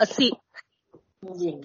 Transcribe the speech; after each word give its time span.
اسی 0.00 0.30
جی۔ 1.22 1.60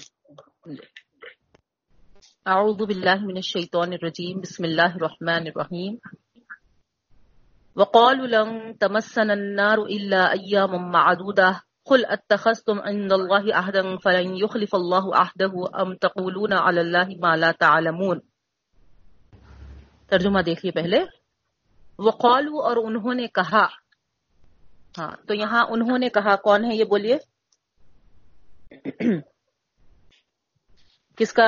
اعوذ 2.46 2.78
باللہ 2.78 3.16
من 3.21 3.36
الشیطان 3.36 3.94
الرجیم 3.94 4.40
بسم 4.40 4.63
اللہ 4.63 4.96
الرحمن 4.96 5.44
الرحیم۔ 5.56 5.95
وقالوا 7.75 8.25
لن 8.27 8.77
تمسنا 8.77 9.34
النار 9.34 9.77
الا 9.77 10.23
اياما 10.23 10.77
معدوده 10.77 11.52
قل 11.86 12.05
اتخذتم 12.09 12.82
عند 12.82 13.14
الله 13.14 13.52
عهدا 13.54 13.98
فلن 14.04 14.36
يخلف 14.36 14.75
الله 14.75 15.21
عهده 15.21 15.81
ام 15.81 15.95
تقولون 15.95 16.54
على 16.54 16.79
الله 16.79 17.20
ما 17.20 17.36
لا 17.36 17.52
تعلمون۔ 17.52 18.20
ترجمہ 20.07 20.39
دیکھیے 20.41 20.71
پہلے۔ 20.71 21.04
وقالوا 22.00 22.63
اور 22.63 22.77
انہوں 22.77 23.13
نے 23.13 23.27
کہا۔ 23.27 23.65
ہاں 24.97 25.11
تو 25.27 25.34
یہاں 25.34 25.65
انہوں 25.70 25.97
نے 25.97 26.09
کہا 26.09 26.36
کون 26.36 26.65
ہے 26.65 26.75
یہ 26.75 26.84
بولیے؟ 26.84 27.18
کس 31.18 31.33
کا 31.33 31.47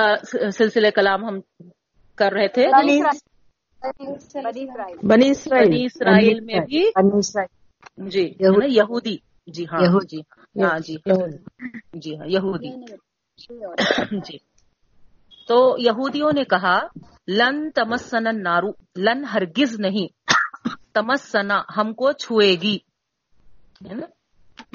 سلسلہ 0.57 0.87
کلام 0.95 1.25
ہم 1.25 1.39
کر 2.15 2.31
رہے 2.31 2.47
تھے؟ 2.47 2.67
بنی 2.67 3.01
بنی 5.03 5.29
اسرائیل. 5.29 5.85
اسرائیل. 5.85 6.39
میں 6.39 6.59
بھی 6.59 6.83
جی 7.97 8.33
یہودی. 8.69 9.17
جی 9.47 9.65
ہاں۔ 9.65 9.99
جی 10.09 10.21
ہاں 10.63 10.79
جی 10.79 10.95
جی 11.93 12.15
ہاں 12.17 12.27
یہودی. 12.27 12.69
جی۔ 14.25 14.37
تو 15.47 15.75
یہودیوں 15.79 16.31
نے 16.35 16.43
کہا 16.43 16.79
لن 17.27 17.71
تمسنا 17.71 18.31
نارو 18.31 18.71
لن 18.95 19.25
ہرگز 19.25 19.79
نہیں 19.79 20.07
تمسنا 20.93 21.61
ہم 21.77 21.93
کو 21.93 22.11
چھوئے 22.11 22.55
گی 22.61 22.77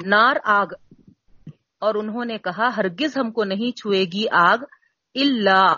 نار 0.05 0.35
آگ 0.43 0.65
اور 1.81 1.95
انہوں 1.95 2.25
نے 2.25 2.37
کہا، 2.37 2.69
ہرگز 2.77 3.17
ہم 3.17 3.31
کو 3.31 3.43
نہیں 3.43 3.71
چھوئے 3.77 4.03
گی 4.05 4.25
آگ 4.31 4.57
اللہ 5.15 5.73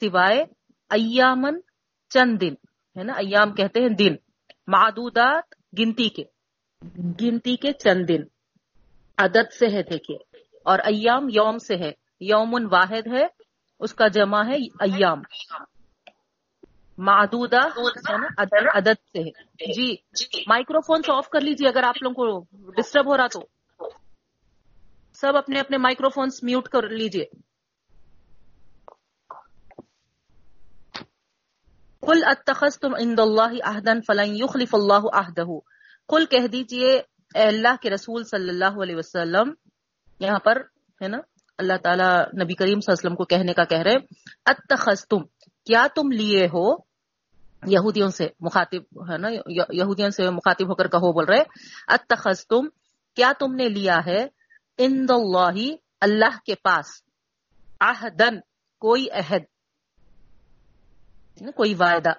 سوائے 0.00 0.44
ایامن 0.90 1.60
چند 2.10 2.40
دن، 2.40 2.54
ہے 2.96 3.02
نا؟ 3.02 3.12
ایام 3.12 3.52
کہتے 3.52 3.80
ہیں 3.80 3.88
دن، 3.88 4.14
معدودات 4.66 5.54
گنتی 5.78 6.08
کے 6.08 6.24
گنتی 7.20 7.56
کے 7.56 7.72
چند 7.72 8.08
دن، 8.08 8.22
عدد 9.18 9.52
سے 9.52 9.66
ہے 9.66 9.82
دیکھیے، 9.82 10.18
اور 10.64 10.78
ایام 10.78 11.28
یوم 11.28 11.58
سے 11.58 11.76
ہے، 11.76 11.92
یومن 12.20 12.66
واحد 12.70 13.06
ہے، 13.06 13.26
اس 13.80 13.94
کا 13.94 14.08
جمع 14.08 14.42
ہے 14.44 14.56
ایام، 14.80 15.22
معدودہ، 16.98 17.62
ہے 18.10 18.16
نا؟ 18.18 18.28
عدد 18.38 18.66
عدد 18.74 19.00
سے 19.12 19.20
ہے۔ 19.22 19.72
جی 19.72 19.94
مائکرو 20.46 20.80
فون 20.80 21.00
آف 21.08 21.28
کر 21.28 21.40
لیجیے 21.40 21.68
اگر 21.68 21.82
آپ 21.82 22.02
لوگوں 22.02 22.40
کو 22.40 22.72
ڈسٹرب 22.72 23.06
ہو 23.06 23.16
رہا 23.16 23.26
تو۔ 23.26 23.40
سب 25.22 25.36
اپنے 25.36 25.60
اپنے 25.60 25.78
مائکرو 25.78 26.08
فونس 26.08 26.42
میوٹ 26.42 26.68
کر 26.68 26.88
لیجیے 26.90 27.24
کل 32.02 32.24
اتخذ 32.26 32.78
تم 32.78 32.94
عند 32.94 33.20
اللہ 33.20 33.52
عہدن 33.64 34.00
فلن 34.06 34.34
یخلف 34.36 34.74
اللہ 34.74 35.04
عہدہ 35.12 35.44
کل 36.08 36.24
کہہ 36.26 36.46
دیجیے، 36.46 36.90
اے 37.34 37.42
اللہ 37.42 37.76
کے 37.82 37.90
رسول 37.90 38.24
صلی 38.24 38.48
اللہ 38.48 38.80
علیہ 38.82 38.96
وسلم، 38.96 39.52
یہاں 40.20 40.38
پر 40.38 40.60
ہے 41.00 41.08
نا، 41.08 41.18
اللہ 41.58 41.76
تعالیٰ 41.82 42.10
نبی 42.42 42.54
کریم 42.54 42.80
صلی 42.80 42.90
اللہ 42.90 42.98
علیہ 42.98 43.06
وسلم 43.06 43.14
کو 43.14 43.24
کہنے 43.24 43.52
کا 43.52 43.64
کہہ 43.64 43.82
رہے 43.82 43.96
اتخذ 44.46 45.06
تم 45.06 45.22
کیا 45.66 45.86
تم 45.94 46.10
لیے 46.12 46.46
ہو؟ 46.46 46.66
یہودیوں 47.62 48.08
سے 48.08 48.28
مخاطب، 48.40 49.10
ہے 49.10 49.18
نا، 49.18 49.28
یہودیوں 49.72 50.10
سے 50.10 50.30
مخاطب 50.32 50.70
ہو 50.70 50.74
کر 50.74 50.88
کہو 50.88 51.12
بول 51.12 51.24
رہے 51.24 51.42
اتخذ 51.88 52.46
تم 52.46 52.68
کیا 53.16 53.32
تم 53.38 53.54
نے 53.54 53.68
لیا 53.68 54.04
ہے؟ 54.06 54.26
عند 54.78 55.10
اللہ 55.10 55.74
اللہ 56.00 56.38
کے 56.46 56.54
پاس۔ 56.54 56.86
عہدن 57.80 58.40
کوئی 58.80 59.10
عہد۔ 59.10 59.42
کوئی 61.56 61.74
وعدہ۔ 61.74 62.12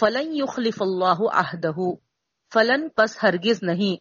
فلن 0.00 0.36
یخلف 0.36 0.82
اللہ 0.82 1.28
عہدہ۔ 1.32 1.94
فلن 2.54 2.88
پس 2.88 3.24
ہرگز 3.24 3.62
نہیں۔ 3.62 3.96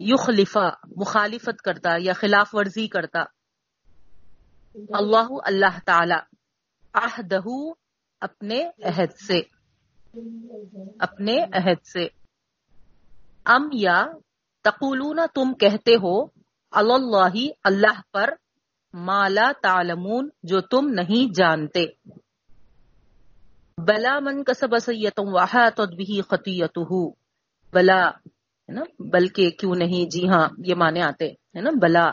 یخلفا 0.00 0.68
مخالفت 0.96 1.62
کرتا 1.62 1.90
یا 1.98 2.12
خلاف 2.12 2.48
ورزی 2.52 2.88
کرتا۔ 2.88 3.20
اللہ 4.74 5.28
اللہ 5.44 5.78
تعالی۔ 5.86 6.36
عہدہ 6.94 7.72
اپنے 8.20 8.70
عہد 8.84 9.12
سے۔ 9.26 9.40
اپنے 10.98 11.36
عہد 11.42 11.86
سے۔ 11.92 12.08
ام 13.44 13.68
یا 13.72 14.04
تقولون 14.64 15.20
تم 15.34 15.54
کہتے 15.54 15.94
ہو، 15.94 16.24
اللہ 16.70 17.36
اللہ 17.64 18.00
پر 18.12 18.30
مالا 18.94 19.52
تعلمون، 19.62 20.28
جو 20.42 20.60
تم 20.60 20.88
نہیں 20.88 21.34
جانتے۔ 21.34 21.86
بلا 23.78 24.18
من 24.20 24.44
کسب 24.44 24.78
سیتم 24.78 25.34
واحد 25.34 25.80
بھی 25.80 26.22
خطیت 26.22 26.78
بلا، 27.72 28.08
ہے 28.08 28.72
نا، 28.72 28.82
بلکہ 28.98 29.50
کیوں 29.50 29.74
نہیں 29.74 30.10
جی 30.10 30.28
ہاں 30.28 30.48
یہ 30.64 30.74
مانے 30.74 31.02
آتے، 31.02 31.28
ہے 31.28 31.60
نا، 31.60 31.70
بلا، 31.82 32.10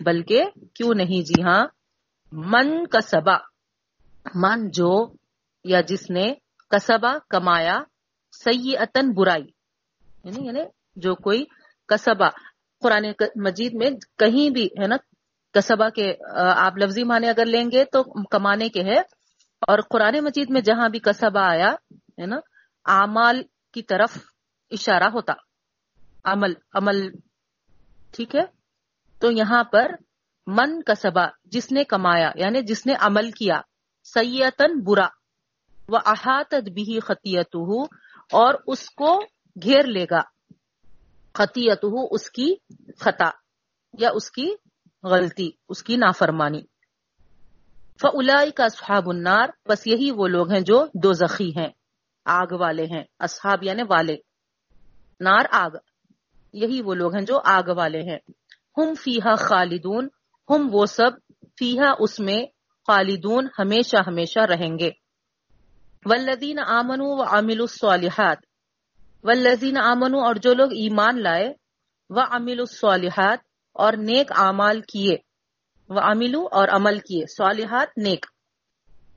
بلکہ 0.00 0.44
کیوں 0.74 0.94
نہیں 0.94 1.22
جی 1.22 1.42
ہاں 1.42 1.66
من 2.32 2.86
کسبا 2.86 3.36
من 4.34 4.70
جو، 4.70 5.12
یا 5.64 5.80
جس 5.80 6.10
نے 6.10 6.34
کسبا 6.68 7.12
کمایا 7.28 7.82
سیئتن 8.32 9.12
برائی۔ 9.12 9.44
یعنی 10.24 10.46
یعنی 10.46 10.60
جو 10.96 11.14
کوئی 11.14 11.44
کسبا 11.92 12.28
قرآن 12.82 13.06
مجید 13.44 13.72
میں 13.74 13.90
کہیں 14.18 14.48
بھی، 14.50 14.66
ہے 14.80 14.86
نا 14.86 14.96
کسبا 15.54 15.88
کے 15.96 16.06
آپ 16.56 16.78
لفظی 16.78 17.04
معنی 17.04 17.28
اگر 17.28 17.46
لیں 17.46 17.64
گے 17.72 17.84
تو 17.92 18.02
کمانے 18.30 18.68
کے 18.68 18.82
ہے 18.84 18.98
اور 19.68 19.78
قرآن 19.90 20.18
مجید 20.24 20.50
میں 20.50 20.60
جہاں 20.60 20.88
بھی 20.88 20.98
کسبا 20.98 21.42
آیا، 21.50 21.70
ہے 22.20 22.26
نا، 22.26 22.38
اعمال 22.86 23.42
کی 23.74 23.82
طرف 23.82 24.16
اشارہ 24.70 25.08
ہوتا۔ 25.12 25.34
عمل 26.24 26.52
عمل، 26.74 26.98
ٹھیک 28.14 28.34
ہے؟ 28.36 28.44
تو 29.20 29.30
یہاں 29.30 29.62
پر 29.64 29.90
من 30.46 30.82
کسبا 30.82 31.26
جس 31.44 31.70
نے 31.72 31.84
کمایا 31.84 32.30
یعنی 32.34 32.62
جس 32.62 32.84
نے 32.86 32.94
عمل 32.98 33.30
کیا 33.30 33.60
سیتن 34.06 34.80
برا 34.84 35.06
وہ 35.88 35.98
احاطت 36.06 36.68
بھی 36.74 36.98
خطیت 37.00 37.56
اور 38.32 38.54
اس 38.66 38.88
کو 38.90 39.14
گھیر 39.56 39.84
لے 39.86 40.04
گا۔ 40.10 40.20
خطیت 41.34 41.84
اس 42.10 42.30
کی 42.30 42.54
خطا 42.98 43.30
یا 43.98 44.10
اس 44.14 44.30
کی 44.30 44.54
غلطی، 45.02 45.50
اس 45.68 45.82
کی 45.82 45.96
نافرمانی۔ 45.96 46.62
فلائی 48.00 48.50
کا 48.50 48.64
اصحاب 48.64 49.08
النار، 49.08 49.48
بس 49.68 49.86
یہی 49.86 50.10
وہ 50.10 50.28
لوگ 50.28 50.50
ہیں 50.50 50.60
جو 50.60 50.86
دو 50.94 51.12
زخی 51.12 51.50
ہیں، 51.50 51.68
آگ 52.24 52.46
والے 52.52 52.84
ہیں، 52.84 53.04
اصحاب 53.18 53.62
یعنی 53.62 53.82
والے۔ 53.88 54.16
نار 55.20 55.44
آگ، 55.50 55.70
یہی 56.52 56.82
وہ 56.82 56.94
لوگ 56.94 57.14
ہیں 57.14 57.24
جو 57.26 57.40
آگ 57.44 57.62
والے 57.76 58.00
ہیں۔ 58.00 58.18
ہم 58.78 58.94
فیحا 58.94 59.34
خالدون، 59.34 60.08
ہم 60.50 60.68
وہ 60.72 60.86
سب 60.86 61.10
فیحا 61.58 61.92
اس 61.98 62.20
میں 62.20 62.46
خالدون 62.86 63.48
ہمیشہ 63.58 63.96
ہمیشہ 64.06 64.40
رہیں 64.40 64.78
گے۔ 64.78 64.90
ولدین 66.04 66.58
آمنو 66.58 67.16
و 67.16 67.22
عامل 67.22 67.60
الصالحات 67.60 68.38
ولزین 69.22 69.78
آمنو 69.78 70.20
اور 70.20 70.34
جو 70.34 70.54
لوگ 70.54 70.72
ایمان 70.72 71.22
لائے 71.22 71.52
وہ 72.10 72.20
عامل 72.20 72.60
الصالحات 72.60 73.38
اور 73.72 73.92
نیک 73.92 74.32
اعمال 74.36 74.80
کیے 74.80 75.16
وہ 75.88 76.00
عاملو 76.00 76.48
اور 76.52 76.68
عمل 76.68 76.98
کیے، 76.98 77.24
صالحات 77.26 77.98
نیک۔ 77.98 78.26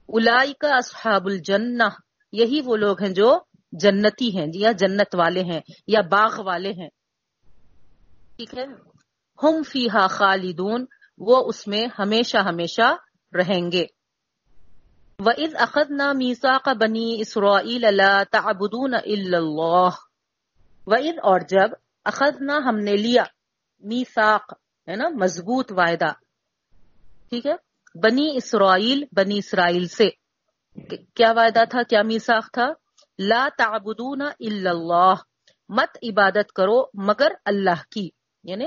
الائی 0.09 0.53
کا 0.53 0.67
اصحاب 0.69 1.25
الجنہ، 1.25 1.83
یہی 2.31 2.61
وہ 2.66 2.75
لوگ 2.75 3.03
ہیں 3.03 3.13
جو 3.13 3.38
جنتی 3.71 4.38
ہیں، 4.38 4.47
یا 4.53 4.71
جنت 4.71 5.16
والے 5.16 5.41
ہیں، 5.41 5.59
یا 5.88 6.01
باغ 6.01 6.41
والے 6.45 6.72
ہیں۔ 6.72 6.89
ٹھیک 8.37 8.57
ہے۔ 8.57 8.63
ہم 9.43 9.61
فیحا 9.72 10.07
خالدون، 10.07 10.85
وہ 11.17 11.43
اس 11.46 11.67
میں 11.67 11.85
ہمیشہ 11.99 12.37
ہمیشہ 12.37 12.96
رہیں 13.34 13.72
گے۔ 13.72 13.85
وَإِذْ 15.20 15.62
أَخَذْنَا 15.62 16.14
مِيثَاقَ 16.14 16.72
بَنِي 16.73 17.17
إِسْرَائِيلَ 17.17 17.88
لَا 17.91 18.23
تَعْبُدُونَ 18.32 18.96
إِلَّا 18.96 19.38
اللَّهِ۔ 19.38 19.91
وَإِذْ 20.85 21.20
اور 21.23 21.40
جب 21.40 21.76
اخذنا 22.06 22.58
ہم 22.58 22.79
نے 22.79 22.96
لیا 22.96 23.23
میثاق 23.79 24.53
ہے 24.88 24.96
نا، 24.96 25.09
مضبوط 25.09 25.72
وعدہ، 25.72 26.12
ٹھیک 27.29 27.46
ہے، 27.46 27.56
بنی 28.00 28.38
اسرائیل 28.38 29.03
بنی 29.12 29.38
اسرائیل 29.38 29.88
سے۔ 29.88 30.09
کیا 31.14 31.32
وعدہ 31.32 31.64
تھا، 31.70 31.84
کیا 31.84 32.02
میثاق 32.02 32.52
تھا؟ 32.52 32.68
لا 33.20 33.47
تعبدون 33.58 34.22
الا 34.22 34.70
اللہ 34.70 35.14
مت 35.70 35.97
عبادت 36.03 36.52
کرو 36.52 36.84
مگر 36.94 37.32
اللہ 37.46 37.84
کی 37.91 38.09
یعنی 38.44 38.66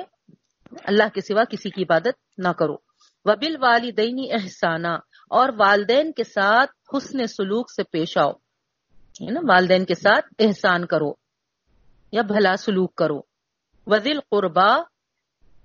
اللہ 0.84 1.08
کے 1.14 1.20
سوا 1.20 1.44
کسی 1.44 1.70
کی 1.70 1.82
عبادت 1.82 2.38
نہ 2.38 2.48
کرو۔ 2.48 2.74
وبل 3.24 3.56
والدینی 3.60 4.32
احسانہ 4.32 4.88
اور 5.30 5.48
والدین 5.58 6.12
کے 6.12 6.24
ساتھ 6.24 6.70
حسن 6.96 7.26
سلوک 7.26 7.72
سے 7.72 7.82
پیش 7.82 8.18
آؤ۔ 8.18 8.32
نا؟ 9.20 9.40
والدین 9.48 9.84
کے 9.84 9.94
ساتھ 9.94 10.26
احسان 10.38 10.86
کرو 10.86 11.12
یا 12.12 12.22
بھلا 12.22 12.56
سلوک 12.56 12.94
کرو۔ 12.94 13.20
وزل 13.86 14.20
قربا 14.30 14.72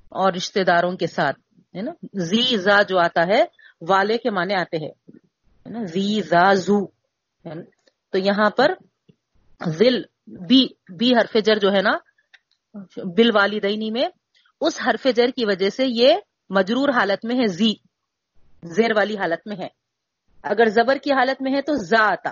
اور 0.09 0.33
رشتہ 0.33 0.59
داروں 0.59 0.97
کے 0.97 1.07
ساتھ، 1.07 1.39
ہے 1.75 1.81
نا؟ 1.81 1.91
زی 2.13 2.57
زا 2.57 2.81
جو 2.81 2.99
آتا 2.99 3.27
ہے، 3.27 3.43
والے 3.89 4.17
کے 4.17 4.29
معنی 4.29 4.53
آتے 4.53 4.77
ہیں۔ 4.77 4.91
ہے 5.65 5.69
نا؟ 5.69 5.83
زی 5.83 6.21
زا 6.21 6.53
زو، 6.53 6.85
ہے 7.45 7.63
تو 8.11 8.17
یہاں 8.17 8.49
پر 8.49 8.71
ذل، 9.67 10.01
بی 10.27 10.67
بی 10.99 11.11
حرف 11.11 11.37
جر 11.45 11.55
جو 11.55 11.71
ہے 11.71 11.81
نا 11.81 11.97
بل 13.17 13.29
والدینی 13.35 13.91
میں، 13.91 14.09
اس 14.61 14.81
حرف 14.87 15.07
جر 15.15 15.27
کی 15.35 15.45
وجہ 15.45 15.69
سے 15.69 15.85
یہ 15.87 16.15
مجرور 16.49 16.89
حالت 16.89 17.25
میں 17.25 17.35
ہے 17.35 17.47
زی۔ 17.47 17.73
زیر 18.63 18.95
والی 18.95 19.17
حالت 19.17 19.47
میں 19.47 19.57
ہے۔ 19.57 19.67
اگر 20.43 20.69
زبر 20.69 20.95
کی 20.95 21.11
حالت 21.11 21.41
میں 21.41 21.53
ہے 21.53 21.61
تو 21.61 21.73
زا 21.73 22.03
آتا۔ 22.03 22.29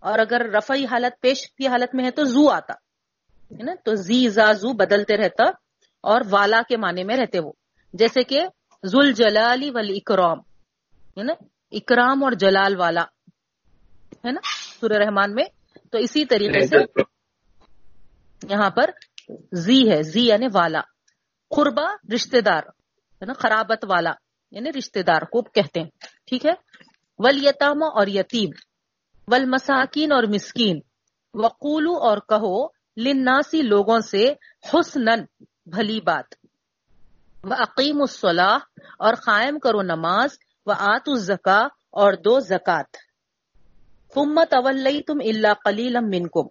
اور 0.00 0.18
اگر 0.18 0.40
رفعی 0.40 0.84
حالت، 0.84 1.20
پیش 1.20 1.52
کی 1.52 1.68
حالت 1.68 1.94
میں 1.94 2.04
ہے 2.04 2.10
تو 2.10 2.24
زو 2.24 2.50
آتا۔ 2.50 2.72
ہے 3.50 3.62
نا؟ 3.62 3.72
تو 3.84 3.94
زی، 3.94 4.28
زا، 4.28 4.52
زو 4.52 4.72
بدلتے 4.72 5.16
رہتا 5.16 5.44
اور 6.00 6.20
والا 6.30 6.62
کے 6.68 6.76
معنی 6.76 7.04
میں 7.04 7.16
رہتے 7.16 7.40
وہ۔ 7.40 7.52
جیسے 7.92 8.22
کہ 8.22 8.46
ذل 8.86 9.12
جلالی 9.12 9.70
وال 9.70 9.90
اکرام 9.90 10.38
ہے 11.16 11.22
نا؟ 11.22 11.32
اکرام 11.70 12.24
اور 12.24 12.32
جلال 12.32 12.76
والا۔ 12.76 13.02
ہے 14.24 14.32
نا؟ 14.32 14.40
سورہ 14.80 14.92
رحمان 14.92 15.34
میں۔ 15.34 15.44
تو 15.92 15.98
اسی 15.98 16.24
طریقے 16.24 16.66
سے 16.66 16.76
یہاں 18.50 18.70
پر 18.70 18.90
زی 19.52 19.90
ہے۔ 19.90 20.02
زی 20.02 20.26
یعنی 20.26 20.46
والا۔ 20.54 20.80
قربا، 21.50 22.14
رشتہ 22.14 22.40
دار۔ 22.40 22.62
ہے 23.12 23.24
نا؟ 23.24 23.32
خرابت 23.32 23.84
والا۔ 23.88 24.12
یعنی 24.50 24.70
رشتہ 24.78 24.98
دار 24.98 25.22
کو 25.22 25.42
کہتے 25.42 25.80
ہیں، 25.80 25.90
ٹھیک 26.26 26.46
ہے؟ 26.46 26.52
ول 27.18 27.46
یتام 27.46 27.82
اور 27.82 28.06
یتیم 28.06 28.50
ول 29.28 29.44
مساکین 29.44 30.12
اور 30.12 30.22
مسکین 30.22 30.80
وقولو 31.34 31.92
اور 31.92 32.18
کہو 32.18 32.66
لناسی 32.96 33.62
لوگوں 33.62 34.00
سے 34.00 34.34
حسنن 34.72 35.24
بھلی 35.66 36.00
بات۔ 36.00 36.34
وہ 37.44 37.54
عقیم 37.54 38.00
الصلاح 38.00 38.58
اور 38.98 39.14
قائم 39.14 39.58
کرو 39.58 39.82
نماز 39.82 40.30
و 40.66 40.70
آت 40.70 41.02
الزکا 41.06 41.60
اور 41.90 42.12
دو 42.12 42.40
زکات۔ 42.40 42.96
فما 44.14 44.44
طول 44.50 45.00
تم 45.06 45.18
اللہ 45.20 45.54
کلیلم 45.64 46.08
منکم 46.08 46.48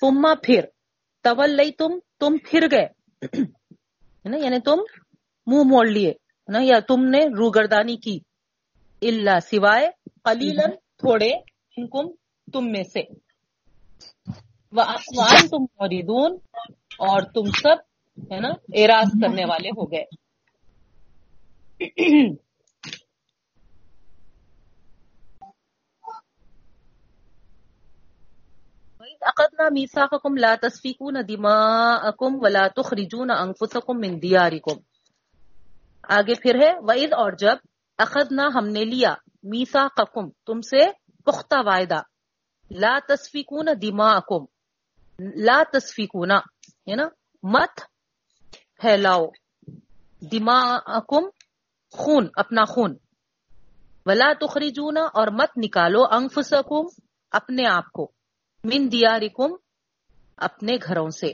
فما 0.00 0.34
پھر 0.42 0.60
طول 1.22 1.60
تم 1.78 1.98
تم 2.20 2.36
پھر 2.50 2.66
گئے۔ 2.70 2.88
یعنی 4.44 4.60
تم 4.60 4.76
منہ 5.46 5.62
موڑ 5.62 5.86
لیے۔ 5.86 6.12
نا 6.48 6.58
یا 6.62 6.78
تم 6.80 7.04
نے 7.04 7.26
روگردانی 7.38 7.96
کی۔ 7.96 8.18
اللہ 9.02 9.40
سوائے 9.40 9.90
قلیلن 10.24 10.70
تھوڑے 10.98 11.30
منکم 11.76 12.06
تم 12.52 12.72
میں 12.72 12.84
سے۔ 12.84 13.00
وان 14.72 15.48
تم 15.48 15.62
موریدون 15.62 16.36
اور 16.98 17.20
تم 17.20 17.44
سب، 17.44 17.76
ہے 18.32 18.40
نا 18.40 18.48
اعراض 18.48 19.06
کرنے 19.22 19.44
والے 19.44 19.68
ہو 19.68 19.92
گئے۔ 19.92 20.04
اقدنا 29.20 29.68
میساقکم 29.72 30.36
لا 30.36 30.54
تسفیکون 30.62 31.16
دماءکم 31.28 32.34
ولا 32.40 32.66
تخرجون 32.76 33.30
انفسکم 33.30 34.00
من 34.00 34.22
دیارکم 34.22 34.95
آگے 36.08 36.34
پھر 36.34 36.54
ہے، 36.54 36.72
وَإِذْ 36.78 37.12
اور 37.12 37.32
جب 37.32 37.56
اخذنا، 37.98 38.48
ہم 38.54 38.66
نے 38.68 38.84
لیا 38.84 39.14
میسا 39.42 39.82
میساقکم 39.82 40.28
تم 40.46 40.60
سے 40.60 40.86
پختہ 41.24 41.56
وعدہ، 41.66 42.00
لا 42.70 42.98
تسفیکون 43.08 43.68
دماءکم، 43.82 44.44
لا 45.36 45.62
تسفیکون 45.72 46.30
ہے 46.30 46.94
نا، 46.94 47.08
مت 47.42 47.80
پھیلاؤ، 48.80 49.26
دماءکم 50.32 51.28
خون، 51.92 52.28
اپنا 52.36 52.64
خون، 52.64 52.96
ولا 54.06 54.32
تخرجون، 54.40 54.96
اور 55.12 55.28
مت 55.32 55.50
نکالو 55.56 56.02
انفسکم، 56.10 57.02
اپنے 57.30 57.66
آپ 57.66 57.92
کو، 57.92 58.10
من 58.64 58.92
دیارکم، 58.92 59.52
اپنے 60.36 60.76
گھروں 60.82 61.10
سے۔ 61.10 61.32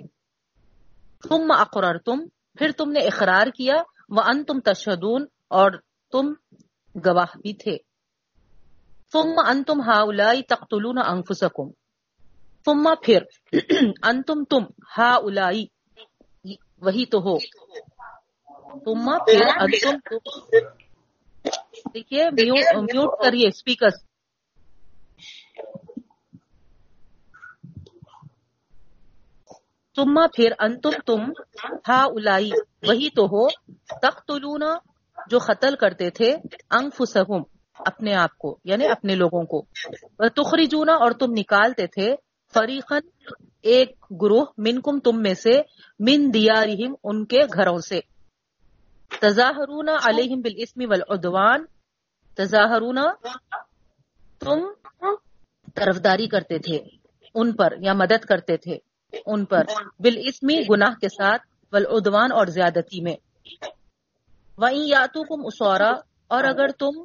تم 1.28 1.50
اقرر 1.50 1.98
تم 1.98 2.20
پھر 2.58 2.72
تم 2.72 2.90
نے 2.90 3.00
اقرار 3.00 3.46
کیا 3.46 3.74
وہ 4.16 4.20
ان 4.20 4.44
تم 4.44 4.60
تشدون 4.60 5.26
اور 5.48 5.70
تم 6.12 6.32
گواہ 7.04 7.38
بھی 7.38 7.52
تھے۔ 7.54 7.76
تم 9.12 9.28
ان 9.48 9.64
تم 9.64 9.80
ہا 9.80 10.04
تختلون 10.48 10.98
انفسکم۔ 11.06 11.70
تم 12.64 12.88
پھر 13.02 13.22
ان 14.02 14.22
تم 14.22 14.44
تم 14.44 14.64
ہا 14.98 15.18
وہی 16.82 17.06
تو 17.06 17.18
ہو۔ 17.18 17.38
تم 18.84 19.18
پھر 19.18 19.40
ان 19.60 19.70
تم۔ 19.70 20.18
تم 20.20 20.56
دیکھیے 21.94 22.30
میوٹ 22.30 23.24
کریے 23.24 23.48
اسپیکر 23.48 24.11
تم 29.94 30.14
پھر 30.36 30.52
انتم 30.58 30.90
تم 31.06 31.20
ہا 31.88 32.04
الائی 32.04 32.50
وہی 32.88 33.10
تو 33.10 33.24
ہو 33.24 33.48
تختلون 34.02 34.62
جو 35.30 35.38
قتل 35.38 35.76
کرتے 35.76 36.10
تھے 36.10 36.36
انفسہم، 36.70 37.42
اپنے 37.74 38.14
آپ 38.14 38.38
کو 38.38 38.58
یعنی 38.64 38.86
اپنے 38.86 39.14
لوگوں 39.14 39.42
کو۔ 39.42 39.66
تخرجون 40.28 40.88
اور 40.88 41.10
تم 41.10 41.26
نکالتے 41.30 41.86
تھے 41.86 42.14
فریقن 42.54 43.08
ایک 43.62 43.96
گروہ 44.22 44.44
منکم 44.58 44.98
تم 44.98 45.22
میں 45.22 45.34
سے 45.34 45.62
من 46.00 46.34
دیارہم، 46.34 46.94
ان 47.04 47.24
کے 47.24 47.40
گھروں 47.54 47.78
سے۔ 47.78 48.00
تظاہرون 49.20 49.88
علیہم 50.04 50.40
بالاسم 50.40 50.80
والعدوان، 50.88 51.64
تظاہرون 52.36 52.98
تم 54.38 54.58
طرفداری 55.74 56.28
کرتے 56.28 56.58
تھے، 56.58 56.78
ان 57.34 57.56
پر 57.56 57.72
یا 57.80 57.92
مدد 57.92 58.24
کرتے 58.24 58.56
تھے۔ 58.56 58.78
ان 59.26 59.44
پر 59.44 59.64
بالاسمی 59.98 60.60
گناہ 60.70 60.94
کے 61.00 61.08
ساتھ، 61.08 61.42
والعدوان 61.72 62.32
اور 62.32 62.46
زیادتی 62.46 63.00
میں۔ 63.00 63.16
وَإِن 64.58 64.76
يَأْتُكُمْ 64.76 65.44
أُسَارَا 65.44 65.92
اور 66.28 66.44
اگر 66.44 66.68
تم، 66.68 66.98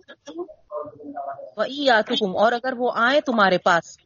وَإِن 1.58 1.84
يَأْتُكُمْ 1.84 2.38
اور 2.38 2.52
اگر 2.52 2.74
وہ 2.78 2.92
آئیں 2.96 3.22
تمہارے 3.22 3.58
پاس، 3.58 3.98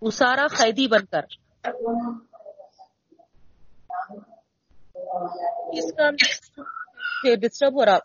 اسارا 0.00 0.46
قیدی 0.56 0.88
بن 0.88 1.06
کر۔ 1.06 1.20
اس 5.72 5.92
کا 5.92 6.10
ڈسٹرب 7.34 7.72
ہو 7.72 7.84
رہا۔ 7.84 7.98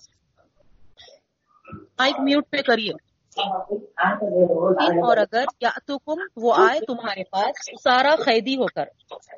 مائک 2.00 2.16
میوٹ 2.20 2.50
پہ 2.50 2.58
کریے۔ 2.58 3.11
اور 3.40 5.18
اگر 5.18 5.44
یا 5.62 5.70
تو 5.88 5.98
کم 5.98 6.22
وہ 6.36 6.54
آئے 6.58 6.80
تمہارے 6.80 7.24
پاس، 7.24 7.70
اسارا 7.72 8.16
قیدی 8.26 8.56
ہو 8.56 8.66
کر، 8.66 8.86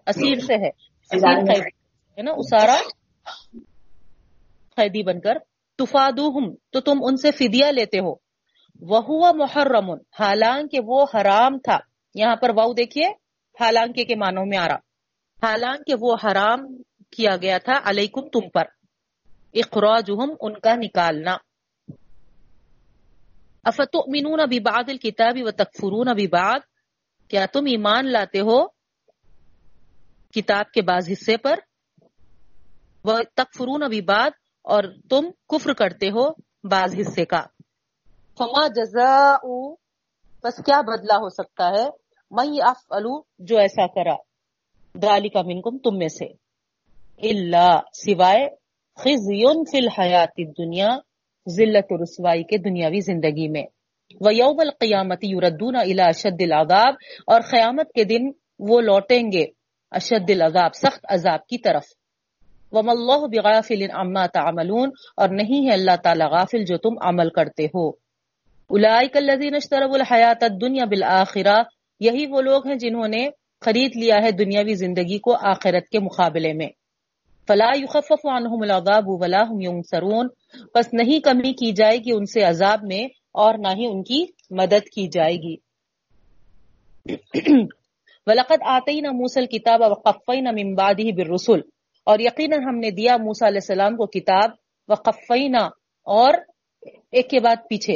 اسیر 0.08 0.40
سے 0.40 0.54
ہے، 0.54 0.70
اسیر 1.12 1.54
قیدی، 1.54 1.68
ہے 2.18 2.22
نا؟ 2.22 2.32
اسارا 2.32 2.76
قیدی 4.76 5.04
بن 5.04 5.20
کر، 5.20 5.34
تفادوہم، 5.78 6.56
تو 6.70 6.80
تم 6.80 7.00
ان 7.02 7.18
سے 7.18 7.32
فدیہ 7.32 7.66
لیتے 7.66 8.00
ہو۔ 8.00 8.14
وہ 8.82 9.34
محرم 9.34 9.90
حالانکہ 9.92 10.80
وہ 10.86 11.06
حرام 11.14 11.58
تھا۔ 11.58 11.78
یہاں 12.16 12.36
پر 12.36 12.50
واؤ 12.50 12.74
دیکھیے، 12.74 13.08
حالانکہ 13.60 14.04
کے 14.04 14.16
معنوں 14.16 14.46
میں 14.46 14.58
آ 14.58 14.68
رہا۔ 14.68 14.76
حالانکہ 15.48 15.94
وہ 16.00 16.16
حرام 16.24 16.78
کیا 17.12 17.36
گیا 17.42 17.58
تھا 17.58 17.74
علیکم 17.84 18.22
تم 18.22 18.50
پر۔ 18.50 18.64
اخراجہم، 19.54 20.34
ان 20.40 20.60
کا 20.60 20.76
نکالنا۔ 20.76 21.38
افتؤمنون 23.64 24.40
ببعض 24.50 24.90
الكتاب 24.90 25.38
وتکفرون 25.42 26.08
ببعض؟ 26.18 26.62
کیا 27.28 27.46
تم 27.46 27.66
ایمان 27.66 28.12
لاتے 28.12 28.40
ہو 28.40 28.68
کتاب 30.32 30.72
کے 30.72 30.82
بعض 30.82 31.10
حصے 31.12 31.38
پر؟ 31.38 31.60
وہ 33.04 33.20
تکفرون 33.36 33.82
ببعض 33.92 34.32
اور 34.62 34.84
تم 35.10 35.32
کفر 35.50 35.74
کرتے 35.74 36.10
ہو 36.10 36.32
بعض 36.64 36.96
حصے 37.00 37.26
کا۔ 37.26 37.42
فما 38.38 38.68
جزاء، 38.68 39.74
بس 40.44 40.64
کیا 40.66 40.82
بدلہ 40.82 41.14
ہو 41.14 41.30
سکتا 41.30 41.70
ہے؟ 41.70 41.90
من 42.32 42.54
یفعلو 42.54 43.22
جو 43.40 43.58
ایسا 43.58 43.88
کرا۔ 43.88 44.16
ذالک 45.02 45.38
منکم 45.38 45.78
تم 45.78 45.98
میں 45.98 46.08
سے۔ 46.08 46.26
الا 47.18 47.80
سوائے 47.94 48.50
خزیون 48.96 49.64
فی 49.72 49.78
الحیات 49.78 50.30
الدنیا 50.38 50.90
ذلت 51.50 51.86
و 51.90 52.04
رسوائی 52.04 52.44
کے 52.44 52.58
دنیاوی 52.58 53.00
زندگی 53.00 53.48
میں۔ 53.48 53.64
وہ 54.22 54.36
یوم 54.36 54.60
القیامت 54.60 55.24
یوردون 55.24 55.76
الا 55.76 56.06
اشد 56.06 56.42
العذاب، 56.42 56.94
اور 57.28 57.42
قیامت 57.42 57.92
کے 57.92 58.04
دن 58.04 58.32
وہ 58.60 58.82
لوٹیں 58.82 59.32
گے 59.32 59.46
اشد 59.92 60.30
العذاب، 60.30 60.76
سخت 60.76 61.06
عذاب 61.10 61.48
کی 61.48 61.58
طرف۔ 61.58 61.84
وم 62.72 62.90
اللہ 62.90 63.28
بغافل 63.28 63.82
عما 63.94 64.26
تعملون، 64.26 64.92
اور 65.18 65.30
نہیں 65.30 65.68
ہے 65.68 65.74
اللہ 65.74 65.96
تعالی 66.04 66.24
غافل 66.24 66.66
جو 66.66 66.78
تم 66.78 66.94
عمل 67.02 67.30
کرتے 67.30 67.66
ہو۔ 67.66 67.90
اولئک 68.70 69.18
الذین 69.18 69.56
اشتروا 69.56 69.94
الحیات 69.94 70.44
الدنیا 70.44 70.86
بالآخرہ، 70.86 71.64
یہی 72.00 72.26
وہ 72.26 72.42
لوگ 72.42 72.68
ہیں 72.68 72.76
جنہوں 72.76 73.08
نے 73.08 73.30
خرید 73.62 73.92
لیا 73.96 74.16
ہے 74.24 74.32
دنیاوی 74.32 74.74
زندگی 74.74 75.20
کو 75.20 75.36
آخرت 75.36 75.90
کے 75.90 76.00
مقابلے 76.00 76.54
میں۔ 76.54 76.68
فلا 77.48 77.70
يخفف 77.76 78.26
عنهم 78.26 78.62
العذاب 78.62 79.04
ولا 79.08 79.44
هم 79.44 79.62
ينصرون 79.62 80.28
پس 80.74 80.94
نہیں 80.94 81.20
کمی 81.20 81.54
کی 81.54 81.72
جائے 81.72 81.98
گی 81.98 82.12
ان 82.14 82.26
سے 82.26 82.42
عذاب 82.42 82.80
میں 82.84 83.06
اور 83.32 83.54
نہ 83.58 83.68
ہی 83.68 83.86
ان 83.86 84.04
کی 84.04 84.26
مدد 84.50 84.90
کی 84.96 85.08
جائے 85.08 85.36
گی۔ 85.36 85.56
وَلَقَدْ 88.26 88.58
آتَيْنَا 88.66 89.12
مُوسَى 89.12 89.42
الْكِتَابَ 89.42 89.86
وَقَفَّيْنَا 89.86 90.52
مِن 90.52 90.76
بَعْدِهِ 90.76 91.12
بِالرُّسُلِ۔ 91.12 91.62
اور 92.06 92.20
یقیناً 92.20 92.64
ہم 92.64 92.76
نے 92.76 92.92
دیا 92.92 93.18
موسیٰ 93.18 93.48
علیہ 93.48 93.60
السلام 93.62 93.96
کو 93.96 94.06
کتاب 94.06 94.50
وقفینا 94.88 95.66
اور 96.04 96.34
ایک 97.12 97.30
کے 97.30 97.40
بعد 97.40 97.56
پیچھے 97.70 97.96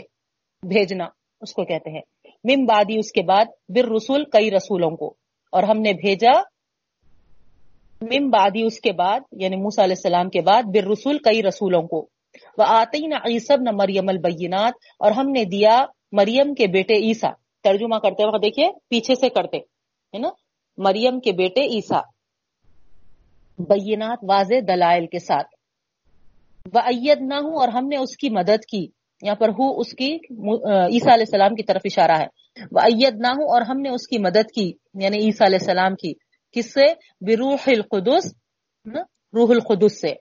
بھیجنا۔ 0.67 1.05
اس 1.41 1.53
کو 1.53 1.65
کہتے 1.65 1.89
ہیں۔ 1.89 2.01
من 2.43 2.65
بعدی 2.65 2.99
اس 2.99 3.11
کے 3.11 3.21
بعد 3.21 3.45
بر 3.69 3.85
رسول 3.85 4.23
کئی 4.23 4.51
رسولوں 4.51 4.91
کو۔ 4.91 5.15
اور 5.51 5.63
ہم 5.63 5.81
نے 5.81 5.93
بھیجا 5.93 6.39
مم 8.01 8.29
بادی 8.29 8.63
اس 8.63 8.79
کے 8.79 8.91
بعد 8.91 9.19
یعنی 9.31 9.55
موسا 9.55 9.83
علیہ 9.83 9.95
السلام 9.97 10.29
کے 10.29 10.41
بعد 10.41 10.63
بر 10.63 10.83
رسول 10.83 11.17
کئی 11.17 11.43
رسولوں 11.43 11.81
کو۔ 11.81 12.09
وہ 12.57 12.63
آتے 12.67 13.07
نہ 13.07 13.15
عیسب 13.15 13.62
نہ 13.62 13.69
مریم 13.74 14.10
البینات، 14.10 14.74
اور 15.00 15.12
ہم 15.12 15.29
نے 15.31 15.43
دیا 15.46 15.86
مریم 16.12 16.53
کے 16.53 16.67
بیٹے 16.67 16.93
عیسا 16.93 17.29
ترجمہ 17.63 17.98
کرتے 17.98 18.27
وقت 18.27 18.43
دیکھیے، 18.43 18.69
پیچھے 18.89 19.15
سے 19.15 19.29
کرتے، 19.29 19.57
ہے 19.57 20.17
نا؟ 20.17 20.29
مریم 20.77 21.19
کے 21.19 21.31
بیٹے 21.31 21.62
عیسا 21.62 22.00
بینات 23.60 24.19
واضح 24.29 24.60
دلائل 24.67 25.05
کے 25.05 25.19
ساتھ۔ 25.19 25.48
وہ 26.74 26.79
عید 26.79 27.22
نہ 27.22 27.34
ہوں 27.34 27.55
اور 27.55 27.67
ہم 27.67 27.88
نے 27.88 27.98
اس 27.98 28.15
کی 28.17 28.29
مدد 28.29 28.65
کی۔ 28.72 28.86
یہاں 29.22 29.36
پر 29.36 29.50
ہو، 29.50 29.79
اس 29.79 29.91
کی 29.91 30.10
عیسیٰ 30.13 31.13
علیہ 31.13 31.27
السلام 31.27 31.55
کی 31.55 31.63
طرف 31.63 31.81
اشارہ 31.86 32.17
ہے۔ 32.19 32.27
وہ 32.72 32.79
عید 32.79 33.15
نہ 33.17 33.27
ہوں 33.27 33.48
اور 33.50 33.62
ہم 33.62 33.79
نے 33.81 33.89
اس 33.89 34.07
کی 34.07 34.17
مدد 34.19 34.51
کی 34.55 34.67
یعنی 35.03 35.17
عیسیٰ 35.17 35.48
علیہ 35.48 35.57
السلام 35.62 35.96
کی۔ 35.96 36.13
کس 36.51 36.74
سے؟ 36.74 36.86
بروح 37.22 37.63
القدس 37.67 38.25
روح 39.34 39.50
القدس 39.50 40.01
سے۔ 40.01 40.13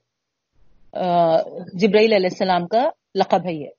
جبرائیل 1.72 2.12
علیہ 2.12 2.28
السلام 2.32 2.66
کا 2.66 2.82
لقب 3.14 3.46
ہے 3.46 3.54
یہ۔ 3.54 3.70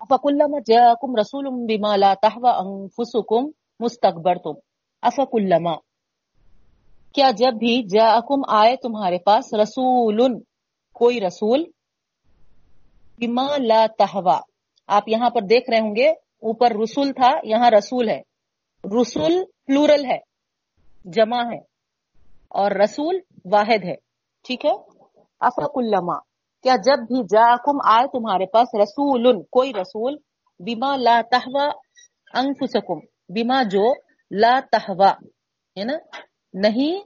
افکلما 0.00 0.58
جاکم 0.66 1.16
رسول 1.16 1.48
بما 1.68 1.96
لا 1.96 2.12
تحوى 2.22 2.50
انفسکم 2.58 3.50
مستكبرتم۔ 3.80 4.54
افکلما 5.02 5.74
کیا 7.14 7.30
جب 7.36 7.58
بھی 7.58 7.82
جاکم 7.88 8.40
آئے 8.48 8.76
تمہارے 8.76 9.18
پاس 9.18 9.52
رسول، 9.54 10.20
کوئی 10.92 11.20
رسول؟ 11.20 11.64
بما 13.18 13.46
لا 13.58 13.84
تحوى 13.98 14.38
آپ 14.88 15.08
یہاں 15.08 15.30
پر 15.30 15.42
دیکھ 15.42 15.70
رہے 15.70 15.80
ہوں 15.80 15.96
گے، 15.96 16.08
اوپر 16.42 16.70
رسول 16.82 17.12
تھا، 17.12 17.30
یہاں 17.44 17.70
رسول 17.70 18.08
ہے۔ 18.08 18.20
رسول 18.84 19.32
پلورل 19.66 20.04
ہے، 20.04 20.18
جمع 21.04 21.42
ہے، 21.52 21.58
اور 22.50 22.70
رسول 22.70 23.18
واحد 23.44 23.84
ہے۔ 23.84 23.94
ٹھیک 24.44 24.64
ہے؟ 24.66 24.72
افق 25.42 25.76
الما 25.76 26.18
کیا 26.64 26.76
جب 26.76 27.02
بھی 27.02 27.22
جا 27.30 27.46
کم 27.56 27.78
آئے 27.84 28.06
تمہارے 28.06 28.46
پاس 28.46 28.74
رسول 28.82 29.42
کوئی 29.50 29.72
رسول 29.72 30.16
بیما 30.60 30.96
لا 30.96 31.20
تہوا 31.30 31.66
انفسکم 32.34 32.98
بیما 33.34 33.62
جو 33.62 33.92
لا 34.30 34.58
تہوا 34.72 35.10
ہے 35.76 35.84
نا؟ 35.84 35.96
نہیں 36.54 37.00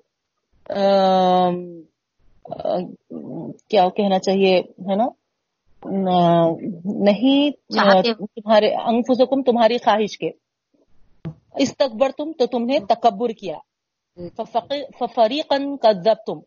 کیا 3.69 3.89
کہنا 3.89 4.19
چاہیے 4.19 4.59
ہے 4.59 4.95
نا؟ 4.97 5.07
نہیں 7.05 7.51
تمہارے 7.71 8.75
انفسکم 8.75 9.43
تمہاری 9.43 9.79
خواہش 9.79 10.19
کے۔ 10.19 10.31
استقبر 11.55 12.11
تم 12.19 12.33
تو 12.33 12.47
تم 12.47 12.65
نے 12.65 12.79
تکبر 12.89 13.29
کیا۔ 13.41 13.59
فریقن 15.15 15.77
کا 15.77 15.93
تم 16.27 16.39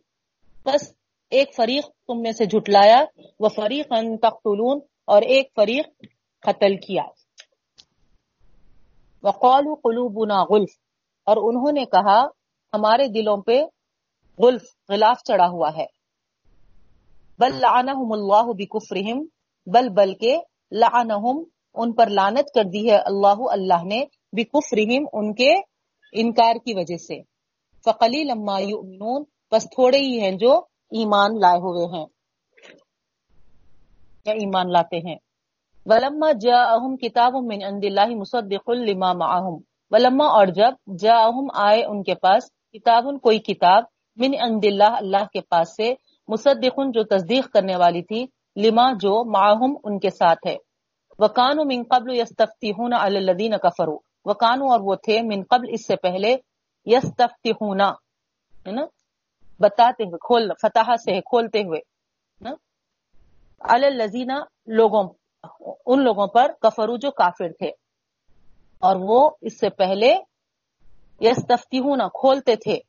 بس 0.65 0.93
ایک 1.29 1.55
فریق 1.55 1.85
تم 2.07 2.21
میں 2.21 2.31
سے 2.31 2.45
جھٹلایا، 2.45 3.03
وہ 3.39 3.49
فریق 3.49 3.91
ان 3.91 4.17
تختلون 4.17 4.79
اور 5.07 5.21
ایک 5.21 5.49
فریق 5.55 5.87
قتل 6.41 6.75
کیا۔ 6.77 7.03
وقال 9.23 9.63
قلوبنا 9.83 10.43
غلف، 10.43 10.69
اور 11.27 11.37
انہوں 11.37 11.71
نے 11.71 11.85
کہا، 11.85 12.19
ہمارے 12.73 13.07
دلوں 13.07 13.37
پہ 13.37 13.61
غلف، 14.39 14.61
غلاف 14.89 15.23
چڑھا 15.23 15.47
ہوا 15.47 15.69
ہے۔ 15.77 15.85
بل 17.39 17.55
لعنہم 17.55 18.11
اللہ 18.11 18.51
بکفرہم، 18.57 19.23
بل 19.67 19.89
بلکہ 19.89 20.37
لعنہم، 20.71 21.43
ان 21.73 21.93
پر 21.93 22.09
لانت 22.09 22.53
کر 22.53 22.63
دی 22.63 22.89
ہے 22.89 22.95
اللہ 22.95 23.41
اللہ 23.49 23.83
نے 23.83 24.03
بکفرہم 24.33 25.05
ان 25.13 25.33
کے 25.33 25.53
انکار 26.13 26.55
کی 26.65 26.73
وجہ 26.73 26.97
سے۔ 26.97 27.21
فقلی 27.85 28.23
لما 28.23 28.59
یؤمنون 28.59 29.23
بس 29.51 29.63
تھوڑے 29.63 29.97
ہی 29.97 30.19
ہیں 30.19 30.31
جو 30.31 30.61
ایمان 30.91 31.39
لائے 31.39 31.57
ہوئے 31.57 31.97
ہیں۔ 31.97 32.05
یا 34.25 34.33
ایمان 34.33 34.71
لاتے 34.71 34.97
ہیں۔ 34.97 35.15
ولما 35.85 36.31
جاءہم 36.31 36.97
کتاب 36.97 37.35
من 37.35 37.63
عند 37.63 37.83
اللہ 37.83 38.15
مصدق 38.15 38.69
لما 38.69 39.13
معہم۔ 39.13 39.57
ولما 39.89 40.25
اور 40.25 40.47
جب 40.47 40.97
جاءہم 40.99 41.47
آئے 41.53 41.85
ان 41.85 42.03
کے 42.03 42.15
پاس، 42.15 42.51
کتاب، 42.73 43.03
کوئی 43.21 43.39
کتاب 43.39 43.83
من 44.15 44.31
عند 44.41 44.65
اللہ 44.65 44.83
اللہ 44.83 45.25
کے 45.33 45.41
پاس 45.41 45.75
سے 45.75 45.93
مصدق 46.27 46.79
جو 46.93 47.03
تصدیق 47.03 47.51
کرنے 47.51 47.75
والی 47.75 48.01
تھی، 48.01 48.25
لما 48.55 48.91
جو 48.91 49.31
معہم 49.31 49.77
ان 49.83 49.99
کے 49.99 50.09
ساتھ 50.09 50.47
ہے۔ 50.47 50.57
وکانو 51.19 51.63
من 51.63 51.83
قبل 51.89 52.13
یستفتحون 52.13 52.93
علی 52.93 53.17
الذین 53.17 53.51
کفروا۔ 53.51 53.97
وکانو 54.25 54.71
اور 54.71 54.79
وہ 54.79 54.95
تھے 54.95 55.21
من 55.21 55.43
قبل 55.49 55.67
اس 55.71 55.87
سے 55.87 55.95
پہلے 55.95 56.35
یس 56.85 57.21
ہے 58.67 58.71
نا؟ 58.71 58.85
بتاتے 59.59 60.03
ہوئے، 60.03 60.17
کھول 60.17 60.51
فتح 60.61 60.95
سے 60.95 61.21
کھولتے 61.21 61.59
ہوئے 61.59 61.79
الزینہ 63.59 64.33
لوگوں، 64.65 65.09
ان 65.85 66.03
لوگوں 66.03 66.27
پر 66.27 66.51
کفرو 66.61 66.97
جو 66.97 67.11
کافر 67.11 67.51
تھے۔ 67.51 67.67
اور 68.79 68.95
وہ 68.99 69.29
اس 69.41 69.59
سے 69.59 69.69
پہلے 69.69 70.17
یس 71.19 71.45
کھولتے 72.13 72.55
تھے۔ 72.55 72.79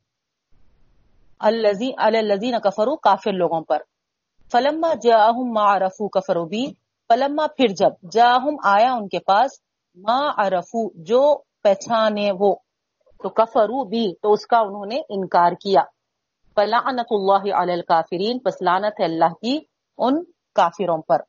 الزین 1.39 2.59
کفرو، 2.59 2.95
کافر 2.95 3.33
لوگوں 3.33 3.61
پر۔ 3.61 3.77
فلما 4.51 4.93
جاہم 5.01 5.53
ما 5.53 5.77
عرفو 5.77 6.09
کفرو 6.09 6.45
بھی۔ 6.45 6.73
فلما 7.07 7.47
پھر 7.47 7.67
جب 7.67 7.91
جاہم 8.11 8.55
آیا 8.63 8.93
ان 8.93 9.07
کے 9.07 9.19
پاس، 9.19 9.51
ما 9.95 10.19
عرفو، 10.37 11.03
جو 11.03 11.37
پہچانے 11.63 12.31
وہ، 12.39 12.55
تو 13.23 13.29
کفرو 13.29 13.83
بھی، 13.83 14.13
تو 14.21 14.33
اس 14.33 14.47
کا 14.47 14.57
انہوں 14.57 14.85
نے 14.85 15.01
انکار 15.09 15.51
کیا۔ 15.51 15.81
فلعنت 16.55 17.07
اللہ 17.09 17.53
علی 17.55 17.73
الکافرین 17.73 18.39
پس 18.39 18.61
لعنت 18.61 18.99
ہے 18.99 19.05
اللہ 19.05 19.33
کی 19.41 19.59
ان 19.97 20.23
کافروں 20.55 21.01
پر۔ 21.01 21.19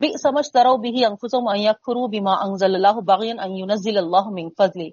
بھی 0.00 0.12
سمجھ 0.22 0.46
ترو 0.52 0.76
بھی 0.76 1.04
انفسهم 1.04 1.48
ان 1.48 1.60
یکفروا 1.60 2.06
بما 2.06 2.32
انزل 2.32 2.74
اللہ 2.74 3.00
بغیا 3.00 3.34
ان 3.42 3.56
ينزل 3.56 3.98
اللہ 3.98 4.28
من 4.30 4.48
فضل 4.58 4.88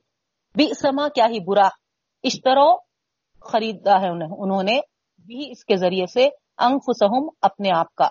بھی 0.56 0.74
سما 0.82 1.08
کیا 1.10 1.26
ہی 1.26 1.40
برا۔ 1.40 1.68
اشترو 2.24 2.78
خریدا 3.42 4.02
ہے 4.02 4.10
انہوں 4.10 4.64
نے 4.64 4.80
بھی 5.26 5.52
اس 5.52 5.66
کے 5.66 5.76
ذریعے 5.76 6.06
سے 6.06 6.30
انفسهم 6.58 7.30
اپنے 7.42 7.72
آپ 7.72 7.96
کا۔ 7.96 8.08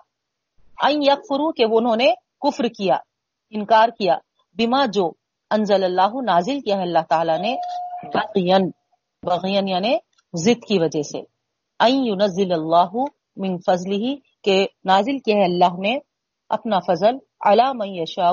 ان 0.82 1.02
یکفروا 1.02 1.52
کہ 1.56 1.64
وہ 1.66 1.78
انہوں 1.78 1.96
نے 1.96 2.12
کفر 2.40 2.64
کیا، 2.64 2.96
انکار 3.50 3.88
کیا۔ 3.88 4.16
بما 4.58 4.86
جو 4.86 5.12
انزل 5.50 5.84
اللہ 5.84 6.20
نازل 6.26 6.60
کیا 6.60 6.76
ہے 6.76 6.82
اللہ 6.82 7.04
تعالیٰ 7.08 7.38
نے 7.38 7.56
بغین 8.14 8.70
بغین 9.22 9.68
یعنی 9.68 9.96
ضد 10.36 10.64
کی 10.68 10.78
وجہ 10.78 11.02
سے۔ 11.02 11.18
این 11.78 12.52
اللہ 12.52 12.92
من 13.36 13.58
فضل 13.58 14.14
کہ 14.44 14.66
نازل 14.84 15.18
کیا 15.18 15.36
ہے 15.36 15.44
اللہ 15.44 15.78
نے 15.78 15.98
اپنا 16.48 16.78
فضل 16.78 17.16
علا 17.40 17.72
من 17.72 17.88
یشاء 17.88 18.32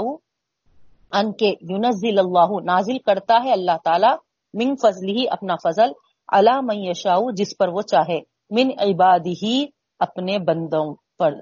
ان 1.11 1.33
کے 1.33 1.53
ينزل 1.69 2.19
اللہ 2.19 2.51
نازل 2.63 2.97
کرتا 2.97 3.41
ہے 3.43 3.51
اللہ 3.51 3.77
تعالیٰ 3.83 4.15
من 4.53 4.75
فضل 4.75 5.09
ہی 5.09 5.29
اپنا 5.29 5.55
فضل 5.63 5.91
علا 6.27 6.61
من 6.61 6.75
یشاء 6.75 7.19
جس 7.35 7.57
پر 7.57 7.67
وہ 7.67 7.81
چاہے۔ 7.81 8.19
من 8.49 8.69
عبادی 8.79 9.65
اپنے 9.99 10.39
بندوں 10.39 10.95
پر 11.19 11.33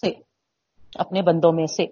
سے، 0.00 0.10
اپنے 0.94 1.22
بندوں 1.22 1.52
میں 1.52 1.66
سے۔ 1.66 1.86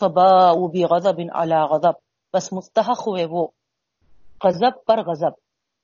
فباؤ 0.00 0.68
بغضب 0.68 1.20
علی 1.34 1.54
غضب۔ 1.54 1.92
بس 2.34 2.52
مستحق 2.52 3.00
ہوئے 3.06 3.26
وہ، 3.26 3.46
غضب 4.44 4.84
پر 4.86 4.98
غضب۔ 5.06 5.41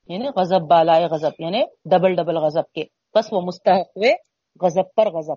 یعنی 0.09 0.29
غضب 0.37 0.61
بالائے 0.61 1.07
غضب 1.07 1.31
یعنی 1.39 1.63
ڈبل 1.85 2.15
ڈبل 2.15 2.37
غضب 2.37 2.73
کے۔ 2.73 2.85
بس 3.15 3.29
وہ 3.33 3.41
مستحق 3.41 3.97
ہوئے 3.97 4.15
غضب 4.61 4.95
پر 4.97 5.11
غضب۔ 5.11 5.35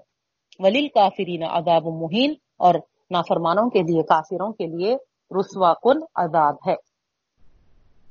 ولیل 0.60 0.88
کافرین 0.88 1.44
عذاب 1.44 1.84
مہین، 1.86 2.34
اور 2.58 2.76
نافرمانوں 3.12 3.70
کے 3.70 3.80
لیے، 3.80 4.04
کافروں 4.04 4.54
کے 4.54 4.68
لیے 4.68 4.96
رسوا 5.40 5.74
کن 5.74 5.98
عذاب 6.16 6.56
ہے۔ 6.68 6.74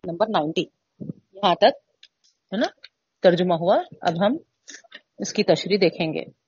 Number 0.05 0.26
ninety. 0.29 0.64
یہاں 1.33 1.55
تک، 1.55 1.90
ہے 2.52 2.57
نا، 2.57 2.67
ترجمہ 3.23 3.55
ہوا۔ 3.55 3.76
اب 4.00 4.26
ہم 4.26 4.37
اس 5.19 5.33
کی 5.33 5.43
تشریح 5.43 5.79
دیکھیں 5.81 6.14
گے۔ 6.14 6.40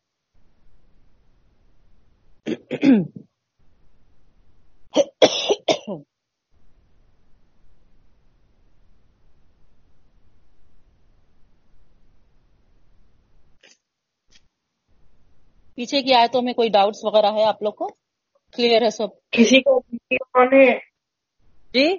پیچھے 15.74 16.02
کی 16.02 16.14
آیتوں 16.14 16.42
میں 16.42 16.52
کوئی 16.52 16.68
ڈاؤٹس 16.68 17.04
وغیرہ 17.04 17.26
ہے 17.26 17.44
آپ 17.44 17.62
لوگ 17.62 17.72
کو؟ 17.72 17.86
کلیئر 18.52 18.82
ہے 18.82 18.90
سب؟ 18.90 19.08
کسی 19.30 19.60
کو 19.60 19.82
جی 21.74 21.96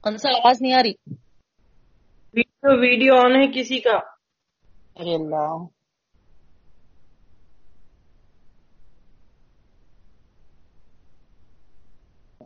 کون 0.00 0.16
سا 0.16 0.28
آواز 0.28 0.62
نہیں 0.62 0.72
آ 0.72 0.82
رہی۔ 0.82 0.92
ویڈیو 2.34 2.80
ویڈیو 2.80 3.14
آن 3.14 3.36
ہے 3.36 3.60
کسی 3.60 3.80
کا؟ 3.80 3.96
ارے 4.96 5.14
اللہ۔ 5.14 5.64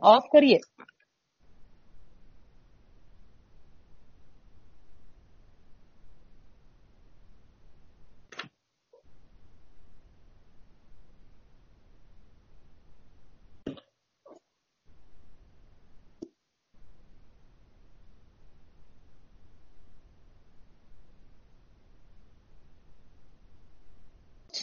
آف 0.01 0.23
کریے۔ 0.33 0.57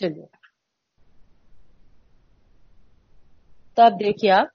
چلیے۔ 0.01 0.27
تب 3.75 3.93
دیکھیے 4.01 4.31
آپ۔ 4.31 4.47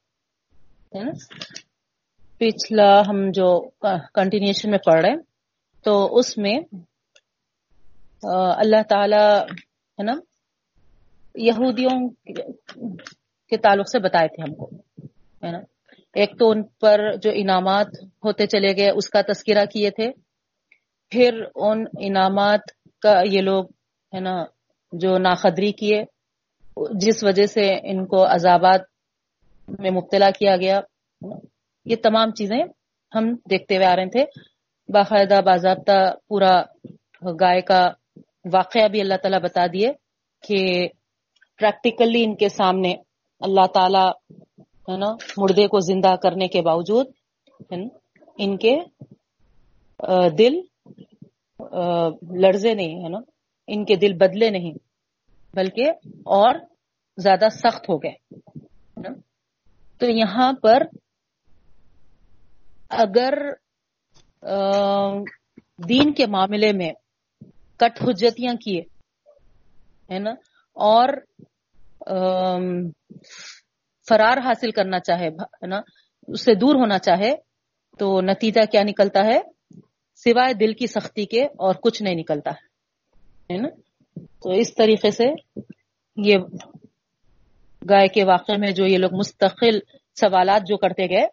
پچھلا 2.37 3.01
ہم 3.07 3.31
جو 3.31 3.69
کنٹینیوشن 4.13 4.69
میں 4.69 4.77
پڑھ 4.77 5.01
رہے 5.01 5.09
ہیں، 5.09 5.21
تو 5.83 6.17
اس 6.17 6.37
میں 6.37 6.55
اللہ 8.57 8.81
تعالی، 8.89 9.25
ہے 9.97 10.03
نا، 10.03 10.13
یہودیوں 11.35 12.09
کے 13.49 13.57
تعلق 13.57 13.89
سے 13.89 13.99
بتائے 13.99 14.27
تھے 14.27 14.43
ہم 14.43 14.55
کو، 14.55 14.69
ہے 15.45 15.51
نا۔ 15.51 15.59
ایک 16.13 16.39
تو 16.39 16.49
ان 16.49 16.63
پر 16.63 16.99
جو 17.21 17.31
انعامات 17.33 17.87
ہوتے 18.03 18.47
چلے 18.47 18.75
گئے، 18.77 18.89
اس 18.89 19.09
کا 19.09 19.21
تذکرہ 19.21 19.65
کیے 19.65 19.89
تھے۔ 19.89 20.11
پھر 21.09 21.43
ان 21.55 21.85
انعامات 21.99 22.59
کا 23.01 23.21
یہ 23.25 23.41
لوگ، 23.41 23.65
ہے 24.13 24.19
نا 24.19 24.43
جو 24.91 25.17
ناقدری 25.17 25.71
کیے 25.71 26.03
جس 27.01 27.23
وجہ 27.23 27.45
سے 27.45 27.65
ان 27.83 28.05
کو 28.05 28.25
عذابات 28.25 28.81
میں 29.79 29.91
مبتلا 29.91 30.29
کیا 30.39 30.55
گیا۔ 30.57 30.79
یہ 31.85 31.95
تمام 32.03 32.31
چیزیں 32.31 32.61
ہم 33.15 33.33
دیکھتے 33.49 33.75
ہوئے 33.75 33.87
آ 33.87 33.95
رہے 33.95 34.09
تھے۔ 34.09 34.23
باقاعدہ 34.93 35.41
باضابطہ 35.45 35.97
پورا 36.27 36.53
گائے 37.41 37.61
کا 37.61 37.81
واقعہ 38.53 38.87
بھی 38.87 39.01
اللہ 39.01 39.17
تعالیٰ 39.21 39.41
بتا 39.41 39.65
دیے 39.73 39.91
کہ 40.47 40.87
پریکٹیکلی 41.59 42.23
ان 42.23 42.35
کے 42.35 42.49
سامنے 42.49 42.93
اللہ 43.39 43.65
تعالی 43.73 44.05
ہے 44.89 44.97
نا، 44.97 45.09
مردے 45.37 45.67
کو 45.67 45.79
زندہ 45.79 46.15
کرنے 46.23 46.47
کے 46.47 46.61
باوجود 46.61 47.07
ان 48.37 48.57
کے 48.57 48.75
دل 50.37 50.53
لرزے 52.41 52.73
نہیں، 52.73 53.03
ہے 53.03 53.09
نا۔ 53.09 53.19
ان 53.67 53.85
کے 53.85 53.95
دل 53.95 54.13
بدلے 54.13 54.49
نہیں، 54.49 54.73
بلکہ 55.53 55.91
اور 56.31 56.55
زیادہ 57.17 57.47
سخت 57.53 57.89
ہو 57.89 57.97
گئے۔ 57.97 58.15
تو 60.01 60.05
یہاں 60.05 60.51
پر 60.53 60.83
اگر 62.89 63.33
دین 65.89 66.13
کے 66.13 66.25
معاملے 66.27 66.71
میں 66.73 66.91
کٹ 67.77 68.01
حجتیاں 68.01 68.53
کیے، 68.55 68.81
ہے 70.09 70.19
نا، 70.19 70.31
اور 70.77 71.09
فرار 74.07 74.37
حاصل 74.37 74.71
کرنا 74.71 74.99
چاہے 74.99 75.29
نا، 75.67 75.79
اس 76.27 76.41
سے 76.41 76.53
دور 76.55 76.75
ہونا 76.75 76.99
چاہے، 76.99 77.33
تو 77.99 78.21
نتیجہ 78.21 78.65
کیا 78.71 78.81
نکلتا 78.83 79.25
ہے؟ 79.25 79.39
سوائے 80.23 80.53
دل 80.53 80.73
کی 80.73 80.87
سختی 80.87 81.25
کے 81.25 81.43
اور 81.45 81.75
کچھ 81.75 82.01
نہیں 82.03 82.15
نکلتا۔ 82.15 82.51
ہے 82.51 82.66
نا؟ 83.49 83.67
تو 84.43 84.49
اس 84.49 84.75
طریقے 84.75 85.11
سے 85.11 85.25
یہ 86.17 86.37
گائے 87.89 88.07
کے 88.07 88.23
واقعے 88.23 88.57
میں 88.57 88.71
جو 88.71 88.85
یہ 88.85 88.97
لوگ 88.97 89.13
مستقل 89.13 89.79
سوالات 90.15 90.61
جو 90.67 90.77
کرتے 90.77 91.09
گئے 91.09 91.27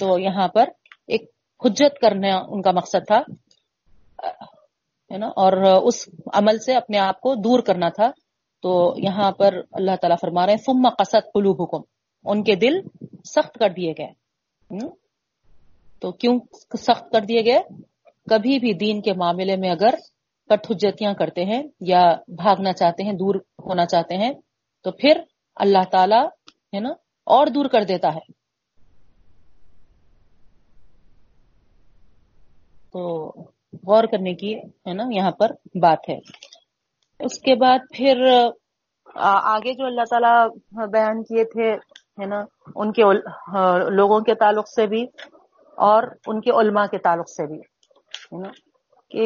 تو 0.00 0.18
یہاں 0.18 0.48
پر 0.48 0.64
ایک 1.06 1.30
حجت 1.64 2.00
کرنا 2.00 2.36
ان 2.48 2.62
کا 2.62 2.70
مقصد 2.70 3.06
تھا، 3.06 3.18
ہے 5.12 5.18
نا؟ 5.18 5.26
اور 5.26 5.52
اس 5.82 6.08
عمل 6.32 6.58
سے 6.58 6.74
اپنے 6.74 6.98
آپ 6.98 7.20
کو 7.20 7.34
دور 7.34 7.60
کرنا 7.60 7.88
تھا۔ 7.88 8.10
تو 8.62 8.94
یہاں 8.96 9.32
پر 9.32 9.54
اللہ 9.72 9.96
تعالیٰ 10.00 10.16
فرما 10.20 10.46
رہے 10.46 10.52
ہیں 10.52 10.64
فم 10.66 10.88
قصد 10.88 11.32
قلوب 11.34 11.62
حکم 11.62 11.82
ان 12.24 12.44
کے 12.44 12.54
دل 12.54 12.80
سخت 13.24 13.54
کر 13.54 13.68
دیے 13.68 13.92
گئے۔ 13.98 14.12
تو 16.00 16.12
کیوں 16.12 16.38
سخت 16.78 17.10
کر 17.12 17.20
دیے 17.20 17.44
گئے؟ 17.44 17.58
کبھی 18.30 18.58
بھی 18.58 18.72
دین 18.72 19.02
کے 19.02 19.12
معاملے 19.12 19.56
میں 19.56 19.70
اگر 19.70 19.94
کٹ 20.50 20.70
حجتیاں 20.70 21.12
کرتے 21.14 21.44
ہیں 21.44 21.62
یا 21.80 22.02
بھاگنا 22.36 22.72
چاہتے 22.72 23.02
ہیں، 23.02 23.12
دور 23.12 23.34
ہونا 23.64 23.86
چاہتے 23.86 24.16
ہیں، 24.16 24.32
تو 24.84 24.90
پھر 24.92 25.20
اللہ 25.56 25.84
تعالی، 25.92 26.20
ہے 26.74 26.80
نا، 26.80 26.90
اور 27.26 27.46
دور 27.46 27.66
کر 27.72 27.84
دیتا 27.88 28.08
ہے۔ 28.14 28.32
تو 32.92 33.02
غور 33.86 34.04
کرنے 34.04 34.34
کی، 34.34 34.54
ہے 34.56 34.92
نا، 34.92 35.04
یہاں 35.10 35.30
پر 35.30 35.52
بات 35.80 36.08
ہے۔ 36.08 36.18
اس 37.20 37.38
کے 37.40 37.54
بعد 37.54 37.78
پھر 37.94 38.22
آگے 39.14 39.72
جو 39.72 39.86
اللہ 39.86 40.04
تعالی 40.10 40.86
بیان 40.92 41.22
کیے 41.22 41.44
تھے، 41.44 41.70
ہے 42.20 42.26
نا، 42.26 42.40
ان 42.76 42.92
کے 42.92 43.02
لوگوں 43.96 44.20
کے 44.20 44.34
تعلق 44.34 44.68
سے 44.68 44.86
بھی 44.86 45.02
اور 45.78 46.02
ان 46.26 46.40
کے 46.40 46.50
علماء 46.50 46.86
کے 46.90 46.98
تعلق 46.98 47.28
سے 47.30 47.46
بھی، 47.46 47.58
ہے 47.58 48.40
نا، 48.42 48.50
کہ 49.10 49.24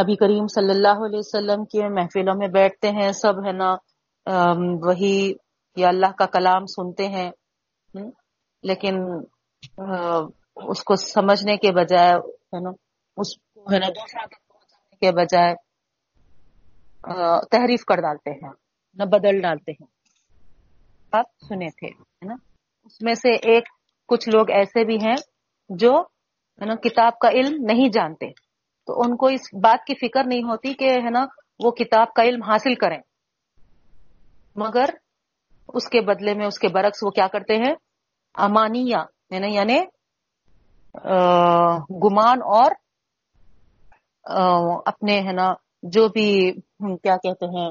نبی 0.00 0.14
کریم 0.16 0.46
صلی 0.46 0.70
اللہ 0.70 1.04
علیہ 1.06 1.18
وسلم 1.18 1.64
کے 1.64 1.88
محفلوں 1.88 2.34
میں 2.38 2.48
بیٹھتے 2.48 2.88
ہیں، 2.88 3.10
سب 3.12 3.46
ہے 3.46 3.52
نا 3.52 3.70
وہی 4.82 5.16
یا 5.76 5.88
اللہ 5.88 6.12
کا 6.18 6.26
کلام 6.26 6.66
سنتے 6.66 7.06
ہیں۔ 7.08 7.30
لیکن 8.64 8.94
اس 10.70 10.82
کو 10.84 10.94
سمجھنے 10.96 11.56
کے 11.56 11.72
بجائے، 11.72 12.12
ہے 12.12 12.60
نا، 12.60 12.70
اس 13.16 13.36
کو 13.36 13.72
ہے 13.72 13.78
نا 13.78 13.88
دوسرا 13.88 14.24
تک 14.26 14.40
پہنچانے 14.48 14.96
کے 14.96 15.10
بجائے 15.12 15.54
تحریف 17.50 17.84
کر 17.84 18.00
ڈالتے 18.00 18.30
ہیں، 18.30 18.52
نہ 18.96 19.04
بدل 19.12 19.40
ڈالتے 19.40 19.72
ہیں۔ 19.72 19.90
آپ 21.12 21.26
سنے 21.48 21.68
تھے، 21.78 21.88
ہے 21.88 22.24
نا، 22.24 22.34
اس 22.86 23.00
میں 23.02 23.14
سے 23.14 23.30
ایک 23.50 23.64
کچھ 24.08 24.28
لوگ 24.28 24.50
ایسے 24.50 24.84
بھی 24.84 24.96
ہیں 25.04 25.16
جو، 25.70 25.92
ہے 26.60 26.64
نا، 26.66 26.74
کتاب 26.84 27.18
کا 27.18 27.28
علم 27.30 27.54
نہیں 27.64 27.88
جانتے۔ 27.88 28.26
تو 28.86 29.00
ان 29.00 29.16
کو 29.16 29.26
اس 29.26 29.54
بات 29.54 29.84
کی 29.86 29.94
فکر 29.94 30.24
نہیں 30.26 30.42
ہوتی 30.42 30.74
کہ 30.74 30.90
ہے 30.90 31.10
نا 31.10 31.26
وہ 31.64 31.70
کتاب 31.70 32.12
کا 32.12 32.22
علم 32.22 32.42
حاصل 32.42 32.74
کریں۔ 32.74 32.98
مگر 34.56 34.88
اس 35.68 35.88
کے 35.88 36.00
بدلے 36.00 36.34
میں 36.34 36.46
اس 36.46 36.58
کے 36.58 36.68
برعکس 36.68 37.02
وہ 37.02 37.10
کیا 37.10 37.26
کرتے 37.26 37.56
ہیں؟ 37.56 37.74
امانیہ 38.34 38.96
یعنی 39.30 39.78
گمان 42.04 42.42
اور 42.42 42.70
اپنے 44.86 45.20
ہے 45.20 45.32
نا 45.32 45.52
جو 45.82 46.08
بھی 46.08 46.52
کیا 47.02 47.16
کہتے 47.16 47.46
ہیں 47.46 47.70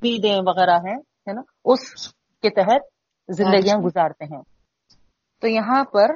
پیدیں 0.00 0.36
وغیرہ 0.46 0.76
ہیں 0.86 0.98
ہے 1.28 1.32
نا 1.32 1.42
اس 1.64 2.08
کے 2.42 2.50
تحت 2.50 2.82
زندگیاں 3.28 3.76
گزارتے 3.76 4.24
ہیں۔ 4.24 4.42
تو 5.40 5.48
یہاں 5.48 5.84
پر 5.84 6.08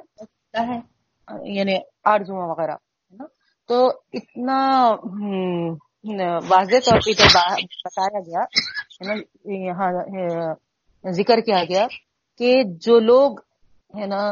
یعنی 1.45 1.77
آرزو 2.05 2.37
وغیرہ۔ 2.51 2.77
تو 3.69 3.87
اتنا 4.13 4.59
واضح 6.49 6.79
طور 6.85 7.01
پہ 7.07 7.13
بتایا 7.13 8.21
گیا 8.21 8.45
یہاں 9.59 9.91
ذکر 11.05 11.41
کیا 11.41 11.63
گیا 11.69 11.87
کہ 12.41 12.63
جو 12.81 12.99
لوگ 13.01 13.41
ہے 13.95 14.07
نا 14.07 14.23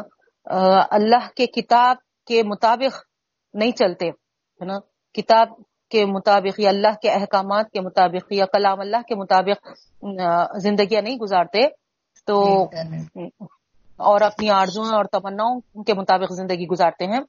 اللہ 0.91 1.29
کے 1.37 1.47
کتاب 1.47 1.97
کے 2.27 2.43
مطابق 2.43 3.03
نہیں 3.55 3.71
چلتے 3.71 4.07
ہے 4.07 4.65
نا 4.65 4.79
کتاب 5.15 5.49
کے 5.91 6.05
مطابق 6.07 6.61
یا 6.61 6.69
اللہ 6.69 6.95
کے 7.03 7.11
احکامات 7.11 7.71
کے 7.71 7.81
مطابق 7.81 8.33
یا 8.33 8.47
کلام 8.47 8.81
اللہ 8.81 9.03
کے 9.09 9.15
مطابق 9.15 9.69
زندگیاں 10.57 11.03
نہیں 11.03 11.17
گزارتے 11.17 11.69
تو 12.29 12.39
اور 14.01 14.21
اپنی 14.21 14.51
آرزوں 14.51 14.85
اور 14.85 15.05
تمناؤں 15.05 15.61
کے 15.85 15.95
مطابق 15.95 16.33
زندگی 16.33 16.67
گزارتے 16.67 17.07
ہیں 17.07 17.21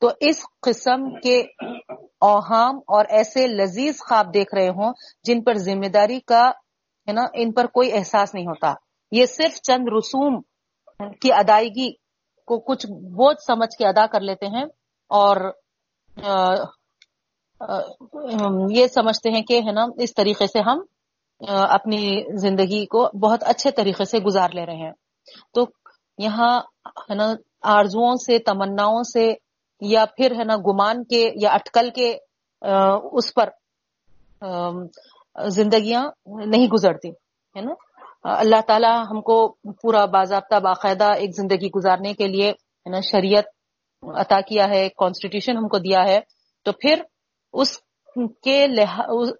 تو 0.00 0.10
اس 0.20 0.44
قسم 0.62 1.08
کے 1.22 1.40
اوہام 2.20 2.76
اور 2.88 3.04
ایسے 3.08 3.46
لذیذ 3.46 4.00
خواب 4.00 4.32
دیکھ 4.34 4.54
رہے 4.54 4.68
ہوں 4.68 4.92
جن 5.24 5.42
پر 5.42 5.54
ذمہ 5.58 5.88
داری 5.88 6.20
کا، 6.20 6.48
ہے 7.08 7.12
نا، 7.12 7.24
ان 7.34 7.52
پر 7.52 7.66
کوئی 7.66 7.92
احساس 7.92 8.34
نہیں 8.34 8.46
ہوتا۔ 8.46 8.72
یہ 9.12 9.26
صرف 9.26 9.60
چند 9.60 9.88
رسوم 9.96 10.40
کی 11.20 11.32
ادائیگی 11.32 11.90
کو 12.48 12.58
کچھ 12.60 12.86
بوجھ 13.16 13.36
سمجھ 13.46 13.76
کے 13.78 13.86
ادا 13.86 14.06
کر 14.06 14.20
لیتے 14.20 14.46
ہیں 14.46 14.64
اور 15.10 15.36
یہ 18.70 18.86
سمجھتے 18.86 19.30
ہیں 19.30 19.42
کہ، 19.42 19.60
ہے 19.66 19.72
نا، 19.72 19.84
اس 19.96 20.14
طریقے 20.14 20.46
سے 20.46 20.60
ہم 20.60 20.80
اپنی 21.48 22.00
زندگی 22.36 22.84
کو 22.86 23.08
بہت 23.18 23.44
اچھے 23.46 23.70
طریقے 23.70 24.04
سے 24.04 24.18
گزار 24.18 24.50
لے 24.54 24.66
رہے 24.66 24.76
ہیں۔ 24.76 24.92
تو 25.54 25.64
یہاں، 26.18 26.58
ہے 27.10 27.14
نا، 27.14 27.32
آرزوؤں 27.62 28.16
سے، 28.16 28.38
تمناؤں 28.38 29.02
سے 29.02 29.32
یا 29.80 30.04
پھر 30.16 30.32
ہے 30.38 30.44
نا 30.44 30.56
گمان 30.66 31.02
کے 31.04 31.22
یا 31.42 31.50
اٹکل 31.52 31.90
کے 31.94 32.08
اس 33.12 33.32
پر 33.34 33.48
زندگیاں 35.36 36.02
نہیں 36.46 36.66
گزرتی، 36.66 37.10
ہے 37.56 37.60
نا؟ 37.60 37.74
اللہ 38.32 38.60
تعالیٰ 38.66 38.96
ہم 39.10 39.20
کو 39.22 39.36
پورا 39.82 40.04
باضابطہ 40.06 40.58
باقاعدہ 40.60 41.08
ایک 41.18 41.30
زندگی 41.36 41.68
گزارنے 41.76 42.12
کے 42.14 42.26
لیے، 42.28 42.48
ہے 42.50 42.90
نا، 42.90 43.00
شریعت 43.02 43.46
عطا 44.02 44.40
کیا 44.40 44.68
ہے 44.68 44.88
کانسٹیٹیوشن 44.98 45.56
ہم 45.56 45.68
کو 45.68 45.78
دیا 45.78 46.02
ہے، 46.08 46.18
تو 46.66 46.72
پھر 46.72 47.02
اس 47.54 47.78
کے 48.44 48.58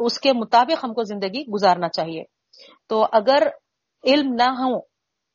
اس 0.01 0.19
کے 0.21 0.33
مطابق 0.33 0.85
ہم 0.85 0.93
کو 0.95 1.03
زندگی 1.03 1.43
گزارنا 1.47 1.89
چاہیے۔ 1.89 2.23
تو 2.89 3.05
اگر 3.13 3.49
علم 4.05 4.33
نہ 4.35 4.49
ہو 4.59 4.79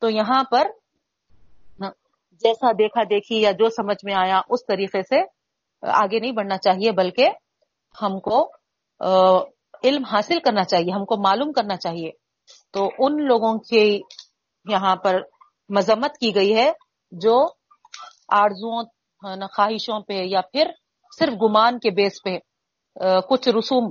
تو 0.02 0.10
یہاں 0.10 0.42
پر 0.50 0.68
جیسا 2.42 2.72
دیکھا 2.78 3.02
دیکھی 3.10 3.40
یا 3.42 3.50
جو 3.58 3.68
سمجھ 3.70 4.04
میں 4.04 4.14
آیا، 4.14 4.40
اس 4.48 4.64
طریقے 4.66 5.02
سے 5.02 5.20
آگے 5.82 6.18
نہیں 6.20 6.32
بڑھنا 6.32 6.56
چاہیے، 6.58 6.92
بلکہ 6.92 7.28
ہم 7.94 8.18
کو 8.20 8.38
علم 9.84 10.04
حاصل 10.04 10.38
کرنا 10.44 10.64
چاہیے، 10.64 10.92
ہم 10.92 11.04
کو 11.04 11.16
معلوم 11.22 11.52
کرنا 11.52 11.76
چاہیے۔ 11.76 12.10
تو 12.72 12.88
ان 12.98 13.24
لوگوں 13.26 13.52
کی 13.58 14.00
یہاں 14.64 14.94
پر 14.96 15.20
مذمت 15.68 16.16
کی 16.20 16.34
گئی 16.34 16.54
ہے 16.56 16.70
جو 17.12 17.36
آرزوؤں 18.28 18.82
خواہشوں 19.54 20.00
پہ 20.00 20.22
یا 20.24 20.40
پھر 20.52 20.70
صرف 21.18 21.34
گمان 21.42 21.78
کے 21.78 21.90
بیس 21.90 22.22
پہ 22.24 22.38
کچھ 23.28 23.48
رسوم 23.48 23.90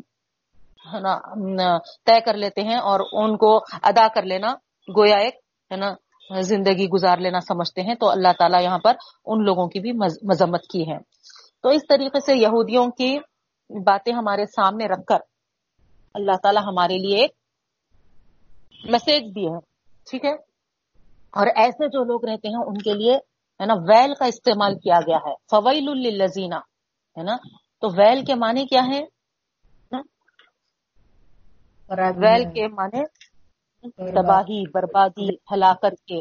طے 2.05 2.19
کر 2.25 2.33
لیتے 2.33 2.61
ہیں 2.61 2.77
اور 2.89 2.99
ان 3.21 3.37
کو 3.37 3.57
ادا 3.83 4.07
کر 4.15 4.23
لینا۔ 4.23 4.53
گویا 4.87 5.17
ایک 5.17 5.35
ہے 5.71 5.77
نا 5.77 5.93
زندگی 6.29 6.87
گزار 6.87 7.17
لینا 7.17 7.39
سمجھتے 7.39 7.81
ہیں 7.81 7.95
تو 7.95 8.09
اللہ 8.09 8.27
تعالیٰ 8.39 8.61
یہاں 8.61 8.79
پر 8.79 8.93
ان 9.25 9.43
لوگوں 9.43 9.67
کی 9.67 9.79
بھی 9.79 9.91
مذمت 10.23 10.61
کی 10.61 10.91
ہے 10.91 10.97
تو 11.61 11.69
اس 11.69 11.81
طریقے 11.89 12.19
سے 12.19 12.35
یہودیوں 12.35 12.87
کی 12.87 13.17
باتیں 13.69 14.13
ہمارے 14.13 14.45
سامنے 14.45 14.85
رکھ 14.85 15.05
کر 15.05 15.17
اللہ 16.13 16.31
تعالیٰ 16.43 16.63
ہمارے 16.63 16.97
لیے 16.97 17.21
ایک 17.21 17.31
میسج 18.83 19.31
بھی 19.33 19.47
ہے 19.47 19.59
ٹھیک 20.09 20.25
ہے؟ 20.25 20.33
اور 21.33 21.47
ایسے 21.55 21.87
جو 21.87 22.03
لوگ 22.03 22.25
رہتے 22.25 22.47
ہیں 22.47 22.63
ان 22.67 22.77
کے 22.77 22.93
لیے 22.93 23.15
ہے 23.59 23.65
نا 23.65 23.73
ویل 23.73 24.13
کا 24.13 24.25
استعمال 24.25 24.79
کیا 24.79 24.99
گیا 25.07 25.17
ہے۔ 25.17 25.33
فویل 25.51 26.21
الزینہ 26.21 26.55
ہے 27.17 27.23
نا؟ 27.23 27.35
تو 27.81 27.87
ویل 27.87 28.25
کے 28.25 28.35
معنی 28.35 28.65
کیا 28.65 28.81
ہے 28.93 29.01
ویل 32.17 32.43
کے 32.53 32.67
معنی 32.67 33.01
تباہی 33.97 34.63
بربادی 34.71 35.29
ہلاکت 35.29 36.05
کے 36.05 36.19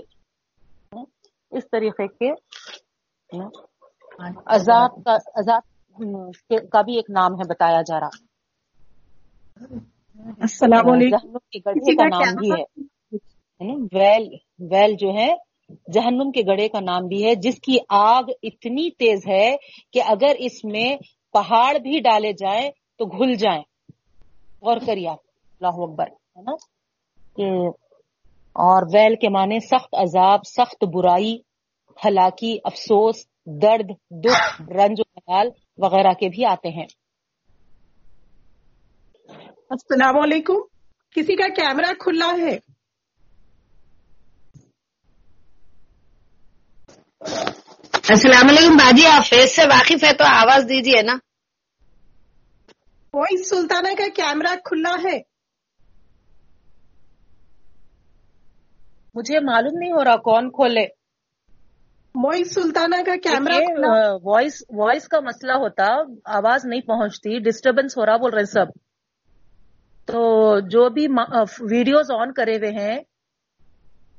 اس 1.51 1.65
طریقے 1.73 2.07
کے 2.09 2.33
عذاب 4.47 5.05
کا 5.05 5.15
عذاب 5.15 5.63
کا 6.71 6.83
بھی 6.83 6.97
ایک 6.97 7.11
نام 7.11 7.35
ہے 7.35 7.49
بتایا 7.49 7.81
جا 7.81 8.01
رہا۔ 8.01 8.25
السلام 10.41 10.91
علیکم۔ 10.91 11.39
کے 11.39 11.59
گڑھے 11.67 11.97
کا 11.97 12.05
نام 12.05 12.35
بھی 12.41 12.51
ہے۔ 12.51 12.85
ویل 13.93 14.29
ویل 14.59 14.95
جو 14.99 15.09
ہے 15.09 15.35
جہنم 15.93 16.31
کے 16.31 16.41
گڑھے 16.49 16.69
کا 16.69 16.81
نام 16.81 17.07
بھی 17.07 17.25
ہے 17.25 17.35
جس 17.35 17.61
کی 17.61 17.77
آگ 17.89 18.23
اتنی 18.43 18.91
تیز 18.91 19.21
ہے 19.29 19.57
کہ 19.93 20.03
اگر 20.07 20.33
اس 20.39 20.65
میں 20.65 20.97
پہاڑ 21.33 21.79
بھی 21.79 22.01
ڈالے 22.01 22.33
جائیں 22.33 22.71
تو 22.99 23.05
گھل 23.05 23.35
جائیں۔ 23.35 23.63
غور 24.63 24.77
کریے 24.87 25.09
آپ 25.09 25.19
اللہ 25.21 25.83
اکبر 25.83 26.07
ہے 26.07 26.43
نا؟ 26.43 26.53
اور 27.39 28.83
ویل 28.95 29.15
کے 29.15 29.29
معنی 29.29 29.59
سخت 29.61 29.95
عذاب 29.95 30.41
سخت 30.47 30.85
برائی 30.85 31.39
ہلاکی 32.05 32.59
افسوس 32.65 33.27
درد 33.47 33.89
دکھ 34.11 34.63
رنج 34.63 35.01
و 35.01 35.33
حال 35.33 35.49
وغیرہ 35.77 36.13
کے 36.13 36.29
بھی 36.29 36.45
آتے 36.45 36.69
ہیں۔ 36.69 36.87
السلام 39.71 40.19
علیکم۔ 40.23 40.55
کسی 41.11 41.37
کا 41.37 41.49
کیمرہ 41.49 41.93
کھلا 41.99 42.37
ہے؟ 42.39 42.59
السلام 48.09 48.49
علیکم 48.49 48.77
باجی 48.77 49.07
آپ 49.07 49.27
فیس 49.27 49.57
سے 49.57 49.63
واقف 49.65 50.05
ہے 50.05 50.13
تو 50.13 50.25
آواز 50.25 50.65
دیجیے 50.65 51.03
نا۔ 51.03 51.17
وہی 53.13 53.45
سلطانہ 53.45 53.89
کا 53.99 54.05
کیمرہ 54.15 54.57
کھلا 54.65 54.97
ہے۔ 55.05 55.34
مجھے 59.15 59.41
معلوم 59.41 59.79
نہیں 59.79 59.93
ہو 59.93 60.05
رہا 60.05 60.17
کون 60.23 60.51
کھولے۔ 60.51 60.87
موئی 62.15 62.45
سلطانہ 62.45 62.97
کا 63.07 63.15
کیمرہ 63.23 63.59
وائس 64.25 64.63
وائس 64.71 65.09
کا 65.09 65.21
مسئلہ 65.21 65.53
ہوتا 65.53 65.87
آواز 66.37 66.65
نہیں 66.65 66.81
پہنچتی 66.81 67.39
ڈسٹربنس 67.39 67.97
ہو 67.99 68.07
رہا 68.07 68.17
بول 68.17 68.35
رہے 68.35 68.45
سب۔ 68.45 68.67
تو 70.07 70.21
جو 70.69 70.89
بھی 70.91 71.07
ویڈیوز 71.71 72.11
آن 72.11 72.33
کرے 72.33 72.57
ہوئے 72.57 72.71
ہیں 72.71 72.99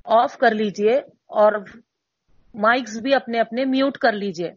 آف 0.05 0.38
کر 0.38 0.53
لیجیے 0.53 0.95
اور 1.39 1.51
مائکس 2.55 2.97
بھی 3.01 3.13
اپنے 3.13 3.39
اپنے 3.39 3.65
میوٹ 3.65 3.97
کر 3.97 4.12
لیجیے۔ 4.12 4.51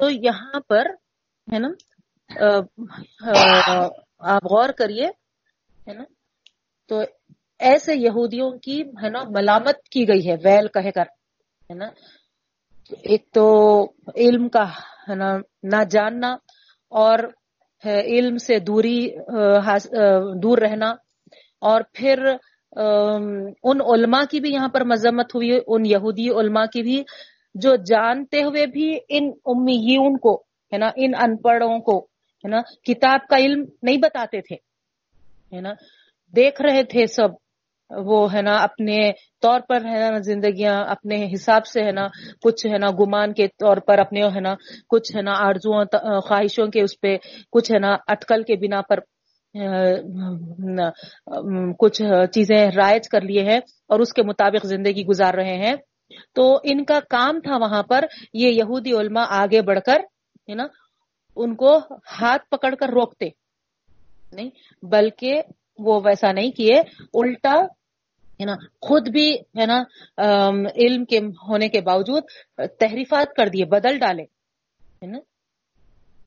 تو 0.00 0.10
یہاں 0.10 0.60
پر 0.68 0.86
ہے 1.48 1.58
نا؟ 1.58 1.68
آپ 4.30 4.44
غور 4.50 4.68
کریے، 4.78 5.06
ہے 5.88 5.92
نا؟ 5.92 6.04
تو 6.90 7.00
ایسے 7.60 7.94
یہودیوں 7.96 8.50
کی، 8.64 8.80
ہے 9.02 9.08
نا، 9.10 9.22
ملامت 9.36 9.88
کی 9.92 10.06
گئی 10.08 10.28
ہے، 10.28 10.36
ویل 10.44 10.68
کہہ 10.74 10.90
کر، 10.94 11.06
ہے 11.70 11.74
نا؟ 11.74 11.88
ایک 13.04 13.22
تو 13.34 13.46
علم 14.16 14.48
کا، 14.48 14.64
ہے 15.08 15.14
نا، 15.14 15.30
نہ 15.72 15.82
جاننا، 15.90 16.30
اور 16.92 17.18
علم 17.84 18.36
سے 18.38 18.58
دوری 18.58 18.98
دور 20.42 20.58
رہنا، 20.58 20.90
اور 21.62 21.80
پھر 21.94 22.24
ان 22.76 23.80
علماء 23.92 24.22
کی 24.30 24.40
بھی 24.40 24.52
یہاں 24.52 24.68
پر 24.68 24.84
مذمت 24.84 25.34
ہوئی، 25.34 25.50
ان 25.66 25.86
یہودی 25.86 26.28
علماء 26.40 26.64
کی 26.72 26.82
بھی، 26.82 27.02
جو 27.54 27.74
جانتے 27.86 28.42
ہوئے 28.42 28.66
بھی 28.66 28.88
ان 29.08 29.30
امیون 29.46 30.18
کو 30.18 30.32
ہے 30.72 30.78
نا 30.78 30.90
ان 30.96 31.14
ان 31.14 31.36
پڑھوں 31.36 31.78
کو 31.80 31.98
ہے 32.44 32.48
نا 32.48 32.60
کتاب 32.84 33.26
کا 33.28 33.36
علم 33.36 33.64
نہیں 33.82 33.96
بتاتے 33.96 34.40
تھے 34.40 34.56
ہے 35.52 35.60
نا 35.60 35.72
دیکھ 36.34 36.62
رہے 36.62 36.82
تھے 36.84 37.06
سب 37.06 37.36
وہ 37.90 38.32
ہے 38.32 38.40
نا 38.42 38.56
اپنے 38.56 38.96
طور 39.42 39.60
پر 39.60 39.84
ہے 39.84 39.98
نا 40.00 40.18
زندگیاں 40.18 40.74
اپنے 40.88 41.24
حساب 41.34 41.66
سے 41.66 41.84
ہے 41.84 41.92
نا 41.92 42.06
کچھ 42.42 42.66
ہے 42.66 42.78
نا 42.78 42.90
گمان 43.00 43.32
کے 43.32 43.46
طور 43.58 43.76
پر 43.76 43.98
اپنے 43.98 44.24
ہے 44.24 44.40
نا 44.40 44.54
کچھ 44.88 45.14
ہے 45.16 45.22
نا 45.22 45.34
آرزو 45.38 45.84
خواہشوں 46.20 46.66
کے 46.66 46.82
اس 46.82 47.00
پہ 47.00 47.16
کچھ 47.52 47.72
ہے 47.72 47.78
نا 47.78 47.96
اٹکل 48.06 48.42
کے 48.42 48.56
بنا 48.56 48.80
پر 48.82 49.00
کچھ 51.78 52.02
چیزیں 52.32 52.70
رائج 52.76 53.08
کر 53.08 53.20
لیے 53.20 53.42
ہیں 53.42 53.58
اور 53.90 54.00
اس 54.00 54.12
کے 54.12 54.22
مطابق 54.22 54.66
زندگی 54.66 55.04
گزار 55.06 55.34
رہے 55.34 55.56
ہیں 55.56 55.74
تو 56.34 56.52
ان 56.64 56.84
کا 56.84 56.98
کام 57.10 57.40
تھا 57.40 57.56
وہاں 57.56 57.82
پر 57.82 58.04
یہ 58.34 58.50
یہودی 58.50 58.92
علماء 58.92 59.24
آگے 59.38 59.62
بڑھ 59.62 59.80
کر 59.80 60.02
ہے 60.48 60.54
نا، 60.54 60.66
ان 61.36 61.54
کو 61.54 61.78
ہاتھ 62.20 62.48
پکڑ 62.50 62.74
کر 62.74 62.88
روکتے۔ 62.88 63.28
نہیں، 64.32 64.50
بلکہ 64.82 65.42
وہ 65.78 66.00
ویسا 66.04 66.32
نہیں 66.32 66.50
کیے، 66.50 66.80
الٹا، 67.14 67.54
ہے 68.40 68.44
نا، 68.44 68.54
خود 68.80 69.08
بھی، 69.08 69.34
ہے 69.34 69.66
نا 69.66 69.82
علم 70.76 71.04
کے 71.04 71.18
ہونے 71.18 71.68
کے 71.68 71.80
باوجود 71.80 72.22
تحریفات 72.56 73.34
کر 73.36 73.48
دیے، 73.48 73.64
بدل 73.64 73.98
ڈالے، 73.98 74.22
ہے 74.22 75.06
نا۔ 75.06 75.18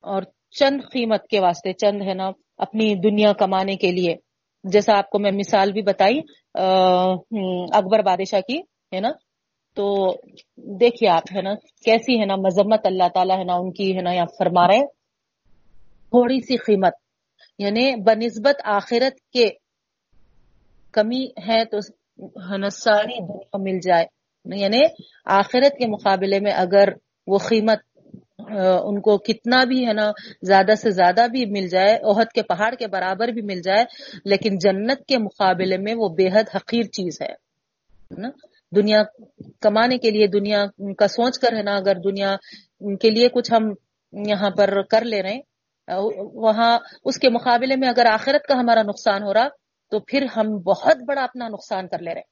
اور 0.02 0.24
چند 0.52 0.82
قیمت 0.92 1.28
کے 1.28 1.40
واسطے، 1.40 1.74
چند، 1.74 2.02
ہے 2.02 2.14
نا، 2.14 2.30
اپنی 2.58 2.94
دنیا 2.96 3.34
کمانے 3.34 3.76
کے 3.76 3.92
لیے۔ 3.92 4.16
جیسا 4.64 4.98
آپ 4.98 5.10
کو 5.10 5.20
میں 5.20 5.32
مثال 5.32 5.72
بھی 5.72 5.82
بتائی 5.82 6.20
اکبر 7.74 8.00
بادشاہ 8.00 8.42
کی، 8.42 8.60
ہے 8.96 9.00
نا 9.00 9.10
تو 9.76 9.86
دیکھیے 10.80 11.10
آپ، 11.10 11.24
ہے 11.36 11.42
نا، 11.42 11.54
کیسی 11.86 12.20
ہے 12.20 12.26
نا 12.26 12.36
مذمت 12.36 12.86
اللہ 12.86 13.08
تعالیٰ 13.14 13.38
ہے 13.40 13.44
نا 13.44 13.54
ان 13.54 13.72
کی، 13.72 13.96
ہے 13.98 14.02
نا، 14.02 14.14
یا 14.14 14.26
فرما 14.38 14.68
رہے 14.68 14.86
تھوڑی 16.12 16.40
سی 16.40 16.58
قیمت 16.58 16.94
یعنی 17.60 17.96
بنسبت 17.96 18.62
آخرت 18.64 19.20
کے 19.34 19.48
کمی 20.92 21.26
ہے 21.48 21.64
تو، 21.66 21.78
ہے 22.52 22.58
نا، 22.58 22.70
ساری 22.70 23.20
دنیا 23.20 23.58
مل 23.58 23.80
جائے۔ 23.80 24.06
یعنی 24.46 24.80
آخرت 25.26 25.78
کے 25.78 25.88
مقابلے 25.88 26.40
میں 26.40 26.52
اگر 26.52 26.88
وہ 27.28 27.38
قیمت 27.38 27.80
ان 28.84 29.02
کو 29.02 29.18
کتنا 29.18 29.64
بھی، 29.64 29.88
ہے 29.88 29.94
نا، 29.94 30.12
زیادہ 30.42 30.76
سے 30.76 30.92
زیادہ 30.92 31.26
بھی 31.32 31.46
مل 31.46 31.68
جائے، 31.68 31.98
عہد 32.04 32.32
کے 32.36 32.42
پہاڑ 32.44 32.74
کے 32.76 32.88
برابر 32.88 33.28
بھی 33.28 33.42
مل 33.42 33.62
جائے، 33.62 33.84
لیکن 34.26 34.58
جنت 34.58 35.06
کے 35.08 35.18
مقابلے 35.18 35.78
میں 35.78 35.94
وہ 35.98 36.10
بے 36.10 36.28
حد 36.28 36.56
حقیر 36.56 36.84
چیز 36.84 37.22
ہے 37.22 37.34
نا؟ 38.22 38.30
دنیا 38.76 39.02
کمانے 39.62 39.98
کے 39.98 40.10
لیے 40.12 40.28
دنیا 40.28 40.66
کا 40.98 41.08
سوچ 41.08 41.40
کر 41.40 41.56
ہے 41.58 41.64
نا، 41.64 41.76
اگر 41.76 41.96
دنیا 42.04 42.36
کے 43.02 43.10
لیے 43.10 43.30
کچھ 43.30 43.52
ہم 43.52 43.64
یہاں 44.28 44.50
پر 44.50 44.82
کر 44.84 45.06
لے 45.06 45.22
رہے 45.24 45.34
ہیں، 45.34 45.42
وہاں 46.44 46.78
اس 47.06 47.18
کے 47.18 47.30
مقابلے 47.30 47.76
میں 47.76 47.90
اگر 47.90 48.06
آخرت 48.06 48.48
کا 48.48 48.60
ہمارا 48.60 48.84
نقصان 48.84 49.24
ہو 49.24 49.34
رہا، 49.34 49.48
تو 49.92 50.00
پھر 50.00 50.26
ہم 50.36 50.58
بہت 50.66 50.98
بڑا 51.08 51.24
اپنا 51.24 51.48
نقصان 51.48 51.88
کر 51.88 52.00
لے 52.00 52.14
رہے 52.14 52.22
ہیں۔ 52.22 52.30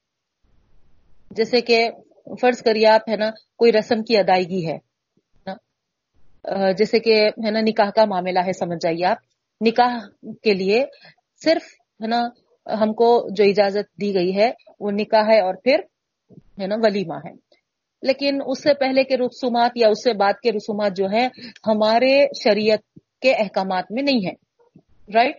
جیسے 1.32 1.62
کہ 1.62 1.90
فرض 2.42 2.62
کریے 2.62 2.88
آپ 2.88 3.10
ہے 3.10 3.16
نا، 3.16 3.30
کوئی 3.58 3.72
رسم 3.72 4.02
کی 4.04 4.18
ادائیگی 4.18 4.66
ہے۔ 4.68 4.78
جیسے 6.78 7.00
کہ 7.00 7.14
ہے 7.46 7.52
نا، 7.52 7.60
نکاح 7.62 7.90
کا 7.96 8.06
معاملہ 8.06 8.40
ہے، 8.48 8.54
سمجھ 8.54 8.80
جائیے 8.82 9.06
آپ۔ 9.06 9.18
نکاح 9.62 9.98
کے 10.44 10.54
لیے 10.54 10.86
صرف 11.44 11.66
ہے 12.02 12.08
نا، 12.08 12.22
ہم 12.68 12.94
کو 12.94 13.08
جو 13.30 13.44
اجازت 13.44 13.88
دی 14.02 14.14
گئی 14.14 14.36
ہے، 14.38 14.52
وہ 14.80 14.92
نکاح 14.92 15.26
ہے 15.28 15.40
اور 15.42 15.56
پھر 15.64 15.80
ہے 16.32 16.68
نا، 16.68 16.76
ولیمہ 16.78 17.14
ہے۔ 17.14 17.50
لیکن 18.02 18.40
اس 18.46 18.64
سے 18.64 18.74
پہلے 18.74 19.04
کے 19.04 19.18
رسومات 19.18 19.72
یا 19.76 19.88
اس 19.90 20.04
سے 20.04 20.14
بعد 20.14 20.34
کے 20.44 20.52
رسومات 20.52 20.96
جو 20.96 21.06
ہے 21.12 21.28
ہمارے 21.68 22.26
شریعت 22.44 22.80
کے 23.22 23.34
احکامات 23.34 23.86
میں 23.92 24.04
نہیں 24.04 24.28
ہے 24.28 24.32
رائٹ 25.14 25.36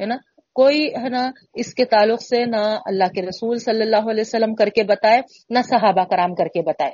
ہے 0.00 0.06
نا؟ 0.06 0.16
کوئی 0.54 0.86
ہے 0.86 1.08
نا، 1.08 1.30
اس 1.54 1.74
کے 1.74 1.84
تعلق 1.84 2.22
سے 2.22 2.44
نہ 2.44 2.78
اللہ 2.84 3.04
کے 3.04 3.22
رسول 3.22 3.58
صلی 3.58 3.82
اللہ 3.82 4.10
علیہ 4.10 4.20
وسلم 4.20 4.54
کر 4.54 4.68
کے 4.68 4.82
بتائے، 4.82 5.20
نہ 5.50 5.58
صحابہ 5.64 6.04
کرام 6.04 6.34
کر 6.34 6.46
کے 6.46 6.62
بتائے۔ 6.62 6.90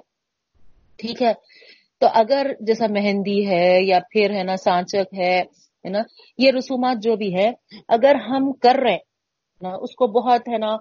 ٹھیک 0.96 1.22
ہے؟ 1.22 1.32
تو 2.00 2.06
اگر 2.14 2.46
جیسا 2.60 2.86
مہندی 2.90 3.48
ہے 3.48 3.82
یا 3.82 3.98
پھر 4.10 4.30
ہے 4.30 4.42
نا، 4.42 4.56
سانچک 4.56 5.14
ہے 5.18 5.42
نا، 5.84 5.98
یہ 6.38 6.50
رسومات 6.58 6.96
جو 7.02 7.16
بھی 7.16 7.34
ہے، 7.34 7.50
اگر 7.88 8.14
ہم 8.14 8.52
کر 8.52 8.74
رہے 8.74 9.13
نا، 9.62 9.70
اس 9.80 9.94
کو 9.96 10.06
بہت، 10.12 10.48
ہے 10.48 10.58
نا 10.58 10.76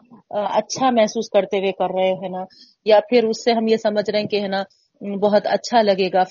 اچھا 0.51 0.89
محسوس 0.91 1.29
کرتے 1.29 1.57
ہوئے 1.57 1.71
کر 1.71 1.93
رہے 1.95 2.11
ہیں 2.21 2.29
نا، 2.29 2.43
یا 2.85 2.99
پھر 3.09 3.27
اس 3.27 3.43
سے 3.43 3.51
ہم 3.51 3.67
یہ 3.67 3.77
سمجھ 3.77 4.09
رہے 4.09 4.19
ہیں 4.19 4.27
کہ، 4.27 4.41
ہے 4.41 4.47
نا، 4.47 4.63
بہت 5.21 5.47
اچھا 5.47 5.81
لگے 5.81 6.07
گا 6.13 6.23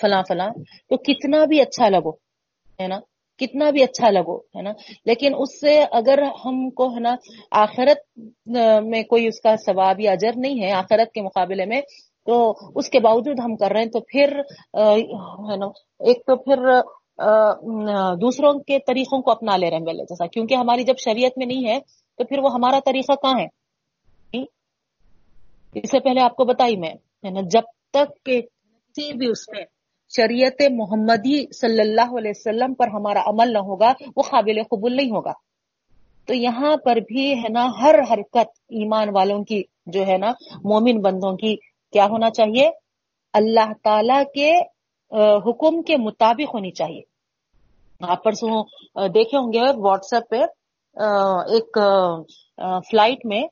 فلاں 0.00 0.22
فلاں، 0.28 0.50
تو 0.90 0.96
کتنا 1.04 1.44
بھی 1.44 1.60
اچھا 1.60 1.88
لگو، 1.88 2.10
ہے 2.78 2.86
نا، 2.88 2.98
کتنا 3.40 3.70
بھی 3.70 3.82
اچھا 3.82 4.10
لگو، 4.10 4.36
ہے 4.56 4.62
نا، 4.62 4.72
لیکن 5.06 5.34
اس 5.38 5.60
سے 5.60 5.74
اگر 5.92 6.22
ہم 6.44 6.68
کو، 6.70 6.88
ہے 6.94 7.00
نا، 7.00 7.14
آخرت 7.62 7.98
میں 8.84 9.02
کوئی 9.02 9.26
اس 9.26 9.40
کا 9.40 9.54
ثواب 9.66 10.00
یا 10.00 10.12
اجر 10.12 10.36
نہیں 10.36 10.62
ہے، 10.62 10.72
آخرت 10.72 11.12
کے 11.12 11.22
مقابلے 11.22 11.66
میں، 11.66 11.80
تو 12.26 12.38
اس 12.74 12.88
کے 12.90 13.00
باوجود 13.00 13.40
ہم 13.40 13.56
کر 13.56 13.72
رہے 13.72 13.80
ہیں، 13.80 13.90
تو 13.90 14.00
پھر 14.12 14.38
ہے 15.50 15.56
نا، 15.56 15.66
ایک 16.00 16.24
تو 16.26 16.36
پھر 16.36 16.66
دوسروں 18.20 18.52
کے 18.58 18.78
طریقوں 18.78 19.22
کو 19.22 19.30
اپنا 19.30 19.56
لے 19.56 19.70
رہے 19.70 19.76
ہیں 19.76 19.84
جیسا 19.84 20.26
کیونکہ 20.26 20.54
ہماری 20.54 20.84
جب 20.84 20.94
شریعت 20.98 21.38
میں 21.38 21.46
نہیں 21.46 21.68
ہے، 21.68 21.78
تو 22.18 22.24
پھر 22.24 22.38
وہ 22.38 22.50
ہمارا 22.54 22.78
طریقہ 22.86 23.12
کہاں 23.12 23.40
ہے؟ 23.40 23.46
جی؟ 24.32 24.44
اس 25.74 25.90
سے 25.90 26.00
پہلے 26.00 26.20
آپ 26.20 26.36
کو 26.36 26.44
بتائی 26.44 26.76
میں 26.76 26.94
جب 27.42 27.62
تک 27.90 28.24
کہ 28.24 28.40
کسی 28.40 29.12
بھی 29.12 29.26
اس 29.26 29.48
میں 29.48 29.64
شریعت 30.16 30.62
محمدی 30.70 31.52
صلی 31.52 31.80
اللہ 31.80 32.18
علیہ 32.18 32.32
وسلم 32.34 32.74
پر 32.74 32.88
ہمارا 32.88 33.22
عمل 33.26 33.52
نہ 33.52 33.58
ہوگا، 33.58 33.92
وہ 34.16 34.22
قابل 34.22 34.62
قبول 34.62 34.96
نہیں 34.96 35.10
ہوگا۔ 35.10 35.32
تو 36.26 36.34
یہاں 36.34 36.76
پر 36.76 36.96
بھی، 36.96 37.32
ہے 37.32 37.48
نا، 37.48 37.66
ہر 37.80 37.94
حرکت 38.10 38.60
ایمان 38.68 39.08
والوں 39.14 39.44
کی 39.44 39.62
جو 39.86 40.06
ہے 40.06 40.16
نا، 40.18 40.30
مومن 40.64 41.00
بندوں 41.02 41.36
کی 41.36 41.56
کیا 41.92 42.06
ہونا 42.06 42.30
چاہیے؟ 42.30 42.70
اللہ 43.32 43.72
تعالی 43.82 44.24
کے 44.34 44.52
حکم 45.12 45.82
کے 45.82 45.96
مطابق 45.96 46.54
ہونی 46.54 46.70
چاہیے۔ 46.70 47.02
آپ 48.00 48.24
پرسوں 48.24 48.62
دیکھے 49.14 49.38
ہوں 49.38 49.52
گے 49.52 49.60
واٹس 49.76 50.12
ایپ 50.12 50.28
پہ 50.30 50.40
ایک 51.54 51.78
فلائٹ 52.90 53.24
میں 53.24 53.42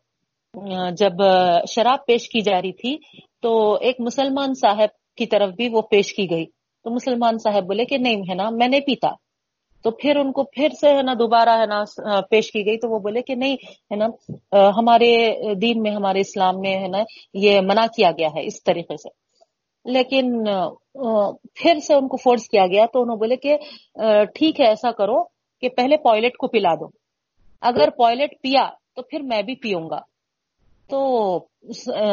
جب 0.97 1.23
شراب 1.69 2.05
پیش 2.07 2.29
کی 2.29 2.40
جا 2.40 2.61
رہی 2.62 2.73
تھی، 2.73 2.97
تو 3.43 3.75
ایک 3.81 4.01
مسلمان 4.01 4.55
صاحب 4.55 4.90
کی 5.17 5.27
طرف 5.27 5.51
بھی 5.51 5.69
وہ 5.69 5.83
پیش 5.90 6.12
کی 6.14 6.31
گئی۔ 6.31 6.45
تو 6.85 6.90
مسلمان 6.90 7.38
صاحب 7.38 7.64
بولے 7.67 7.85
کہ 7.85 7.99
نہیں 7.99 8.23
ہے 8.29 8.35
نا 8.35 8.49
میں 8.51 8.69
نہیں 8.69 8.81
پیتا۔ 8.81 9.09
تو 9.85 9.90
پھر 9.90 10.17
ان 10.17 10.33
کو 10.33 10.43
پھر 10.45 10.69
سے 10.81 10.95
ہے 10.97 11.03
نا 11.03 11.12
دوبارہ 11.14 11.59
ہے 11.61 11.67
نا 11.67 11.83
پیش 12.31 12.51
کی 12.53 12.64
گئی، 12.67 12.79
تو 12.79 12.90
وہ 12.90 12.99
بولے 12.99 13.23
کہ 13.23 13.35
نہیں 13.35 13.57
ہے 13.90 13.97
نا 13.97 14.07
ہمارے 14.79 15.55
دین 15.55 15.83
میں، 15.83 15.90
ہمارے 15.90 16.21
اسلام 16.21 16.61
میں 16.61 16.75
ہے 16.83 16.88
نا، 16.88 17.03
یہ 17.35 17.61
منع 17.61 17.87
کیا 17.97 18.11
گیا 18.19 18.29
ہے 18.29 18.47
اس 18.47 18.62
طریقے 18.62 18.97
سے۔ 18.97 19.24
لیکن 19.85 20.44
پھر 21.55 21.79
سے 21.79 21.94
ان 21.94 22.09
کو 22.09 22.16
فورس 22.16 22.49
کیا 22.49 22.66
گیا 22.66 22.87
تو 22.87 23.03
انہوں 23.03 23.16
بولے 23.16 23.37
کہ 23.37 23.57
ٹھیک 24.35 24.61
ہے، 24.61 24.66
ایسا 24.66 24.90
کرو 24.92 25.23
کہ 25.62 25.68
پہلے 25.68 25.97
پوائلٹ 25.97 26.37
کو 26.37 26.49
پلا 26.49 26.75
دو۔ 26.75 26.88
اگر 27.62 27.90
پوائلٹ 27.90 28.35
پیا 28.42 28.68
تو 28.97 29.03
پھر 29.03 29.20
میں 29.23 29.42
بھی 29.42 29.55
پیوں 29.55 29.88
گا۔ 29.90 30.01
تو 30.90 30.99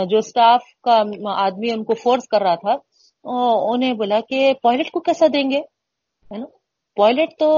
جو 0.09 0.17
اسٹاف 0.17 0.61
کا 0.83 1.01
آدمی 1.35 1.71
ان 1.71 1.83
کو 1.83 1.93
فورس 1.93 2.27
کر 2.27 2.41
رہا 2.41 2.55
تھا 2.55 2.75
انہیں 3.23 3.93
بولا 3.93 4.19
کہ 4.29 4.53
پائلٹ 4.63 4.91
کو 4.91 4.99
کیسا 4.99 5.25
دیں 5.33 5.49
گے؟ 5.51 5.61
پائلٹ 6.97 7.37
تو 7.39 7.49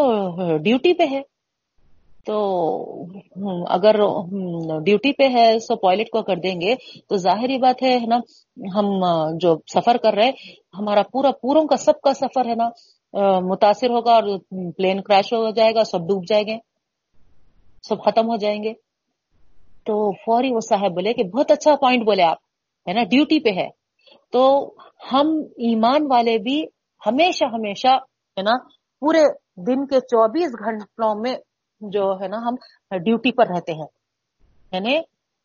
ڈیوٹی 0.58 0.93
پہ 0.93 1.04
ہے۔ 1.12 1.21
تو 2.26 2.36
اگر 3.70 3.96
ڈیوٹی 4.86 5.12
پہ 5.14 5.28
ہے 5.34 5.48
سو 5.60 5.76
پائلٹ 5.76 6.10
کو 6.10 6.22
کر 6.22 6.36
دیں 6.44 6.56
گے، 6.62 6.76
تو 7.10 7.16
ظاہری 7.18 7.58
بات 7.58 7.84
ہے 7.84 7.98
نا، 8.06 8.20
ہم 8.76 8.90
جو 9.38 9.56
سفر 9.74 9.98
کر 9.98 10.14
رہے 10.14 10.30
ہمارا 10.80 11.02
پورا 11.12 11.32
پوروں 11.42 11.66
کا 11.68 11.78
سب 11.78 12.00
کا 12.02 12.14
سفر، 12.14 12.50
ہے 12.50 12.56
نا، 12.56 12.70
متاثر 13.40 13.90
ہوگا 13.90 14.14
اور 14.14 14.38
پلین 14.78 15.02
کریش 15.02 15.34
ہو 15.34 15.50
جائے 15.50 15.76
گا، 15.76 15.84
سب 15.84 16.08
ڈوب 16.08 16.24
جائیں 16.30 16.46
گے، 16.48 16.58
سب 17.84 18.04
ختم 18.04 18.30
ہو 18.30 18.36
جائیں 18.36 18.64
گے۔ 18.64 18.74
تو 19.86 20.12
فوری 20.16 20.54
وہ 20.54 20.60
صاحب 20.60 20.94
بولے 20.94 21.14
کہ 21.14 21.24
بہت 21.24 21.52
اچھا 21.52 21.76
پوائنٹ 21.76 22.06
بولے 22.06 22.24
آپ، 22.24 22.38
ہے 22.88 22.94
نا، 22.94 23.04
ڈیوٹی 23.04 23.40
پہ 23.40 23.50
ہے۔ 23.50 23.68
تو 24.32 24.74
ہم 25.12 25.28
ایمان 25.68 26.06
والے 26.10 26.38
بھی 26.38 26.62
ہمیشہ 27.02 27.46
ہمیشہ، 27.54 27.96
ہے 28.38 28.42
نا، 28.42 28.58
پورے 29.02 29.24
دن 29.68 29.86
کے 29.86 30.00
چوبیس 30.00 30.54
گھنٹوں 30.60 31.14
میں 31.22 31.36
جو 31.89 32.17
ہے 32.22 32.28
نا 32.28 32.38
ہم 32.38 32.56
ڈیوٹی 32.98 33.32
پر 33.32 33.46
رہتے 33.56 33.74
ہیں۔ 33.74 33.88
یعنی 34.72 34.98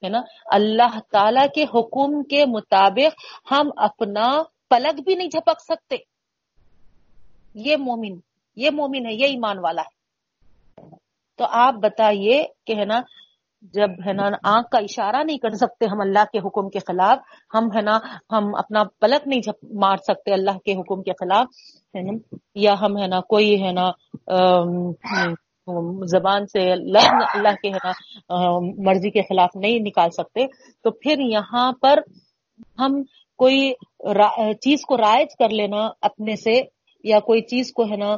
ہے 0.05 0.09
نا، 0.09 0.21
اللہ 0.47 0.99
تعالی 1.13 1.49
کے 1.55 1.63
حکم 1.63 2.23
کے 2.23 2.45
مطابق 2.47 3.21
ہم 3.51 3.71
اپنا 3.77 4.43
پلک 4.71 5.01
بھی 5.01 5.15
نہیں 5.15 5.29
جھپک 5.29 5.61
سکتے۔ 5.61 5.97
یہ 7.55 7.77
مومن 7.77 8.19
یہ 8.57 8.71
مومن 8.71 9.07
ہے، 9.07 9.15
یہ 9.15 9.27
ایمان 9.27 9.59
والا 9.59 9.83
ہے۔ 9.83 9.99
تو 11.37 11.45
آپ 11.51 11.75
بتائیے 11.75 12.45
کہ، 12.67 12.73
ہے 12.73 12.85
نا، 12.85 13.01
جب، 13.63 13.91
ہے 14.07 14.13
نا، 14.13 14.23
آنکھ 14.45 14.71
کا 14.71 14.79
اشارہ 14.79 15.23
نہیں 15.25 15.39
کر 15.39 15.51
سکتے 15.51 15.87
ہم 15.87 16.01
اللہ 16.01 16.25
کے 16.33 16.39
حکم 16.39 16.69
کے 16.69 16.79
خلاف، 16.79 17.19
ہم، 17.55 17.77
ہے 17.77 17.83
نا، 17.83 17.99
ہم 18.33 18.55
اپنا 18.55 18.83
پلک 19.01 19.29
نہیں 19.29 19.41
مار 19.75 19.97
سکتے 19.97 20.33
اللہ 20.33 20.59
کے 20.59 20.73
حکم 20.73 21.03
کے 21.03 21.13
خلاف، 21.13 21.47
ہے 21.95 22.03
نا، 22.03 22.37
یا 22.55 22.75
ہم، 22.81 22.99
ہے 22.99 23.07
نا، 23.07 23.21
کوئی، 23.21 23.63
ہے 23.63 23.73
نا 23.73 23.91
زبان 26.11 26.47
سے 26.47 26.61
لفظ 26.93 27.23
اللہ 27.35 27.55
کے 27.63 27.71
مرضی 28.87 29.11
کے 29.11 29.23
خلاف 29.29 29.57
نہیں 29.57 29.79
نکال 29.87 30.11
سکتے۔ 30.11 30.47
تو 30.85 30.91
پھر 30.93 31.21
یہاں 31.31 31.71
پر 31.83 31.99
ہم 32.81 33.03
کوئی 33.39 33.73
چیز 34.63 34.85
کو 34.89 34.97
رائج 34.97 35.37
کر 35.39 35.49
لینا 35.51 35.87
اپنے 36.03 36.37
سے، 36.37 36.61
یا 37.05 37.19
کوئی 37.21 37.41
چیز 37.51 37.73
کو 37.73 37.85
ہے 37.85 37.97
نا، 37.97 38.17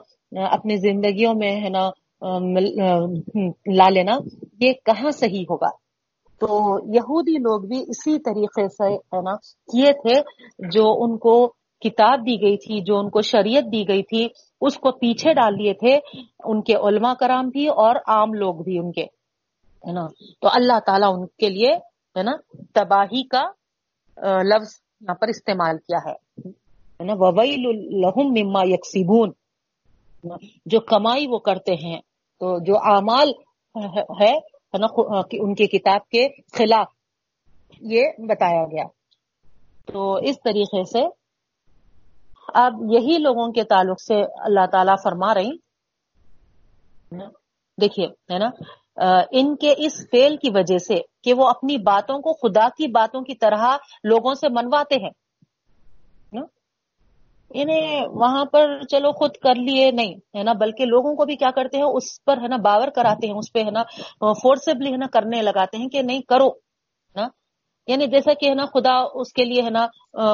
اپنی 0.51 0.77
زندگیوں 0.77 1.35
میں 1.35 1.53
ہے 1.63 1.69
نا 1.69 1.89
لا 3.79 3.89
لینا، 3.89 4.17
یہ 4.61 4.73
کہاں 4.87 5.11
صحیح 5.11 5.45
ہوگا؟ 5.51 5.71
تو 6.41 6.49
یہودی 6.95 7.37
لوگ 7.39 7.61
بھی 7.69 7.79
اسی 7.89 8.19
طریقے 8.19 8.67
سے 8.69 8.93
ہے 9.13 9.21
نا، 9.23 9.35
کیے 9.73 9.93
تھے 10.03 10.21
جو 10.73 10.85
ان 11.03 11.17
کو 11.19 11.35
کتاب 11.83 12.27
دی 12.27 12.41
گئی 12.43 12.57
تھی، 12.57 12.81
جو 12.87 12.99
ان 12.99 13.11
کو 13.11 13.21
شریعت 13.23 13.73
دی 13.73 13.83
گئی 13.89 14.03
تھی۔ 14.03 14.27
اس 14.61 14.77
کو 14.77 14.91
پیچھے 14.93 15.33
ڈال 15.35 15.59
دیے 15.59 15.73
تھے، 15.75 15.99
ان 16.45 16.63
کے 16.63 16.75
علماء 16.75 17.15
کرام 17.21 17.49
بھی 17.49 17.67
اور 17.83 17.97
عام 18.07 18.35
لوگ 18.35 18.55
بھی 18.55 18.79
ان 18.79 18.93
کے، 18.93 19.05
ہے 19.85 19.93
نا؟ 19.93 20.07
تو 20.41 20.49
اللہ 20.53 20.79
تعالیٰ 20.87 21.13
ان 21.15 21.27
کے 21.39 21.49
لیے، 21.49 21.73
ہے 22.17 22.23
نا، 22.23 22.33
تباہی 22.75 23.23
کا 23.29 23.45
لفظ 24.43 24.71
یہاں 25.01 25.15
پر 25.15 25.29
استعمال 25.29 25.77
کیا 25.79 25.99
ہے۔ 26.07 26.17
نا؟ 27.05 27.15
وویل 27.19 27.65
الحم 27.67 28.29
مما 28.31 28.63
یکسیبون 28.65 29.33
جو 30.67 30.81
کمائی 30.81 31.27
وہ 31.27 31.39
کرتے 31.39 31.75
ہیں، 31.75 32.01
تو 32.41 32.59
جو 32.65 32.77
اعمال 32.77 33.31
ہے 34.21 34.33
نا 34.79 34.87
ان 35.33 35.55
کی 35.55 35.67
کتاب 35.67 36.09
کے 36.09 36.27
خلاف، 36.53 36.89
یہ 37.81 38.05
بتایا 38.29 38.65
گیا۔ 38.65 38.85
تو 39.87 40.15
اس 40.29 40.37
طریقے 40.41 40.83
سے 40.85 41.03
اب 42.55 42.83
یہی 42.91 43.17
لوگوں 43.19 43.53
کے 43.53 43.65
تعلق 43.65 44.01
سے 44.01 44.23
اللہ 44.39 44.67
تعالی 44.73 44.93
فرما 45.03 45.35
رہی 45.35 45.57
دیکھیے، 47.79 48.07
ہے 48.07 48.39
نا؟ 48.39 48.51
ان 49.31 49.57
کے 49.57 49.75
اس 49.77 49.97
فیل 50.11 50.37
کی 50.37 50.51
وجہ 50.55 50.79
سے 50.79 50.99
کہ 51.23 51.35
وہ 51.35 51.49
اپنی 51.49 51.77
باتوں 51.77 52.19
کو 52.19 52.33
خدا 52.33 52.69
کی 52.69 52.87
باتوں 52.87 53.21
کی 53.21 53.35
طرح 53.35 53.77
لوگوں 54.05 54.35
سے 54.35 54.49
منواتے 54.49 54.95
ہیں۔ 54.95 55.11
انہیں 57.51 58.07
وہاں 58.09 58.45
پر 58.45 58.83
چلو 58.91 59.13
خود 59.13 59.37
کر 59.37 59.55
لیے، 59.55 59.91
نہیں، 59.91 60.15
ہے 60.37 60.43
نا؟ 60.43 60.53
بلکہ 60.53 60.85
لوگوں 60.85 61.15
کو 61.17 61.25
بھی 61.25 61.37
کیا 61.37 61.51
کرتے 61.51 61.77
ہیں؟ 61.77 61.85
اس 61.85 62.25
پر، 62.25 62.37
ہے 62.37 62.49
نا، 62.49 62.57
باور 62.57 62.89
کراتے 62.89 63.27
ہیں، 63.27 63.35
اس 63.35 63.53
پہ، 63.53 63.61
ہے 63.61 63.71
نا، 63.71 63.83
فورسبلی، 64.43 64.93
ہے 64.93 64.97
نا، 64.97 65.07
کرنے 65.07 65.43
لگاتے 65.43 65.77
ہیں 65.77 65.89
کہ 65.89 66.03
نہیں، 66.03 66.21
کرو۔ 66.23 66.49
نا؟ 67.15 67.27
یعنی 67.91 68.07
جیسا 68.07 68.33
کہ 68.41 68.49
ہے 68.49 68.55
نا 68.55 68.65
خدا 68.65 68.95
اس 69.15 69.33
کے 69.33 69.45
لیے 69.45 69.63
ہے 69.63 69.71
نا 69.71 69.87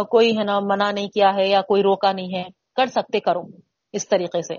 کوئی 0.05 0.37
ہے 0.39 0.45
نا 0.45 0.59
منع 0.63 0.91
نہیں 0.91 1.09
کیا 1.09 1.31
ہے 1.37 1.47
یا 1.49 1.61
کوئی 1.63 1.83
روکا 1.83 2.13
نہیں 2.13 2.35
ہے، 2.35 2.45
کر 2.77 2.87
سکتے 2.87 3.21
کرو 3.21 3.43
اس 3.95 4.09
طریقے 4.09 4.43
سے 4.43 4.57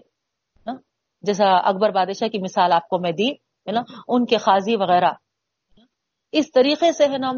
جیسا 1.23 1.45
اکبر 1.69 1.91
بادشاہ 1.91 2.27
کی 2.27 2.39
مثال 2.39 2.71
آپ 2.73 2.87
کو 2.89 2.97
میں 2.99 3.11
دی، 3.11 3.29
ہے 3.31 3.71
نا؟ 3.71 3.81
ان 4.07 4.25
کے 4.25 4.37
خاضی 4.37 4.75
وغیرہ۔ 4.75 5.11
اس 6.33 6.51
طریقے 6.51 6.91
سے 6.91 7.05
ہے 7.05 7.17
نا 7.17 7.31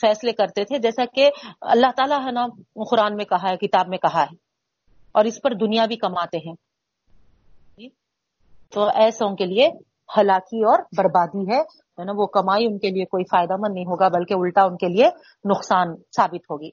فیصلے 0.00 0.32
کرتے 0.32 0.64
تھے، 0.64 0.78
جیسا 0.78 1.04
کہ 1.14 1.28
اللہ 1.60 1.90
تعالیٰ 1.96 2.18
ہے 2.26 2.32
نا 2.32 2.46
قرآن 2.90 3.16
میں 3.16 3.24
کہا 3.24 3.50
ہے، 3.50 3.56
کتاب 3.56 3.88
میں 3.88 3.98
کہا 3.98 4.22
ہے، 4.22 4.34
اور 5.14 5.24
اس 5.24 5.40
پر 5.42 5.54
دنیا 5.60 5.86
بھی 5.86 5.96
کماتے 5.96 6.38
ہیں۔ 6.38 6.54
تو 8.72 8.88
ایسوں 8.94 9.34
کے 9.36 9.46
لیے 9.46 9.68
ہلاکی 10.16 10.64
اور 10.64 10.78
بربادی 10.96 11.44
ہے۔ 11.50 11.62
ہے 11.98 12.04
نا، 12.04 12.12
وہ 12.16 12.26
کمائی 12.36 12.66
ان 12.66 12.78
کے 12.78 12.90
لیے 12.90 13.04
کوئی 13.04 13.24
فائدہ 13.30 13.56
مند 13.60 13.74
نہیں 13.74 13.84
ہوگا، 13.86 14.08
بلکہ 14.08 14.34
الٹا 14.34 14.62
ان 14.64 14.76
کے 14.76 14.88
لیے 14.88 15.08
نقصان 15.50 15.94
ثابت 16.16 16.50
ہوگی۔ 16.50 16.70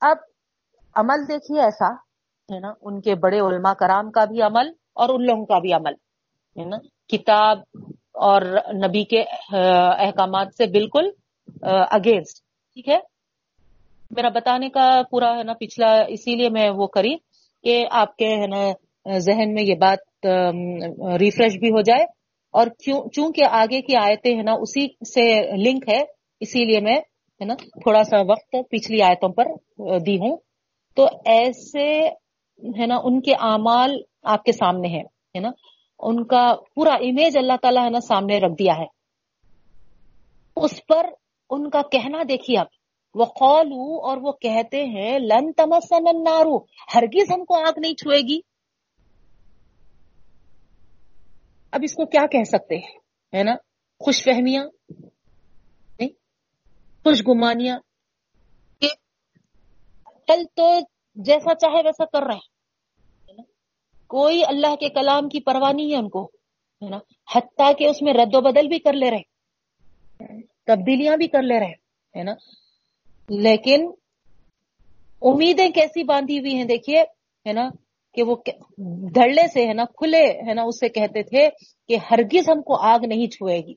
اب 0.00 0.16
عمل 0.96 1.28
دیکھیے 1.28 1.60
ایسا، 1.60 1.88
ہے 2.48 2.58
نا، 2.60 2.72
ان 2.82 3.00
کے 3.00 3.14
بڑے 3.22 3.38
علماء 3.40 3.72
کرام 3.80 4.10
کا 4.10 4.24
بھی 4.24 4.42
عمل 4.42 4.70
اور 4.94 5.08
ان 5.14 5.24
لوگوں 5.26 5.44
کا 5.46 5.58
بھی 5.58 5.72
عمل، 5.72 5.94
ہے 6.56 6.64
نا۔ 6.64 6.76
کتاب 7.08 7.58
اور 8.26 8.42
نبی 8.84 9.04
کے 9.04 9.22
احکامات 10.06 10.48
سے 10.56 10.66
بالکل 10.72 11.10
اگینسٹ 11.62 12.42
ٹھیک 12.74 12.88
ہے۔ 12.88 12.98
میرا 14.10 14.28
بتانے 14.34 14.68
کا 14.70 14.88
پورا، 15.10 15.30
ہے 15.38 15.42
نا، 15.42 15.52
پچھلا 15.60 15.90
اسی 16.08 16.34
لیے 16.36 16.48
میں 16.50 16.68
وہ 16.76 16.86
کری 16.86 17.14
کہ 17.64 17.74
آپ 17.92 18.16
کے، 18.16 18.28
ہے 18.42 18.46
نا، 18.46 19.18
ذہن 19.18 19.54
میں 19.54 19.62
یہ 19.62 19.74
بات 19.80 20.26
ریفریش 21.20 21.58
بھی 21.60 21.70
ہو 21.70 21.80
جائے۔ 21.80 22.04
اور 22.50 22.66
چونکہ 23.12 23.44
آگے 23.50 23.80
کی 23.80 23.96
آیتیں 23.96 24.36
ہے 24.36 24.42
نا، 24.42 24.52
اسی 24.52 24.86
سے 25.14 25.56
لنک 25.56 25.88
ہے، 25.88 26.04
اسی 26.40 26.64
لیے 26.64 26.80
میں 26.80 26.96
ہے 27.40 27.44
نا، 27.44 27.54
تھوڑا 27.54 28.04
سا 28.04 28.16
وقت 28.20 28.56
پچھلی 28.70 29.02
آیتوں 29.02 29.28
پر 29.28 29.44
دی 29.98 30.16
ہوں۔ 30.16 30.36
تو 30.94 31.06
ایسے 31.24 32.08
ہے 32.80 32.86
نا، 32.86 32.96
ان 33.04 33.20
کے 33.20 33.32
اعمال 33.34 34.00
آپ 34.22 34.44
کے 34.44 34.52
سامنے 34.52 34.88
ہے 34.88 35.38
نا۔ 35.40 35.50
ان 35.98 36.26
کا 36.26 36.54
پورا 36.74 36.94
امیج 36.94 37.38
اللہ 37.38 37.52
تعالیٰ 37.62 37.84
ہے 37.84 37.90
نا، 37.90 38.00
سامنے 38.00 38.38
رکھ 38.38 38.54
دیا 38.58 38.72
ہے۔ 38.78 38.86
اس 40.56 40.86
پر 40.86 41.06
ان 41.50 41.70
کا 41.70 41.82
کہنا 41.82 42.18
دیکھیے 42.28 42.58
آپ۔ 42.58 42.66
وہ 43.14 43.24
قولو 43.24 44.06
اور 44.06 44.16
وہ 44.16 44.32
کہتے 44.32 44.84
ہیں، 44.84 45.18
لن 45.18 45.52
تمسن 45.52 46.08
النارو 46.08 46.58
ہرگز 46.94 47.30
ہم 47.30 47.44
کو 47.44 47.54
آگ 47.54 47.72
نہیں 47.76 47.94
چھوئے 47.94 48.20
گی۔ 48.20 48.40
اب 51.72 51.80
اس 51.84 51.94
کو 51.94 52.06
کیا 52.06 52.26
کہہ 52.26 52.44
سکتے 52.44 52.76
ہیں؟ 52.76 52.98
ہے 53.32 53.42
نا؟ 53.42 53.54
خوش 54.00 54.22
فہمیاں 54.24 54.64
خوش 57.04 57.22
گمانیاں 57.28 57.78
کل 60.28 60.44
تو 60.54 60.68
جیسا 61.16 61.54
چاہے 61.54 61.82
ویسا 61.84 62.04
کر 62.04 62.26
رہے 62.26 62.34
ہیں 62.34 63.42
کوئی 64.10 64.42
اللہ 64.44 64.74
کے 64.74 64.88
کلام 64.88 65.28
کی 65.28 65.40
پرواہ 65.40 65.72
نہیں 65.72 65.90
ہے 65.90 65.96
ان 65.96 66.08
کو، 66.08 66.24
ہے 66.82 66.88
نا؟ 66.88 66.98
حتیٰ 67.28 67.72
کہ 67.78 67.84
اس 67.84 68.02
میں 68.02 68.12
رد 68.12 68.34
و 68.34 68.40
بدل 68.40 68.68
بھی 68.68 68.78
کر 68.78 68.92
لے 68.92 69.10
رہے 69.10 70.40
تبدیلیاں 70.64 71.16
بھی 71.16 71.28
کر 71.28 71.42
لے 71.42 71.60
رہے 71.60 71.72
ہے 72.14 72.22
نا؟ 72.22 72.34
لیکن 73.28 73.90
امیدیں 75.22 75.68
کیسی 75.68 76.02
باندھی 76.02 76.38
ہوئی 76.38 76.54
ہیں، 76.54 76.64
دیکھیے، 76.64 77.02
ہے 77.46 77.52
نا؟ 77.52 77.68
کہ 78.14 78.22
وہ 78.22 78.36
دھڑے 79.14 79.46
سے 79.46 79.66
ہے 79.66 79.72
نا، 79.72 79.84
کھلے 79.84 80.24
ہے 80.24 80.54
نا 80.54 80.62
اس 80.62 80.80
سے 80.80 80.88
کہتے 80.88 81.22
تھے 81.22 81.48
کہ 81.88 81.96
ہرگز 82.10 82.48
ہم 82.48 82.62
کو 82.62 82.76
آگ 82.76 82.98
نہیں 83.08 83.26
چھوئے 83.26 83.60
گی۔ 83.60 83.74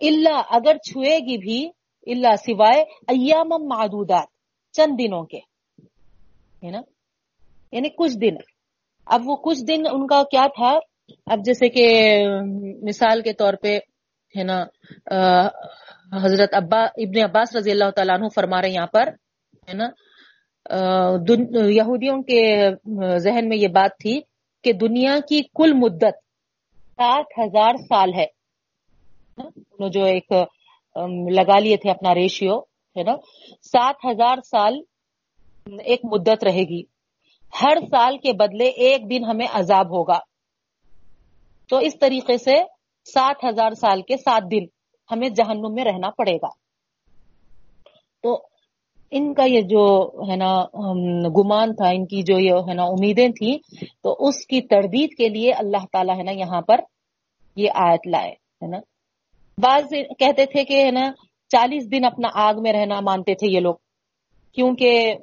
اللہ 0.00 0.42
اگر 0.50 0.76
چھوئے 0.76 1.18
گی 1.18 1.38
بھی 1.38 1.70
اللہ 2.06 2.36
سوائے 2.36 2.80
ایام 2.82 3.48
معدودات، 3.48 4.26
چند 4.72 4.92
دنوں 4.98 5.22
کے۔ 5.22 5.38
ہے 6.64 6.70
نا؟ 6.70 6.80
یعنی 7.72 7.88
کچھ 7.88 8.16
دن۔ 8.20 8.36
اب 9.06 9.22
وہ 9.24 9.36
کچھ 9.36 9.64
دن 9.68 9.82
ان 9.92 10.06
کا 10.06 10.22
کیا 10.22 10.46
تھا؟ 10.46 10.78
اب 11.26 11.38
جیسے 11.44 11.68
کہ 11.68 12.16
مثال 12.82 13.22
کے 13.22 13.32
طور 13.32 13.54
پہ، 13.54 13.78
ہے 14.36 14.42
نا 14.42 14.64
حضرت 16.24 16.48
ابا، 16.52 16.82
ابن 16.84 17.22
عباس 17.22 17.56
رضی 17.56 17.70
اللہ 17.70 17.90
تعالیٰ 17.90 18.14
عنہ 18.18 18.26
فرما 18.34 18.62
رہے 18.62 18.70
یہاں 18.70 18.86
پر، 18.86 19.08
ہے 19.68 19.74
نا 19.74 19.88
یہودیوں 21.68 22.22
کے 22.22 22.70
ذہن 23.18 23.48
میں 23.48 23.56
یہ 23.56 23.68
بات 23.68 23.90
تھی 23.98 24.20
کہ 24.64 24.72
دنیا 24.72 25.18
کی 25.28 25.42
کل 25.42 25.72
مدت 25.72 26.16
سات 26.96 27.24
ہزار 27.38 27.76
سال 27.88 28.14
ہے۔ 28.14 28.26
جو 29.88 30.04
ایک 30.04 30.32
لگا 31.30 31.58
لیے 31.58 31.76
تھے 31.76 31.90
اپنا 31.90 32.14
ریشیو، 32.14 32.58
ہے 32.96 33.02
نا؟ 33.02 33.16
سات 33.62 33.94
ہزار 34.04 34.36
سال 34.50 34.80
ایک 35.84 36.00
مدت 36.04 36.44
رہے 36.44 36.62
گی۔ 36.62 36.82
ہر 37.62 37.80
سال 37.90 38.18
کے 38.18 38.32
بدلے 38.32 38.64
ایک 38.64 39.10
دن 39.10 39.24
ہمیں 39.24 39.46
عذاب 39.52 39.86
ہوگا۔ 39.86 40.18
تو 41.68 41.76
اس 41.76 41.98
طریقے 41.98 42.38
سے 42.38 42.56
سات 43.04 43.44
ہزار 43.44 43.70
سال 43.70 44.02
کے 44.02 44.16
سات 44.16 44.42
دن 44.50 44.64
ہمیں 45.10 45.28
جہنم 45.28 45.74
میں 45.74 45.84
رہنا 45.84 46.10
پڑے 46.10 46.36
گا۔ 46.36 46.48
تو 48.22 48.47
ان 49.12 49.32
کا 49.34 49.44
یہ 49.44 49.60
جو 49.68 49.84
ہے 50.28 50.36
نا 50.36 50.52
گمان 51.36 51.74
تھا، 51.76 51.88
ان 51.88 52.06
کی 52.06 52.22
جو 52.22 52.38
یہ 52.38 52.68
ہے 52.68 52.74
نا 52.74 52.84
امیدیں 52.86 53.28
تھیں، 53.38 53.56
تو 54.02 54.16
اس 54.28 54.44
کی 54.46 54.60
تردید 54.70 55.16
کے 55.18 55.28
لیے 55.28 55.52
اللہ 55.54 55.86
تعالیٰ 55.92 56.16
ہے 56.18 56.22
نا 56.22 56.32
یہاں 56.34 56.60
پر 56.62 56.80
یہ 57.56 57.70
آیت 57.84 58.06
لائے، 58.06 58.30
ہے 58.30 58.66
نا؟ 58.66 58.78
بعض 59.58 59.94
کہتے 60.18 60.44
تھے 60.46 60.64
کہ 60.64 60.84
ہے 60.84 60.90
نا، 60.90 61.10
چالیس 61.50 61.90
دن 61.92 62.04
اپنا 62.04 62.28
آگ 62.46 62.62
میں 62.62 62.72
رہنا 62.72 63.00
مانتے 63.00 63.34
تھے 63.34 63.46
یہ 63.46 63.60
لوگ، 63.60 63.74
کیونکہ 64.56 65.14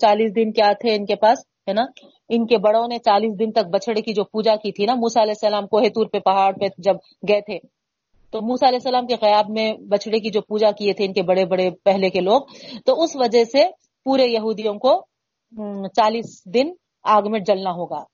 چالیس 0.00 0.34
دن 0.36 0.52
کیا 0.52 0.72
تھے 0.80 0.94
ان 0.94 1.06
کے 1.06 1.16
پاس، 1.16 1.46
ہے 1.68 1.72
نا؟ 1.72 1.84
ان 2.34 2.46
کے 2.46 2.58
بڑوں 2.58 2.86
نے 2.88 2.98
چالیس 3.04 3.38
دن 3.38 3.52
تک 3.52 3.66
بچڑے 3.72 4.00
کی 4.02 4.14
جو 4.14 4.24
پوجا 4.24 4.54
کی 4.62 4.72
تھی 4.72 4.86
نا 4.86 4.94
موسا 4.96 5.22
علیہ 5.22 5.34
السلام 5.36 5.66
کوہ 5.66 5.88
تور 5.94 6.06
پہ، 6.12 6.18
پہاڑ 6.20 6.52
پہ 6.52 6.66
جب 6.78 6.96
گئے 7.28 7.40
تھے 7.40 7.58
تو 8.30 8.40
موسا 8.42 8.68
علیہ 8.68 8.78
السلام 8.84 9.06
کے 9.06 9.16
قیاب 9.16 9.44
میں 9.48 9.72
بچڑے 9.72 10.20
کی 10.20 10.30
جو 10.30 10.40
پوجا 10.40 10.70
کیے 10.70 10.92
تھے 10.92 11.04
ان 11.04 11.12
کے 11.12 11.22
بڑے 11.22 11.44
بڑے 11.44 11.70
پہلے 11.70 12.10
کے 12.10 12.20
لوگ، 12.20 12.40
تو 12.84 13.02
اس 13.02 13.16
وجہ 13.16 13.44
سے 13.44 13.66
پورے 14.04 14.24
یہودیوں 14.24 14.74
کو 14.74 15.06
چالیس 15.88 16.44
دن 16.44 16.72
آگ 17.02 17.22
میں 17.30 17.40
جلنا 17.40 17.70
ہوگا۔ 17.70 18.04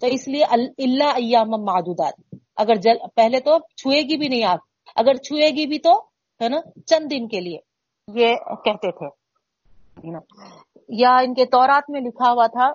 تو 0.00 0.06
اس 0.06 0.28
لیے 0.28 0.44
اللہ 0.44 1.04
ایام 1.04 1.50
معدودات۔ 1.50 2.34
اگر 2.56 2.74
جل، 2.74 2.96
پہلے 3.14 3.40
تو 3.40 3.58
چھوئے 3.76 4.02
گی 4.02 4.16
بھی 4.16 4.28
نہیں 4.28 4.44
آگ، 4.44 4.56
اگر 4.96 5.14
چھوئے 5.14 5.50
گی 5.50 5.66
بھی 5.66 5.78
تو، 5.78 5.98
ہے 6.40 6.48
نا، 6.48 6.80
چند 6.86 7.10
دن 7.10 7.28
کے 7.28 7.40
لیے۔ 7.40 7.58
یہ 8.14 8.34
کہتے 8.64 8.90
تھے۔ 8.90 9.06
یا 10.88 11.16
ان 11.24 11.34
کے 11.34 11.44
تورات 11.46 11.90
میں 11.90 12.00
لکھا 12.00 12.32
ہوا 12.32 12.46
تھا 12.46 12.72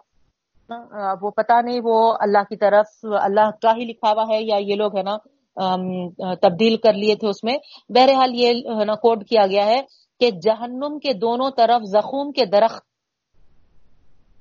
وہ 1.21 1.32
پتا 1.32 1.62
نہیں، 1.62 1.80
وہ 1.84 2.13
اللہ 2.19 2.43
کی 2.50 2.58
طرف، 2.58 3.06
اللہ 3.21 3.50
کا 3.62 3.71
ہی 3.71 3.86
لکھا 3.86 4.12
ہوا 4.12 4.23
ہے 4.30 4.43
یا 4.43 4.56
یہ 4.58 4.76
لوگ، 4.76 4.97
ہے 4.97 5.04
نا 5.04 5.17
تبدیل 5.58 6.76
کر 6.78 6.93
لیے 6.93 7.15
تھے 7.15 7.28
اس 7.28 7.43
میں۔ 7.43 7.58
بہرحال 7.89 8.36
یہ 8.36 8.84
نا 8.86 8.96
کوڈ 8.96 9.24
کیا 9.30 9.46
گیا 9.48 9.65
ہے 9.65 9.82
کہ 10.22 10.30
جہنم 10.43 10.98
کے 11.00 11.13
دونوں 11.13 11.50
طرف 11.58 11.82
زخوم 11.91 12.32
کے 12.32 12.46
درخت، 12.46 12.84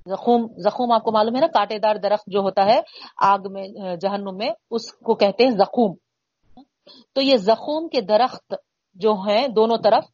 زخوم 0.06 0.46
زخوم 0.64 0.92
آپ 0.92 1.02
کو 1.02 1.12
معلوم 1.12 1.36
ہے 1.36 1.40
نا 1.40 1.46
کاٹے 1.54 1.78
دار 1.78 1.96
درخت 2.02 2.32
جو 2.32 2.40
ہوتا 2.40 2.64
ہے 2.64 2.80
آگ 3.22 3.52
میں 3.52 3.66
جہنم 3.96 4.36
میں، 4.36 4.50
اس 4.70 4.92
کو 4.96 5.14
کہتے 5.14 5.44
ہیں 5.44 5.50
زخوم۔ 5.52 5.94
تو 7.14 7.20
یہ 7.22 7.36
زخوم 7.42 7.88
کے 7.88 8.00
درخت 8.00 8.54
جو 8.96 9.12
ہیں 9.28 9.46
دونوں 9.48 9.78
طرف 9.84 10.04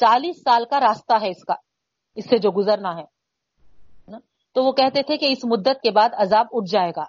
چالیس 0.00 0.36
سال 0.38 0.64
کا 0.70 0.80
راستہ 0.80 1.14
ہے 1.22 1.28
اس 1.30 1.44
کا، 1.44 1.54
اس 2.16 2.28
سے 2.30 2.38
جو 2.38 2.50
گزرنا 2.50 2.96
ہے 2.96 3.04
تو 4.56 4.64
وہ 4.64 4.72
کہتے 4.72 5.02
تھے 5.02 5.16
کہ 5.16 5.26
اس 5.30 5.44
مدت 5.44 5.80
کے 5.82 5.90
بعد 5.90 6.14
عذاب 6.18 6.46
اٹھ 6.50 6.70
جائے 6.72 6.90
گا۔ 6.96 7.04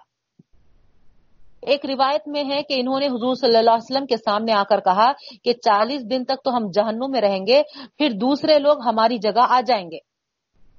ایک 1.68 1.86
روایت 1.86 2.28
میں 2.28 2.44
ہے 2.44 2.62
کہ 2.62 2.74
انہوں 2.76 3.00
نے 3.00 3.06
حضور 3.06 3.34
صلی 3.34 3.56
اللہ 3.56 3.70
علیہ 3.70 3.94
وسلم 3.94 4.06
کے 4.06 4.16
سامنے 4.16 4.52
آ 4.52 4.62
کر 4.62 4.80
کہا 4.80 5.12
کہ 5.44 5.52
چالیس 5.52 6.10
دن 6.10 6.24
تک 6.24 6.44
تو 6.44 6.56
ہم 6.56 6.70
جہنم 6.74 7.10
میں 7.10 7.20
رہیں 7.20 7.46
گے، 7.46 7.62
پھر 7.98 8.10
دوسرے 8.10 8.58
لوگ 8.58 8.76
ہماری 8.86 9.18
جگہ 9.18 9.46
آ 9.48 9.60
جائیں 9.66 9.90
گے۔ 9.90 9.98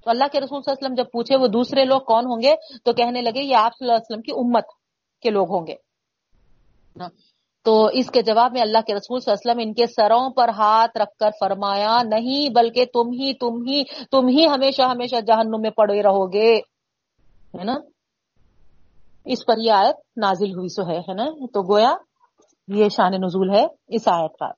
تو 0.03 0.09
اللہ 0.09 0.23
کے 0.31 0.39
رسول 0.39 0.61
صلی 0.61 0.71
اللہ 0.71 0.79
علیہ 0.79 0.85
وسلم 0.85 0.95
جب 0.95 1.11
پوچھے 1.11 1.37
وہ 1.37 1.47
دوسرے 1.47 1.85
لوگ 1.85 2.01
کون 2.01 2.25
ہوں 2.25 2.41
گے، 2.41 2.55
تو 2.83 2.93
کہنے 2.93 3.21
لگے 3.21 3.43
یہ 3.43 3.55
آپ 3.55 3.71
صلی 3.79 3.87
اللہ 3.87 3.93
علیہ 3.93 4.07
وسلم 4.09 4.21
کی 4.21 4.31
امت 4.31 4.63
کے 5.21 5.29
لوگ 5.29 5.49
ہوں 5.49 5.67
گے۔ 5.67 5.75
تو 7.65 7.85
اس 7.85 8.11
کے 8.11 8.21
جواب 8.21 8.51
میں 8.53 8.61
اللہ 8.61 8.77
کے 8.87 8.93
رسول 8.95 9.19
صلی 9.19 9.31
اللہ 9.31 9.51
علیہ 9.51 9.51
وسلم 9.51 9.67
ان 9.67 9.73
کے 9.73 9.85
سروں 9.87 10.29
پر 10.29 10.49
ہاتھ 10.49 10.97
رکھ 10.97 11.17
کر 11.17 11.29
فرمایا، 11.39 11.97
نہیں، 12.03 12.49
بلکہ 12.49 12.85
تم 12.85 13.09
ہی 13.09 13.33
تم 13.33 13.61
ہی 13.67 13.83
تم 14.11 14.27
ہی 14.27 14.45
ہمیشہ 14.47 14.81
ہمیشہ 14.81 15.15
جہنم 15.27 15.61
میں 15.61 15.69
پڑے 15.69 16.01
رہو 16.01 16.33
گے۔ 16.33 16.55
ہے 17.59 17.63
نا؟ 17.63 17.73
اس 19.25 19.45
پر 19.45 19.57
یہ 19.57 19.71
آیت 19.73 19.95
نازل 20.17 20.51
ہوئی، 20.53 20.69
سو 20.69 20.87
ہے 20.89 21.13
نا؟ 21.13 21.25
تو 21.53 21.61
گویا 21.69 21.93
یہ 22.67 22.89
شان 22.89 23.13
نزول 23.21 23.49
ہے 23.49 23.65
اس 23.89 24.07
آیت 24.07 24.37
کا 24.39 24.49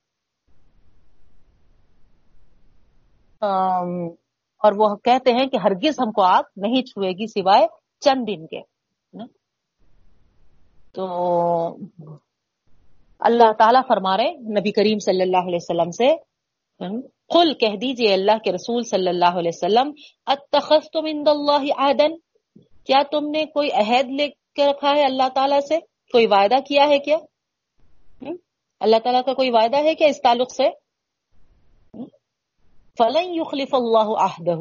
اور 4.62 4.72
وہ 4.76 4.88
کہتے 5.04 5.32
ہیں 5.32 5.46
کہ 5.46 5.56
ہرگز 5.56 6.00
ہم 6.00 6.10
کو 6.12 6.22
آگ 6.22 6.42
نہیں 6.56 6.82
چھوئے 6.82 7.10
گی 7.18 7.26
سوائے 7.28 7.66
چند 8.02 8.26
دن 8.26 8.46
کے 8.46 8.60
تو 10.94 11.04
اللہ 13.22 13.52
تعالیٰ 13.58 13.80
فرما 13.88 14.16
رہے 14.16 14.30
نبی 14.58 14.72
کریم 14.72 14.98
صلی 14.98 15.22
اللہ 15.22 15.48
علیہ 15.48 15.62
وسلم 15.62 15.90
سے 15.92 16.08
قل 17.30 17.52
کہہ 17.60 17.76
دیجیے 17.80 18.12
اللہ 18.12 18.38
کے 18.44 18.52
رسول 18.52 18.82
صلی 18.84 19.08
اللہ 19.08 19.38
علیہ 19.38 19.50
وسلم، 19.54 19.90
اتخذتم 20.26 21.04
عند 21.06 21.28
اللہ 21.28 21.64
عہدن؟ 21.76 22.16
کیا 22.86 23.02
تم 23.10 23.30
نے 23.30 23.44
کوئی 23.54 23.70
عہد 23.74 24.10
لے 24.10 24.28
کے 24.54 24.66
رکھا 24.66 24.90
ہے 24.96 25.04
اللہ 25.04 25.28
تعالیٰ 25.34 25.60
سے؟ 25.60 25.78
کوئی 26.12 26.26
وعدہ 26.26 26.54
کیا 26.68 26.88
ہے 26.88 26.98
کیا؟ 26.98 27.16
اللہ 28.80 28.96
تعالیٰ 29.04 29.22
کا 29.24 29.34
کوئی 29.34 29.50
وعدہ 29.50 29.76
ہے 29.76 29.94
کیا 29.94 30.08
اس 30.08 30.22
تعلق 30.22 30.54
سے؟ 30.54 30.70
فلن 32.98 33.34
یخلف 33.34 33.68
اللہ 33.72 34.22
عہدہ 34.22 34.58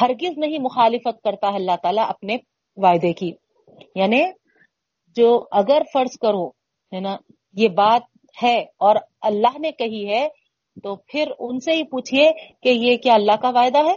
ہرگز 0.00 0.38
نہیں 0.38 0.58
مخالفت 0.58 1.22
کرتا 1.22 1.48
ہے 1.48 1.54
اللہ 1.54 1.76
تعالیٰ 1.82 2.08
اپنے 2.08 2.36
وعدے 2.76 3.12
کی۔ 3.12 3.32
یعنی 3.94 4.22
جو 5.16 5.44
اگر 5.50 5.82
فرض 5.92 6.18
کرو، 6.18 6.48
ہے 6.94 7.00
نا، 7.00 7.16
یہ 7.52 7.68
بات 7.68 8.02
ہے 8.42 8.58
اور 8.60 8.96
اللہ 9.20 9.58
نے 9.58 9.72
کہی 9.72 10.08
ہے، 10.08 10.28
تو 10.82 10.96
پھر 10.96 11.30
ان 11.38 11.60
سے 11.60 11.72
ہی 11.72 11.82
پوچھئے 11.82 12.32
کہ 12.62 12.68
یہ 12.68 12.96
کیا 12.96 13.14
اللہ 13.14 13.36
کا 13.42 13.48
وعدہ 13.48 13.78
ہے؟ 13.78 13.94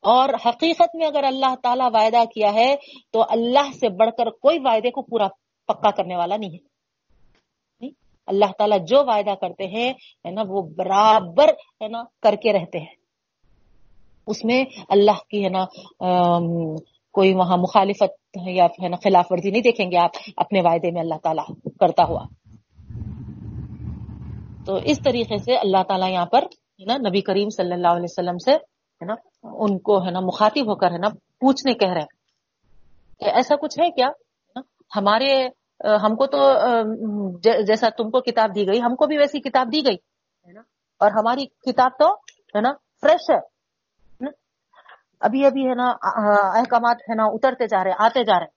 اور 0.00 0.28
حقیقت 0.46 0.96
میں 0.96 1.06
اگر 1.06 1.24
اللہ 1.24 1.54
تعالیٰ 1.62 1.88
وعدہ 1.92 2.24
کیا 2.24 2.52
ہے 2.52 2.76
تو 3.12 3.24
اللہ 3.30 3.72
سے 3.80 3.88
بڑھ 3.88 4.10
کر 4.18 4.30
کوئی 4.30 4.58
وعدے 4.58 4.90
کو 4.90 5.02
پورا 5.02 5.28
پکا 5.66 5.90
کرنے 5.90 6.16
والا 6.16 6.36
نہیں 6.36 6.50
ہے۔ 6.50 6.68
اللہ 8.26 8.52
تعالیٰ 8.58 8.78
جو 8.86 9.04
وعدہ 9.04 9.34
کرتے 9.40 9.66
ہیں، 9.66 9.92
ہے 9.92 10.30
نا، 10.30 10.42
وہ 10.48 10.62
برابر، 10.62 11.48
ہے 11.48 11.88
نا، 11.88 12.02
کر 12.22 12.34
کے 12.42 12.52
رہتے 12.52 12.78
ہیں۔ 12.78 12.94
اس 14.26 14.44
میں 14.44 14.64
اللہ 14.88 15.18
کی، 15.28 15.44
ہے 15.44 15.48
نا 15.48 15.64
کوئی 17.12 17.34
وہاں 17.34 17.56
مخالفت 17.56 18.38
یا 18.46 18.64
ہے 18.64 18.88
نا، 18.88 18.96
خلاف 18.96 19.26
ورزی 19.30 19.50
نہیں 19.50 19.62
دیکھیں 19.62 19.90
گے 19.90 19.96
آپ 19.96 20.10
اپنے 20.36 20.60
وعدے 20.60 20.90
میں 20.90 21.00
اللہ 21.00 21.18
تعالیٰ 21.22 21.44
کرتا 21.80 22.04
ہوا۔ 22.04 22.24
تو 24.66 24.74
اس 24.74 24.98
طریقے 25.04 25.38
سے 25.38 25.56
اللہ 25.56 25.82
تعالیٰ 25.88 26.10
یہاں 26.10 26.26
پر، 26.26 26.42
ہے 26.42 26.84
نا، 26.84 26.96
نبی 26.96 27.20
کریم 27.20 27.48
صلی 27.48 27.72
اللہ 27.72 27.88
علیہ 27.88 28.10
وسلم 28.10 28.38
سے، 28.38 28.52
ہے 28.52 29.04
نا 29.04 29.14
ان 29.44 29.78
کو 29.78 30.06
ہے 30.06 30.10
نا 30.10 30.20
مخاطب 30.20 30.70
ہو 30.70 30.74
کر 30.74 30.90
ہے 30.90 30.98
نا 30.98 31.08
پوچھنے 31.40 31.74
کہہ 31.74 31.92
رہے 31.92 32.00
ہیں 32.00 32.16
کہ 33.20 33.36
ایسا 33.36 33.56
کچھ 33.56 33.78
ہے 33.78 33.90
کیا؟ 33.90 34.08
ہمارے، 34.96 35.32
ہم 36.02 36.14
کو 36.16 36.26
تو، 36.26 36.38
جیسا 37.38 37.88
تم 37.98 38.10
کو 38.10 38.20
کتاب 38.20 38.54
دی 38.54 38.66
گئی، 38.66 38.80
ہم 38.82 38.94
کو 38.94 39.06
بھی 39.06 39.18
ویسی 39.18 39.40
کتاب 39.40 39.72
دی 39.72 39.80
گئی، 39.86 39.94
ہے 39.94 40.52
نا؟ 40.52 40.60
اور 41.00 41.10
ہماری 41.10 41.46
کتاب 41.66 41.98
تو 41.98 42.12
ہے 42.54 42.60
نا 42.60 42.72
فریش 43.02 43.30
ہے 43.30 43.38
ابھی 45.20 45.44
ابھی 45.46 45.68
ہے 45.68 45.74
نا، 45.74 45.88
احکامات 46.58 46.96
ہے 47.10 47.14
نا 47.14 47.24
اترتے 47.24 47.66
جا 47.66 47.82
رہے، 47.84 47.92
آتے 47.98 48.24
جا 48.24 48.38
رہے۔ 48.40 48.56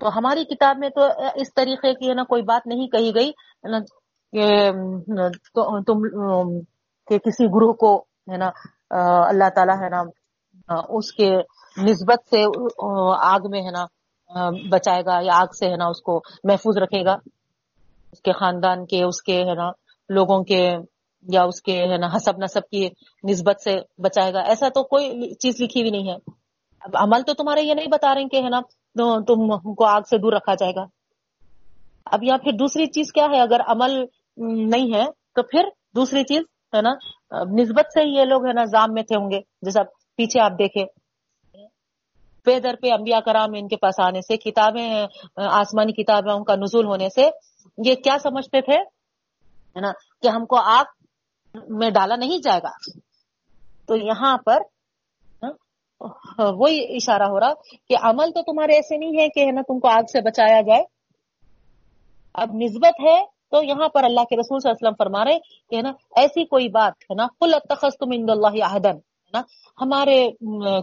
تو 0.00 0.08
ہماری 0.16 0.44
کتاب 0.44 0.78
میں 0.78 0.88
تو 0.88 1.06
اس 1.34 1.52
طریقے 1.54 1.94
کی 1.94 2.08
ہے 2.08 2.14
نا 2.14 2.24
کوئی 2.24 2.42
بات 2.42 2.66
نہیں 2.66 2.86
کہی 2.88 3.14
گئی، 3.14 3.30
ہے 3.30 3.68
نا؟ 3.70 3.78
کہ 4.32 4.70
تم، 5.86 6.06
کہ 7.08 7.18
کسی 7.18 7.46
گروہ 7.46 7.72
کو، 7.72 7.96
ہے 8.30 8.36
نا 8.36 8.50
اللہ 8.90 9.48
تعالیٰ 9.54 9.76
ہے 9.82 9.88
نا 9.88 10.02
اس 10.88 11.12
کے 11.12 11.30
نسبت 11.82 12.28
سے 12.30 12.44
آگ 13.18 13.48
میں 13.50 13.60
ہے 13.62 13.70
نا 13.70 13.84
بچائے 14.70 15.02
گا 15.04 15.18
یا 15.22 15.40
آگ 15.40 15.52
سے 15.58 15.66
ہے 15.70 15.76
نا 15.76 15.86
اس 15.86 16.00
کو 16.02 16.20
محفوظ 16.44 16.78
رکھے 16.78 17.04
گا۔ 17.04 17.16
اس 18.12 18.20
کے 18.22 18.32
خاندان 18.32 18.86
کے، 18.86 19.02
اس 19.04 19.22
کے 19.22 19.42
ہے 19.44 19.54
نا، 19.54 19.70
لوگوں 20.08 20.42
کے 20.44 20.62
یا 21.32 21.42
اس 21.42 21.60
کے 21.62 21.76
ہے 21.78 21.96
نا 21.98 22.08
حسب 22.16 22.42
نصب 22.42 22.68
کی 22.70 22.88
نسبت 23.30 23.60
سے 23.60 23.76
بچائے 24.02 24.32
گا۔ 24.34 24.40
ایسا 24.40 24.68
تو 24.68 24.82
کوئی 24.82 25.34
چیز 25.34 25.60
لکھی 25.60 25.80
ہوئی 25.80 25.90
نہیں 25.90 26.10
ہے۔ 26.10 26.16
اب 26.80 26.90
عمل 26.94 27.22
تو 27.22 27.34
تمہارے 27.34 27.62
یہ 27.62 27.74
نہیں 27.74 27.92
بتا 27.92 28.14
رہے 28.14 28.28
کہ 28.28 28.36
ہے 28.36 28.48
نا 28.48 28.60
تم 29.26 29.74
کو 29.74 29.84
آگ 29.84 30.00
سے 30.10 30.18
دور 30.18 30.32
رکھا 30.32 30.54
جائے 30.54 30.72
گا۔ 30.74 30.84
اب 32.06 32.22
یہاں 32.22 32.38
پھر 32.38 32.52
دوسری 32.52 32.86
چیز 32.86 33.12
کیا 33.12 33.26
ہے؟ 33.32 33.40
اگر 33.40 33.60
عمل 33.66 33.92
نہیں 34.70 34.94
ہے، 34.94 35.04
تو 35.34 35.42
پھر 35.42 35.68
دوسری 35.94 36.24
چیز 36.24 36.42
ہے 36.76 36.82
نا؟ 36.82 36.90
نسبت 37.62 37.86
سے 37.92 38.08
یہ 38.08 38.24
لوگ 38.24 38.46
ہے 38.46 38.52
نا 38.52 38.64
زام 38.64 38.92
میں 38.92 39.02
تھے 39.02 39.16
ہوں 39.16 39.30
گے۔ 39.30 39.40
جیسا 39.62 39.82
پیچھے 40.16 40.40
آپ 40.40 40.50
دیکھیں۔ 40.50 40.84
پے 42.44 42.60
در 42.60 42.74
پہ 42.82 42.88
انبیاء 42.92 43.18
کرام 43.18 43.48
ان 43.56 43.68
کے 43.68 43.76
پاس 43.76 43.94
آنے 44.06 44.20
سے، 44.20 44.36
کتابیں 44.36 45.06
آسمانی 45.36 45.92
کتابیں 45.92 46.32
ان 46.32 46.44
کا 46.44 46.54
نزول 46.54 46.86
ہونے 46.86 47.08
سے، 47.08 47.30
یہ 47.84 47.94
کیا 47.94 48.16
سمجھتے 48.22 48.60
تھے؟ 48.60 48.76
ہے 49.76 49.80
نا؟ 49.80 49.92
کہ 50.22 50.28
ہم 50.28 50.46
کو 50.46 50.56
آگ 50.56 50.84
میں 51.68 51.90
ڈالا 51.90 52.16
نہیں 52.16 52.38
جائے 52.38 52.60
گا۔ 52.62 52.70
تو 53.86 53.96
یہاں 53.96 54.38
پر 54.38 54.58
ہاں، 55.42 56.52
وہی 56.56 56.96
اشارہ 56.96 57.22
ہو 57.22 57.40
رہا 57.40 57.52
کہ 57.88 57.96
عمل 58.02 58.30
تو 58.30 58.42
تمہارے 58.42 58.72
ایسے 58.72 58.96
نہیں 58.96 59.20
ہے 59.20 59.28
کہ 59.28 59.40
ہے 59.40 59.50
نا 59.50 59.60
تم 59.60 59.80
کو 59.80 59.88
آگ 59.88 60.02
سے 60.12 60.20
بچایا 60.20 60.60
جائے۔ 60.60 60.82
اب 62.34 62.48
نسبت 62.54 63.00
ہے 63.00 63.24
تو 63.52 63.62
یہاں 63.64 63.88
پر 63.88 64.04
اللہ 64.04 64.24
کے 64.30 64.36
رسول 64.36 64.60
صلی 64.60 64.68
اللہ 64.68 64.76
علیہ 64.76 64.86
وسلم 64.86 64.98
فرما 64.98 65.24
رہے 65.24 65.38
کہ 65.70 65.76
ہے 65.76 65.82
نا، 65.82 65.92
ایسی 66.16 66.44
کوئی 66.46 66.68
بات 66.70 67.10
ہے 67.10 67.14
نا، 67.14 67.26
قل 67.40 67.54
اتخذتم 67.54 68.12
عند 68.14 68.30
اللہ 68.30 68.64
عہدن 68.64 68.98
نا، 69.34 69.40
ہمارے 69.78 70.16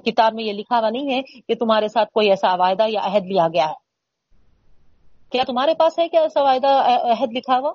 کتاب 0.05 0.33
میں 0.33 0.43
یہ 0.43 0.53
لکھا 0.53 0.79
ہوا 0.79 0.89
نہیں 0.89 1.13
ہے 1.13 1.21
کہ 1.41 1.55
تمہارے 1.55 1.87
ساتھ 1.87 2.11
کوئی 2.13 2.29
ایسا 2.29 2.53
وعدہ 2.59 2.85
یا 2.89 3.01
عہد 3.03 3.25
لیا 3.25 3.47
گیا 3.53 3.65
ہے۔ 3.65 3.85
کیا 5.31 5.43
تمہارے 5.47 5.73
پاس 5.79 5.99
ہے 5.99 6.07
کیا 6.09 6.21
ایسا 6.21 6.41
وعدہ 6.43 6.71
عہد 7.11 7.33
لکھا 7.35 7.57
ہوا؟ 7.59 7.71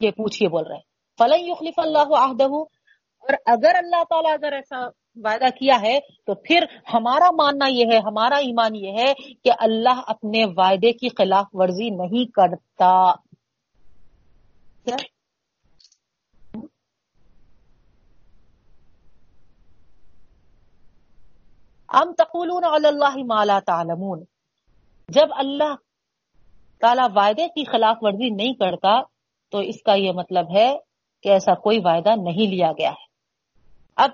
یہ 0.00 0.10
پوچھئے 0.10 0.48
بول 0.48 0.66
رہے 0.66 0.80
فلن 1.18 1.48
یخلف 1.48 1.78
اللہ 1.78 2.14
عہدہ 2.18 2.44
اور 2.44 3.34
اگر 3.46 3.76
اللہ 3.76 4.02
تعالیٰ 4.10 4.32
اگر 4.32 4.52
ایسا 4.52 4.78
وعدہ 5.24 5.48
کیا 5.58 5.76
ہے 5.82 5.98
تو 6.26 6.34
پھر 6.34 6.64
ہمارا 6.94 7.30
ماننا 7.30 7.66
یہ 7.70 7.92
ہے، 7.92 7.98
ہمارا 7.98 8.36
ایمان 8.36 8.74
یہ 8.76 8.98
ہے 8.98 9.12
کہ 9.44 9.50
اللہ 9.58 10.00
اپنے 10.06 10.44
وعدے 10.56 10.92
کی 10.92 11.08
خلاف 11.08 11.46
ورزی 11.52 11.90
نہیں 11.90 12.26
کرتا۔ 12.32 12.90
کیا؟ 14.86 14.96
ام 21.88 22.12
تقولون 22.12 22.64
علی 22.64 22.86
اللہ 22.86 23.16
ما 23.26 23.44
لا 23.44 23.58
تعلمون؟ 23.60 24.24
جب 25.08 25.28
اللہ 25.36 25.74
تعالیٰ 26.80 27.08
وعدے 27.14 27.48
کی 27.48 27.64
خلاف 27.64 27.96
ورزی 28.00 28.30
نہیں 28.30 28.54
کرتا، 28.54 29.00
تو 29.52 29.58
اس 29.58 29.82
کا 29.82 29.94
یہ 29.94 30.12
مطلب 30.12 30.46
ہے 30.56 30.72
کہ 31.22 31.28
ایسا 31.28 31.54
کوئی 31.54 31.78
وعدہ 31.78 32.14
نہیں 32.16 32.50
لیا 32.50 32.72
گیا 32.72 32.90
ہے۔ 32.90 33.06
اب 33.96 34.10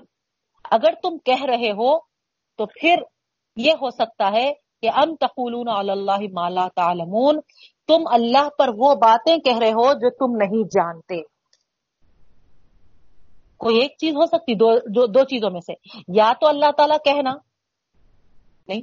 اگر 0.71 0.95
تم 1.03 1.19
کہہ 1.19 1.45
رہے 1.45 1.71
ہو، 1.71 1.99
تو 2.59 2.67
پھر 2.67 3.03
یہ 3.57 3.73
ہو 3.73 3.91
سکتا 3.91 4.31
ہے 4.33 4.53
کہ 4.81 4.91
ام 4.95 5.15
تقولون 5.17 5.69
علی 5.69 5.91
اللہ 5.91 6.27
ما 6.33 6.49
لا 6.49 6.69
تعلمون؟ 6.69 7.41
تم 7.91 8.03
اللہ 8.07 8.49
پر 8.59 8.69
وہ 8.77 8.95
باتیں 8.95 9.37
کہہ 9.37 9.59
رہے 9.59 9.71
ہو 9.71 9.93
جو 9.93 10.11
تم 10.11 10.37
نہیں 10.37 10.63
جانتے۔ 10.65 11.23
کوئی 13.57 13.77
ایک 13.77 13.91
چیز 13.99 14.13
ہو 14.17 14.27
سکتی 14.27 14.55
دو 14.55 14.79
دو, 14.79 15.07
دو 15.07 15.25
چیزوں 15.25 15.51
میں 15.51 15.61
سے۔ 15.61 15.73
یا 16.09 16.33
تو 16.41 16.49
اللہ 16.49 16.71
تعالیٰ 16.77 16.97
کہنا 17.05 17.31
نہیں۔ 18.69 18.81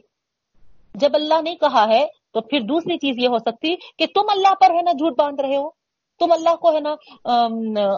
جب 0.95 1.09
اللہ 1.13 1.41
نہیں 1.43 1.55
کہا 1.55 1.85
ہے 1.89 2.05
تو 2.33 2.41
پھر 2.41 2.59
دوسری 2.59 2.97
چیز 2.97 3.15
یہ 3.23 3.27
ہو 3.27 3.37
سکتی 3.37 3.75
کہ 3.75 4.05
تم 4.05 4.21
اللہ 4.29 4.53
پر 4.53 4.69
ہے 4.69 4.81
نا 4.81 4.91
جھوٹ 4.91 5.17
باندھ 5.17 5.41
رہے 5.41 5.57
ہو۔ 5.57 5.69
تم 6.19 6.31
اللہ 6.31 6.55
کو 6.55 6.75
ہے 6.75 6.79
نا 6.79 6.95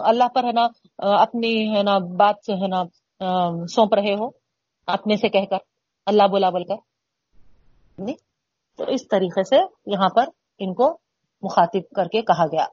اللہ 0.04 0.28
پر 0.34 0.44
ہے 0.44 0.52
نا 0.52 0.66
اپنی 0.98 1.76
ہے 1.76 1.82
نا 1.82 1.98
بات 1.98 2.34
سے 2.46 2.52
ہے 2.52 2.68
نا 2.68 2.82
سونپ 3.66 3.94
رہے 3.94 4.14
ہو۔ 4.14 4.28
اپنے 4.86 5.16
سے 5.16 5.28
کہہ 5.28 5.44
کر 5.50 5.56
اللہ 6.06 6.22
بولا 6.30 6.50
بول 6.50 6.64
کر۔ 6.64 6.74
نہیں۔ 7.98 8.16
تو 8.76 8.84
اس 8.88 9.08
طریقے 9.08 9.42
سے 9.42 9.56
یہاں 9.86 10.08
پر 10.08 10.24
ان 10.60 10.74
کو 10.74 10.86
مخاطب 11.42 11.94
کر 11.96 12.08
کے 12.08 12.22
کہا 12.22 12.46
گیا۔ 12.46 12.66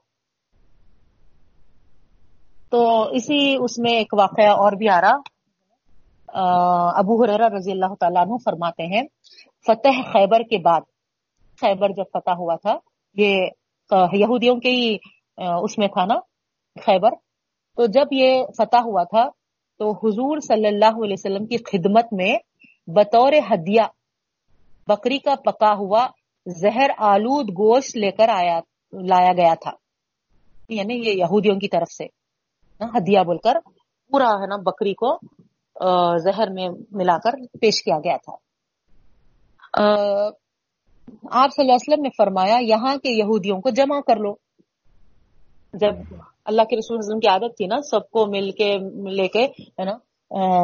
تو 2.72 2.80
اسی 3.12 3.56
اس 3.60 3.78
میں 3.80 3.92
ایک 3.92 4.14
واقعہ 4.14 4.50
اور 4.64 4.72
بھی 4.72 4.90
آ 4.90 5.00
رہا۔ 5.02 5.18
ابو 7.00 7.24
حریرہ 7.24 7.48
رضی 7.56 7.72
اللہ 7.72 7.94
تعالیٰ 8.00 8.22
عنہ 8.22 8.38
فرماتے 8.46 8.86
ہیں، 8.86 9.04
فتح 9.68 10.02
خیبر 10.14 10.42
کے 10.42 10.58
بعد، 10.58 10.82
خیبر 11.62 11.90
جب 11.90 12.04
فتح 12.14 12.36
ہوا 12.38 12.56
تھا، 12.56 12.74
یہ 13.16 13.48
یہودیوں 14.14 14.56
کے 14.56 14.70
ہی 14.70 14.98
اس 15.38 15.78
میں 15.78 15.88
تھا 15.88 16.06
نا، 16.06 16.20
خیبر۔ 16.86 17.16
تو 17.78 17.86
جب 17.86 18.08
یہ 18.12 18.44
فتح 18.58 18.84
ہوا 18.86 19.04
تھا، 19.04 19.30
تو 19.80 19.92
حضور 19.92 20.40
صلی 20.40 20.68
اللہ 20.68 21.04
علیہ 21.04 21.16
وسلم 21.20 21.46
کی 21.46 21.58
خدمت 21.58 22.14
میں 22.14 22.36
بطور 22.88 23.34
ہدیہ 23.52 23.82
بکری 24.88 25.20
کا 25.20 25.36
پکا 25.46 25.74
ہوا 25.74 26.06
زہر 26.48 26.89
آلود 26.98 27.50
گوشت 27.50 27.98
لے 27.98 28.12
کر 28.12 28.30
آیا، 28.30 28.60
لایا 28.91 29.34
گیا 29.34 29.54
تھا۔ 29.54 29.72
یعنی 30.70 30.93
یہ 30.93 31.12
یہودیوں 31.14 31.56
کی 31.56 31.68
طرف 31.68 31.91
سے۔ 31.91 32.06
ہدیہ 32.80 33.20
بول 33.20 33.38
کر 33.38 33.54
پورا 34.12 34.26
ہے 34.26 34.48
نا 34.48 34.56
بکری 34.56 34.93
کو 34.93 35.18
زہر 36.18 36.50
میں 36.50 36.70
ملا 36.91 37.18
کر 37.18 37.32
پیش 37.62 37.84
کیا 37.84 37.98
گیا 37.98 38.18
تھا۔ 38.18 38.34
آپ 41.32 41.50
صلی 41.56 41.62
اللہ 41.62 41.74
علیہ 41.74 41.93
وسلم 41.93 42.02
نے 42.02 42.10
فرمایا، 42.18 42.58
یہاں 42.62 42.95
کے 42.95 43.10
یہودیوں 43.10 43.62
کو 43.62 43.70
جمع 43.70 44.00
کر 44.00 44.16
لو۔ 44.16 44.34
جب 45.74 45.95
اللہ 46.45 46.62
کے 46.62 46.78
رسول 46.78 46.98
وسلم 46.98 47.20
کی 47.20 47.28
عادت 47.28 47.58
تھی 47.58 47.68
نا، 47.68 47.82
سب 47.82 48.10
کو 48.10 48.26
مل 48.26 48.52
کے، 48.52 48.78
لے 49.12 49.28
کے 49.28 49.45
ہے 49.45 49.84
نا 49.84 49.98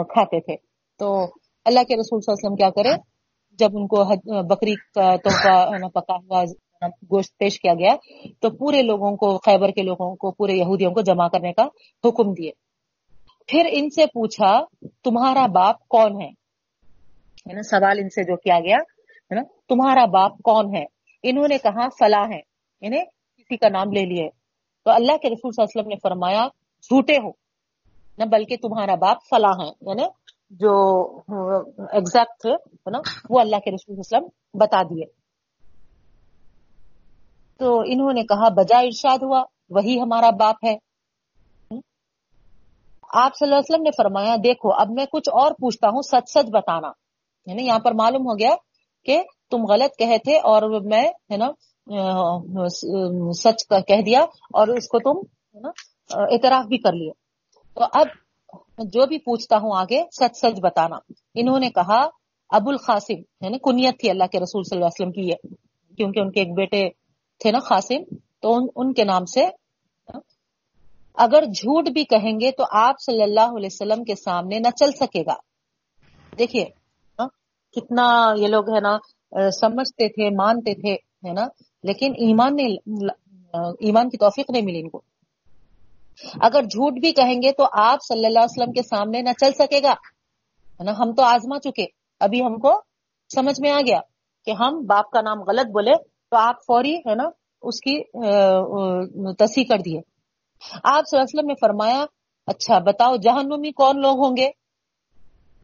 کھاتے 0.04 0.40
تھے۔ 0.40 0.56
تو 0.98 1.24
اللہ 1.66 1.80
کے 1.80 1.96
رسول 1.96 2.22
صلی 2.22 2.34
اللہ 2.34 2.48
علیہ 2.48 2.54
وسلم 2.54 2.56
کیا 2.56 2.70
کرے 2.70 3.13
جب 3.60 3.70
ان 3.74 3.88
کو 3.88 4.04
بکری 4.44 4.76
کا 4.76 5.16
تحفہ 5.16 5.88
پکا 5.94 6.16
ہوا 6.16 6.44
گوشت 6.86 7.38
پیش 7.38 7.60
کیا 7.60 7.74
گیا، 7.74 7.96
تو 8.40 8.50
پورے 8.50 8.82
لوگوں 8.82 9.18
کو، 9.18 9.38
خیبر 9.38 9.72
کے 9.72 9.82
لوگوں 9.82 10.16
کو، 10.16 10.32
پورے 10.32 10.54
یہودیوں 10.54 10.92
کو 10.92 11.02
جمع 11.02 11.28
کرنے 11.28 11.54
کا 11.54 11.64
حکم 12.06 12.34
دیے۔ 12.34 12.52
پھر 13.48 13.70
ان 13.72 13.90
سے 13.90 14.06
پوچھا، 14.06 14.64
تمہارا 15.04 15.46
باپ 15.46 15.88
کون 15.88 16.22
ہے؟ 16.22 16.30
نا، 17.54 17.62
سوال 17.62 18.00
ان 18.00 18.10
سے 18.10 18.24
جو 18.24 18.38
کیا 18.38 18.60
گیا، 18.60 18.78
ہے 19.32 19.36
نا، 19.36 19.42
تمہارا 19.70 20.06
باپ 20.06 20.32
کون 20.44 20.76
ہے؟ 20.76 20.84
انہوں 21.24 21.48
نے 21.48 21.58
کہا، 21.58 21.88
فلاں 21.90 22.24
ہے 22.24 22.40
انہیں 22.82 23.00
یعنی 23.00 23.44
کسی 23.44 23.58
کا 23.58 23.70
نام 23.70 23.92
لے 23.92 24.06
لیے۔ 24.06 24.30
تو 24.86 24.92
اللہ 24.92 25.18
کے 25.18 25.30
رسول 25.30 25.52
صلی 25.52 25.64
اللہ 25.64 25.82
علیہ 25.82 25.82
وسلم 25.82 25.88
نے 25.88 25.96
فرمایا، 26.04 26.48
جھوٹے 26.82 27.16
ہو، 27.16 27.30
نہ 28.18 28.24
بلکہ 28.26 28.58
تمہارا 28.58 28.96
باپ 28.96 29.18
فلاں 29.30 29.54
ہے۔ 29.64 29.72
یعنی 29.82 30.04
جو 30.60 30.72
ایگزیکٹ 31.92 32.42
تھے، 32.42 32.52
ہے 32.52 32.90
نا؟ 32.90 33.00
وہ 33.30 33.40
اللہ 33.40 33.56
کے 33.56 33.72
رسول 33.72 33.96
وسلم 34.00 34.28
بتا 34.54 34.82
دیے۔ 34.82 35.06
تو 37.58 37.80
انہوں 37.86 38.14
نے 38.14 38.24
کہا 38.24 38.50
بجا 38.50 38.80
ارشاد 38.80 39.18
ہوا، 39.18 39.44
وہی 39.70 40.02
ہمارا 40.02 40.30
باپ 40.30 40.56
ہے۔ 40.66 40.78
آپ 43.14 43.32
صلی 43.40 43.46
اللہ 43.46 43.56
علیہ 43.56 43.74
وسلم 43.74 43.84
نے 43.84 43.90
فرمایا، 43.98 44.36
دیکھو، 44.44 44.74
اب 44.74 44.88
میں 44.90 45.06
کچھ 45.12 45.30
اور 45.30 45.52
پوچھتا 45.52 45.88
ہوں، 45.88 46.02
سچ 46.02 46.32
سچ 46.32 46.50
بتانا۔ 46.54 46.92
یعنی 47.46 47.66
یہاں 47.66 47.80
پر 47.80 47.92
معلوم 47.92 48.22
ہو 48.22 48.40
گیا 48.40 48.56
کہ 49.06 49.24
تم 49.52 49.66
غلط 49.70 49.98
کہے 49.98 50.18
تھے 50.18 50.38
اور 50.38 50.82
میں، 50.82 51.08
ہے 51.32 51.38
نا، 51.38 51.48
سچ 53.32 53.68
کہہ 53.88 54.02
دیا 54.02 54.20
اور 54.54 54.68
اس 54.68 54.88
کو 54.88 55.00
تم، 55.00 55.20
ہے 55.56 55.60
نا، 55.60 55.70
اعتراف 56.34 56.66
بھی 56.66 56.78
کر 56.78 56.94
لیے۔ 56.94 57.12
تو 57.74 57.82
اب 57.94 58.08
جو 58.78 59.06
بھی 59.06 59.18
پوچھتا 59.18 59.58
ہوں 59.58 59.72
آگے 59.76 60.02
سچ 60.12 60.38
سچ 60.38 60.60
بتانا۔ 60.64 60.98
انہوں 61.36 61.60
نے 61.60 61.70
کہا 61.70 62.00
ابو 62.50 62.70
القاسم 62.70 63.20
یعنی 63.42 63.58
کنیت 63.60 64.00
تھی 64.00 64.10
اللہ 64.10 64.28
کے 64.32 64.40
رسول 64.40 64.64
صلی 64.64 64.78
اللہ 64.78 64.86
علیہ 64.86 65.02
وسلم 65.02 65.12
کی 65.12 65.30
یہ 65.30 65.96
کیونکہ 65.98 66.20
ان 66.20 66.32
کے 66.32 66.40
ایک 66.40 66.54
بیٹے 66.56 66.88
تھے 67.42 67.52
نا 67.52 67.60
قاسم 67.60 68.04
تو 68.42 68.54
ان, 68.56 68.68
ان 68.76 68.94
کے 68.94 69.04
نام 69.04 69.26
سے 69.26 69.46
اگر 71.18 71.44
جھوٹ 71.46 71.90
بھی 71.90 72.04
کہیں 72.04 72.40
گے 72.40 72.52
تو 72.52 72.64
آپ 72.72 72.96
صلی 73.02 73.24
اللہ 73.24 73.58
علیہ 73.58 73.70
وسلم 73.72 74.04
کے 74.04 74.16
سامنے 74.16 74.60
نہ 74.60 74.70
چل 74.80 74.92
سکے 74.92 75.22
گا۔ 75.22 75.36
دیکھیے 76.34 76.64
ہاں، 77.20 77.28
کتنا 77.76 78.08
یہ 78.38 78.48
لوگ 78.48 78.70
ہے 78.70 78.80
نا 78.80 78.98
سمجھتے 79.52 80.08
تھے 80.10 80.30
مانتے 80.36 80.74
تھے 80.74 80.94
ہے 81.28 81.34
نا 81.34 81.48
لیکن 81.84 82.14
ایمان 82.18 82.56
نے 82.56 82.66
ایمان 83.88 84.10
کی 84.10 84.18
توفیق 84.18 84.50
نہیں 84.50 84.66
ملی 84.66 84.80
ان 84.80 84.90
کو۔ 84.90 85.02
اگر 86.42 86.62
جھوٹ 86.62 86.94
بھی 86.94 87.12
کہیں 87.12 87.42
گے 87.42 87.52
تو 87.52 87.64
آپ 87.72 87.98
صلی 88.08 88.26
اللہ 88.26 88.40
علیہ 88.40 88.64
وسلم 88.64 88.72
کے 88.72 88.82
سامنے 88.82 89.22
نہ 89.22 89.30
چل 89.40 89.52
سکے 89.52 89.80
گا۔ 89.84 89.94
نا؟ 90.84 90.92
ہم 90.92 91.14
تو 91.14 91.24
آزما 91.24 91.60
چکے۔ 91.60 91.86
ابھی 92.20 92.42
ہم 92.42 92.60
کو 92.60 92.82
سمجھ 93.36 93.62
میں 93.62 93.72
آ 93.72 93.80
گیا 93.88 94.00
کہ 94.46 94.52
ہم 94.52 94.86
باپ 94.86 95.12
کا 95.12 95.22
نام 95.22 95.42
غلط 95.42 95.66
بولے 95.66 95.92
تو 96.04 96.38
آپ 96.38 96.56
فوری، 96.68 96.96
ہے 96.96 97.16
نا، 97.16 97.24
اس 97.62 97.80
کی 97.82 98.04
تصحیح 99.36 99.64
کر 99.70 99.78
دیے۔ 99.78 100.02
آپ 100.84 101.04
صلی 101.10 101.20
اللہ 101.20 101.24
علیہ 101.24 101.40
وسلم 101.40 101.48
نے 101.48 101.54
فرمایا 101.62 102.06
اچھا 102.48 102.80
بتاؤ، 102.80 103.16
جہنمی 103.16 103.72
کون 103.72 104.02
لوگ 104.02 104.26
ہوں 104.26 104.38
گے؟ 104.38 104.50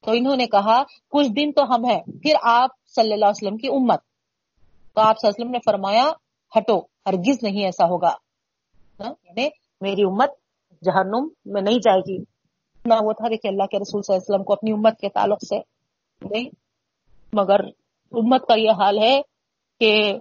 تو 0.05 0.11
انہوں 0.11 0.35
نے 0.35 0.45
کہا، 0.45 0.83
کچھ 1.09 1.27
دن 1.27 1.51
تو 1.51 1.63
ہم 1.63 1.85
ہیں، 1.85 2.03
پھر 2.03 2.33
آپ 2.41 2.69
صلی 2.85 3.13
اللہ 3.13 3.25
علیہ 3.25 3.47
وسلم 3.47 3.57
کی 3.57 3.67
امت۔ 3.67 3.99
تو 4.95 5.01
آپ 5.01 5.19
صلی 5.19 5.27
اللہ 5.27 5.29
علیہ 5.29 5.45
وسلم 5.45 5.51
نے 5.51 5.59
فرمایا، 5.65 6.11
ہٹو، 6.57 6.79
ہرگز 6.79 7.37
نہیں 7.41 7.65
ایسا 7.65 7.85
ہوگا۔ 7.85 8.11
یعنی 8.99 9.47
میری 9.81 10.03
امت 10.03 10.29
جہنم 10.85 11.27
میں 11.45 11.61
نہیں 11.61 11.77
جائے 11.77 11.99
گی۔ 11.99 12.23
نہ 12.85 12.93
وہ 13.01 13.13
تھا 13.13 13.27
کہ 13.29 13.47
اللہ 13.47 13.63
کے 13.63 13.77
رسول 13.77 14.01
صلی 14.01 14.15
اللہ 14.15 14.21
علیہ 14.21 14.33
وسلم 14.33 14.43
کو 14.43 14.53
اپنی 14.53 14.71
امت 14.71 14.99
کے 14.99 15.09
تعلق 15.09 15.43
سے 15.49 15.59
نہیں، 16.21 16.49
مگر 17.33 17.59
امت 18.11 18.47
کا 18.47 18.55
یہ 18.59 18.71
حال 18.71 18.99
ہے 18.99 19.21
کہ 19.79 20.13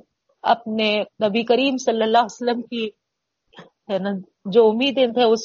اپنے 0.43 1.01
نبی 1.01 1.43
کریم 1.43 1.77
صلی 1.77 2.03
اللہ 2.03 2.19
علیہ 2.19 2.35
وسلم 2.35 2.63
کی، 2.63 2.87
ہے 3.93 3.99
نا، 3.99 4.11
جو 4.45 4.69
امیدیں 4.69 5.07
تھے 5.07 5.23
اس 5.23 5.41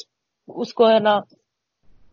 اس 0.48 0.74
کو، 0.74 0.88
ہے 0.88 0.98
نا، 0.98 1.14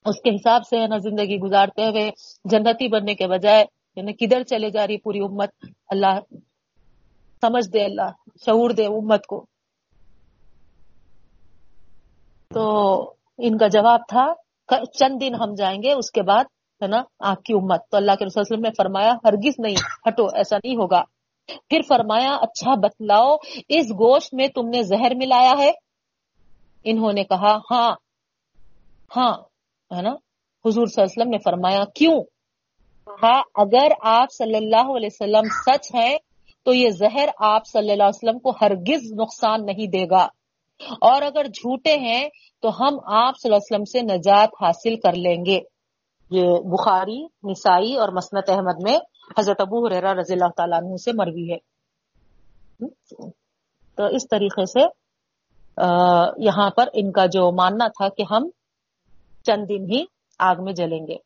اس 0.06 0.22
کے 0.22 0.36
حساب 0.36 0.62
سے، 0.70 0.82
ہے 0.82 0.88
نا، 0.88 0.98
زندگی 0.98 1.38
گزارتے 1.38 1.86
ہوئے، 1.86 2.10
جنتی 2.46 2.88
بننے 2.88 3.16
کے 3.16 3.28
بجائے 3.28 3.66
یعنی 3.96 4.14
کدھر 4.14 4.44
چلے 4.44 4.70
جا 4.70 4.88
رہی 4.88 4.98
پوری 4.98 5.20
امت، 5.20 5.50
اللہ 5.90 6.20
سمجھ 7.42 7.70
دے، 7.74 7.84
اللہ 7.86 8.10
شعور 8.46 8.70
دے 8.70 8.86
امت 8.86 9.26
کو۔ 9.26 9.46
تو 12.54 13.02
ان 13.38 13.58
کا 13.58 13.68
جواب 13.68 14.00
تھا 14.08 14.34
چند 14.86 15.22
دن 15.22 15.36
ہم 15.36 15.54
جائیں 15.54 15.84
گے، 15.84 15.94
اس 15.94 16.12
کے 16.12 16.22
بعد 16.22 16.44
ہے 16.82 16.88
نا، 16.88 17.04
آپ 17.20 17.44
کی 17.44 17.54
امت۔ 17.54 17.90
تو 17.90 17.98
اللہ 17.98 18.12
کے 18.20 18.26
رسول 18.26 18.42
وسلم 18.42 18.62
نے 18.62 18.70
فرمایا، 18.78 19.14
ہرگز 19.26 19.54
نہیں، 19.58 19.76
ہٹو، 20.08 20.24
ایسا 20.24 20.58
نہیں 20.64 20.76
ہوگا۔ 20.76 21.02
پھر 21.48 21.80
فرمایا 21.88 22.36
اچھا 22.36 22.74
بتلاؤ، 22.76 23.36
اس 23.70 23.92
گوشت 23.92 24.34
میں 24.34 24.48
تم 24.48 24.70
نے 24.70 24.84
زہر 24.84 25.16
ملایا 25.16 25.54
ہے؟ 25.60 25.72
انہوں 26.84 27.14
نے 27.14 27.24
کہا 27.24 27.58
ہاں۔ 27.72 27.92
ہاں 29.18 29.34
ہے 29.96 30.02
نا۔ 30.02 30.12
حضور 30.66 30.86
صلی 30.86 31.04
اللہ 31.04 31.04
علیہ 31.04 31.22
وسلم 31.22 31.30
نے 31.30 31.38
فرمایا، 31.38 31.84
کیوں؟ 31.96 32.24
کہا، 33.06 33.42
اگر 33.56 33.88
آپ 34.02 34.28
صلی 34.32 34.58
اللہ 34.58 34.98
علیہ 34.98 35.10
وسلم 35.12 35.44
سچ 35.44 35.96
ہیں، 35.96 36.18
تو 36.64 36.74
یہ 36.74 36.90
زہر 36.90 37.30
آپ 37.40 37.68
صلی 37.68 37.92
اللہ 37.92 38.04
علیہ 38.04 38.30
وسلم 38.30 38.40
کو 38.40 38.52
ہرگز 38.62 39.14
نقصان 39.14 39.66
نہیں 39.66 39.88
دے 39.88 40.06
گا۔ 40.10 40.28
اور 40.90 41.22
اگر 41.22 41.48
جھوٹے 41.48 41.98
ہیں 41.98 42.30
تو 42.62 42.70
ہم 42.70 43.00
آپ 43.06 43.34
صلی 43.38 43.52
اللہ 43.52 43.56
علیہ 43.56 43.72
وسلم 43.72 43.86
سے 43.86 44.02
نجات 44.02 44.50
حاصل 44.62 44.96
کر 44.96 45.14
لیں 45.14 45.46
گے۔ 45.46 45.60
یہ 46.30 46.48
بخاری، 46.66 47.24
نسائی 47.44 47.96
اور 47.96 48.10
مسنت 48.10 48.50
احمد 48.50 48.82
میں 48.84 48.98
حضرت 49.38 49.62
ابو 49.62 49.88
حریرہ 49.88 50.14
رضی 50.14 50.34
اللہ 50.34 50.52
تعالیٰ 50.58 50.78
عنہ 50.78 50.96
سے 50.96 51.12
مروی 51.14 51.52
ہے۔ 51.52 51.58
تو 53.96 54.06
اس 54.06 54.28
طریقے 54.28 54.66
سے 54.66 54.80
یہاں 56.38 56.70
پر 56.70 56.90
ان 56.94 57.12
کا 57.12 57.26
جو 57.26 57.52
ماننا 57.52 57.88
تھا 57.88 58.10
کہ 58.10 58.24
ہم 58.32 58.50
چند 59.44 59.70
دن 59.70 59.84
ہی 59.92 60.04
آگ 60.40 60.56
میں 60.64 60.74
جلیں 60.74 61.08
گے۔ 61.08 61.18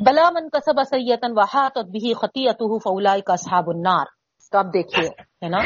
بلا 0.00 0.30
من 0.30 0.48
کسب 0.48 0.80
سیتن 0.90 1.32
وحاط 1.36 1.78
بھی 1.78 2.14
خطیت 2.14 2.62
فولا 2.84 3.16
کا 3.26 3.36
صحاب 3.36 3.70
النار۔ 3.70 4.06
تو 4.52 4.58
اب 4.58 4.72
دیکھیے، 4.74 5.08
ہے 5.44 5.48
نا؟ 5.48 5.58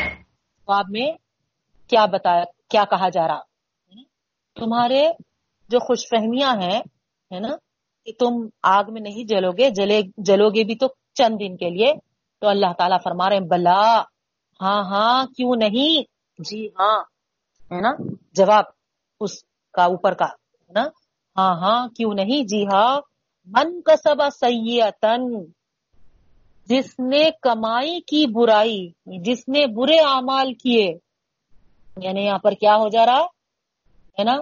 خواب 0.66 0.84
میں 0.88 1.23
کیا 1.88 2.06
بتایا، 2.06 2.44
کیا 2.68 2.84
کہا 2.84 3.08
جا 3.08 3.28
رہا؟ 3.28 3.40
تمہارے 4.56 5.08
جو 5.70 5.78
خوش 5.78 6.08
فہمیاں 6.08 6.54
ہیں، 6.60 6.80
ہے 7.30 7.40
نا، 7.40 7.48
کہ 8.04 8.12
تم 8.18 8.46
آگ 8.62 8.84
میں 8.88 9.00
نہیں 9.00 9.24
جلو 9.24 9.50
گے، 9.52 9.70
جلے، 9.70 10.00
جلو 10.16 10.48
گے 10.50 10.64
بھی 10.64 10.74
تو 10.74 10.86
چند 11.14 11.40
دن 11.40 11.56
کے 11.56 11.70
لیے۔ 11.70 11.92
تو 12.38 12.48
اللہ 12.48 12.72
تعالیٰ 12.78 12.98
فرما 13.04 13.28
رہے 13.28 13.36
ہیں، 13.36 13.44
بلا 13.44 14.02
ہاں 14.60 14.84
ہاں 14.84 15.26
کیوں 15.26 15.56
نہیں؟ 15.56 16.02
جی 16.38 16.66
ہاں 16.66 16.98
ہے 17.72 17.80
نا؟ 17.80 17.92
جواب 18.32 18.64
اس 19.20 19.44
کا 19.72 19.84
اوپر 19.84 20.14
کا، 20.14 20.24
ہے 20.24 20.72
نا؟ 20.72 20.84
ہاں 21.36 21.54
ہاں 21.54 21.88
کیوں 21.88 22.14
نہیں؟ 22.14 22.44
جی 22.46 22.64
ہاں 22.66 23.00
من 23.46 23.80
کسبا 23.80 24.30
سیتن 24.30 25.22
جس 26.68 26.98
نے 26.98 27.30
کمائی 27.42 28.00
کی 28.00 28.26
برائی، 28.26 28.88
جس 29.06 29.48
نے 29.48 29.66
برے 29.66 29.98
اعمال 29.98 30.54
کیے 30.54 30.98
یعنی 31.96 32.24
یہاں 32.24 32.38
پر 32.38 32.52
کیا 32.52 32.76
ہو 32.76 32.88
جا 32.88 33.06
رہا؟ 33.06 33.20
ہے 34.18 34.24
نا؟ 34.24 34.36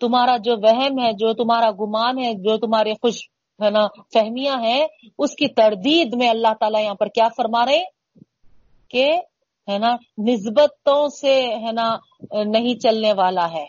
تمہارا 0.00 0.36
جو 0.36 0.56
وہم 0.62 0.98
ہے، 1.04 1.12
جو 1.12 1.32
تمہارا 1.32 1.70
گمان 1.70 2.18
ہے، 2.18 2.34
جو 2.34 2.58
تمہارے 2.58 2.92
خوش، 2.92 3.28
ہے 3.64 3.70
نا، 3.70 3.86
فہمیاں 4.14 4.56
ہیں، 4.60 4.86
اس 5.18 5.34
کی 5.34 5.48
تردید 5.48 6.14
میں 6.14 6.28
اللہ 6.28 6.54
تعالیٰ 6.60 6.82
یہاں 6.82 6.94
پر 6.94 7.06
کیا 7.06 7.28
فرما 7.36 7.66
رہے 7.66 7.84
کہ، 8.88 9.16
ہے 9.68 9.78
نا، 9.78 9.96
نسبتوں 10.18 11.08
سے، 11.08 11.42
ہے 11.42 11.72
نا، 11.72 11.96
نہیں 12.30 12.80
چلنے 12.80 13.12
والا 13.12 13.50
ہے۔ 13.52 13.66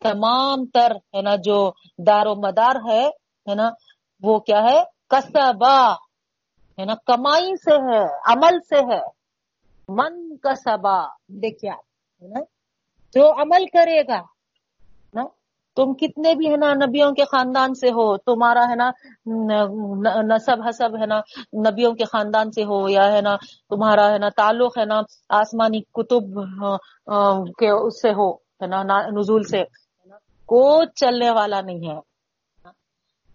تمام 0.00 0.66
تر، 0.66 0.92
ہے 1.14 1.22
نا، 1.22 1.36
جو 1.36 1.72
دار 1.98 2.26
و 2.26 2.34
مدار 2.34 2.76
ہے 2.90 3.06
ہے 3.50 3.54
نا، 3.54 3.70
وہ 4.22 4.38
کیا 4.38 4.62
ہے؟ 4.62 4.82
کسبا، 5.08 5.92
ہے 6.78 6.84
نا، 6.84 6.94
کمائی 6.94 7.56
سے 7.56 7.74
ہے، 7.74 8.04
عمل 8.04 8.60
سے 8.60 8.94
ہے۔ 8.94 9.00
من 9.88 10.36
کسبا، 10.36 11.04
دیکھیے 11.28 11.70
جو 13.14 13.30
عمل 13.42 13.66
کرے 13.72 14.00
گا، 14.08 14.20
نا؟ 15.14 15.24
تم 15.76 15.92
کتنے 16.00 16.34
بھی 16.34 16.50
ہے 16.50 16.56
نا 16.56 16.72
نبیوں 16.74 17.10
کے 17.14 17.24
خاندان 17.24 17.74
سے 17.74 17.90
ہو، 17.96 18.06
تمہارا 18.18 18.64
ہے 18.70 18.74
نا 18.76 18.90
نصب 20.28 20.66
حسب 20.68 20.96
ہے 21.00 21.06
نا 21.06 21.18
نبیوں 21.68 21.92
کے 21.94 22.04
خاندان 22.04 22.50
سے 22.52 22.64
ہو، 22.64 22.78
یا 22.88 23.04
ہے 23.12 23.20
نا 23.20 23.34
تمہارا 23.70 24.06
ہے 24.12 24.18
نا 24.18 24.28
تعلق 24.36 24.78
ہے 24.78 24.84
نا 24.84 25.00
آسمانی 25.38 25.80
کتب 25.98 26.24
کے 27.58 27.70
اس 27.70 28.00
سے 28.02 28.12
ہو، 28.12 28.30
ہے 28.32 28.66
نا 28.66 28.82
نزول 29.10 29.42
سے 29.50 29.62
کوئی 30.48 30.86
چلنے 30.96 31.30
والا 31.30 31.60
نہیں 31.60 31.88
ہے 31.88 31.98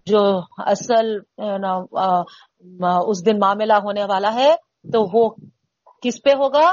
جو 0.07 0.21
اصل 0.65 1.07
اس 3.07 3.25
دن 3.25 3.39
معاملہ 3.39 3.77
ہونے 3.83 4.03
والا 4.09 4.33
ہے، 4.33 4.51
تو 4.91 4.99
وہ 5.13 5.29
کس 6.03 6.21
پہ 6.23 6.33
ہوگا؟ 6.39 6.67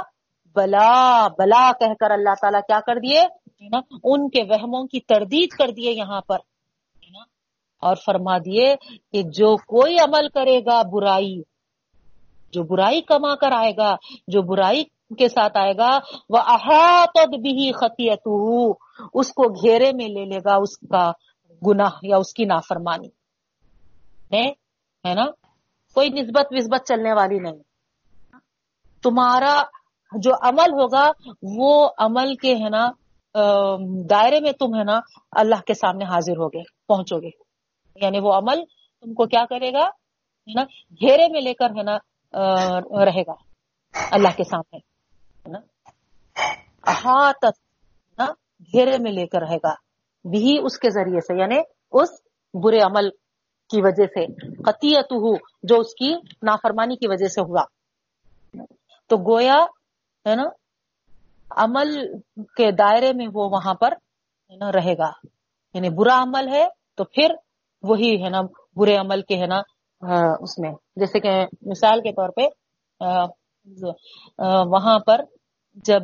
بلا 0.56 1.28
بلا 1.28 1.72
کہہ 1.80 1.94
کر 2.00 2.10
اللہ 2.10 2.34
تعالیٰ 2.40 2.60
کیا 2.60 2.80
کر 2.80 2.94
دیے؟ 2.96 3.20
ان 4.04 4.28
کے 4.28 4.42
وہموں 4.42 4.86
کی 4.86 5.00
تردید 5.00 5.48
کر 5.48 5.70
دیے 5.70 5.92
یہاں 5.92 6.20
پر۔ 6.20 6.36
اور 7.80 7.96
فرما 8.06 8.38
دیے 8.38 8.76
کہ 9.12 9.22
جو 9.22 9.56
کوئی 9.56 9.98
عمل 9.98 10.28
کرے 10.28 10.60
گا، 10.60 10.82
برائی، 10.82 11.42
جو 12.52 12.62
برائی 12.62 13.00
کما 13.00 13.34
کر 13.34 13.52
آئے 13.52 13.72
گا، 13.76 13.96
جو 14.28 14.42
برائی 14.42 14.84
کے 15.18 15.28
ساتھ 15.28 15.56
آئے 15.58 15.76
گا، 15.76 15.98
وہ 16.28 16.38
احاط 16.38 17.18
بھی 17.28 17.72
خطیت 17.72 18.20
اس 19.14 19.28
کو 19.28 19.48
گھیرے 19.48 19.92
میں 19.92 20.08
لے 20.08 20.24
لے 20.24 20.38
گا، 20.38 20.54
اس 20.54 20.78
کا 20.78 21.12
گناہ 21.66 21.90
یا 22.02 22.16
اس 22.16 22.32
کی 22.32 22.44
نافرمانی۔ 22.44 23.08
ہے 25.08 25.14
نا؟ 25.14 25.24
کوئی 25.94 26.08
نسبت 26.08 26.46
وسبت 26.50 26.86
چلنے 26.88 27.12
والی 27.12 27.38
نہیں۔ 27.38 27.56
تمہارا 29.02 29.62
جو 30.16 30.30
عمل 30.42 30.66
ہوگا، 30.72 31.10
وہ 31.42 31.88
عمل 31.98 32.34
کے 32.34 32.54
ہے 32.54 32.68
نا 32.68 32.90
دائرے 34.10 34.40
میں 34.40 34.52
تم 34.52 34.78
ہے 34.78 34.84
نا 34.84 35.00
اللہ 35.32 35.54
کے 35.66 35.74
سامنے 35.74 36.04
حاضر 36.04 36.32
ہوگے 36.32 36.62
پہنچو 36.88 37.16
گے 37.16 37.30
یعنی 38.04 38.20
وہ 38.20 38.32
عمل 38.32 38.62
تم 39.00 39.14
کو 39.14 39.26
کیا 39.26 39.44
کرے 39.50 39.72
گا؟ 39.72 39.78
ہے 39.78 40.54
نا، 40.54 40.64
گھیرے 40.90 41.32
میں 41.32 41.40
لے 41.40 41.54
کر 41.54 41.70
ہے 41.70 41.82
نا 41.82 41.96
رہے 43.04 43.22
گا 43.22 43.34
اللہ 44.10 44.28
کے 44.36 44.44
سامنے۔ 44.44 44.78
نا؟ 45.52 45.58
گھیرے 48.60 48.98
میں 48.98 49.12
لے 49.12 49.26
کر 49.26 49.40
رہے 49.40 49.56
گا۔ 49.56 49.74
بھی 50.24 50.58
اس 50.62 50.78
کے 50.78 50.90
ذریعے 50.90 51.20
سے 51.20 51.40
یعنی 51.40 51.56
اس 51.92 52.08
برے 52.54 52.78
عمل 52.78 53.10
کی 53.70 53.82
وجہ 53.82 54.06
سے۔ 54.06 54.52
قطیت 54.62 55.12
جو 55.62 55.80
اس 55.80 55.94
کی 55.94 56.14
نافرمانی 56.42 56.96
کی 56.96 57.08
وجہ 57.08 57.26
سے 57.26 57.40
ہوا۔ 57.40 57.64
تو 59.08 59.16
گویا 59.16 59.64
ہے 60.28 60.34
نا؟ 60.34 60.44
عمل 61.50 62.18
کے 62.56 62.70
دائرے 62.70 63.12
میں 63.12 63.26
وہ 63.34 63.48
وہاں 63.50 63.74
پر 63.74 63.92
رہے 64.74 64.94
گا۔ 64.98 65.10
یعنی 65.74 65.88
برا 65.88 66.22
عمل 66.22 66.48
ہے 66.48 66.64
تو 66.96 67.04
پھر 67.04 67.34
وہی 67.82 68.24
ہے 68.24 68.28
نا 68.28 68.40
برے 68.76 68.96
عمل 68.96 69.22
کے 69.22 69.36
ہے 69.36 69.46
نا 69.46 69.62
اس 70.40 70.58
میں۔ 70.58 70.72
جیسے 70.96 71.20
کہ 71.20 71.44
مثال 71.62 72.00
کے 72.00 72.12
طور 72.12 72.28
پہ 72.28 72.42
وہاں 74.38 74.98
پر 74.98 75.20
جب 75.74 76.02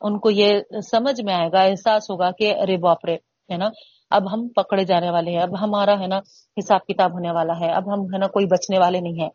ان 0.00 0.18
کو 0.18 0.30
یہ 0.30 0.60
سمجھ 0.90 1.20
میں 1.20 1.34
آئے 1.34 1.52
گا، 1.52 1.60
احساس 1.60 2.10
ہوگا 2.10 2.30
کہ 2.30 2.54
ارے 2.62 2.76
باپرے 2.76 3.14
ہے 3.50 3.56
نا؟ 3.56 3.68
اب 4.10 4.34
ہم 4.34 4.48
پکڑے 4.48 4.84
جانے 4.84 5.10
والے 5.10 5.30
ہیں، 5.30 5.42
اب 5.42 5.60
ہمارا 5.60 6.00
ہے 6.00 6.06
نا 6.06 6.18
حساب 6.58 6.86
کتاب 6.86 7.12
ہونے 7.12 7.30
والا 7.30 7.60
ہے، 7.60 7.72
اب 7.72 7.94
ہم 7.94 8.00
ہے 8.00 8.18
نا 8.18 8.26
کوئی 8.26 8.46
بچنے 8.46 8.78
والے 8.78 9.00
نہیں 9.00 9.22
ہیں۔ 9.22 9.30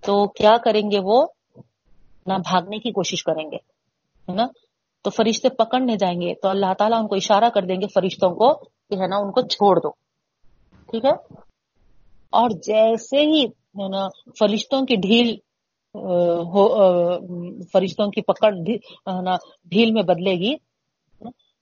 تو 0.00 0.28
کیا 0.28 0.56
کریں 0.64 0.90
گے 0.90 0.98
وہ؟ 1.02 1.26
نہ 2.28 2.38
بھاگنے 2.38 2.78
کی 2.78 2.90
کوشش 2.90 3.22
کریں 3.24 3.44
گے، 3.50 3.56
ہے 4.28 4.32
نا؟ 4.32 4.46
تو 5.02 5.10
فرشتے 5.10 5.48
پکڑنے 5.48 5.96
جائیں 5.96 6.20
گے، 6.20 6.34
تو 6.34 6.48
اللہ 6.48 6.72
تعالیٰ 6.78 6.98
ان 6.98 7.06
کو 7.08 7.14
اشارہ 7.14 7.48
کر 7.54 7.62
دیں 7.62 7.76
گے، 7.76 7.86
فرشتوں 7.94 8.30
کو 8.30 8.54
کہ 8.88 8.94
ہے 8.94 9.06
نا، 9.06 9.16
ان 9.16 9.30
کو 9.32 9.40
چھوڑ 9.40 9.76
دو۔ 9.80 9.90
ٹھیک 10.90 11.04
ہے؟ 11.04 11.14
اور 12.32 12.50
جیسے 12.50 13.20
ہی، 13.20 13.44
ہے 13.46 13.88
نا، 13.88 14.06
فرشتوں 14.38 14.80
کی 14.82 14.96
ڈھیل 14.96 15.36
فرشتوں 17.72 18.10
کی 18.10 18.20
پکڑ 18.22 18.50
ڈھیل 19.64 19.92
میں 19.92 20.02
بدلے 20.02 20.34
گی، 20.34 20.54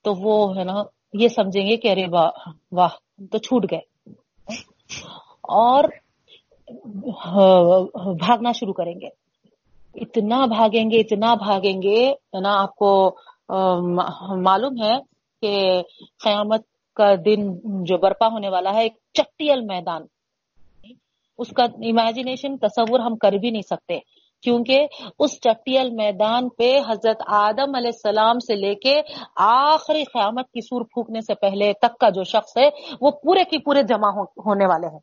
تو 0.03 0.13
وہ، 0.19 0.57
ہے 0.57 0.63
نا، 0.63 0.73
یہ 1.13 1.27
سمجھیں 1.27 1.69
گے 1.69 1.77
کہ 1.77 1.91
ارے 1.91 2.05
واہ 2.11 2.29
واہ 2.71 3.25
تو 3.31 3.37
چھوٹ 3.37 3.65
گئے۔ 3.71 3.81
اور 5.41 5.83
ہاں، 7.25 8.13
بھاگنا 8.13 8.51
شروع 8.51 8.73
کریں 8.73 8.93
گے۔ 8.93 9.26
اتنا 10.01 10.45
بھاگیں 10.45 10.91
گے، 10.91 10.99
اتنا 10.99 11.33
بھاگیں 11.33 11.81
گے 11.81 12.13
نا؟ 12.41 12.61
آپ 12.61 12.75
کو 12.75 13.15
معلوم 14.35 14.83
ہے 14.83 14.95
کہ 15.41 15.81
قیامت 16.23 16.61
کا 16.95 17.15
دن 17.25 17.53
جو 17.83 17.97
برپا 17.97 18.27
ہونے 18.27 18.49
والا 18.49 18.73
ہے، 18.73 18.81
ایک 18.81 18.93
چٹیل 19.13 19.61
میدان۔ 19.61 20.01
اس 21.37 21.49
کا 21.49 21.63
امیجنیشن 21.63 22.57
تصور 22.57 22.99
ہم 22.99 23.17
کر 23.17 23.31
بھی 23.31 23.49
نہیں 23.49 23.67
سکتے۔ 23.69 23.99
کیونکہ 24.41 24.87
اس 25.19 25.39
چٹیل 25.41 25.89
میدان 25.89 26.49
پہ 26.49 26.79
حضرت 26.89 27.21
آدم 27.27 27.75
علیہ 27.75 27.91
السلام 27.93 28.39
سے 28.39 28.55
لے 28.55 28.75
کے 28.75 29.01
آخری 29.35 30.03
قیامت 30.03 30.51
کی 30.51 30.61
سور 30.61 30.81
پھونکنے 30.81 31.21
سے 31.21 31.35
پہلے 31.35 31.73
تک 31.73 31.97
کا 31.99 32.09
جو 32.09 32.23
شخص 32.23 32.57
ہے، 32.57 32.69
وہ 33.01 33.11
پورے 33.11 33.43
کی 33.43 33.57
پورے 33.57 33.83
جمع 33.83 34.09
ہونے 34.45 34.65
والے 34.65 34.87
ہیں۔ 34.87 34.99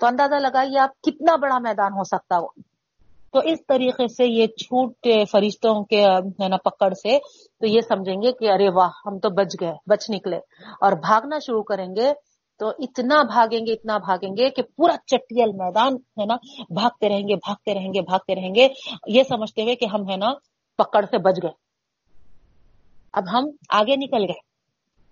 تو 0.00 0.06
اندازہ 0.06 0.34
لگائیے 0.34 0.78
آپ 0.78 1.00
کتنا 1.02 1.36
بڑا 1.36 1.58
میدان 1.58 1.92
ہو 1.92 2.04
سکتا 2.04 2.38
وہ 2.38 2.48
تو 3.32 3.40
اس 3.44 3.58
طریقے 3.68 4.08
سے 4.08 4.26
یہ 4.26 4.46
چھوٹ 4.46 5.08
فرشتوں 5.30 5.84
کے 5.84 6.04
نا، 6.48 6.56
پکڑ 6.56 6.92
سے 6.92 7.18
تو 7.60 7.66
یہ 7.66 7.80
سمجھیں 7.80 8.22
گے 8.22 8.32
کہ 8.32 8.50
ارے 8.52 8.68
واہ، 8.68 8.90
ہم 9.06 9.18
تو 9.18 9.30
بچ 9.30 9.54
گئے، 9.60 9.72
بچ 9.86 10.10
نکلے۔ 10.10 10.36
اور 10.80 10.92
بھاگنا 10.92 11.38
شروع 11.38 11.62
کریں 11.62 11.88
گے 11.96 12.12
تو 12.58 12.68
اتنا 12.68 13.22
بھاگیں 13.22 13.66
گے، 13.66 13.72
اتنا 13.72 13.98
بھاگیں 13.98 14.36
گے 14.36 14.50
کہ 14.50 14.62
پورا 14.62 14.96
چٹیل 15.06 15.52
میدان، 15.52 15.94
ہے 15.94 16.24
نا، 16.24 16.34
بھاگتے 16.74 17.08
رہیں 17.08 17.28
گے، 17.28 17.34
بھاگتے 17.34 17.74
رہیں 17.74 17.88
گے، 17.88 18.00
بھاگتے 18.00 18.34
رہیں 18.34 18.54
گے۔ 18.54 18.68
یہ 19.06 19.22
سمجھتے 19.22 19.62
ہوئے 19.62 19.74
کہ 19.74 19.84
ہم، 19.84 20.10
ہے 20.10 20.16
نا، 20.16 20.26
پکڑ 20.78 21.04
سے 21.04 21.18
بچ 21.18 21.34
گئے۔ 21.42 21.50
اب 23.12 23.22
ہم 23.32 23.44
آگے 23.68 23.96
نکل 23.96 24.22
گئے۔ 24.22 24.48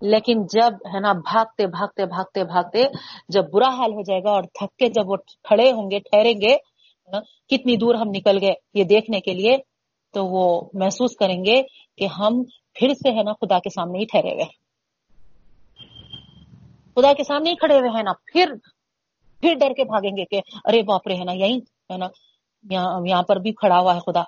لیکن 0.00 0.42
جب، 0.42 0.74
ہے 0.94 1.00
نا، 1.00 1.12
بھاگتے 1.12 1.66
بھاگتے 1.66 2.06
بھاگتے 2.06 2.44
بھاگتے 2.44 2.84
جب 3.28 3.44
برا 3.52 3.68
حال 3.68 3.92
ہو 3.92 4.02
جائے 4.02 4.20
گا 4.24 4.30
اور 4.30 4.42
تھک 4.42 4.76
کے 4.76 4.86
جب 4.86 5.10
وہ 5.10 5.16
کھڑے 5.16 5.72
ہوں 5.72 5.90
گے، 5.90 5.98
ٹھہریں 5.98 6.34
گے 6.34 6.56
کتنی 7.48 7.76
دور 7.76 7.94
ہم 7.94 8.08
نکل 8.08 8.38
گئے 8.42 8.54
یہ 8.74 8.84
دیکھنے 8.84 9.20
کے 9.20 9.34
لیے، 9.34 9.56
تو 10.12 10.26
وہ 10.26 10.70
محسوس 10.74 11.16
کریں 11.16 11.44
گے 11.44 11.62
کہ 11.98 12.06
ہم 12.06 12.42
پھر 12.74 12.88
سے 12.94 13.10
ہے 13.10 13.22
نا 13.22 13.32
خدا 13.32 13.58
کے 13.58 13.70
سامنے 13.70 13.98
ہی 13.98 14.04
ٹھہرے 14.04 14.32
ہوئے 14.32 14.44
خدا 16.94 17.12
کے 17.12 17.24
سامنے 17.24 17.50
ہی 17.50 17.54
کھڑے 17.54 17.78
ہوئے 17.78 17.88
ہیں 17.88 18.02
نا، 18.02 18.12
پھر 18.32 18.52
پھر 19.40 19.54
ڈر 19.54 19.72
کے 19.72 19.84
بھاگیں 19.84 20.16
گے 20.16 20.24
کہ 20.24 20.40
ارے 20.64 20.82
باپرے 20.82 21.14
ہے 21.14 21.24
نا 21.24 21.32
یہی 21.32 21.58
ہے 21.92 21.96
نا، 21.96 22.08
یہاں 23.06 23.22
پر 23.22 23.36
بھی 23.36 23.52
کھڑا 23.52 23.78
ہوا 23.78 23.94
ہے 23.94 24.00
خدا۔ 24.00 24.22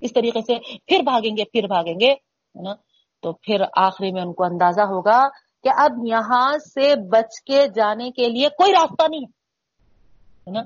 اس 0.00 0.12
طریقے 0.12 0.40
سے 0.40 0.78
پھر 0.86 1.00
بھاگیں 1.02 1.36
گے، 1.36 1.44
پھر 1.44 1.66
بھاگیں 1.66 2.00
گے، 2.00 2.12
ہے 2.12 2.62
نا۔ 2.62 2.74
تو 3.22 3.32
پھر 3.32 3.60
آخری 3.76 4.12
میں 4.12 4.22
ان 4.22 4.32
کو 4.32 4.44
اندازہ 4.44 4.80
ہوگا 4.80 5.22
کہ 5.62 5.70
اب 5.76 5.90
یہاں 6.06 6.58
سے 6.58 6.94
بچ 7.08 7.40
کے 7.46 7.66
جانے 7.74 8.10
کے 8.10 8.28
لیے 8.28 8.48
کوئی 8.48 8.72
راستہ 8.72 9.08
نہیں 9.10 9.20
ہے 9.20 10.50
نا۔ 10.50 10.60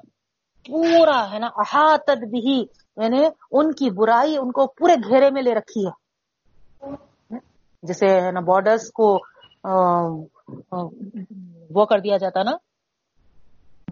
پورا، 0.69 1.33
ہے 1.33 1.39
نا؟ 1.39 1.49
احاطت 1.57 2.25
بھی 2.31 2.67
یعنی 2.97 3.21
ان 3.51 3.73
کی 3.73 3.91
برائی 3.91 4.37
ان 4.37 4.53
کو 4.53 4.67
پورے 4.67 4.95
گھیرے 4.95 5.31
میں 5.31 5.43
لے 5.43 5.55
رکھی 5.55 5.87
ہے۔ 5.87 5.93
جیسے، 7.83 8.07
ہے 8.21 8.33
نا 8.33 8.41
بارڈرس 8.41 8.91
کو 8.93 9.19
وہ 11.71 11.85
کر 11.85 11.99
دیا 11.99 12.17
جاتا 12.17 12.43
نا۔ 12.43 12.53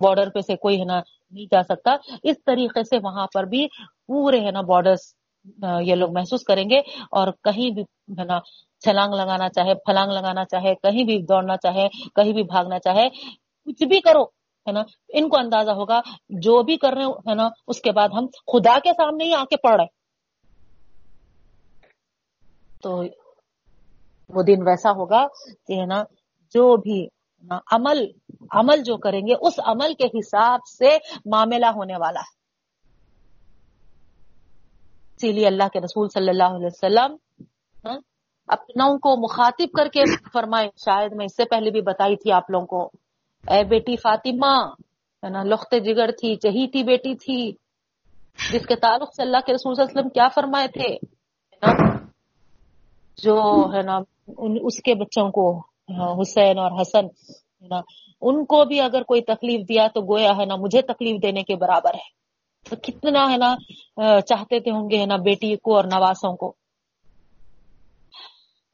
بارڈر 0.01 0.31
پہ 0.31 0.41
سے 0.41 0.57
کوئی، 0.57 0.81
ہے 0.81 0.85
نا، 0.85 1.01
نہیں 1.31 1.47
جا 1.51 1.63
سکتا۔ 1.63 1.97
اس 2.23 2.37
طریقے 2.47 2.83
سے 2.83 2.97
وہاں 3.03 3.27
پر 3.35 3.45
بھی 3.45 3.67
پورے، 4.07 4.41
ہے 4.41 4.51
نا 4.51 4.61
بارڈرس 4.61 5.15
یہ 5.81 5.95
لوگ 5.95 6.13
محسوس 6.13 6.45
کریں 6.45 6.71
گے۔ 6.71 6.79
اور 7.11 7.29
کہیں 7.45 7.71
بھی، 7.71 7.83
ہے 8.19 8.25
نا، 8.25 8.39
چھلانگ 8.81 9.15
لگانا 9.15 9.49
چاہے، 9.49 9.75
پھلانگ 9.75 10.13
لگانا 10.13 10.45
چاہے، 10.45 10.75
کہیں 10.75 11.05
بھی 11.05 11.23
دوڑنا 11.23 11.57
چاہے، 11.57 11.89
کہیں 11.89 12.33
بھی 12.33 12.43
بھاگنا 12.43 12.79
چاہے، 12.79 13.09
کچھ 13.65 13.85
بھی 13.85 14.01
کرو۔ 14.01 14.25
ہے 14.67 14.73
نا؟ 14.73 14.83
ان 15.09 15.29
کو 15.29 15.37
اندازہ 15.39 15.71
ہوگا، 15.71 16.01
جو 16.29 16.63
بھی 16.63 16.77
کر 16.77 16.93
رہے 16.93 17.05
ہیں 17.05 17.35
نا؟ 17.35 17.49
اس 17.69 17.81
کے 17.81 17.93
بعد 17.93 18.09
ہم 18.17 18.27
خدا 18.53 18.79
کے 18.79 18.93
سامنے 18.93 19.25
ہی 19.25 19.35
آ 19.35 19.43
کے 19.45 19.57
پڑھ 19.57 19.77
رہے 19.77 19.95
تو 22.83 23.03
وہ 24.29 24.43
دن 24.43 24.63
ویسا 24.67 24.91
ہوگا 24.91 25.27
کہ، 25.67 25.81
ہے 25.81 25.87
نا؟ 25.87 26.03
جو 26.55 26.77
بھی 26.77 27.07
عمل 27.73 28.07
عمل 28.51 28.83
جو 28.83 28.97
کریں 28.97 29.21
گے، 29.21 29.35
اس 29.41 29.61
عمل 29.65 29.95
کے 29.95 30.07
حساب 30.19 30.61
سے 30.79 30.97
معاملہ 31.27 31.67
ہونے 31.67 31.97
والا 31.97 32.21
ہے۔ 32.21 32.35
اسی 35.17 35.33
لیے 35.33 35.47
اللہ 35.47 35.69
کے 35.73 35.81
رسول 35.81 36.09
صلی 36.09 36.29
اللہ 36.29 36.57
علیہ 36.57 36.67
وسلم 36.67 37.15
ہاں، 37.87 37.99
اپنا 38.49 38.87
کو 38.97 39.17
مخاطب 39.23 39.77
کر 39.77 39.89
کے 39.89 40.03
فرمائے 40.33 40.69
شاید 40.77 41.13
میں 41.13 41.27
اس 41.27 41.37
سے 41.37 41.45
پہلے 41.45 41.71
بھی 41.71 41.81
بتائی 41.81 42.17
تھی 42.17 42.33
آپ 42.33 42.51
لوگوں 42.51 42.67
کو۔ 42.67 43.06
اے 43.51 43.63
بیٹی 43.65 43.97
فاطمہ 43.97 44.55
ہے 45.23 45.29
نا 45.29 45.43
لخت 45.43 45.75
جگر 45.85 46.11
تھی 46.11 46.35
چہیتی 46.37 46.83
بیٹی 46.83 47.15
تھی۔ 47.15 47.53
جس 48.53 48.67
کے 48.67 48.77
تعلق 48.77 49.15
سے 49.15 49.23
اللہ 49.23 49.37
کے 49.47 49.53
رسول 49.53 49.75
صلی 49.75 49.83
اللہ 49.83 49.91
علیہ 49.91 50.01
وسلم 50.01 50.09
کیا 50.09 50.29
فرمائے 50.35 50.69
تھے؟ 50.69 50.97
جو 53.23 53.37
ہے 53.75 53.83
نا 53.83 53.97
اس 54.63 54.83
کے 54.83 54.95
بچوں 54.95 55.31
کو 55.31 55.47
حسین 56.21 56.59
اور 56.59 56.81
حسن 56.81 57.05
ہے 57.05 57.69
نا 57.69 57.81
ان 58.21 58.45
کو 58.45 58.65
بھی 58.65 58.81
اگر 58.81 59.03
کوئی 59.03 59.21
تکلیف 59.23 59.69
دیا 59.69 59.87
تو 59.95 60.01
گویا 60.01 60.33
ہے 60.39 60.45
نا 60.45 60.57
مجھے 60.57 60.83
تکلیف 60.83 61.23
دینے 61.23 61.43
کے 61.43 61.57
برابر 61.57 61.95
ہے۔ 61.95 62.09
تو 62.71 62.77
کتنا 62.77 63.31
ہے 63.33 63.37
نا 63.37 63.55
چاہتے 64.21 64.61
تھے 64.61 64.71
ہوں 64.71 64.91
گے 64.91 64.99
ہے 64.99 65.07
نا 65.07 65.17
بیٹی 65.17 65.55
کو 65.57 65.77
اور 65.77 65.85
نواسوں 65.85 66.37
کو۔ 66.37 66.55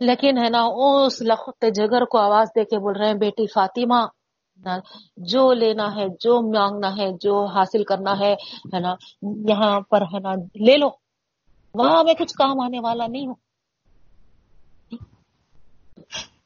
لیکن 0.00 0.38
ہے 0.38 0.48
نا، 0.50 0.62
اس 0.62 1.22
لخت 1.22 1.64
جگر 1.74 2.04
کو 2.04 2.18
آواز 2.18 2.48
دے 2.56 2.64
کے 2.64 2.78
بول 2.78 2.96
رہے 2.96 3.06
ہیں، 3.06 3.14
بیٹی 3.14 3.46
فاطمہ 3.46 4.00
جو 5.16 5.52
لینا 5.52 5.96
ہے، 5.96 6.06
جو 6.20 6.54
مانگنا 6.54 6.96
ہے، 6.96 7.10
جو 7.20 7.44
حاصل 7.44 7.84
کرنا 7.84 8.18
ہے 8.18 8.34
نا، 8.80 8.94
یہاں 9.22 9.80
پر 9.80 10.02
ہے 10.02 10.18
نا، 10.18 10.34
لے 10.34 10.76
لو۔ 10.76 10.88
وہاں 11.74 12.04
میں 12.04 12.14
کچھ 12.14 12.34
کام 12.34 12.60
آنے 12.60 12.80
والا 12.80 13.06
نہیں 13.06 13.26
ہوں۔ 13.26 13.34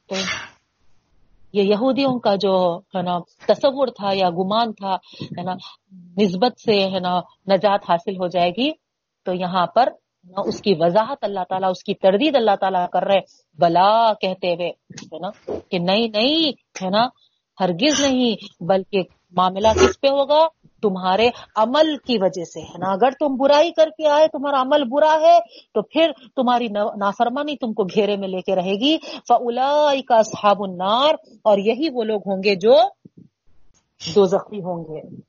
تو 0.09 0.15
یہ 1.53 1.63
یہودیوں 1.63 2.19
کا 2.19 2.35
جو 2.35 2.79
ہے 2.95 3.01
نا، 3.01 3.19
تصور 3.47 3.87
تھا 3.87 4.09
یا 4.13 4.29
گمان 4.29 4.73
تھا، 4.73 4.95
ہے 5.21 5.43
نا، 5.43 5.53
نسبت 6.21 6.59
سے 6.59 6.89
ہے 6.89 6.99
نا، 6.99 7.19
نجات 7.47 7.89
حاصل 7.89 8.15
ہو 8.15 8.27
جائے 8.27 8.49
گی۔ 8.49 8.71
تو 9.23 9.33
یہاں 9.33 9.67
پر 9.67 9.89
نا، 10.23 10.41
اس 10.45 10.61
کی 10.61 10.73
وضاحت 10.79 11.17
اللہ 11.21 11.39
تعالیٰ، 11.49 11.69
اس 11.69 11.83
کی 11.83 11.93
تردید 11.93 12.35
اللہ 12.35 12.55
تعالیٰ 12.61 12.89
کر 12.89 13.03
رہے۔ 13.03 13.19
بلا 13.59 14.13
کہتے 14.13 14.53
ہوئے، 14.53 14.69
ہے 15.03 15.19
نا، 15.19 15.51
کہ 15.69 15.79
نہیں 15.79 16.07
نہیں، 16.07 16.51
ہے 16.83 16.89
نا 16.89 17.07
ہرگز 17.59 18.01
نہیں، 18.01 18.63
بلکہ 18.63 19.01
معاملہ 19.31 19.67
کس 19.67 20.01
پہ 20.01 20.07
ہوگا؟ 20.07 20.47
تمہارے 20.81 21.29
عمل 21.55 21.97
کی 21.97 22.17
وجہ 22.21 22.43
سے 22.43 22.61
ہے 22.61 22.77
نا۔ 22.77 22.91
اگر 22.91 23.11
تم 23.11 23.35
برائی 23.35 23.71
کر 23.71 23.89
کے 23.89 24.07
آئے، 24.07 24.27
تمہارا 24.27 24.61
عمل 24.61 24.83
برا 24.89 25.17
ہے، 25.21 25.39
تو 25.73 25.81
پھر 25.81 26.11
تمہاری 26.35 26.67
نافرمانی 26.97 27.55
تم 27.55 27.73
کو 27.73 27.83
گھیرے 27.83 28.17
میں 28.17 28.27
لے 28.27 28.41
کے 28.41 28.55
رہے 28.55 28.73
گی۔ 28.73 28.97
فلا 29.27 29.93
کا 30.07 30.23
صحاب 30.23 30.55
النار۔ 30.59 31.13
اور 31.43 31.57
یہی 31.57 31.89
وہ 31.93 32.03
لوگ 32.03 32.19
ہوں 32.25 32.43
گے 32.43 32.55
جو 32.55 32.73
دو 34.15 34.25
زخمی 34.25 34.59
ہوں 34.59 34.83
گے۔ 34.83 35.21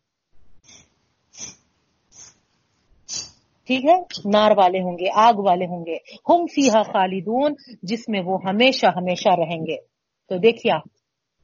ٹھیک 3.66 3.84
ہے؟ 3.84 3.96
نار 4.24 4.50
والے 4.56 4.82
ہوں 4.82 4.98
گے، 4.98 5.06
آگ 5.14 5.32
والے 5.36 5.66
ہوں 5.66 5.86
گے۔ 5.86 5.96
ہم 6.28 6.46
فیحا 6.46 6.82
خالدون، 6.82 7.54
جس 7.82 8.08
میں 8.08 8.20
وہ 8.24 8.38
ہمیشہ 8.48 8.86
ہمیشہ 8.86 9.28
رہیں 9.28 9.66
گے۔ 9.66 9.76
تو 10.28 10.36
دیکھیے 10.36 10.72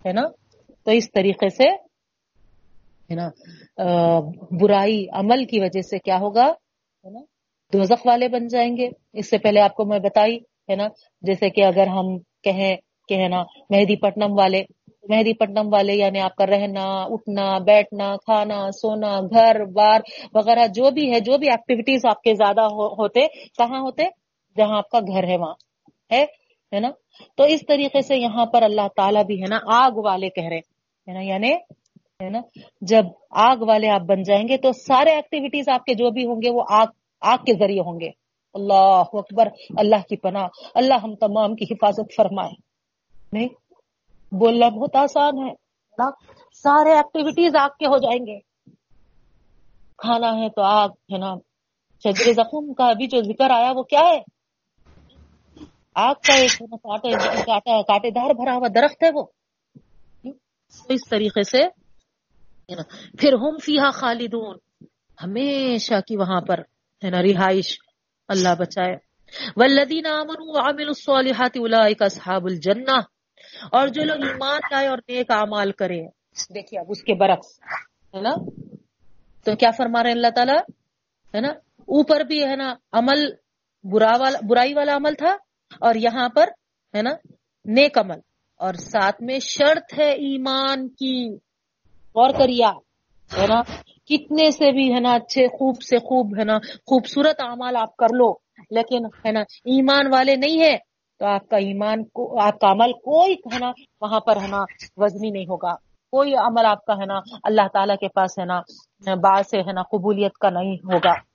ہے 0.08 0.12
نا؟ 0.12 0.43
تو 0.86 0.90
اس 0.90 1.10
طریقے 1.12 1.48
سے، 1.48 1.68
ہے 3.10 3.14
نا 3.14 3.28
برائی 4.60 5.04
عمل 5.12 5.44
کی 5.44 5.60
وجہ 5.60 5.80
سے 5.80 5.98
کیا 5.98 6.18
ہوگا، 6.20 6.46
ہے 6.46 7.10
نا، 7.10 7.20
دوزخ 7.72 8.06
والے 8.06 8.28
بن 8.28 8.46
جائیں 8.48 8.76
گے۔ 8.76 8.88
اس 9.12 9.30
سے 9.30 9.38
پہلے 9.38 9.60
آپ 9.60 9.74
کو 9.74 9.84
میں 9.84 9.98
بتائی، 9.98 10.36
ہے 10.70 10.76
نا، 10.76 10.86
جیسے 11.22 11.50
کہ 11.50 11.64
اگر 11.64 11.86
ہم 11.86 12.16
کہیں 12.44 12.74
کہ، 13.08 13.14
ہے 13.14 13.28
نا، 13.28 13.42
مہدی 13.70 13.96
پٹنم 13.96 14.38
والے، 14.38 14.62
مہدی 15.08 15.32
پٹنم 15.34 15.72
والے 15.72 15.94
یعنی 15.94 16.20
آپ 16.20 16.34
کا 16.36 16.46
رہنا، 16.46 16.84
اٹھنا، 17.04 17.46
بیٹھنا، 17.58 18.14
کھانا، 18.16 18.70
سونا، 18.70 19.18
گھر، 19.20 19.64
بار 19.72 20.00
وغیرہ، 20.34 20.66
جو 20.66 20.90
بھی 20.90 21.10
ہے، 21.12 21.20
جو 21.20 21.38
بھی 21.38 21.50
ایکٹیویٹیز 21.50 22.06
آپ 22.10 22.22
کے 22.22 22.34
زیادہ 22.34 22.64
ہوتے، 23.00 23.26
کہاں 23.58 23.80
ہوتے؟ 23.80 24.04
جہاں 24.56 24.76
آپ 24.76 24.88
کا 24.88 25.00
گھر 25.00 25.24
ہے، 25.24 25.36
وہاں، 25.36 25.54
ہے 26.12 26.80
نا۔ 26.80 26.90
تو 27.36 27.44
اس 27.44 27.60
طریقے 27.68 28.00
سے 28.00 28.16
یہاں 28.16 28.46
پر 28.46 28.62
اللہ 28.62 28.88
تعالیٰ 28.96 29.24
بھی، 29.24 29.40
ہے 29.40 29.48
نا، 29.50 29.58
آگ 29.76 29.98
والے 30.04 30.28
کہہ 30.28 30.48
رہے 30.48 30.60
ہے 31.08 31.12
نا؟ 31.12 31.20
یعنی 31.20 31.52
ہے 32.22 32.30
نا؟ 32.30 32.40
جب 32.80 33.04
آگ 33.30 33.56
والے 33.68 33.88
آپ 33.88 34.00
بن 34.00 34.22
جائیں 34.22 34.48
گے 34.48 34.56
تو 34.56 34.72
سارے 34.72 35.10
ایکٹیویٹیز 35.10 35.68
آپ 35.68 35.84
کے 35.84 35.94
جو 35.94 36.10
بھی 36.10 36.26
ہوں 36.26 36.36
گے 36.36 36.50
وہ 36.50 36.64
آگ 36.70 36.86
آگ 37.20 37.38
کے 37.38 37.52
ذریعے 37.52 37.80
ہوں 37.80 38.00
گے۔ 38.00 38.08
اللہ 38.54 39.02
اکبر، 39.12 39.48
اللہ 39.76 39.96
کی 40.08 40.16
پناہ، 40.16 40.46
اللہ 40.74 40.94
ہم 40.94 41.14
تمام 41.14 41.54
کی 41.54 41.64
حفاظت 41.70 42.14
فرمائے۔ 42.16 42.52
نہیں، 43.32 43.48
بولنا 44.34 44.68
بہت 44.68 44.96
آسان 44.96 45.38
ہے۔ 45.38 45.52
نا؟ 45.98 46.10
سارے 46.52 46.92
ایکٹیویٹیز 46.92 47.56
آگ 47.56 47.68
کے 47.68 47.86
ہو 47.86 47.98
جائیں 47.98 48.26
گے۔ 48.26 48.38
کھانا 49.98 50.38
ہے 50.38 50.48
تو 50.48 50.62
آگ، 50.62 50.88
ہے 50.88 51.18
نا؟ 51.18 51.34
شجر 52.04 52.32
زخم 52.32 52.72
کا 52.72 52.86
ابھی 52.86 53.06
جو 53.06 53.22
ذکر 53.22 53.50
آیا 53.50 53.72
وہ 53.76 53.82
کیا 53.82 54.00
ہے؟ 54.00 54.20
آگ 55.94 56.14
کا 56.14 56.34
ایک 56.34 56.58
کاٹے 57.86 58.10
دار 58.10 58.34
بھرا 58.34 58.54
ہوا 58.54 58.68
درخت 58.74 59.02
ہے 59.04 59.10
وہ۔ 59.14 59.24
اس 60.88 61.00
طریقے 61.10 61.42
سے۔ 61.42 61.62
پھر 63.18 63.32
ہم 63.32 63.58
فیحا 63.58 63.90
خالدون، 63.90 64.56
ہمیشہ 65.22 65.94
کی 66.06 66.16
وہاں 66.16 66.40
پر، 66.40 66.58
ہے 67.04 67.10
نا، 67.10 67.22
رہائش۔ 67.22 67.78
اللہ 68.28 68.48
بچائے۔ 68.58 68.96
ولدین 69.56 70.06
عامل 70.06 70.86
الصالحات 70.86 71.56
اولئک 71.56 72.02
اصحاب 72.02 72.44
الجنہ۔ 72.44 73.00
اور 73.72 73.88
جو 73.88 74.04
لوگ 74.04 74.16
ایمان 74.16 74.58
لائے 74.70 74.88
اور 74.88 74.98
نیک 74.98 75.30
اعمال 75.30 75.72
کرے۔ 75.72 76.02
دیکھیے 76.54 76.80
اب 76.80 76.86
اس 76.88 77.02
کے 77.02 77.14
برعکس، 77.14 77.60
ہے 78.14 78.20
نا۔ 78.20 78.30
تو 79.44 79.56
کیا 79.56 79.70
فرما 79.76 80.02
رہے 80.02 80.10
ہیں 80.10 80.16
اللہ 80.16 80.30
تعالیٰ؟ 80.36 80.58
ہے 81.34 81.40
نا، 81.40 81.48
اوپر 81.78 82.20
بھی، 82.20 82.44
ہے 82.44 82.56
نا، 82.56 82.74
عمل 82.92 83.24
برا 83.84 84.12
والا، 84.20 84.38
برائی 84.48 84.74
والا 84.74 84.96
عمل 84.96 85.14
تھا 85.14 85.36
اور 85.80 85.94
یہاں 85.94 86.28
پر، 86.28 86.48
ہے 86.94 87.02
نا، 87.02 87.10
نیک 87.64 87.98
عمل۔ 87.98 88.16
اور 88.56 88.74
ساتھ 88.74 89.22
میں 89.22 89.38
شرط 89.38 89.98
ہے 89.98 90.10
ایمان 90.10 90.88
کی۔ 90.88 91.34
غور 92.14 92.30
کریا 92.30 92.70
ہے 93.38 93.46
نا؟ 93.46 93.62
کتنے 94.06 94.50
سے 94.50 94.72
بھی، 94.72 94.94
ہے 94.94 95.00
نا، 95.00 95.12
اچھے، 95.12 95.46
خوب 95.48 95.82
سے 95.82 95.96
خوب، 95.98 96.38
ہے 96.38 96.44
نا، 96.44 96.58
خوبصورت 96.58 97.36
اعمال 97.40 97.76
آپ 97.76 97.96
کر 97.96 98.06
لو، 98.12 98.32
لیکن، 98.70 99.04
ہے 99.04 99.32
نا، 99.32 99.40
ایمان 99.40 100.12
والے 100.12 100.36
نہیں 100.36 100.60
ہے 100.60 100.76
تو 101.18 101.26
آپ 101.26 101.48
کا 101.48 101.56
ایمان 101.56 102.04
کو، 102.04 102.42
آپ 102.42 102.60
کا 102.60 102.72
عمل 102.72 102.92
کوئی، 102.92 103.32
ہے 103.32 103.58
نا، 103.58 103.72
وہاں 104.00 104.20
پر، 104.20 104.36
ہے 104.36 104.46
نا، 104.46 104.60
وزنی 104.96 105.30
نہیں 105.30 105.44
ہوگا۔ 105.44 105.74
کوئی 106.10 106.34
عمل 106.34 106.66
آپ 106.66 106.84
کا، 106.84 106.92
ہے 106.92 107.06
نا، 107.06 107.18
اللہ 107.44 107.68
تعالیٰ 107.72 107.96
کے 107.96 108.08
پاس، 108.08 108.38
ہے 108.38 108.44
نا 108.44 108.60
بعض 109.14 109.48
سے، 109.50 109.58
ہے 109.60 109.72
نا، 109.72 109.82
قبولیت 109.82 110.34
کا 110.34 110.50
نہیں 110.50 110.74
ہوگا۔ 110.74 111.34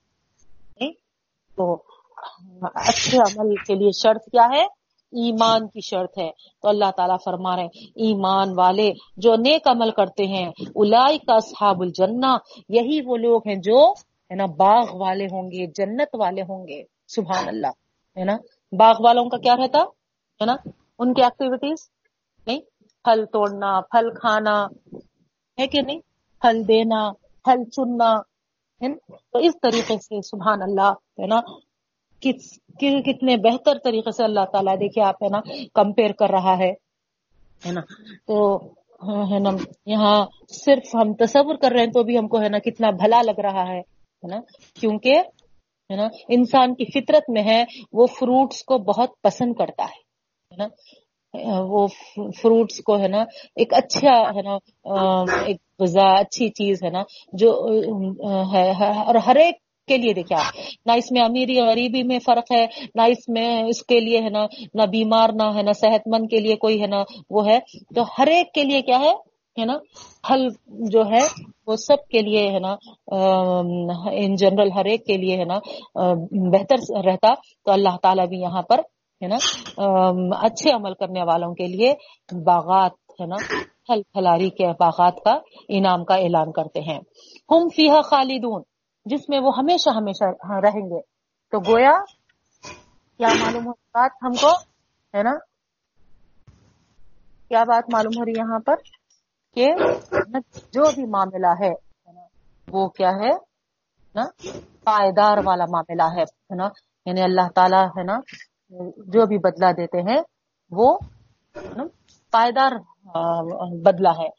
تو 1.56 1.84
اچھے 2.74 3.18
عمل 3.18 3.56
کے 3.56 3.76
لیے 3.76 3.90
شرط 3.92 4.26
کیا 4.32 4.48
ہے؟ 4.54 4.66
ایمان 5.12 5.68
کی 5.68 5.80
شرط 5.82 6.18
ہے۔ 6.18 6.32
تو 6.62 6.70
اللہ 6.70 6.92
تعالیٰ 6.98 7.18
فرما 7.26 7.56
رہے 7.56 7.64
ہیں، 7.64 7.70
ایمان 7.96 8.48
والے 8.58 8.92
جو 9.18 9.36
نیک 9.36 9.68
عمل 9.68 9.92
کرتے 9.92 10.24
ہیں 10.24 10.50
الائی 10.76 11.18
کا 11.18 11.40
صحاب 11.40 11.82
الجنہ، 11.82 12.38
یہی 12.70 13.00
وہ 13.06 13.18
لوگ 13.18 13.42
ہیں 13.48 13.56
جو، 13.56 13.92
ہے 14.30 14.36
نا، 14.36 14.46
باغ 14.46 14.86
والے 14.94 15.26
ہوں 15.26 15.52
گے، 15.52 15.68
جنت 15.68 16.10
والے 16.14 16.42
ہوں 16.42 16.68
گے۔ 16.68 16.84
سبحان 17.08 17.48
اللہ، 17.48 17.68
ہے 18.18 18.24
نا۔ 18.24 18.38
باغ 18.72 18.96
والوں 19.00 19.26
کا 19.26 19.38
کیا 19.38 19.56
رہتا؟ 19.56 19.80
ہے 20.42 20.46
نا، 20.46 20.56
ان 21.00 21.14
کی 21.14 21.24
ایکٹیویٹیز 21.24 21.90
نہیں، 22.48 22.60
پھل 23.04 23.26
توڑنا، 23.26 23.82
پھل 23.82 24.10
کھانا، 24.10 24.68
ہے 25.60 25.68
کہ 25.68 25.82
نہیں؟ 25.82 26.00
پھل 26.42 26.68
دینا، 26.68 27.12
پھل 27.44 27.64
چننا 27.64 28.22
تو 29.32 29.40
اس 29.40 29.54
طریقے 29.62 29.98
سے، 29.98 30.22
سبحان 30.22 30.62
اللہ، 30.62 30.92
ہے 31.22 31.28
نا 31.28 31.40
کتنے 32.22 33.38
بہتر 33.38 33.78
طریقے 33.84 34.12
سے 34.12 34.24
اللہ 34.24 34.46
تعالیٰ 34.52 34.80
دیکھیے 34.80 35.04
آپ 35.04 35.24
ہے 35.24 35.30
نا 35.30 35.40
کمپیئر 35.74 36.12
کر 36.12 36.30
رہا 36.30 36.58
ہے 36.58 37.72
نا؟ 37.72 37.82
تو 38.28 38.56
ہاں، 39.04 39.24
ہے 39.32 39.40
نا، 39.40 39.50
یہاں 39.86 40.26
صرف 40.50 40.96
ہم 40.96 41.14
تصور 41.14 41.56
کر 41.56 41.72
رہے 41.72 41.80
ہیں 41.80 41.92
تو 41.92 42.04
بھی 42.04 42.18
ہم 42.18 42.28
کو 42.28 42.42
ہے 42.42 42.50
نا 42.50 42.60
کتنا 42.60 42.90
بھلا 42.90 43.22
لگ 43.22 43.40
رہا 43.40 43.68
ہے 43.68 43.82
نا؟ 44.24 44.40
کیونکہ، 44.74 45.22
ہے 45.90 45.96
نا، 45.96 46.08
انسان 46.28 46.76
کی 46.76 46.86
فطرت 46.86 47.30
میں 47.30 47.44
ہے، 47.44 47.64
وہ 47.94 48.06
فروٹس 48.06 48.64
کو 48.64 48.78
بہت 48.78 49.22
پسند 49.22 49.54
کرتا 49.54 49.86
ہے 49.86 50.56
نا؟ 50.58 50.68
وہ 51.68 51.88
فروٹس 52.42 52.82
کو 52.84 53.00
ہے 53.00 53.08
نا 53.08 53.24
ایک 53.56 53.74
اچھا 53.74 54.14
ہے 54.36 54.42
نا 54.42 54.58
ایک 55.46 55.58
غذا، 55.80 56.08
اچھی 56.20 56.50
چیز، 56.50 56.84
ہے 56.84 56.90
نا، 56.90 57.04
جو 57.34 57.52
ہے، 58.54 58.70
اور 59.00 59.16
ہر 59.16 59.36
ایک 59.36 59.56
کے 59.90 59.98
لیے 59.98 60.14
دیکھا 60.14 60.42
نہ 60.86 60.92
اس 60.98 61.12
میں 61.12 61.22
امیری 61.22 61.60
غریبی 61.62 62.04
میں 62.10 62.20
فرق 62.26 62.52
ہے، 62.52 62.66
نہ 62.96 63.04
اس 63.12 63.28
میں 63.36 63.50
اس 63.70 63.86
کے 63.86 64.00
لیے 64.00 64.20
ہے 64.24 64.30
نا، 64.30 64.46
نہ 64.74 64.86
بیمار، 64.92 65.30
نہ 65.34 65.48
ہے 65.56 65.64
نا 65.64 65.74
صحت 65.82 66.08
مند 66.14 66.30
کے 66.32 66.40
لیے 66.40 66.56
کوئی 66.64 66.82
ہے 66.82 66.88
نا 66.88 67.04
وہ 67.30 67.46
ہے۔ 67.48 67.60
تو 67.96 68.04
ہر 68.18 68.28
ایک 68.36 68.54
کے 68.56 68.64
لیے 68.64 68.82
کیا 68.82 69.00
ہے؟ 69.00 69.14
ہے 69.58 69.66
نا، 69.66 69.78
پھل 70.28 70.48
جو 70.92 71.02
ہے 71.12 71.24
وہ 71.68 71.76
سب 71.76 72.08
کے 72.12 72.20
لیے 72.22 72.44
ہے 72.52 72.60
نا 72.60 72.74
ان 74.20 74.36
جنرل 74.42 74.72
ہر 74.76 74.86
ایک 74.92 75.06
کے 75.06 75.18
لیے 75.18 75.38
ہے 75.38 75.46
نا 75.46 75.58
بہتر 76.54 76.80
رہتا۔ 77.06 77.34
تو 77.66 77.72
اللہ 77.72 77.98
تعالیٰ 78.04 78.28
بھی 78.28 78.40
یہاں 78.42 78.62
پر 78.70 78.80
ہے 79.22 79.28
نا 79.28 79.38
اچھے 80.42 80.70
عمل 80.72 80.94
کرنے 81.00 81.24
والوں 81.28 81.54
کے 81.56 81.68
لیے 81.68 81.94
باغات 82.46 82.92
ہے 83.22 83.26
نا، 83.28 83.36
پھل 83.88 84.02
پھلاری 84.14 84.50
کے 84.58 84.68
باغات 84.80 85.16
کا 85.24 85.38
انعام 85.78 86.04
کا 86.10 86.16
اعلان 86.16 86.52
کرتے 86.52 86.82
ہیں۔ 86.82 87.00
ہم 87.50 87.68
فیحا 87.76 88.02
خالدون 88.10 88.62
جس 89.10 89.30
میں 89.30 89.40
وہ 89.40 89.52
ہمیشہ 89.58 89.90
ہمیشہ 89.96 90.24
رہیں 90.66 90.86
گے۔ 90.92 91.02
تو 91.52 91.60
گویا 91.60 91.98
کیا 93.18 93.28
معلوم 93.42 93.66
ہو 93.66 93.72
بات 93.72 94.12
ہم 94.24 94.32
کو؟ 94.32 94.52
ہے 95.18 95.24
نا؟ 95.24 95.34
کیا 97.48 97.64
بات 97.64 97.84
معلوم 97.94 98.20
ہو 98.20 98.26
رہی 98.26 98.32
یہاں 98.32 98.60
پر 98.60 98.76
کہ 99.54 99.68
جو 100.74 100.92
بھی 100.96 101.06
معاملہ 101.06 101.54
ہے 101.62 101.72
وہ 102.68 102.88
کیا 102.90 103.10
ہے؟ 103.10 103.32
نا، 104.16 104.24
پائیدار 104.84 105.38
والا 105.46 105.66
معاملہ 105.72 106.04
ہے 106.04 106.56
نا؟ 106.56 106.68
یعنی 107.06 107.22
اللہ 107.22 107.48
تعالیٰ، 107.56 107.86
ہے 107.86 108.04
نا، 108.04 108.18
جو 108.98 109.26
بھی 109.26 109.38
بدلہ 109.38 109.72
دیتے 109.72 110.02
ہیں، 110.02 110.22
وہ 110.72 110.98
پائیدار 112.32 112.72
بدلہ 113.84 114.10
ہے۔ 114.10 114.30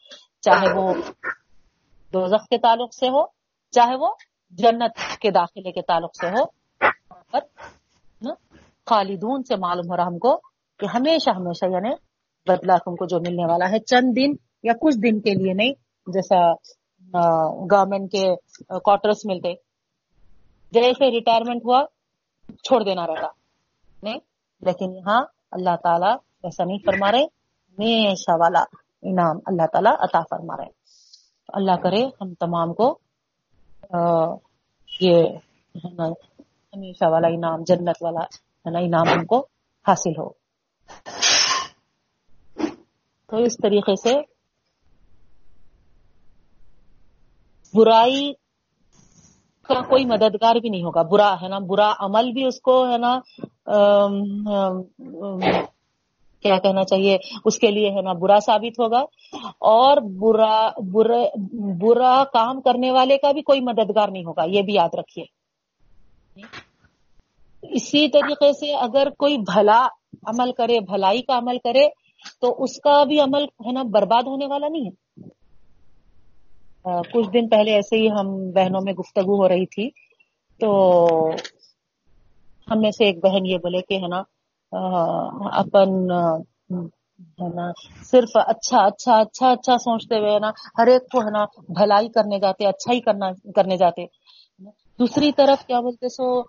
چاہے 0.41 0.73
وہ 0.75 0.93
دوزخ 2.13 2.47
کے 2.47 2.57
تعلق 2.57 2.93
سے 2.93 3.07
ہو، 3.07 3.25
چاہے 3.71 3.95
وہ 3.95 4.13
جنت 4.59 4.99
کے 5.21 5.31
داخلے 5.31 5.71
کے 5.71 5.81
تعلق 5.81 6.15
سے 6.15 6.27
ہو 6.29 6.43
خالدون 8.87 9.43
سے 9.43 9.55
معلوم 9.55 9.91
ہو 9.91 9.97
رہا 9.97 10.07
ہم 10.07 10.17
کو 10.17 10.35
کہ 10.79 10.85
ہمیشہ 10.93 11.29
ہمیشہ 11.29 11.65
یعنی 11.71 11.93
بدلہ 12.47 12.77
تم 12.85 12.95
کو 12.95 13.05
جو 13.05 13.19
ملنے 13.19 13.45
والا 13.51 13.69
ہے، 13.71 13.79
چند 13.79 14.15
دن 14.15 14.31
یا 14.63 14.73
کچھ 14.81 14.97
دن 15.03 15.19
کے 15.21 15.33
لیے 15.33 15.53
نہیں، 15.53 15.73
جیسا 16.07 16.39
گورنمنٹ 17.71 18.11
کے 18.11 18.23
کوارٹرس 18.79 19.25
ملتے، 19.25 19.53
جیسے 20.73 21.09
ریٹائرمنٹ 21.11 21.65
ہوا، 21.65 21.83
چھوڑ 22.63 22.83
دینا 22.83 23.05
رہتا، 23.07 23.27
نہیں؟ 24.03 24.19
لیکن 24.61 24.95
یہاں 24.95 25.21
اللہ 25.51 25.75
تعالیٰ 25.83 26.15
ایسا 26.43 26.63
نہیں 26.63 26.77
فرما 26.85 27.11
رہے، 27.11 27.23
ہمیشہ 27.23 28.35
والا 28.39 28.63
انعام 29.03 29.37
اللہ 29.45 29.67
تعالیٰ 29.73 29.93
عطا 29.99 30.21
فرما 30.29 30.57
رہے۔ 30.57 30.69
اللہ 31.49 31.75
کرے 31.83 32.03
ہم 32.21 32.33
تمام 32.39 32.73
کو 32.73 32.87
یہ 35.01 35.23
ہمیشہ 36.73 37.05
والا 37.07 37.27
انعام، 37.27 37.63
جنت 37.63 37.97
والا 38.01 38.21
ہے 38.65 38.69
نا 38.71 38.79
انعام 38.79 39.19
ہم 39.19 39.25
کو 39.25 39.47
حاصل 39.87 40.09
ہو۔ 40.09 40.29
تو 43.27 43.37
اس 43.37 43.57
طریقے 43.57 43.95
سے 43.95 44.21
برائی 47.73 48.33
کا 49.63 49.81
کوئی 49.81 50.05
مددگار 50.05 50.55
بھی 50.55 50.69
نہیں 50.69 50.83
ہوگا۔ 50.83 51.01
برا 51.01 51.35
ہے 51.41 51.47
نا، 51.47 51.59
برا 51.59 51.93
عمل 51.99 52.31
بھی 52.31 52.45
اس 52.45 52.61
کو 52.61 52.91
ہے 52.91 52.97
نا 52.97 53.19
کیا 56.43 56.57
کہنا 56.57 56.83
چاہیے، 56.83 57.17
اس 57.45 57.57
کے 57.59 57.71
لیے 57.71 57.89
ہے 57.89 58.01
نا 58.01 58.13
برا 58.13 58.39
ثابت 58.39 58.79
ہوگا۔ 58.79 59.01
اور 59.59 59.97
برا 59.97 60.69
برا 60.91 61.21
برا 61.79 62.23
کام 62.33 62.61
کرنے 62.61 62.91
والے 62.91 63.17
کا 63.17 63.31
بھی 63.31 63.41
کوئی 63.41 63.61
مددگار 63.61 64.07
نہیں 64.07 64.25
ہوگا، 64.25 64.43
یہ 64.47 64.61
بھی 64.61 64.73
یاد 64.73 64.89
رکھیے۔ 64.93 65.25
اسی 67.61 68.07
طریقے 68.07 68.53
سے 68.53 68.73
اگر 68.73 69.09
کوئی 69.09 69.37
بھلا 69.37 69.87
عمل 70.23 70.51
کرے، 70.51 70.79
بھلائی 70.79 71.21
کا 71.21 71.37
عمل 71.37 71.57
کرے، 71.57 71.87
تو 72.41 72.63
اس 72.63 72.79
کا 72.79 73.03
بھی 73.03 73.19
عمل 73.19 73.43
ہے 73.43 73.71
نا 73.71 73.83
برباد 73.83 74.23
ہونے 74.23 74.45
والا 74.45 74.67
نہیں 74.67 74.85
ہے۔ 74.85 75.29
کچھ 77.13 77.29
دن 77.33 77.49
پہلے 77.49 77.73
ایسے 77.73 77.95
ہی 77.95 78.09
ہم 78.09 78.51
بہنوں 78.51 78.81
میں 78.83 78.93
گفتگو 78.93 79.35
ہو 79.35 79.49
رہی 79.49 79.65
تھی، 79.65 79.89
تو 80.59 80.69
ہم 82.71 82.81
میں 82.81 82.91
سے 82.91 83.05
ایک 83.05 83.23
بہن 83.23 83.45
یہ 83.45 83.57
بولے 83.57 83.81
کہ 83.81 83.93
ہے 83.93 84.07
نا 84.07 84.21
اپن 84.71 85.89
ہے 87.41 87.47
نا، 87.55 87.71
صرف 88.11 88.29
اچھا 88.33 88.77
اچھا 88.79 89.13
اچھا 89.13 89.49
اچھا 89.51 89.77
سوچتے 89.77 90.19
ہوئے 90.19 90.39
نا، 90.39 90.49
ہر 90.77 90.87
ایک 90.87 91.11
کو، 91.11 91.19
ہے 91.21 91.31
نا، 91.31 91.43
بھلائی 91.69 92.09
کرنے 92.09 92.39
جاتے 92.39 92.67
اچھا 92.67 92.93
ہی 92.93 92.99
کرنا، 92.99 93.31
کرنے 93.55 93.77
جاتے۔ 93.77 94.05
دوسری 94.99 95.31
طرف 95.31 95.65
کیا 95.65 95.79
بولتے 95.79 96.09
سو 96.09 96.41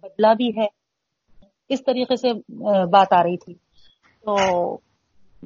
بدلا 0.00 0.32
بھی 0.32 0.48
ہے۔ 0.56 0.66
اس 1.68 1.84
طریقے 1.84 2.16
سے 2.16 2.32
بات 2.86 3.12
آ 3.12 3.22
رہی 3.22 3.36
تھی۔ 3.36 3.54
تو، 4.24 4.34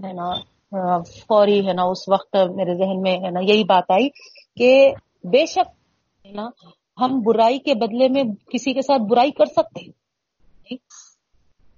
ہے 0.04 0.12
نا 0.12 0.30
فوری، 1.28 1.66
ہے 1.68 1.72
نا، 1.72 1.82
اس 1.82 2.08
وقت 2.08 2.36
میرے 2.54 2.74
ذہن 2.74 3.02
میں، 3.02 3.16
ہے 3.16 3.30
نا، 3.30 3.40
یہی 3.40 3.64
بات 3.64 3.90
آئی 3.90 4.08
کہ 4.56 4.92
بے 5.24 5.46
شک، 5.46 5.68
ہے 6.26 6.32
نا، 6.32 6.48
ہم 7.00 7.20
برائی 7.26 7.58
کے 7.58 7.74
بدلے 7.74 8.08
میں 8.08 8.22
کسی 8.50 8.72
کے 8.72 8.82
ساتھ 8.82 9.02
برائی 9.02 9.30
کر 9.30 9.44
سکتے 9.44 9.80
ہیں۔ 9.84 9.92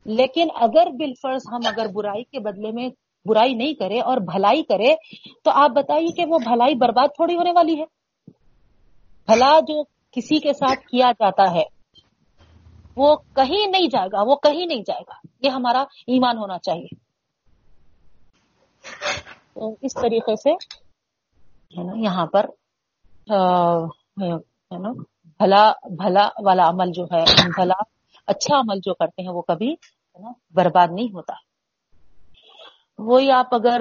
لیکن 0.05 0.49
اگر 0.55 0.91
بالفرض 0.91 1.43
ہم 1.53 1.61
اگر 1.67 1.87
برائی 1.93 2.25
کے 2.25 2.41
بدلے 2.41 2.71
میں 2.73 2.89
برائی 3.27 3.55
نہیں 3.55 3.75
کرے 3.75 4.01
اور 4.01 4.17
بھلائی 4.17 4.63
کرے، 4.63 4.95
تو 5.45 5.51
آپ 5.55 5.71
بتائیے 5.71 6.13
کہ 6.13 6.25
وہ 6.29 6.39
بھلائی 6.39 6.75
برباد 6.75 7.09
تھوڑی 7.09 7.37
ہونے 7.37 7.53
والی 7.53 7.81
ہے؟ 7.81 7.85
بھلا 9.29 9.61
جو 9.61 9.83
کسی 10.13 10.39
کے 10.41 10.53
ساتھ 10.53 10.87
کیا 10.87 11.13
جاتا 11.13 11.51
ہے، 11.55 11.63
وہ 12.97 13.17
کہیں 13.17 13.67
نہیں 13.67 13.89
جائے 13.89 14.09
گا، 14.13 14.23
وہ 14.23 14.37
کہیں 14.37 14.67
نہیں 14.67 14.83
جائے 14.87 15.01
گا۔ 15.01 15.15
یہ 15.43 15.51
ہمارا 15.51 15.81
ایمان 16.07 16.39
ہونا 16.39 16.59
چاہیے۔ 16.59 16.89
تو 19.55 19.75
اس 19.83 19.95
طریقے 19.95 20.37
سے 20.37 20.51
یہاں 22.03 22.27
پر 22.27 22.47
بھلا 25.41 25.73
بھلا 25.91 26.29
والا 26.45 26.69
عمل 26.69 26.91
جو 26.93 27.05
ہے، 27.05 27.25
بھلا 27.57 27.83
اچھا 28.27 28.57
عمل 28.57 28.79
جو 28.83 28.95
کرتے 28.95 29.23
ہیں 29.23 29.29
وہ 29.29 29.43
کبھی 29.43 29.73
ہے 29.73 30.23
نا، 30.23 30.31
برباد 30.55 30.89
نہیں 30.91 31.07
ہوتا۔ 31.07 31.35
وہی 32.99 33.31
آپ 33.31 33.55
اگر 33.55 33.81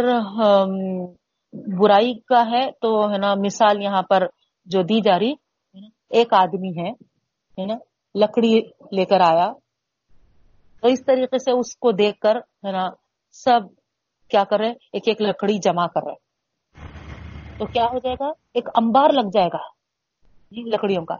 برائی 1.79 2.19
کا 2.19 2.45
ہے 2.51 2.71
تو، 2.71 3.11
ہے 3.11 3.17
نا، 3.17 3.33
مثال 3.35 3.81
یہاں 3.81 4.01
پر 4.01 4.27
جو 4.65 4.81
دی 4.81 5.01
جا 5.01 5.19
رہی 5.19 5.33
ایک 6.09 6.33
آدمی 6.33 6.69
ہے 6.69 6.91
نا، 7.65 7.73
لکڑی 8.15 8.61
لے 8.91 9.05
کر 9.05 9.21
آیا۔ 9.21 9.53
تو 10.81 10.87
اس 10.87 11.05
طریقے 11.05 11.37
سے 11.37 11.51
اس 11.51 11.75
کو 11.75 11.91
دیکھ 11.91 12.19
کر، 12.19 12.35
ہے 12.35 12.71
نا، 12.71 12.89
سب 13.31 13.59
کیا 14.29 14.43
کر 14.43 14.59
رہے، 14.59 14.69
ایک 14.69 15.03
ایک 15.05 15.21
لکڑی 15.21 15.57
جمع 15.57 15.87
کر 15.87 16.03
رہے۔ 16.05 16.15
تو 17.57 17.65
کیا 17.65 17.85
ہو 17.85 17.99
جائے 17.99 18.15
گا؟ 18.19 18.27
ایک 18.53 18.69
امبار 18.75 19.09
لگ 19.09 19.29
جائے 19.33 19.47
گا، 19.47 19.57
لکڑیوں 20.51 21.05
کا۔ 21.05 21.15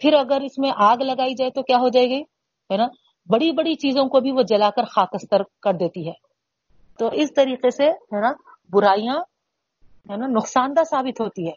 پھر 0.00 0.14
اگر 0.14 0.40
اس 0.40 0.58
میں 0.58 0.70
آگ 0.76 0.96
لگائی 0.96 1.34
جائے 1.34 1.50
تو 1.50 1.62
کیا 1.62 1.76
ہو 1.76 1.88
جائے 1.88 2.06
گی؟ 2.06 2.22
ہے 2.70 2.76
نا، 2.76 2.86
بڑی 3.28 3.50
بڑی 3.52 3.74
چیزوں 3.76 4.04
کو 4.08 4.20
بھی 4.20 4.32
وہ 4.32 4.42
جلا 4.48 4.70
کر 4.70 4.84
خاکستر 4.94 5.42
کر 5.62 5.74
دیتی 5.74 6.06
ہے۔ 6.08 6.12
تو 6.98 7.08
اس 7.12 7.32
طریقے 7.34 7.70
سے 7.70 7.86
ہے 7.86 8.20
نا، 8.20 8.32
برائیاں 8.72 9.14
ہے 10.10 10.16
نا 10.16 10.26
نقصان 10.28 10.76
دہ 10.76 10.84
ثابت 10.84 11.20
ہوتی 11.20 11.46
ہے۔ 11.46 11.54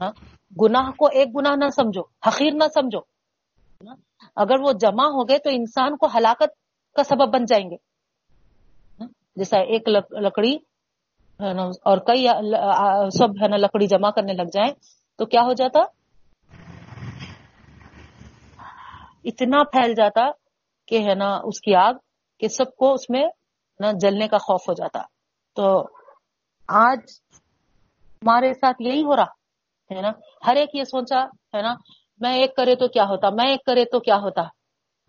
ہاں؟ 0.00 0.12
گناہ 0.60 0.90
کو 0.90 1.06
ایک 1.12 1.28
گناہ 1.36 1.54
نہ 1.56 1.68
سمجھو، 1.76 2.02
حقیر 2.26 2.52
نہ 2.54 2.64
سمجھو۔ 2.74 3.00
اگر 4.36 4.60
وہ 4.60 4.72
جمع 4.80 5.06
ہو 5.06 5.28
گئے 5.28 5.38
تو 5.38 5.50
انسان 5.52 5.96
کو 5.96 6.06
ہلاکت 6.14 6.50
کا 6.96 7.02
سبب 7.02 7.32
بن 7.32 7.44
جائیں 7.44 7.68
گے۔ 7.70 7.76
ہاں، 9.00 9.08
جیسا 9.36 9.58
ایک 9.72 9.88
لکڑی 10.20 10.54
ہے 11.40 11.52
نا، 11.52 11.64
اور 11.84 11.98
کئی 12.06 12.26
سب 13.18 13.42
ہے 13.42 13.48
نا، 13.48 13.56
لکڑی 13.56 13.86
جمع 13.86 14.10
کرنے 14.10 14.32
لگ 14.32 14.50
جائیں 14.52 14.72
تو 15.18 15.26
کیا 15.26 15.42
ہو 15.42 15.52
جاتا؟ 15.52 15.80
اتنا 19.24 19.62
پھیل 19.64 19.94
جاتا 19.94 20.26
کہ 20.88 20.98
ہے 21.08 21.14
نا 21.14 21.30
اس 21.44 21.60
کی 21.60 21.74
آگ 21.74 21.94
کہ 22.40 22.48
سب 22.48 22.76
کو 22.76 22.92
اس 22.92 23.10
میں 23.10 23.26
نا 23.80 23.90
جلنے 24.00 24.28
کا 24.28 24.38
خوف 24.38 24.68
ہو 24.68 24.72
جاتا۔ 24.72 25.02
تو 25.56 25.80
آج 26.68 26.98
ہمارے 28.22 28.52
ساتھ 28.54 28.82
یہی 28.82 29.02
ہو 29.02 29.16
رہا 29.16 29.32
ہے 29.90 30.00
نا؟ 30.00 30.10
ہر 30.46 30.56
ایک 30.56 30.70
یہ 30.74 30.84
سوچا 30.84 31.24
ہے 31.24 31.62
نا 31.62 31.74
میں 32.20 32.34
ایک 32.34 32.56
کرے 32.56 32.74
تو 32.74 32.88
کیا 32.88 33.04
ہوتا 33.04 33.30
میں 33.30 33.50
ایک 33.50 33.64
کرے 33.64 33.84
تو 33.84 34.00
کیا 34.00 34.16
ہوتا۔ 34.16 34.42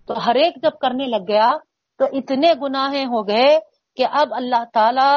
تو 0.07 0.13
ہر 0.25 0.35
ایک 0.35 0.55
جب 0.63 0.77
کرنے 0.81 1.05
لگ 1.05 1.23
گیا 1.27 1.49
تو 1.99 2.05
اتنے 2.05 2.53
گناہیں 2.61 3.05
ہو 3.05 3.27
گئے 3.27 3.59
کہ 3.95 4.05
اب 4.11 4.27
اللہ 4.31 4.63
تعالی 4.73 5.09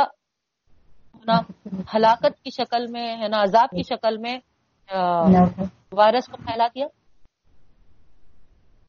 ہلاکت 1.94 2.40
کی 2.44 2.50
شکل 2.50 2.86
میں 2.86 3.16
ہے 3.16 3.28
نا 3.28 3.42
عذاب 3.42 3.68
کی 3.70 3.82
شکل 3.82 4.16
میں 4.18 4.38
وائرس 5.92 6.26
کو 6.26 6.36
پھیلا 6.36 6.66
دیا۔ 6.66 6.86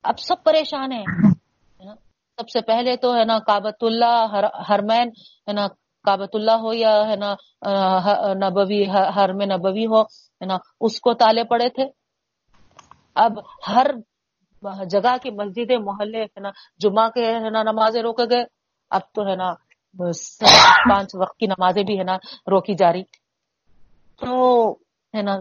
اب 0.04 0.20
سب 0.20 0.44
پریشان 0.44 0.92
ہیں۔ 0.92 1.31
سب 2.42 2.50
سے 2.50 2.62
پہلے 2.62 2.96
تو 2.98 3.14
ہے 3.16 3.24
نا 3.26 3.40
کابت 3.40 3.84
اللہ 3.84 4.46
ہرمین 4.70 5.10
ہے 5.48 5.54
نا 5.54 5.68
کابت 6.04 6.30
اللہ 6.34 6.52
ہو 6.52 6.74
یا 6.74 6.94
ہے 7.08 7.16
نا 7.16 7.36
نبوی 8.34 8.84
ہر 8.90 9.34
میں 9.34 9.46
نبوی 9.46 9.86
ہو، 9.86 10.02
ہے 10.42 10.46
نا، 10.46 10.58
اس 10.82 11.00
کو 11.02 11.14
تالے 11.14 11.44
پڑے 11.44 11.70
تھے۔ 11.70 11.84
اب 13.16 13.32
ہر 13.68 13.88
جگہ 14.90 15.16
کی 15.22 15.30
مسجد 15.32 15.72
محلے، 15.80 16.24
ہے 16.24 16.40
نا، 16.40 16.50
جمعہ 16.78 17.10
کے، 17.10 17.26
ہے 17.26 17.50
نا، 17.50 17.64
نمازیں 17.64 18.02
روکے 18.02 18.24
گئے۔ 18.32 18.44
اب 18.90 19.02
تو 19.14 19.28
ہے 19.28 19.36
نا 19.36 19.54
پانچ 20.90 21.16
وقت 21.22 21.38
کی 21.38 21.48
نمازیں 21.48 21.84
بھی، 21.84 21.98
ہے 22.00 22.04
نا، 22.04 22.16
روکی 22.52 22.74
جا 22.74 22.92
رہی۔ 22.94 23.04
تو، 24.20 24.72
ہے 25.16 25.22
نا 25.22 25.38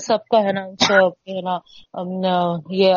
سب 0.00 0.18
کا 0.30 0.38
ہے 0.38 0.52
نا 0.52 0.62
ہے 0.62 1.40
نا 1.40 1.58
یہ 2.70 2.94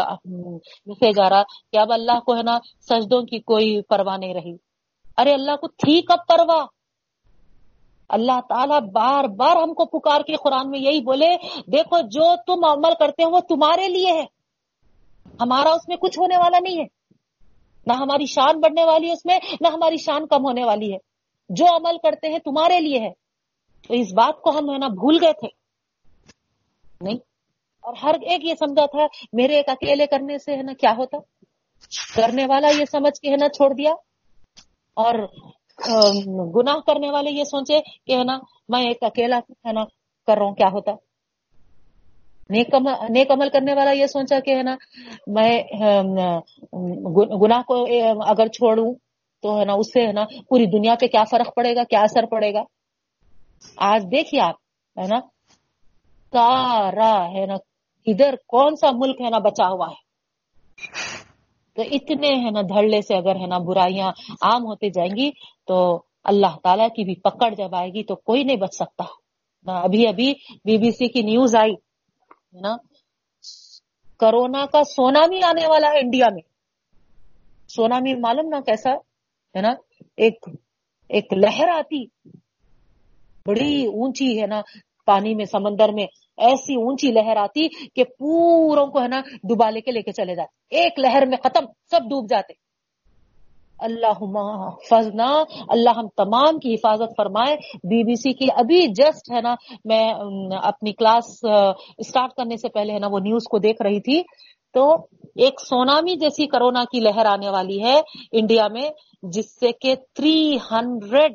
لکھے 0.85 1.11
جا 1.11 1.29
رہا 1.29 1.43
کہ 1.43 1.77
اب 1.77 1.93
اللہ 1.93 2.19
کو 2.19 2.37
ہے 2.37 2.43
نا 2.43 2.57
سجدوں 2.79 3.21
کی 3.21 3.39
کوئی 3.39 3.81
پرواہ 3.81 4.17
نہیں 4.17 4.33
رہی۔ 4.33 4.55
ارے 5.17 5.33
اللہ 5.33 5.55
کو 5.55 5.67
تھی 5.67 6.01
کب 6.01 6.17
پرواہ؟ 6.27 6.65
اللہ 8.09 8.39
تعالیٰ 8.49 8.79
بار 8.79 9.23
بار 9.23 9.55
ہم 9.55 9.73
کو 9.73 9.99
پکار 9.99 10.21
کے 10.21 10.33
قرآن 10.33 10.69
میں 10.69 10.79
یہی 10.79 10.99
بولے، 10.99 11.35
دیکھو 11.71 12.01
جو 12.01 12.35
تم 12.47 12.65
عمل 12.69 12.93
کرتے 12.99 13.23
ہو 13.23 13.29
وہ 13.29 13.39
تمہارے 13.39 13.87
لیے 13.87 14.11
ہے۔ 14.11 14.25
ہمارا 15.41 15.69
اس 15.69 15.87
میں 15.87 15.97
کچھ 15.97 16.19
ہونے 16.19 16.37
والا 16.37 16.59
نہیں 16.59 16.77
ہے۔ 16.77 16.85
نہ 17.87 17.93
ہماری 17.93 18.25
شان 18.25 18.59
بڑھنے 18.59 18.83
والی 18.83 19.07
ہے 19.07 19.13
اس 19.13 19.25
میں، 19.25 19.39
نہ 19.61 19.67
ہماری 19.67 19.97
شان 19.97 20.27
کم 20.27 20.45
ہونے 20.45 20.63
والی 20.63 20.93
ہے۔ 20.93 20.97
جو 21.49 21.65
عمل 21.75 21.97
کرتے 21.97 22.27
ہیں 22.27 22.39
تمہارے 22.39 22.79
لیے 22.79 22.99
ہے۔ 22.99 23.11
تو 23.87 23.93
اس 23.93 24.07
بات 24.13 24.41
کو 24.41 24.49
ہم 24.49 24.73
ہے 24.73 24.77
نا 24.77 24.87
بھول 24.87 25.17
گئے 25.21 25.33
تھے۔ 25.33 25.66
نہیں؟ 27.01 27.17
اور 27.85 27.93
ہر 28.03 28.15
ایک 28.21 28.45
یہ 28.45 28.53
سمجھا 28.59 28.85
تھا، 28.85 29.05
میرے 29.33 29.55
ایک 29.55 29.69
اکیلے 29.69 30.05
کرنے 30.07 30.37
سے 30.37 30.55
ہے 30.57 30.61
نا 30.63 30.73
کیا 30.79 30.93
ہوتا؟ 30.97 31.17
کرنے 32.15 32.45
والا 32.49 32.67
یہ 32.77 32.85
سمجھ 32.91 33.19
کے 33.21 33.29
ہے 33.31 33.35
نا 33.41 33.47
چھوڑ 33.55 33.73
دیا۔ 33.73 33.91
اور 34.97 35.15
گناہ 36.55 36.79
کرنے 36.87 37.09
والے 37.11 37.31
یہ 37.31 37.43
سوچے 37.43 37.79
کہ 38.05 38.11
ہے 38.11 38.23
نا 38.23 38.37
میں 38.69 38.81
ایک 38.87 39.03
اکیلا 39.03 39.37
ہے 39.37 39.71
نا 39.73 39.83
کر 40.27 40.37
رہا 40.37 40.45
ہوں، 40.45 40.55
کیا 40.55 40.67
ہوتا؟ 40.73 40.91
نیک 42.49 43.31
عمل 43.31 43.49
کرنے 43.53 43.73
والا 43.73 43.91
یہ 43.91 44.07
سوچا 44.07 44.39
کہ 44.45 44.55
ہے 44.55 44.63
نا 44.63 44.75
میں 45.35 45.51
گناہ 47.41 47.61
کو 47.67 47.75
اگر 48.27 48.47
چھوڑوں 48.47 48.93
تو 49.43 49.57
ہے 49.59 49.65
نا 49.65 49.73
اس 49.79 49.91
سے 49.93 50.05
ہے 50.07 50.11
نا 50.11 50.23
پوری 50.49 50.65
دنیا 50.71 50.95
پہ 50.99 51.07
کیا 51.07 51.23
فرق 51.31 51.53
پڑے 51.55 51.75
گا، 51.75 51.83
کیا 51.83 52.01
اثر 52.01 52.25
پڑے 52.25 52.53
گا؟ 52.53 52.63
آج 53.91 54.05
دیکھیے 54.11 54.41
آپ، 54.41 54.55
ہے 54.97 55.07
نا 55.07 55.19
سارا 56.33 57.13
ہے 57.33 57.45
نا، 57.45 57.55
ادھر 58.07 58.35
کون 58.47 58.75
سا 58.75 58.87
ملک 58.93 59.21
ہے 59.21 59.29
نا 59.29 59.39
بچا 59.39 59.67
ہوا 59.67 59.87
ہے؟ 59.87 60.05
تو 61.77 61.81
اتنے 61.91 62.29
ہے 62.43 62.49
نا 62.51 62.61
دھڑلے 62.69 63.01
سے 63.01 63.15
اگر 63.15 63.35
ہے 63.35 63.47
نا 63.47 63.57
برائیاں 63.57 64.09
عام 64.41 64.65
ہوتے 64.65 64.89
جائیں 64.89 65.11
گی، 65.17 65.29
تو 65.67 65.77
اللہ 66.23 66.57
تعالیٰ 66.63 66.87
کی 66.95 67.03
بھی 67.03 67.15
پکڑ 67.21 67.49
جب 67.53 67.75
آئے 67.75 67.89
گی 67.89 68.03
تو 68.03 68.15
کوئی 68.15 68.43
نہیں 68.43 68.57
بچ 68.57 68.75
سکتا۔ 68.75 69.03
ابھی 69.65 70.07
ابھی 70.07 70.33
بی 70.65 70.77
بی 70.77 70.91
سی 70.91 71.07
کی 71.07 71.21
نیوز 71.21 71.55
آئی، 71.55 71.73
ہے 71.73 72.59
نا؟ 72.61 72.75
کرونا 74.19 74.65
کا 74.65 74.83
سونامی 74.85 75.41
آنے 75.43 75.65
والا 75.67 75.87
ہے 75.87 75.99
انڈیا 75.99 76.27
میں۔ 76.33 76.41
سونامی 77.69 78.13
معلوم 78.15 78.47
نا 78.49 78.59
کیسا 78.65 78.93
ہے 79.55 79.61
نا، 79.61 79.73
ایک 80.17 80.47
ایک 81.09 81.33
لہر 81.33 81.69
آتی، 81.69 82.03
بڑی 83.45 83.85
اونچی 83.87 84.29
ہے 84.41 84.47
نا 84.47 84.61
پانی 85.07 85.35
میں، 85.35 85.45
سمندر 85.45 85.93
میں 85.93 86.05
ایسی 86.37 86.75
اونچی 86.75 87.11
لہر 87.11 87.37
آتی 87.37 87.67
کہ 87.95 88.03
پوروں 88.19 88.87
کو 88.87 89.01
ہے 89.01 89.07
نا 89.07 89.21
ڈبا 89.43 89.69
لے 89.69 89.81
کے 89.81 89.91
لے 89.91 90.01
کے 90.01 90.11
چلے 90.11 90.35
جاتے۔ 90.35 90.75
ایک 90.77 90.99
لہر 90.99 91.25
میں 91.27 91.37
ختم، 91.43 91.65
سب 91.91 92.09
ڈوب 92.09 92.29
جاتے۔ 92.29 92.53
اللہ 93.79 94.19
فضنا 94.89 95.27
اللہ 95.69 95.97
ہم 95.97 96.07
تمام 96.17 96.57
کی 96.59 96.73
حفاظت 96.73 97.11
فرمائے۔ 97.17 97.55
بی 97.83 98.03
بی 98.03 98.15
سی 98.15 98.33
کی 98.33 98.47
ابھی 98.55 98.87
جسٹ 98.87 99.31
ہے 99.31 99.41
نا، 99.41 99.53
میں 99.85 100.05
اپنی 100.63 100.93
کلاس 100.93 101.25
اسٹارٹ 101.97 102.33
کرنے 102.33 102.57
سے 102.57 102.69
پہلے 102.69 102.93
ہے 102.93 102.99
نا 102.99 103.07
وہ 103.11 103.19
نیوز 103.19 103.43
کو 103.51 103.57
دیکھ 103.59 103.81
رہی 103.81 103.99
تھی۔ 103.99 104.21
تو 104.73 104.83
ایک 105.35 105.59
سونامی 105.61 106.15
جیسی 106.15 106.47
کرونا 106.47 106.83
کی 106.91 106.99
لہر 106.99 107.25
آنے 107.25 107.49
والی 107.49 107.83
ہے 107.83 107.99
انڈیا 108.31 108.67
میں، 108.71 108.89
جس 109.23 109.47
سے 109.59 109.71
کہ 109.81 109.95
تھری 110.15 110.57
ہنڈریڈ 110.71 111.33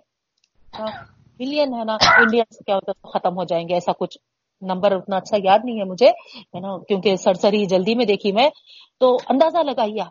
ہاں، 0.78 0.92
ملین 1.40 1.74
ہے 1.74 1.84
نا؟ 1.84 1.94
انڈیا 1.94 2.42
سے 2.50 2.64
کیا 2.64 2.74
ہوتا 2.74 2.90
ہے 2.90 3.18
ختم 3.18 3.36
ہو 3.38 3.44
جائیں 3.44 3.68
گے، 3.68 3.74
ایسا 3.74 3.92
کچھ 3.92 4.18
نمبر 4.62 4.92
اتنا 4.92 5.16
اچھا 5.16 5.36
یاد 5.44 5.58
نہیں 5.64 5.78
ہے 5.78 5.84
مجھے، 5.84 6.08
ہے 6.08 6.60
نا؟ 6.60 6.84
کیونکہ 6.84 7.16
سرسری 7.16 7.66
جلدی 7.66 7.94
میں 7.94 8.04
دیکھی 8.04 8.32
میں۔ 8.32 8.50
تو 8.98 9.16
اندازہ 9.28 9.58
لگائیے 9.58 10.02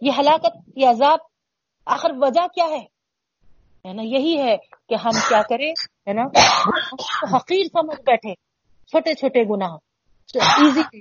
یہ 0.00 0.10
ہلاکت، 0.18 0.56
یہ 0.76 0.86
عذاب 0.86 1.18
آخر 1.86 2.10
وجہ 2.20 2.46
کیا 2.46 2.64
ہے؟ 2.64 3.00
نا؟ 3.92 4.02
یہی 4.02 4.38
ہے 4.42 4.56
کہ 4.88 4.94
ہم 4.94 5.10
کیا 5.28 5.42
کریں، 5.42 5.70
ہے 6.08 6.12
نا؟ 6.12 6.22
حقیر 7.36 7.64
سمجھ 7.64 8.00
بیٹھے۔ 8.00 8.34
چھوٹے 8.86 9.14
چھوٹے 9.14 9.42
گناہ۔ 9.42 9.76
ایزی 10.34 11.00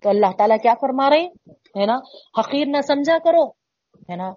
تو 0.00 0.08
اللہ 0.08 0.26
تعالیٰ 0.38 0.56
کیا 0.62 0.74
فرما 0.80 1.10
رہے 1.10 1.24
ہے 1.50 1.86
نا؟ 1.86 1.96
حقیر 2.38 2.66
نہ 2.66 2.80
سمجھا 2.80 3.18
کرو، 3.18 3.48
ہے 4.10 4.16
نا؟ 4.16 4.32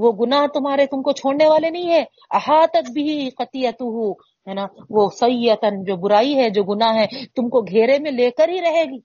وہ 0.00 0.12
گناہ 0.12 0.46
تمہارے 0.46 0.86
تم 0.86 1.02
کو 1.02 1.12
چھوڑنے 1.12 1.46
والے 1.46 1.70
نہیں 1.70 1.90
ہے 1.90 2.04
احاطت 2.30 2.90
بھی 2.90 3.30
قطیت 3.30 3.82
ہے 4.48 4.54
نا؟ 4.54 4.66
وہ 4.90 5.08
سیتن 5.20 5.84
جو 5.84 5.96
برائی 5.96 6.36
ہے، 6.36 6.50
جو 6.50 6.62
گناہ 6.62 6.94
ہے، 6.94 7.06
تم 7.06 7.48
کو 7.48 7.60
گھیرے 7.60 7.98
میں 7.98 8.10
لے 8.10 8.30
کر 8.30 8.48
ہی 8.48 8.60
رہے 8.60 8.84
گی۔ 8.84 8.98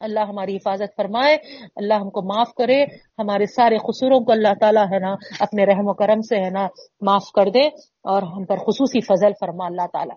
اللہ 0.00 0.20
ہماری 0.20 0.56
حفاظت 0.56 0.96
فرمائے، 0.96 1.36
اللہ 1.76 1.94
ہم 1.94 2.10
کو 2.10 2.22
معاف 2.22 2.54
کرے۔ 2.54 2.84
ہمارے 3.18 3.46
سارے 3.46 3.76
قصوروں 3.76 4.20
کو 4.20 4.32
اللہ 4.32 4.48
تعالیٰ، 4.60 4.84
ہے 4.92 4.98
نا، 4.98 5.14
اپنے 5.40 5.64
رحم 5.64 5.88
و 5.88 5.94
کرم 5.94 6.20
سے، 6.20 6.36
ہے 6.36 6.50
نا، 6.50 6.66
معاف 7.00 7.32
کر 7.32 7.50
دے 7.50 7.66
اور 8.02 8.22
ہم 8.22 8.44
پر 8.44 8.56
خصوصی 8.56 9.00
فضل 9.00 9.30
فرما 9.40 9.66
اللہ 9.66 9.86
تعالیٰ۔ 9.92 10.16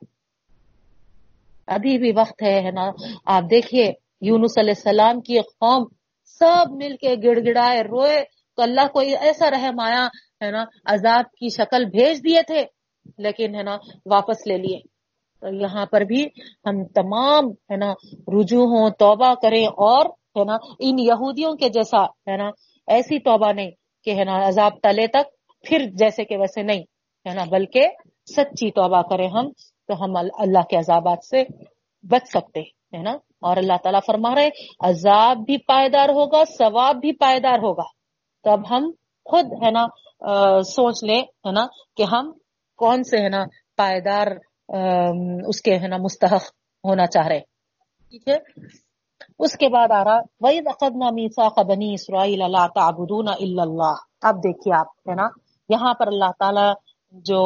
ابھی 1.67 1.97
بھی 1.97 2.11
وقت 2.15 2.43
ہے 2.43 2.71
نا، 2.71 2.89
آپ 3.25 3.43
دیکھیے، 3.49 3.93
یونس 4.21 4.57
علیہ 4.57 4.73
السلام 4.75 5.21
کی 5.21 5.39
قوم 5.39 5.85
سب 6.25 6.71
مل 6.71 6.95
کے 7.01 7.15
گڑ 7.23 7.39
گڑائے، 7.45 7.81
روئے۔ 7.81 8.36
تو 8.57 8.63
اللہ 8.63 8.87
کو 8.93 8.99
ایسا 8.99 9.51
رحم 9.51 9.79
آیا 9.79 10.07
ہے 10.45 10.51
نا، 10.51 10.63
عذاب 10.85 11.23
کی 11.31 11.49
شکل 11.49 11.85
بھیج 11.85 12.23
دیے 12.23 12.41
تھے، 12.41 12.63
لیکن، 13.17 13.55
ہے 13.55 13.63
نا، 13.63 13.77
واپس 14.05 14.47
لے 14.47 14.57
لیے۔ 14.57 14.79
تو 15.41 15.47
یہاں 15.47 15.85
پر 15.85 16.01
بھی 16.01 16.23
ہم 16.65 16.85
تمام، 16.85 17.47
ہے 17.47 17.75
نا، 17.75 17.93
رجوع 18.27 18.65
ہوں، 18.65 18.89
توبہ 18.89 19.33
کریں 19.41 19.67
اور، 19.67 20.05
ہے 20.05 20.43
نا، 20.43 20.55
ان 20.79 20.99
یہودیوں 20.99 21.55
کے 21.55 21.69
جیسا، 21.69 22.03
ہے 22.03 22.37
نا، 22.37 22.49
ایسی 22.87 23.19
توبہ 23.19 23.51
نہیں 23.51 23.71
کہ، 24.03 24.19
ہے 24.19 24.23
نا، 24.23 24.47
عذاب 24.47 24.71
تلے 24.83 25.07
تک، 25.07 25.51
پھر 25.67 25.85
جیسے 25.93 26.25
کہ 26.25 26.37
ویسے 26.37 26.61
نہیں، 26.61 26.81
ہے 27.29 27.33
نا، 27.33 27.43
بلکہ 27.51 27.87
سچی 28.35 28.71
توبہ 28.71 29.01
کریں 29.01 29.29
ہم، 29.29 29.49
تو 29.87 30.03
ہم 30.03 30.17
اللہ 30.39 30.61
کے 30.69 30.77
عذابات 30.77 31.25
سے 31.25 31.43
بچ 32.03 32.29
سکتے، 32.29 32.61
ہے 32.61 33.01
نا۔ 33.01 33.17
اور 33.41 33.57
اللہ 33.57 33.73
تعالیٰ 33.83 33.99
فرما 34.07 34.35
رہے 34.35 34.49
عذاب 34.79 35.37
بھی 35.37 35.57
پائیدار 35.57 36.09
ہوگا، 36.09 36.43
ثواب 36.57 36.95
بھی 36.95 37.11
پائیدار 37.11 37.57
ہوگا۔ 37.57 37.96
تب 38.47 38.69
ہم 38.71 38.89
خود 39.25 39.53
ہے 39.63 39.71
نا 39.71 39.85
سوچ 40.65 41.03
لیں، 41.03 41.21
ہے 41.45 41.51
نا، 41.51 41.65
کہ 41.97 42.03
ہم 42.11 42.31
کون 42.79 43.03
سے 43.03 43.17
ہے 43.23 43.29
نا 43.29 43.43
پائیدار 43.77 44.27
اس 45.49 45.61
کے 45.61 45.77
ہے 45.79 45.87
نا 45.87 45.97
مستحق 45.99 46.45
ہونا 46.83 47.05
چاہ 47.07 47.27
رہے 47.27 47.39
ٹھیک 47.39 48.27
ہے؟ 48.27 48.37
اس 49.39 49.53
کے 49.57 49.67
بعد 49.69 49.91
آ 49.91 50.03
رہا 50.03 50.19
وہی 50.41 50.59
وقت 50.65 50.95
میسا 51.13 51.61
بنی 51.63 51.93
اسرائیل 51.93 52.41
اللہ 52.41 52.67
تعبدون 52.75 53.27
اللہ 53.29 53.93
اب 54.29 54.35
دیکھیے 54.43 54.73
آپ، 54.75 54.87
ہے 55.09 55.15
نا، 55.15 55.27
یہاں 55.69 55.93
پر 55.99 56.07
اللہ 56.07 56.31
تعالی 56.39 56.67
جو 57.25 57.43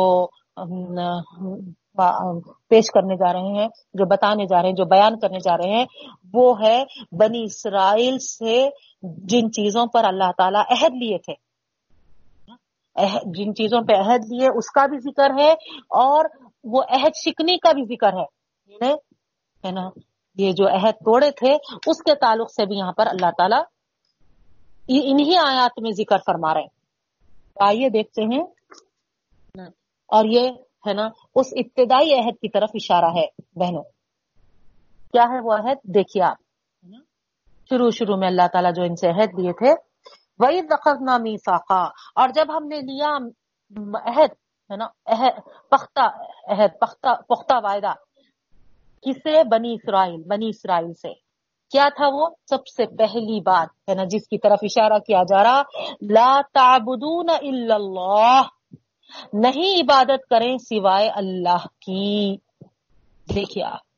پیش 2.67 2.85
کرنے 2.93 3.15
جا 3.15 3.33
رہے 3.33 3.61
ہیں، 3.61 3.67
جو 3.93 4.05
بتانے 4.05 4.45
جا 4.45 4.61
رہے 4.61 4.69
ہیں، 4.69 4.75
جو 4.75 4.85
بیان 4.85 5.19
کرنے 5.19 5.39
جا 5.39 5.57
رہے 5.57 5.69
ہیں، 5.69 5.85
وہ 6.33 6.61
ہے 6.61 6.83
بنی 7.11 7.43
اسرائیل 7.43 8.19
سے 8.19 8.69
جن 9.03 9.51
چیزوں 9.51 9.85
پر 9.85 10.03
اللہ 10.03 10.31
تعالیٰ 10.37 10.61
عہد 10.69 10.91
لیے 10.93 11.17
تھے۔ 11.17 11.33
جن 13.25 13.55
چیزوں 13.55 13.81
پہ 13.81 13.93
عہد 13.93 14.19
لیے، 14.31 14.47
اس 14.57 14.71
کا 14.71 14.85
بھی 14.85 14.97
ذکر 14.99 15.29
ہے 15.39 15.51
اور 15.89 16.25
وہ 16.63 16.81
عہد 16.89 17.11
شکنی 17.15 17.57
کا 17.57 17.71
بھی 17.71 17.83
ذکر 17.83 18.13
ہے۔ 18.13 18.25
ہے 19.67 19.71
نا؟ 19.71 19.89
یہ 20.37 20.51
جو 20.51 20.67
عہد 20.67 20.93
توڑے 20.93 21.31
تھے، 21.31 21.53
اس 21.87 21.97
کے 21.97 22.15
تعلق 22.15 22.51
سے 22.51 22.65
بھی 22.65 22.77
یہاں 22.77 22.91
پر 22.91 23.07
اللہ 23.07 23.29
تعالیٰ 23.37 23.61
انہی 24.87 25.37
آیات 25.37 25.81
میں 25.81 25.91
ذکر 25.91 26.17
فرما 26.25 26.53
رہے 26.53 26.61
ہیں۔ 26.61 26.81
آئیے 27.59 27.89
دیکھتے 27.89 28.23
ہیں۔ 28.23 28.43
اور 30.07 30.25
یہ 30.25 30.49
ہے 30.87 30.93
نا، 30.93 31.09
اس 31.35 31.47
ابتدائی 31.51 32.13
عہد 32.13 32.35
کی 32.35 32.49
طرف 32.49 32.69
اشارہ 32.73 33.11
ہے، 33.15 33.25
بہنوں۔ 33.55 33.83
کیا 35.13 35.23
ہے 35.23 35.39
وہ 35.43 35.53
عہد؟ 35.53 35.77
دیکھیے 35.83 36.23
آپ۔ 36.23 36.37
شروع 37.69 37.89
شروع 37.89 38.17
میں 38.17 38.27
اللہ 38.27 38.47
تعالیٰ 38.53 38.71
جو 38.75 38.83
ان 38.83 38.95
سے 38.95 39.09
عہد 39.09 39.39
لیے 39.39 39.51
تھے 39.51 39.73
وہی 40.39 40.61
وقت 40.61 41.01
نامی 41.01 41.35
فاقا 41.37 41.83
اور 42.15 42.29
جب 42.29 42.45
ہم 42.57 42.67
نے 42.67 42.79
لیا 42.79 43.15
عہد، 44.05 44.31
ہے 44.71 44.75
نا 44.75 44.87
پختہ 45.69 46.01
عہد، 46.51 46.79
پختہ 46.79 47.21
پختہ 47.21 47.55
وعدہ، 47.63 47.93
کسے؟ 49.01 49.43
بنی 49.43 49.73
اسرائیل 49.73 50.21
بنی 50.27 50.49
اسرائیل 50.49 50.93
سے۔ 50.93 51.13
کیا 51.71 51.87
تھا 51.95 52.07
وہ؟ 52.07 52.27
سب 52.49 52.67
سے 52.67 52.85
پہلی 52.95 53.41
بات، 53.41 53.89
ہے 53.89 53.95
نا، 53.95 54.03
جس 54.03 54.27
کی 54.27 54.37
طرف 54.37 54.59
اشارہ 54.61 54.99
کیا 54.99 55.23
جا 55.23 55.43
رہا، 55.43 55.61
لا 56.09 56.41
تعبدون 56.53 57.29
الا 57.29 57.75
اللہ 57.75 58.41
نہیں 59.33 59.81
عبادت 59.83 60.29
کریں 60.29 60.57
سوائے 60.57 61.09
اللہ 61.09 61.67
کی۔ 61.79 62.35
دیکھیے 63.35 63.63
آپ 63.63 63.91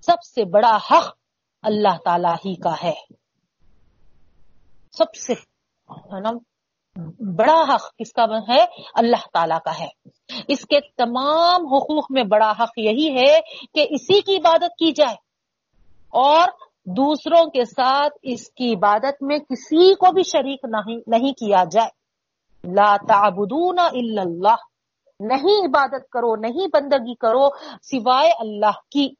سب 0.00 0.22
سے 0.22 0.44
بڑا 0.44 0.76
حق 0.76 1.16
اللہ 1.62 1.96
تعالی 2.04 2.48
ہی 2.48 2.54
کا 2.54 2.74
ہے۔ 2.82 2.94
سب 4.92 5.14
سے 5.14 5.34
بڑا 7.36 7.62
حق 7.74 7.96
کس 7.96 8.12
کا 8.12 8.24
ہے؟ 8.48 8.64
اللہ 8.94 9.26
تعالی 9.32 9.54
کا 9.64 9.78
ہے۔ 9.78 9.88
اس 10.48 10.60
کے 10.60 10.80
تمام 10.80 11.66
حقوق 11.66 12.04
میں 12.10 12.22
بڑا 12.22 12.52
حق 12.60 12.78
یہی 12.78 13.16
ہے 13.20 13.40
کہ 13.74 13.86
اسی 13.90 14.20
کی 14.20 14.36
عبادت 14.36 14.78
کی 14.78 14.92
جائے۔ 14.92 15.16
اور 16.08 16.48
دوسروں 16.84 17.50
کے 17.50 17.64
ساتھ 17.64 18.18
اس 18.22 18.50
کی 18.50 18.74
عبادت 18.74 19.22
میں 19.22 19.38
کسی 19.38 19.94
کو 19.94 20.12
بھی 20.12 20.22
شریک 20.22 20.60
نہیں 21.06 21.32
کیا 21.32 21.64
جائے۔ 21.70 21.97
لا 22.64 22.96
تعبدون 23.08 23.78
الا 23.78 24.22
اللہ۔ 24.22 24.56
نہیں 25.20 25.66
عبادت 25.66 26.10
کرو، 26.10 26.36
نہیں 26.36 26.66
بندگی 26.72 27.14
کرو 27.14 27.48
سوائے 27.82 28.30
اللہ 28.30 28.78
کی۔ 28.90 29.14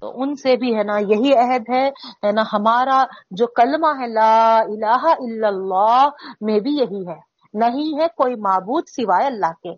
تو 0.00 0.22
ان 0.22 0.34
سے 0.34 0.56
بھی 0.56 0.76
ہے 0.76 0.82
نا 0.82 0.98
یہی 0.98 1.34
عہد 1.34 1.70
ہے 1.70 1.90
نا 2.32 2.42
ہمارا 2.52 3.04
جو 3.30 3.46
کلمہ 3.46 3.86
ہے 3.86 4.06
لا 4.06 4.58
الہ 4.58 5.06
الا 5.18 5.48
اللہ 5.48 6.08
میں 6.40 6.60
بھی 6.60 6.70
یہی 6.70 7.08
ہے۔ 7.08 7.36
نہیں 7.54 8.00
ہے 8.00 8.06
کوئی 8.08 8.34
معبود 8.34 8.84
سوائے 8.86 9.26
اللہ 9.26 9.52
کے، 9.62 9.70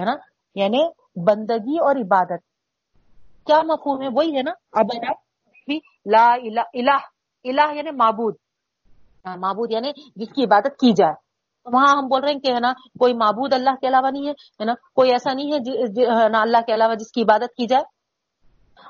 ہے 0.00 0.04
نا؟ 0.04 0.12
یعنی 0.54 0.88
بندگی 1.26 1.78
اور 1.78 1.96
عبادت۔ 1.96 2.42
کیا 3.46 3.62
مفہوم 3.62 4.02
ہے؟ 4.02 4.08
وہی 4.12 4.36
ہے 4.36 4.42
نا۔ 4.42 4.50
اب 4.72 4.86
لا 6.06 6.34
الہ 6.34 6.60
الہ 6.74 6.98
الہ 7.44 7.74
یعنی 7.74 7.90
معبود۔ 7.90 8.34
معبود 9.36 9.70
یعنی 9.70 9.92
جس 10.16 10.28
کی 10.34 10.44
عبادت 10.44 10.64
کی 10.64 10.92
جائے۔ 10.92 11.31
وہاں 11.64 11.96
ہم 11.96 12.08
بول 12.08 12.24
رہے 12.24 12.32
ہیں 12.32 12.40
کہ 12.40 12.52
ہے 12.52 12.60
نا، 12.60 12.72
کوئی 12.98 13.14
معبود 13.14 13.52
اللہ 13.52 13.70
کے 13.80 13.88
علاوہ 13.88 14.10
نہیں 14.10 14.28
ہے 14.28 14.64
نا؟ 14.64 14.74
کوئی 14.94 15.10
ایسا 15.10 15.32
نہیں 15.32 15.50
جی، 15.50 15.86
جی، 15.92 16.02
ہے 16.02 16.28
نا، 16.28 16.40
اللہ 16.40 16.56
کے 16.66 16.74
علاوہ 16.74 16.94
جس 16.94 17.12
کی 17.12 17.22
عبادت 17.22 17.56
کی 17.56 17.66
جائے۔ 17.66 17.82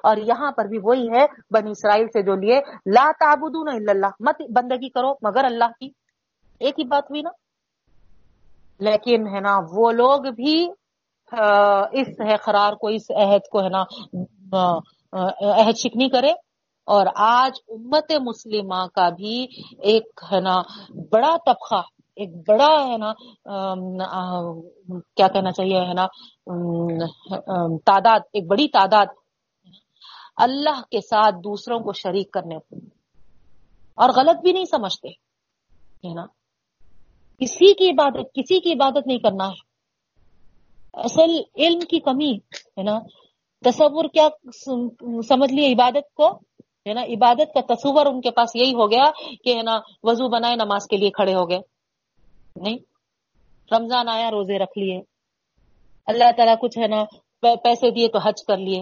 اور 0.02 0.16
یہاں 0.16 0.52
پر 0.52 0.64
بھی 0.64 0.78
وہی 0.82 1.08
ہے، 1.08 1.26
بنی 1.50 1.70
اسرائیل 1.70 2.06
سے 2.06 2.22
جو 2.22 2.34
لیے، 2.36 2.60
لا 2.94 3.10
تعبدون 3.20 3.68
الا 3.68 3.90
اللہ، 3.90 4.06
مت 4.20 4.42
بندگی 4.50 4.88
کرو 4.88 5.12
مگر 5.22 5.44
اللہ 5.44 5.64
کی۔ 5.64 5.90
ایک 6.60 6.78
ہی 6.78 6.84
بات 6.84 7.04
ہوئی 7.10 7.22
نا؟ 7.22 7.30
لیکن 8.80 9.26
ہے 9.26 9.40
نا، 9.40 9.58
وہ 9.72 9.92
لوگ 9.92 10.18
بھی 10.18 10.68
اس 11.92 12.16
قرار 12.44 12.72
کو، 12.72 12.88
اس 12.88 13.10
عہد 13.10 13.48
کو 13.50 13.62
ہے 13.62 13.68
نا 13.68 13.82
عہد 15.60 15.76
شکنی 15.76 16.08
کرے۔ 16.08 16.32
اور 16.84 17.06
آج 17.16 17.52
امت 17.68 18.12
مسلمہ 18.20 18.86
کا 18.94 19.08
بھی 19.08 19.46
ایک 19.78 20.20
ہے 20.32 20.40
نا، 20.40 20.62
بڑا 21.12 21.36
طبقہ 21.46 21.82
ایک 22.16 22.30
بڑا 22.48 22.72
ہے 22.86 22.96
نا 22.96 23.12
کیا 25.16 25.28
کہنا 25.28 25.50
چاہیے، 25.50 25.80
ہے 25.80 25.94
نا 25.94 26.06
تعداد، 27.86 28.20
ایک 28.32 28.46
بڑی 28.46 28.68
تعداد 28.68 29.06
اللہ 30.36 30.80
کے 30.90 31.00
ساتھ 31.00 31.34
دوسروں 31.34 31.78
کو 31.80 31.92
شریک 31.92 32.30
کرنے 32.30 32.56
اور 32.56 34.08
غلط 34.16 34.40
بھی 34.42 34.52
نہیں 34.52 34.64
سمجھتے، 34.64 35.08
ہے 35.08 36.12
نا۔ 36.14 36.24
کسی 37.40 37.72
کی 37.74 37.90
عبادت، 37.90 38.34
کسی 38.34 38.60
کی 38.60 38.72
عبادت 38.72 39.06
نہیں 39.06 39.18
کرنا 39.18 39.48
ہے۔ 39.48 39.60
اصل 40.94 41.30
علم 41.56 41.80
کی 41.80 42.00
کمی، 42.00 42.32
ہے 42.78 42.82
نا۔ 42.82 42.98
تصور 43.64 44.04
کیا 44.04 44.28
سمجھ 45.28 45.52
لیے 45.52 45.72
عبادت 45.72 46.14
کو؟ 46.14 46.28
ہے 46.86 46.92
نا، 46.94 47.02
عبادت 47.02 47.54
کا 47.54 47.74
تصور 47.74 48.06
ان 48.06 48.20
کے 48.20 48.30
پاس 48.30 48.56
یہی 48.56 48.74
ہو 48.74 48.90
گیا 48.90 49.10
کہ، 49.44 49.56
ہے 49.56 49.62
نا، 49.62 49.78
وضو 50.02 50.28
بنائے، 50.28 50.56
نماز 50.56 50.86
کے 50.90 50.96
لیے 50.96 51.10
کھڑے 51.10 51.34
ہو 51.34 51.48
گئے۔ 51.50 51.60
نہیں؟ 52.56 52.78
رمضان 53.74 54.08
آیا، 54.08 54.30
روزے 54.30 54.58
رکھ 54.58 54.78
لیے۔ 54.78 55.00
اللہ 56.06 56.30
تعالیٰ 56.36 56.54
کچھ 56.60 56.78
ہے 56.78 56.86
نا 56.86 57.04
پیسے 57.40 57.90
دیے 57.90 58.08
تو 58.08 58.18
حج 58.18 58.44
کر 58.44 58.56
لیے، 58.56 58.80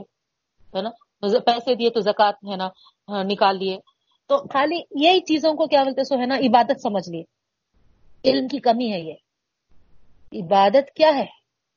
ہے 0.75 0.83
نا؟ 0.83 0.91
پیسے 1.39 1.75
دیے 1.75 1.91
تو 1.91 2.01
زکات 2.01 2.35
ہے 2.35 2.57
نا، 2.57 2.69
نکال 3.23 3.59
لیے۔ 3.59 3.79
تو 4.27 4.37
خالی 4.49 4.81
یہی 4.91 5.21
چیزوں 5.21 5.55
کو 5.55 5.67
کیا 5.67 5.83
بولتے 5.83 6.05
سو 6.05 6.21
ہے 6.21 6.27
نا، 6.27 6.35
عبادت 6.35 6.81
سمجھ 6.83 7.11
لیے۔ 7.11 7.23
علم 8.25 8.49
کی 8.49 8.59
کمی 8.59 8.93
ہے 8.93 9.01
یہ۔ 9.01 9.15
عبادت 10.33 10.95
کیا 10.95 11.09
ہے؟ 11.09 11.27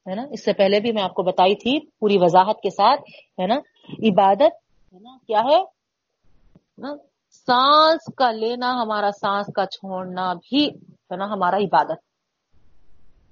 ہے 0.09 0.15
نا؟ 0.15 0.25
اس 0.31 0.45
سے 0.45 0.53
پہلے 0.53 0.79
بھی 0.79 0.91
میں 0.91 1.03
آپ 1.03 1.13
کو 1.13 1.23
بتائی 1.23 1.55
تھی 1.55 1.79
پوری 1.99 2.17
وضاحت 2.17 2.61
کے 2.61 2.69
ساتھ، 2.69 3.01
ہے 3.41 3.47
نا؟ 3.47 3.55
عبادت 4.09 4.53
ہے 4.93 4.99
نا، 4.99 5.17
کیا 5.27 5.39
ہے؟ 5.39 5.63
نا 6.77 7.12
سانس 7.47 8.13
کا 8.17 8.31
لینا، 8.31 8.71
ہمارا 8.81 9.09
سانس 9.11 9.47
کا 9.55 9.65
چھوڑنا 9.67 10.33
بھی 10.41 10.67
ہے 10.67 11.15
نا 11.15 11.25
ہمارا 11.25 11.57
عبادت۔ 11.57 11.99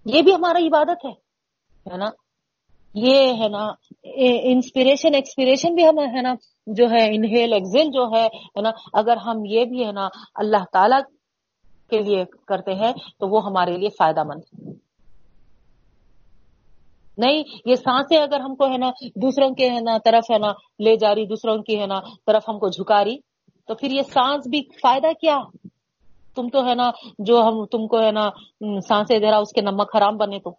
یہ 0.05 0.21
بھی 0.21 0.33
ہمارا 0.33 0.59
عبادت 0.59 1.05
ہے 1.05 1.97
نا؟ 1.97 2.09
یہ 2.95 3.33
ہے 3.39 3.47
نا 3.49 3.63
انسپریشن 4.45 5.15
ایکسپریشن 5.15 5.75
بھی 5.75 5.87
ہم 5.87 5.99
ہے 6.15 6.21
نا 6.21 6.33
جو 6.67 6.85
ہے 6.91 7.03
انہیل 7.15 7.53
ایکزل 7.53 7.91
جو 7.93 8.05
ہے 8.13 8.27
نا؟ 8.61 8.71
اگر 8.93 9.17
ہم 9.17 9.45
یہ 9.45 9.65
بھی 9.65 9.85
ہے 9.85 9.91
نا 9.91 10.07
اللہ 10.35 10.63
تعالی 10.73 10.95
کے 11.91 12.01
لیے 12.01 12.23
کرتے 12.47 12.73
ہیں 12.75 12.91
تو 13.19 13.27
وہ 13.29 13.45
ہمارے 13.45 13.77
لیے 13.77 13.89
فائدہ 13.89 14.23
مند 14.23 14.41
نہیں، 17.17 17.43
یہ 17.65 17.75
سانسیں 17.75 18.17
اگر 18.17 18.39
ہم 18.39 18.55
کو 18.55 18.67
ہے 18.71 18.77
نا، 18.77 18.89
دوسروں 19.15 19.49
کے 19.55 19.69
ہے 19.69 19.79
نا 19.79 19.97
طرف 20.05 20.31
ہے 20.31 20.37
نا 20.37 20.51
لے 20.79 20.95
جا 20.95 21.13
رہی، 21.15 21.25
دوسروں 21.25 21.57
کی 21.57 21.79
ہے 21.79 21.85
نا 21.85 21.99
طرف 22.27 22.49
ہم 22.49 22.59
کو 22.59 22.69
جھکا 22.69 23.03
رہی 23.03 23.17
تو 23.71 23.75
پھر 23.75 23.91
یہ 23.91 24.01
سانس 24.03 24.47
بھی 24.47 24.61
فائدہ 24.81 25.07
کیا؟ 25.21 25.37
تم 26.35 26.47
تو 26.49 26.65
ہے 26.67 26.73
نا، 26.75 26.89
جو 27.19 27.41
ہم، 27.41 27.65
تم 27.65 27.87
کو 27.87 27.99
ہے 28.01 28.11
نا 28.11 28.29
سانسیں 28.87 29.19
دے 29.19 29.29
رہا، 29.31 29.37
اس 29.37 29.51
کے 29.53 29.61
نمک 29.61 29.95
حرام 29.95 30.17
بنے 30.17 30.39
تو۔ 30.39 30.49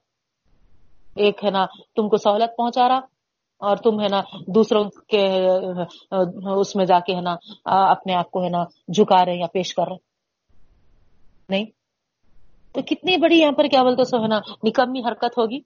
ایک 1.17 1.45
ہے 1.45 1.51
نا، 1.51 1.65
تم 1.97 2.09
کو 2.09 2.17
سہولت 2.17 2.57
پہنچا 2.57 2.89
رہا، 2.89 3.01
اور 3.61 3.77
تم 3.77 4.01
ہے 4.01 4.09
نا، 4.09 4.21
دوسروں 4.55 4.85
کے 5.09 5.25
اس 6.57 6.75
میں 6.77 6.85
جا 6.85 7.01
کے 7.01 7.15
ہے 7.15 7.21
نا 7.21 7.35
اپنے 7.91 8.15
آپ 8.15 8.31
کو 8.31 8.45
ہے 8.45 8.49
نا، 8.49 8.63
جھکا 8.89 9.25
رہے 9.25 9.37
یا 9.37 9.47
پیش 9.53 9.75
کر 9.75 9.89
رہے۔ 9.89 10.01
نہیں؟ 11.49 11.67
تو 12.73 12.81
کتنی 12.83 13.17
بڑی 13.17 13.39
یہاں 13.41 13.53
پر 13.53 13.67
کیا 13.67 13.83
بولتے 13.83 14.05
سو 14.05 14.23
ہے 14.23 14.29
نا، 14.29 14.41
نکمی 14.65 15.01
حرکت 15.01 15.39
ہوگی؟ 15.39 15.61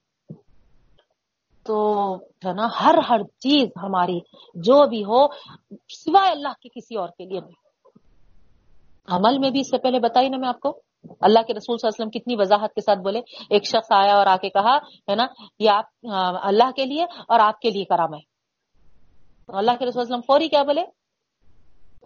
تو 1.67 2.15
ہے 2.17 2.53
نا، 2.53 2.69
ہر 2.81 2.95
ہر 3.09 3.23
چیز 3.39 3.69
ہماری، 3.83 4.19
جو 4.55 4.87
بھی 4.89 5.05
ہو، 5.05 5.27
سوائے 5.89 6.31
اللہ 6.31 6.53
کے 6.63 6.69
کسی 6.69 6.97
اور 6.97 7.09
کے 7.09 7.25
لیے 7.25 7.41
نہیں۔ 7.41 7.67
عمل 9.09 9.39
میں 9.39 9.51
بھی 9.51 9.61
اس 9.61 9.71
سے 9.71 9.79
پہلے 9.79 10.01
بتائی 10.01 10.29
نا 10.29 10.37
میں 10.37 10.49
آپ 10.49 10.61
کو۔ 10.61 10.81
اللہ 11.21 11.43
کے 11.47 11.55
رسول 11.55 11.79
صلی 11.79 11.89
اللہ 11.89 11.97
علیہ 11.97 12.07
وسلم 12.07 12.11
کتنی 12.11 12.37
وضاحت 12.39 12.75
کے 12.75 12.81
ساتھ 12.81 12.99
بولے، 12.99 13.21
ایک 13.51 13.65
شخص 13.67 13.93
آیا 13.93 14.15
اور 14.15 14.27
آ 14.27 14.37
کے 14.37 14.49
کہا، 14.49 14.77
ہے 15.11 15.15
نا، 15.15 15.27
یہ 15.59 15.71
آپ 15.71 15.85
اللہ 16.43 16.71
کے 16.77 16.85
لیے 16.85 17.05
اور 17.29 17.41
آپ 17.41 17.61
کے 17.61 17.71
لیے 17.71 17.85
کرا 17.85 18.07
میں 18.07 18.19
اللہ 19.49 19.71
کے 19.79 19.87
رسول 19.87 20.03
وسلم 20.03 20.21
فوری 20.21 20.49
کیا 20.49 20.63
بولے؟ 20.63 20.81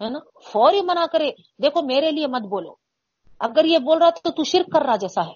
ہے 0.01 0.09
نا، 0.09 0.19
فوری 0.53 0.81
منع 0.81 1.05
کرے، 1.13 1.31
دیکھو 1.63 1.83
میرے 1.83 2.11
لیے 2.11 2.27
مت 2.27 2.43
بولو۔ 2.43 2.75
اگر 3.41 3.65
یہ 3.65 3.79
بول 3.79 3.99
رہا 3.99 4.11
تو 4.11 4.31
تو 4.31 4.45
شرک 4.45 4.73
کر 4.73 4.83
رہا 4.83 4.97
جیسا 4.97 5.27
ہے۔ 5.27 5.33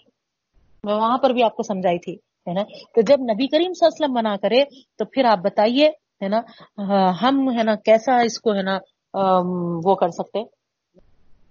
میں 0.84 0.94
وہاں 0.94 1.18
پر 1.18 1.30
بھی 1.30 1.42
آپ 1.42 1.56
کو 1.56 1.62
سمجھائی 1.62 1.98
تھی۔ 1.98 2.16
ہے 2.46 2.52
نا؟ 2.52 2.62
تو 2.94 3.00
جب 3.00 3.20
نبی 3.30 3.46
کریم 3.48 3.72
صلی 3.72 3.86
اللہ 3.86 3.94
علیہ 3.94 4.04
وسلم 4.04 4.14
منع 4.14 4.34
کرے، 4.42 4.64
تو 4.98 5.04
پھر 5.04 5.24
آپ 5.30 5.38
بتائیے، 5.44 5.86
ہے 6.22 6.28
نا، 6.28 6.40
ہم، 7.22 7.50
ہے 7.56 7.62
نا، 7.62 7.74
کیسا 7.84 8.18
اس 8.24 8.40
کو، 8.40 8.54
ہے 8.54 8.62
نا 8.62 8.78
وہ 9.84 9.94
کر 9.94 10.10
سکتے؟ 10.18 10.42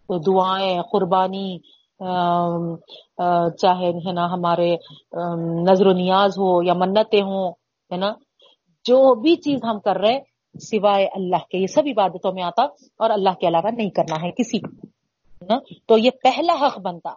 تو 0.10 0.18
دعائیں، 0.22 0.82
قربانی 0.92 1.48
چاہے، 3.62 3.90
ہے 4.06 4.12
نا، 4.14 4.26
ہمارے 4.34 4.70
نظر 5.70 5.88
و 5.88 5.94
نیاز 5.94 6.38
ہو 6.40 6.52
یا 6.64 6.74
منتیں 6.74 7.22
ہوں، 7.22 7.52
ہے 7.92 7.98
نا، 7.98 8.12
جو 8.86 8.98
بھی 9.22 9.36
چیز 9.44 9.60
ہم 9.64 9.80
کر 9.80 9.98
رہے 9.98 10.20
سوائے 10.56 11.06
اللہ 11.16 11.44
کے، 11.52 11.58
یہ 11.58 11.68
سب 11.68 11.88
عبادتوں 11.88 12.32
میں 12.34 12.44
آتا 12.44 12.64
اور 13.00 13.10
اللہ 13.10 13.34
کے 13.42 13.48
علاوہ 13.48 13.72
نہیں 13.72 13.90
کرنا 13.90 14.22
ہے 14.24 14.32
کسی 14.38 14.60
کو 14.60 14.72
تو 15.88 15.98
یہ 15.98 16.12
پہلا 16.24 16.54
حق 16.62 16.80
بنتا۔ 16.80 17.14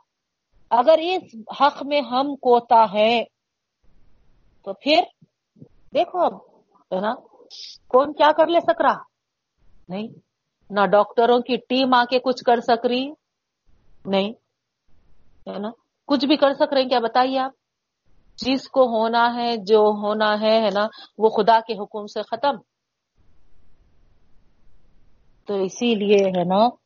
اگر 0.70 0.98
اس 1.02 1.34
حق 1.60 1.82
میں 1.86 2.00
ہم 2.10 2.34
کوتا 2.42 2.84
ہے 2.92 3.12
تو 4.66 4.72
پھر 4.72 5.02
دیکھو 5.94 6.18
اب، 6.18 6.34
ہے 6.94 7.00
نا؟ 7.00 7.14
کون 7.88 8.12
کیا 8.12 8.32
کر 8.32 8.46
لے 8.46 8.60
سک 8.60 8.80
رہا؟ 8.80 8.96
نہیں، 9.88 10.08
نہ 10.70 10.86
ڈاکٹروں 10.86 11.40
کی 11.40 11.56
ٹیم 11.56 11.94
آ 11.94 12.04
کے 12.04 12.18
کچھ 12.18 12.44
کر 12.44 12.60
سک 12.60 12.86
رہی، 12.86 13.10
نہیں، 14.04 14.32
ہے 15.46 15.58
نا؟ 15.58 15.70
کچھ 16.06 16.26
بھی 16.26 16.36
کر 16.36 16.52
سک 16.52 16.72
رہے 16.72 16.82
ہیں 16.82 16.88
کیا 16.88 16.98
بتائیے 16.98 17.38
آپ؟ 17.38 17.52
جس 18.36 18.68
کو 18.68 18.82
ہونا 18.82 19.34
ہے، 19.34 19.56
جو 19.56 19.78
ہونا 19.78 20.40
ہے 20.40 20.60
ہے 20.60 20.70
نا؟ 20.74 20.86
وہ 21.18 21.28
خدا 21.28 21.60
کے 21.60 21.82
حکم 21.82 22.06
سے 22.06 22.22
ختم۔ 22.22 22.56
تو 25.46 25.54
اسی 25.54 25.94
لیے، 25.94 26.16
ہے 26.16 26.44
نا؟ 26.44 26.85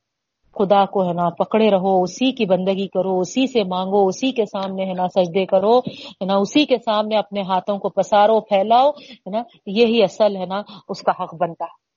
خدا 0.55 0.85
کو 0.85 1.09
ہے 1.09 1.13
نا، 1.13 1.31
پکڑے 1.31 1.71
رہو، 1.71 2.03
اسی 2.03 2.33
کی 2.33 2.47
بندگی 2.47 2.89
کرو، 2.89 3.21
اسی 3.21 3.47
سے 3.47 3.65
مانگو، 3.65 4.07
اسی 4.07 4.33
کے 4.33 4.47
سامنے 4.47 4.85
ہے 4.85 4.93
نا 4.93 5.09
سجدے 5.09 5.47
کرو، 5.47 5.79
ہے 5.79 6.25
نا، 6.25 6.35
اسی 6.35 6.67
کے 6.67 6.77
سامنے 6.85 7.19
اپنے 7.19 7.41
ہاتھوں 7.41 7.79
کو 7.79 7.89
پسارو، 7.89 8.41
پھیلاؤ، 8.41 8.91
ہے 8.91 9.31
نا، 9.31 9.43
یہی 9.67 10.03
اصل 10.03 10.37
ہے 10.37 10.47
نا، 10.47 10.63
اس 10.89 11.01
کا 11.01 11.13
حق 11.23 11.35
بنتا 11.35 11.65
ہے۔ 11.65 11.91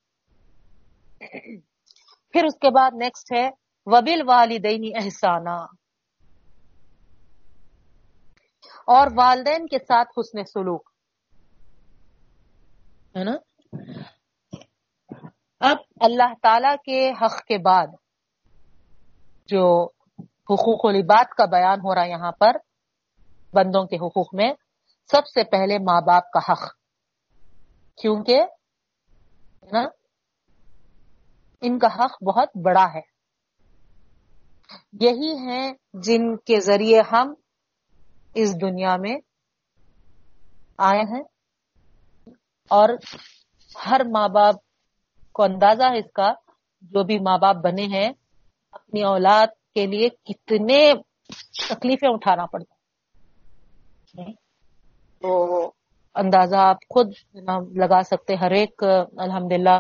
پھر 2.32 2.46
اس 2.46 2.56
کے 2.56 2.70
بعد 2.70 2.92
نیکسٹ 2.94 3.34
ہے 3.34 3.50
وبل 3.86 4.22
والدینی 4.28 4.92
احسانہ 4.96 5.66
اور 8.88 9.08
والدین 9.18 9.68
کے 9.68 9.78
ساتھ 9.80 10.10
حسن 10.20 10.44
سلوک۔ 10.44 10.90
ہے 13.16 13.24
نا؟ 13.24 13.36
اب 15.60 15.78
اللہ 16.02 16.34
تعالی 16.42 16.76
کے 16.86 17.12
حق 17.22 17.46
کے 17.46 17.58
بعد 17.58 17.88
جو 19.48 19.90
حقوق 20.26 20.86
العباد 20.86 21.26
کا 21.26 21.46
بیان 21.46 21.80
ہو 21.80 21.96
رہا 21.96 22.04
ہے 22.04 22.10
یہاں 22.10 22.32
پر، 22.32 22.52
بندوں 23.54 23.86
کے 23.86 23.96
حقوق 23.96 24.34
میں، 24.34 24.54
سب 25.12 25.28
سے 25.28 25.44
پہلے 25.44 25.78
ماں 25.80 26.02
باپ 26.02 26.32
کا 26.32 26.52
حق۔ 26.52 26.76
کیونکہ، 28.02 28.46
نا، 29.72 29.84
ان 31.62 31.80
کا 31.80 31.88
حق 31.88 32.24
بہت 32.24 32.58
بڑا 32.66 32.86
ہے۔ 32.94 33.02
یہی 35.02 35.38
ہیں 35.38 35.74
جن 35.94 36.38
کے 36.38 36.60
ذریعے 36.60 37.02
ہم 37.12 37.34
اس 38.36 38.62
دنیا 38.62 38.96
میں 38.98 39.16
آئے 40.78 41.02
ہیں۔ 41.02 41.24
اور 42.70 42.90
ہر 43.86 44.02
ماں 44.12 44.28
باپ 44.28 44.56
کو 45.34 45.44
اندازہ 45.44 45.84
ہے 45.84 46.00
اس 46.00 46.12
کا، 46.16 46.34
جو 46.82 47.04
بھی 47.04 47.20
ماں 47.20 47.38
باپ 47.38 47.56
بنے 47.56 47.84
ہیں 47.84 48.14
اپنی 48.74 49.04
اولاد 49.04 49.48
کے 49.76 49.86
لیے 49.86 50.10
کتنے 50.10 50.94
تکلیفیں 51.70 52.10
اٹھانا 52.10 52.46
پڑتا 52.46 52.74
تو 55.22 55.72
اندازہ 56.16 56.56
آپ 56.56 56.78
خود 56.90 57.08
لگا 57.76 58.02
سکتے 58.02 58.36
ہر 58.36 58.52
ایک 58.52 58.84
الحمد 59.18 59.52
للہ 59.52 59.80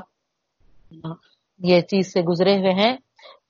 یہ 1.60 1.82
چیز 1.82 2.14
سے 2.14 2.22
گزرے 2.22 2.58
ہوئے 2.58 2.72
ہیں۔ 2.72 2.98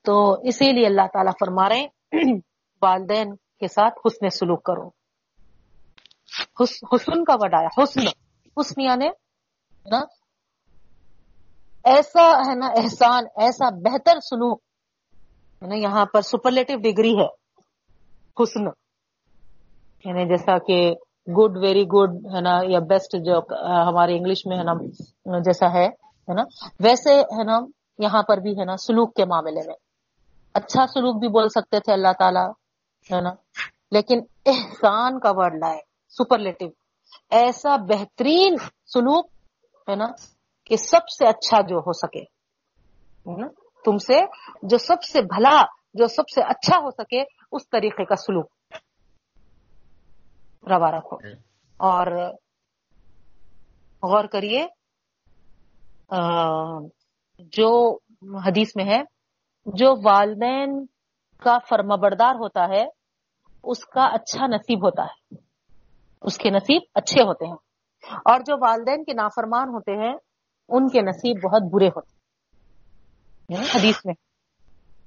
تو 0.02 0.34
اسی 0.44 0.72
لیے 0.72 0.86
اللہ 0.86 1.08
تعالیٰ 1.14 1.34
فرما 1.40 1.70
رہے 1.70 1.86
والدین 2.82 3.36
کے 3.36 3.68
ساتھ 3.68 4.00
حسن 4.06 4.30
سلوک 4.30 4.64
کرو۔ 4.64 4.88
حسن 6.62 7.24
کا 7.24 7.36
وڈایا 7.40 7.68
حسن۔ 7.78 8.08
حسن 8.58 8.82
یعنی 8.82 9.08
نا، 9.90 10.00
ایسا 11.84 12.26
ہے 12.48 12.56
نا، 12.56 12.68
احسان، 12.68 13.24
ایسا 13.36 13.70
بہتر 13.70 14.20
سلوک 14.20 14.62
نا، 15.68 15.76
یہاں 15.76 16.06
پر 16.06 16.22
سپرلیٹو 16.22 16.78
ڈگری 16.78 17.20
ہے، 17.20 17.28
حسن۔ 18.44 18.66
یعنی 20.06 20.26
جیسا 20.26 20.58
کہ 20.58 20.96
گڈ 21.28 21.58
ویری 21.58 21.84
گڈ 21.84 22.36
ہے 22.36 22.42
نا، 22.42 22.60
یا 22.64 22.80
بیسٹ 22.80 23.16
جو 23.26 23.40
ہمارے 23.88 24.18
انگلش 24.18 24.46
میں 24.46 24.58
ہے 24.58 24.64
نا، 24.64 24.74
جیسا 25.40 25.74
ہے 25.74 25.88
نا۔ 26.34 26.44
ویسے 26.80 27.22
ہے 27.22 27.44
نا، 27.44 27.60
یہاں 28.00 28.24
پر 28.24 28.38
بھی 28.38 28.52
ہے 28.60 28.66
نا، 28.66 28.78
سلوک 28.78 29.16
کے 29.16 29.26
معاملے 29.26 29.68
میں۔ 29.68 29.76
اچھا 30.54 30.88
سلوک 30.88 31.20
بھی 31.20 31.28
بول 31.28 31.50
سکتے 31.50 31.80
تھے 31.80 31.94
اللہ 31.94 32.14
تعالیٰ، 32.20 32.50
ہے 33.12 33.22
نا۔ 33.22 33.32
لیکن 33.92 34.20
احسان 34.46 35.20
کا 35.20 35.32
ورڈ 35.32 35.54
لائے 35.54 35.80
سپرلیٹو 36.10 36.66
ایسا 37.30 37.76
بہترین 37.76 38.56
سلوک، 38.94 39.30
ہے 39.90 39.96
نا، 39.96 40.06
کہ 40.66 40.76
سب 40.76 41.10
سے 41.10 41.28
اچھا 41.28 41.62
جو 41.62 41.78
ہو 41.78 41.94
سکے، 41.94 42.20
ہے 42.20 43.42
نا؟ 43.42 43.48
تم 43.86 43.98
سے 43.98 44.22
جو 44.64 44.78
سب 44.78 45.04
سے 45.04 45.22
بھلا 45.22 45.62
جو 45.94 46.08
سب 46.08 46.30
سے 46.36 46.42
اچھا 46.42 46.78
ہو 46.78 46.90
سکے 46.92 47.24
اس 47.52 47.70
طریقے 47.70 48.06
کا 48.06 48.16
سلوک۔ 48.16 48.52
روا 50.70 50.92
رکھو۔ 50.92 51.16
اور 51.78 52.08
غور 54.04 54.26
کریے 54.26 54.68
جو 57.40 57.98
حدیث 58.48 58.76
میں 58.76 58.86
ہے 58.86 59.02
جو 59.66 59.94
والدین 60.04 60.86
کا 61.38 61.58
فرما 61.70 61.96
بردار 61.96 62.36
ہوتا 62.36 62.64
ہے 62.64 62.84
اس 63.64 63.86
کا 63.86 64.04
اچھا 64.04 64.48
نصیب 64.48 64.86
ہوتا 64.86 65.04
ہے۔ 65.04 65.36
اس 66.22 66.38
کے 66.38 66.50
نصیب 66.50 66.82
اچھے 66.96 67.22
ہوتے 67.22 67.46
ہیں۔ 67.46 67.56
اور 68.26 68.40
جو 68.40 68.56
والدین 68.62 69.04
کے 69.04 69.14
نافرمان 69.14 69.70
ہوتے 69.70 69.92
ہیں 69.92 70.16
ان 70.70 70.88
کے 70.88 71.02
نصیب 71.02 71.44
بہت 71.44 71.74
برے 71.74 71.88
ہوتے 71.88 72.12
ہیں؟ 72.12 72.13
حدیث 73.50 73.98
میں، 74.06 74.14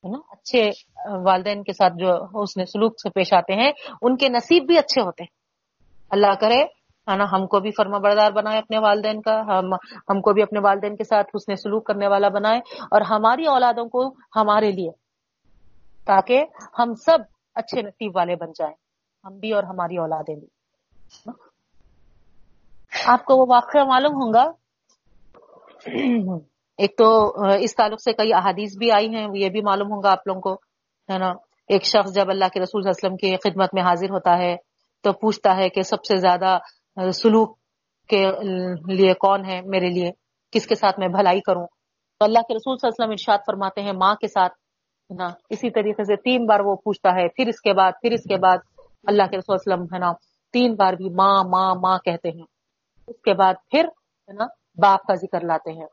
ہے 0.04 0.10
نا؟ 0.10 0.18
اچھے 0.30 0.62
والدین 1.24 1.62
کے 1.62 1.72
ساتھ 1.72 1.94
جو 1.98 2.10
اس 2.42 2.56
نے 2.56 2.64
سلوک 2.64 3.00
سے 3.02 3.10
پیش 3.10 3.32
آتے 3.32 3.54
ہیں، 3.54 3.70
ان 4.02 4.16
کے 4.16 4.28
نصیب 4.28 4.66
بھی 4.66 4.78
اچھے 4.78 5.02
ہوتے 5.02 5.22
ہیں۔ 5.22 5.34
اللہ 6.10 6.34
کرے، 6.40 6.60
ہے 7.08 7.16
نا؟ 7.16 7.24
ہم 7.32 7.46
کو 7.46 7.60
بھی 7.60 7.70
فرما 7.76 7.98
بردار 7.98 8.32
بنائے 8.32 8.58
اپنے 8.58 8.78
والدین 8.78 9.20
کا، 9.22 9.40
ہم 9.48 9.72
ہم 10.10 10.20
کو 10.20 10.32
بھی 10.32 10.42
اپنے 10.42 10.60
والدین 10.60 10.96
کے 10.96 11.04
ساتھ 11.04 11.36
حسن 11.36 11.56
سلوک 11.56 11.86
کرنے 11.86 12.08
والا 12.08 12.28
بنائے، 12.28 12.58
اور 12.90 13.00
ہماری 13.10 13.46
اولادوں 13.46 13.88
کو 13.88 14.06
ہمارے 14.36 14.70
لیے، 14.70 14.90
تاکہ 16.06 16.44
ہم 16.78 16.94
سب 17.06 17.18
اچھے 17.56 17.82
نصیب 17.82 18.16
والے 18.16 18.34
بن 18.36 18.50
جائیں۔ 18.58 18.74
ہم 19.24 19.38
بھی 19.38 19.52
اور 19.52 19.64
ہماری 19.64 19.96
اولادیں 19.98 20.34
بھی۔ 20.34 20.46
آپ 23.06 23.24
کو 23.24 23.36
وہ 23.36 23.46
واقعہ 23.48 23.84
معلوم 23.84 24.14
ہوگا 24.16 24.44
ایک 26.78 26.96
تو 26.98 27.06
اس 27.60 27.74
تعلق 27.74 28.00
سے 28.02 28.12
کئی 28.12 28.32
احادیث 28.34 28.76
بھی 28.78 28.90
آئی 28.92 29.08
ہیں، 29.14 29.26
یہ 29.34 29.48
بھی 29.48 29.60
معلوم 29.62 29.92
ہوگا 29.92 30.10
آپ 30.12 30.26
لوگوں 30.26 30.40
کو، 30.40 30.52
ہے 31.08 31.18
نا؟ 31.18 31.32
ایک 31.68 31.84
شخص 31.84 32.14
جب 32.14 32.30
اللہ 32.30 32.48
کے 32.54 32.60
رسول 32.60 32.82
صلی 32.82 32.90
اللہ 32.90 33.06
علیہ 33.06 33.06
وسلم 33.06 33.16
کی 33.16 33.50
خدمت 33.50 33.74
میں 33.74 33.82
حاضر 33.82 34.10
ہوتا 34.10 34.36
ہے 34.38 34.56
تو 35.04 35.12
پوچھتا 35.12 35.56
ہے 35.56 35.68
کہ 35.68 35.82
سب 35.82 36.04
سے 36.04 36.16
زیادہ 36.16 36.58
سلوک 37.10 37.56
کے 38.10 38.24
لیے 38.94 39.14
کون 39.14 39.44
ہے 39.44 39.60
میرے 39.64 39.88
لیے؟ 39.90 40.10
کس 40.52 40.66
کے 40.66 40.74
ساتھ 40.74 40.98
میں 41.00 41.08
بھلائی 41.08 41.40
کروں؟ 41.40 41.66
تو 42.20 42.24
اللہ 42.24 42.38
کے 42.38 42.54
رسول 42.54 42.76
صلی 42.76 42.88
اللہ 42.88 42.94
علیہ 42.94 43.04
وسلم 43.04 43.10
ارشاد 43.10 43.44
فرماتے 43.46 43.82
ہیں 43.82 43.92
ماں 43.92 44.14
کے 44.14 44.28
ساتھ، 44.28 44.52
ہے 45.10 45.14
نا؟ 45.14 45.28
اسی 45.50 45.70
طریقے 45.70 46.04
سے 46.04 46.16
تین 46.16 46.46
بار 46.46 46.60
وہ 46.60 46.76
پوچھتا 46.76 47.10
ہے، 47.10 47.28
پھر 47.28 47.48
اس 47.48 47.60
کے 47.60 47.72
بعد، 47.72 47.92
پھر 48.02 48.12
اس 48.12 48.22
کے 48.22 48.36
بعد 48.36 48.58
اللہ 49.06 49.22
کے 49.30 49.36
رسول 49.38 49.56
صلی 49.58 49.72
اللہ 49.72 49.74
علیہ 49.74 49.84
وسلم، 49.84 49.94
ہے 49.94 50.06
نا؟ 50.06 50.12
تین 50.52 50.74
بار 50.74 50.92
بھی 50.92 51.10
ماں 51.10 51.36
ماں 51.48 51.74
ماں 51.74 51.98
کہتے 51.98 52.28
ہیں۔ 52.28 52.46
اس 53.08 53.20
کے 53.24 53.34
بعد 53.34 53.54
پھر، 53.70 53.84
ہے 54.28 54.32
نا؟ 54.32 54.46
باپ 54.82 55.06
کا 55.06 55.14
ذکر 55.14 55.44
لاتے 55.44 55.72
ہیں۔ 55.72 55.86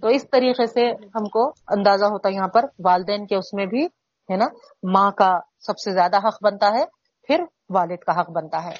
تو 0.00 0.08
اس 0.08 0.30
طریقے 0.30 0.66
سے 0.66 0.90
ہم 0.90 1.24
کو 1.24 1.48
اندازہ 1.48 2.04
ہوتا 2.04 2.28
ہے 2.28 2.34
یہاں 2.34 2.48
پر 2.48 2.64
والدین 2.84 3.26
کے 3.26 3.36
اس 3.36 3.54
میں 3.54 3.66
بھی، 3.66 3.86
ہے 4.30 4.36
نا، 4.36 4.44
ماں 4.82 5.10
کا 5.10 5.38
سب 5.60 5.78
سے 5.78 5.90
زیادہ 5.90 6.16
حق 6.16 6.44
بنتا 6.44 6.68
ہے، 6.68 6.84
پھر 7.26 7.44
والد 7.70 7.96
کا 7.96 8.20
حق 8.20 8.30
بنتا 8.30 8.64
ہے۔ 8.64 8.74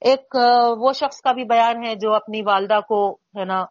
ایک 0.00 0.36
وہ 0.78 0.92
شخص 0.92 1.20
کا 1.20 1.32
بھی 1.32 1.44
بیان 1.44 1.86
ہے 1.86 1.94
جو 1.94 2.14
اپنی 2.14 2.42
والدہ 2.42 2.80
کو، 2.88 3.12
ہے 3.12 3.44
نا 3.44 3.64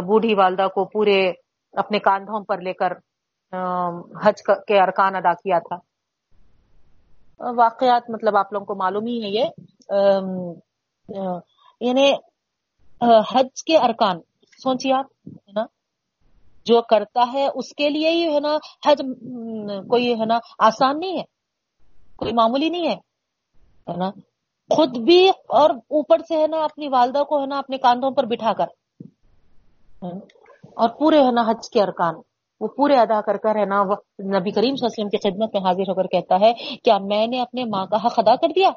بوڑھی 0.00 0.34
والدہ 0.34 0.66
کو 0.74 0.84
پورے 0.84 1.32
اپنے 1.72 1.98
کاندھوں 1.98 2.44
پر 2.44 2.60
لے 2.60 2.72
کر 2.72 2.92
حج 4.24 4.42
کے 4.66 4.82
ارکان 4.82 5.16
ادا 5.16 5.32
کیا 5.32 5.58
تھا۔ 5.58 5.76
واقعات 7.50 8.10
مطلب 8.10 8.36
آپ 8.36 8.52
لوگوں 8.52 8.66
کو 8.66 8.74
معلوم 8.74 9.06
ہی 9.06 9.22
ہے 9.22 9.28
یہ۔ 9.28 9.44
یعنی 11.80 12.12
حج 13.00 13.64
کے 13.64 13.76
ارکان۔ 13.78 14.20
سوچیے 14.62 14.92
آپ، 14.92 15.06
ہے 15.26 15.52
نا؟ 15.52 15.64
جو 16.64 16.80
کرتا 16.82 17.24
ہے، 17.32 17.46
اس 17.54 17.74
کے 17.74 17.88
لیے 17.88 18.10
ہی، 18.10 18.34
ہے 18.34 18.40
نا، 18.40 18.56
حج 18.86 18.98
کوئی، 19.88 20.20
ہے 20.20 20.24
نا، 20.24 20.38
آسان 20.58 20.98
نہیں 21.00 21.18
ہے۔ 21.18 21.24
کوئی 22.16 22.32
معمولی 22.32 22.68
نہیں 22.68 22.88
ہے 22.88 23.96
نا؟ 23.96 24.10
خود 24.70 24.98
بھی 24.98 25.28
اور 25.28 25.70
اوپر 25.70 26.18
سے، 26.18 26.36
ہے 26.36 26.46
نا، 26.46 26.64
اپنی 26.64 26.88
والدہ 26.88 27.22
کو، 27.22 27.40
ہے 27.40 27.46
نا، 27.46 27.58
اپنے 27.58 27.78
کاندھوں 27.78 28.10
پر 28.10 28.24
بٹھا 28.24 28.52
کر 28.52 28.66
اور 30.74 30.88
پورے، 30.88 31.22
ہے 31.22 31.30
نا، 31.30 31.42
حج 31.42 31.68
کے 31.70 31.82
ارکان۔ 31.82 32.14
وہ 32.60 32.68
پورے 32.68 32.96
ادا 32.96 33.20
کر 33.20 33.36
کر، 33.36 33.56
ہے 33.56 33.64
نا 33.64 33.82
نبی 33.82 34.50
کریم 34.50 34.76
صلی 34.76 34.86
اللہ 34.86 34.86
علیہ 34.86 34.86
وسلم 34.86 35.08
کی 35.08 35.18
خدمت 35.18 35.54
میں 35.54 35.62
حاضر 35.62 35.88
ہو 35.88 35.94
کر 35.94 36.06
کہتا 36.06 36.40
ہے، 36.40 36.52
کیا 36.84 36.98
میں 36.98 37.26
نے 37.26 37.40
اپنے 37.40 37.64
ماں 37.64 37.86
کا 37.86 37.96
حق 37.96 38.18
ادا 38.18 38.36
کر 38.36 38.48
دیا؟ 38.56 38.70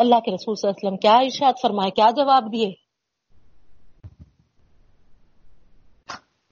اللہ 0.00 0.20
کے 0.24 0.30
رسول 0.34 0.54
صلی 0.54 0.68
اللہ 0.68 0.76
علیہ 0.76 0.86
وسلم، 0.86 0.96
کیا 0.98 1.16
ارشاد 1.18 1.60
فرمائے، 1.62 1.90
کیا 1.90 2.08
جواب 2.16 2.52
دیے؟ 2.52 2.70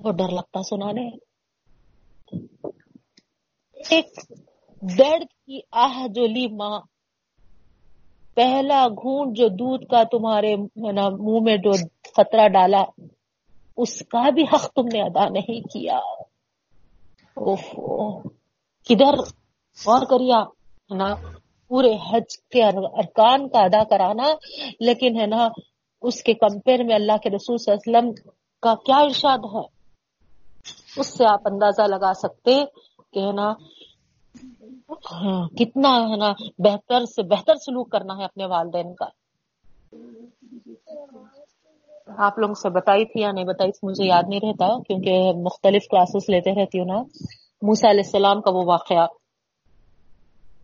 وہ 0.01 0.13
ڈر 0.13 0.33
لگتا 0.33 0.63
سنانے۔ 0.63 1.09
ایک 3.91 4.07
درد 4.83 5.27
کی 5.47 5.61
آہ 5.85 6.07
جو 6.15 6.27
لی 6.27 6.47
ماں 6.55 6.79
پہلا 8.37 8.87
گھونٹ 8.89 9.37
جو 9.37 9.47
دودھ 9.59 9.85
کا 9.91 10.03
تمہارے 10.11 10.55
منہ 10.57 11.41
میں 11.45 11.57
جو 11.57 11.73
خطرہ 12.17 12.47
ڈالا، 12.49 12.83
اس 13.79 13.99
کا 14.11 14.29
بھی 14.31 14.43
حق 14.53 14.67
تم 14.75 14.87
نے 14.93 15.01
ادا 15.03 15.29
نہیں 15.29 15.61
کیا۔ 15.73 15.99
اوفو 17.37 18.21
کدھر 18.87 19.19
غور 19.79 20.07
کریا 20.11 20.41
نا 20.91 21.09
پورے 21.69 21.95
حج 21.95 22.39
کے 22.51 22.65
ارکان 22.65 23.49
کا 23.49 23.61
ادا 23.61 23.85
کرانا، 23.85 24.25
لیکن 24.81 25.21
ہے 25.21 25.27
نا، 25.27 25.49
اس 26.03 26.23
کے 26.23 26.35
کمپیر 26.35 26.85
میں 26.85 26.95
اللہ 26.95 27.13
کے 27.23 27.31
رسول 27.31 27.57
صلی 27.59 27.75
اللہ 27.75 27.99
علیہ 27.99 28.11
وسلم 28.11 28.31
کا 28.63 28.75
کیا 28.75 28.97
ارشاد 28.97 29.39
ہے؟ 29.55 29.79
اس 31.01 31.19
سے 31.19 31.25
آپ 31.29 31.41
اندازہ 31.45 31.83
لگا 31.83 32.13
سکتے 32.15 32.65
کہ 33.13 33.19
ہے 33.19 33.33
نا 33.33 33.53
ہاں، 35.13 35.49
کتنا 35.49 35.89
ہے 35.89 36.17
نا 36.17 36.33
بہتر 36.59 37.05
سے 37.05 37.23
بہتر 37.23 37.55
سلوک 37.55 37.91
کرنا 37.91 38.19
ہے 38.19 38.25
اپنے 38.25 38.47
والدین 38.47 38.95
کا۔ 38.95 39.05
آپ 42.19 42.39
لوگوں 42.39 42.55
سے 42.55 42.71
بتائی 42.71 43.05
تھی 43.05 43.21
یا 43.21 43.33
نہیں 43.33 43.45
بتائی 43.45 43.73
تھی، 43.73 43.87
مجھے 43.89 44.05
یاد 44.05 44.23
نہیں 44.29 44.41
رہتا، 44.43 44.83
کیونکہ 44.83 45.33
مختلف 45.43 45.83
کلاسز 45.91 46.31
لیتے 46.31 46.51
رہتی 46.51 46.79
ہوں 46.79 46.87
نا۔ 46.87 47.03
موسا 47.63 47.91
علیہ 47.91 48.03
السلام 48.05 48.41
کا 48.41 48.51
وہ 48.51 48.63
واقعہ۔ 48.67 49.07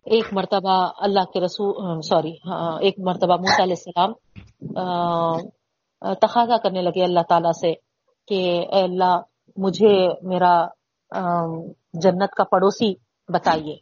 ایک 0.05 0.25
مرتبہ 0.31 0.73
اللہ 0.97 1.25
کے 1.33 1.39
رسول، 1.41 2.01
سوری 2.01 2.33
ہاں، 2.45 2.77
ایک 2.81 2.95
مرتبہ 3.07 3.35
موسا 3.37 3.63
علیہ 3.63 3.75
السلام 3.77 4.11
تقاضا 6.21 6.57
کرنے 6.63 6.81
لگے 6.81 7.03
اللہ 7.03 7.23
تعالی 7.29 7.53
سے 7.61 7.71
کہ 8.27 8.39
اے 8.73 8.81
اللہ، 8.83 9.15
مجھے 9.57 9.95
میرا 10.21 10.55
جنت 12.03 12.31
کا 12.37 12.43
پڑوسی 12.43 12.93
بتائیے۔ 13.33 13.77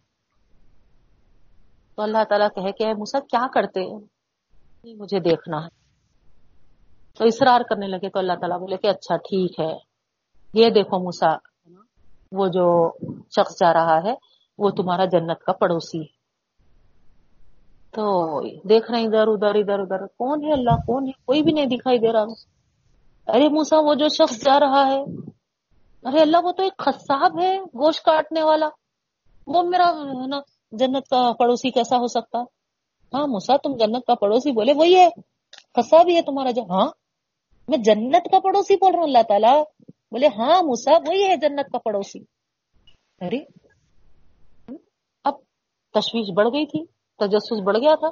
تو 1.95 2.01
اللہ 2.01 2.23
تعالیٰ 2.29 2.47
کہے 2.55 2.71
کہ 2.71 2.93
موسا 2.97 3.19
کیا 3.31 3.45
کرتے 3.53 3.81
مجھے 4.99 5.19
دیکھنا 5.19 5.57
ہے۔ 5.63 5.71
تو 7.17 7.25
اصرار 7.25 7.61
کرنے 7.69 7.87
لگے 7.87 8.09
تو 8.09 8.19
اللہ 8.19 8.35
تعالیٰ 8.39 8.59
بولے 8.59 8.77
کہ 8.77 8.87
اچھا 8.87 9.15
ٹھیک 9.27 9.59
ہے۔ 9.59 9.73
یہ 10.53 10.69
دیکھو 10.69 10.97
موسا 11.03 11.31
وہ 12.37 12.47
جو 12.47 12.65
شخص 13.35 13.59
جا 13.59 13.73
رہا 13.73 13.97
ہے، 14.03 14.13
وہ 14.57 14.69
تمہارا 14.69 15.05
جنت 15.05 15.39
کا 15.45 15.53
پڑوسی 15.53 16.01
ہے۔ 16.01 16.12
تو 17.93 18.41
دیکھ 18.69 18.91
رہے 18.91 19.03
ادھر 19.03 19.27
ادھر 19.27 19.55
ادھر 19.55 19.79
ادھر۔ 19.79 20.07
کون 20.07 20.43
ہے 20.43 20.51
اللہ؟ 20.51 20.75
کون 20.85 21.07
ہے؟ 21.07 21.11
کوئی 21.25 21.43
بھی 21.43 21.51
نہیں 21.51 21.65
دکھائی 21.65 21.99
دے 21.99 22.13
رہا۔ 22.13 22.25
ارے 23.27 23.47
موسا 23.47 23.79
وہ 23.79 23.93
جو 23.93 24.07
شخص 24.07 24.43
جا 24.43 24.59
رہا 24.59 24.87
ہے۔ 24.87 25.01
ارے 26.03 26.19
اللہ، 26.19 26.37
وہ 26.43 26.51
تو 26.51 26.63
ایک 26.63 26.77
خصاب 26.77 27.41
ہے، 27.41 27.59
گوشت 27.59 28.03
کاٹنے 28.03 28.43
والا۔ 28.43 28.69
وہ 29.47 29.63
میرا، 29.63 29.87
ہے 29.87 30.27
نا، 30.27 30.39
جنت 30.71 31.07
کا 31.09 31.31
پڑوسی 31.39 31.71
کیسا 31.71 31.97
ہو 31.97 32.07
سکتا؟ 32.07 32.39
ہاں 33.13 33.27
موسا 33.27 33.57
تم 33.57 33.77
جنت 33.77 34.05
کا 34.05 34.15
پڑوسی 34.15 34.51
بولے، 34.51 34.73
وہی 34.73 34.95
ہے۔ 34.95 35.09
خسا 35.75 36.03
بھی 36.03 36.15
ہے 36.15 36.21
تمہارا 36.21 36.51
جو 36.51 36.61
ہاں؟ 36.61 36.87
میں 37.67 37.77
جنت 37.77 38.31
کا 38.31 38.39
پڑوسی 38.39 38.75
بول 38.75 38.91
رہا 38.91 38.99
ہوں، 38.99 39.07
اللہ 39.07 39.23
تعالیٰ۔ 39.27 39.63
بولے 40.11 40.27
ہاں 40.27 40.63
موسا 40.63 40.91
وہی 40.91 41.23
ہے 41.23 41.35
جنت 41.35 41.71
کا 41.71 41.77
پڑوسی۔ 41.77 42.19
ارے، 43.21 43.39
اب 45.23 45.33
تشویش 45.93 46.33
بڑھ 46.35 46.47
گئی 46.47 46.65
تھی۔ 46.65 47.02
تجسس 47.27 47.61
بڑھ 47.63 47.77
گیا 47.77 47.95
تھا۔ 47.95 48.07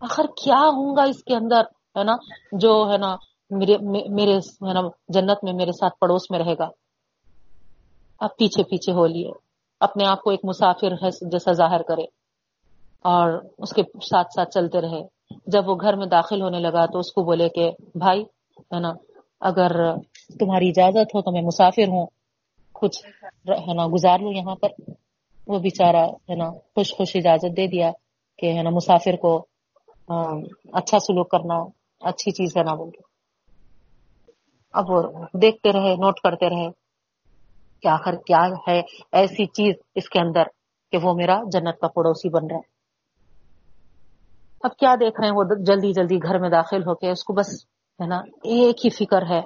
آخر 0.00 0.22
کیا 0.42 0.58
ہوں 0.58 0.96
گا 0.96 1.02
اس 1.02 1.24
کے 1.24 1.34
اندر؟ 1.34 1.60
ہے 1.98 2.04
نا؟ 2.04 2.16
جو 2.52 2.90
ہے 2.92 2.98
نا، 2.98 3.16
میرے 3.50 3.76
میرے، 4.08 4.36
ہے 4.36 4.72
نا، 4.72 4.80
جنت 5.08 5.44
میں 5.44 5.52
میرے 5.52 5.72
ساتھ 5.72 5.98
پڑوس 5.98 6.30
میں 6.30 6.38
رہے 6.38 6.54
گا۔ 6.58 6.68
اب 8.20 8.30
پیچھے 8.38 8.62
پیچھے 8.62 8.92
ہو 8.92 9.06
لیے۔ 9.06 9.30
اپنے 9.80 10.06
آپ 10.06 10.22
کو 10.22 10.30
ایک 10.30 10.40
مسافر 10.44 10.92
ہے، 10.92 11.10
جیسا 11.30 11.52
ظاہر 11.52 11.82
کرے۔ 11.82 12.02
اور 13.02 13.42
اس 13.58 13.70
کے 13.70 13.82
ساتھ 13.82 14.26
ساتھ 14.36 14.50
چلتے 14.50 14.80
رہے۔ 14.80 15.02
جب 15.46 15.68
وہ 15.68 15.74
گھر 15.74 15.96
میں 15.96 16.06
داخل 16.06 16.42
ہونے 16.42 16.58
لگا 16.58 16.86
تو 16.86 16.98
اس 16.98 17.12
کو 17.12 17.22
بولے 17.22 17.48
کہ، 17.48 17.70
بھائی، 17.94 18.22
ہے 18.60 18.80
نا، 18.80 18.92
اگر 19.40 19.96
تمہاری 20.38 20.68
اجازت 20.68 21.14
ہو 21.14 21.22
تو 21.22 21.32
میں 21.32 21.42
مسافر 21.42 21.88
ہوں۔ 21.88 22.06
کچھ، 22.72 23.06
ہے 23.50 23.74
نا، 23.74 23.86
گزار 23.86 24.18
لوں 24.18 24.32
یہاں 24.32 24.54
پر۔ 24.54 24.68
وہ 25.46 25.58
بیچارہ، 25.58 26.04
ہے 26.28 26.34
نا 26.34 26.48
خوش 26.74 26.92
خوش 26.92 27.16
اجازت 27.16 27.56
دے 27.56 27.66
دیا 27.66 27.90
کہ، 28.38 28.52
ہے 28.52 28.62
نا، 28.62 28.70
مسافر 28.70 29.16
کو 29.16 29.32
اچھا 30.72 30.98
سلوک 30.98 31.30
کرنا، 31.30 31.56
اچھی 32.00 32.30
چیز 32.30 32.56
ہے 32.56 32.62
نا 32.62 32.74
بول 32.74 32.90
کے 32.90 33.02
اب 34.74 34.90
وہ 34.90 35.02
دیکھتے 35.42 35.72
رہے، 35.72 35.94
نوٹ 35.96 36.20
کرتے 36.20 36.48
رہے 36.50 36.68
کہ 37.82 37.88
آخر 37.88 38.16
کیا 38.26 38.42
ہے 38.68 38.80
ایسی 39.12 39.46
چیز 39.46 39.74
اس 39.94 40.08
کے 40.08 40.18
اندر 40.20 40.48
کہ 40.92 40.98
وہ 41.02 41.14
میرا 41.14 41.40
جنت 41.52 41.80
کا 41.80 41.88
پڑوسی 41.88 42.28
بن 42.28 42.46
رہا 42.46 42.56
ہے۔ 42.56 42.74
اب 44.62 44.76
کیا 44.76 44.94
دیکھ 45.00 45.20
رہے 45.20 45.28
ہیں؟ 45.28 45.36
وہ 45.36 45.44
جلدی 45.66 45.92
جلدی 45.92 46.16
گھر 46.22 46.38
میں 46.38 46.50
داخل 46.50 46.82
ہو 46.82 46.94
کے 46.94 47.10
اس 47.10 47.24
کو 47.24 47.32
بس، 47.32 47.48
ہے 48.00 48.06
نا، 48.06 48.18
ایک 48.44 48.84
ہی 48.84 48.90
فکر 48.90 49.22
ہے۔ 49.30 49.40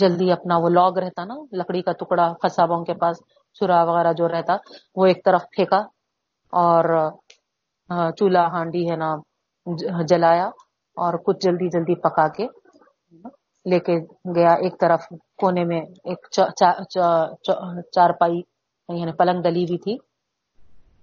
جلدی 0.00 0.30
اپنا 0.32 0.56
وہ 0.62 0.68
لاگ 0.68 0.98
رہتا 1.02 1.24
نا، 1.24 1.34
لکڑی 1.58 1.82
کا 1.82 1.92
ٹکڑا 1.92 2.26
خسابوں 2.42 2.84
کے 2.84 2.94
پاس 3.00 3.16
چورا 3.56 3.82
وغیرہ 3.84 4.12
جو 4.18 4.28
رہتا، 4.28 4.56
وہ 4.96 5.06
ایک 5.06 5.24
طرف 5.24 5.42
پھینکا 5.54 5.80
اور 6.52 6.84
چولہا 8.18 8.46
ہانڈی 8.52 8.90
ہے 8.90 8.96
نا 8.96 9.14
جلایا 10.08 10.46
اور 10.96 11.14
کچھ 11.26 11.38
جلدی 11.44 11.68
جلدی 11.68 11.94
پکا 12.00 12.26
کے 12.36 12.46
لے 13.66 13.78
کے 13.86 13.94
گیا۔ 14.36 14.52
ایک 14.64 14.74
طرف 14.80 15.06
کونے 15.40 15.64
میں 15.64 15.80
ایک 16.04 16.26
چار 17.94 18.10
پائی 18.20 18.40
یعنی 18.88 19.12
پلنگ 19.18 19.42
دلی 19.42 19.64
بھی 19.66 19.78
تھی۔ 19.84 19.96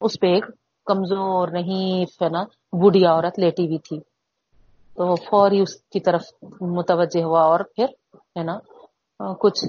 اس 0.02 0.20
پہ 0.22 0.28
ایک 0.34 0.46
کمزور 0.88 1.48
نہیں 1.52 2.04
ہے 2.22 2.30
نا 2.30 2.42
بوڑھیا 2.82 3.12
عورت 3.14 3.40
لیٹی 3.40 3.66
ہوئی 3.66 3.80
تھی۔ 3.88 4.00
تو 4.98 5.16
فوری 5.30 5.60
اس 5.62 5.74
کی 5.92 6.00
طرف 6.00 6.24
متوجہ 6.78 7.24
ہوا 7.24 7.42
اور 7.52 7.60
پھر، 7.76 7.90
ہے 8.38 8.44
نا 8.44 8.58
کچھ 9.42 9.66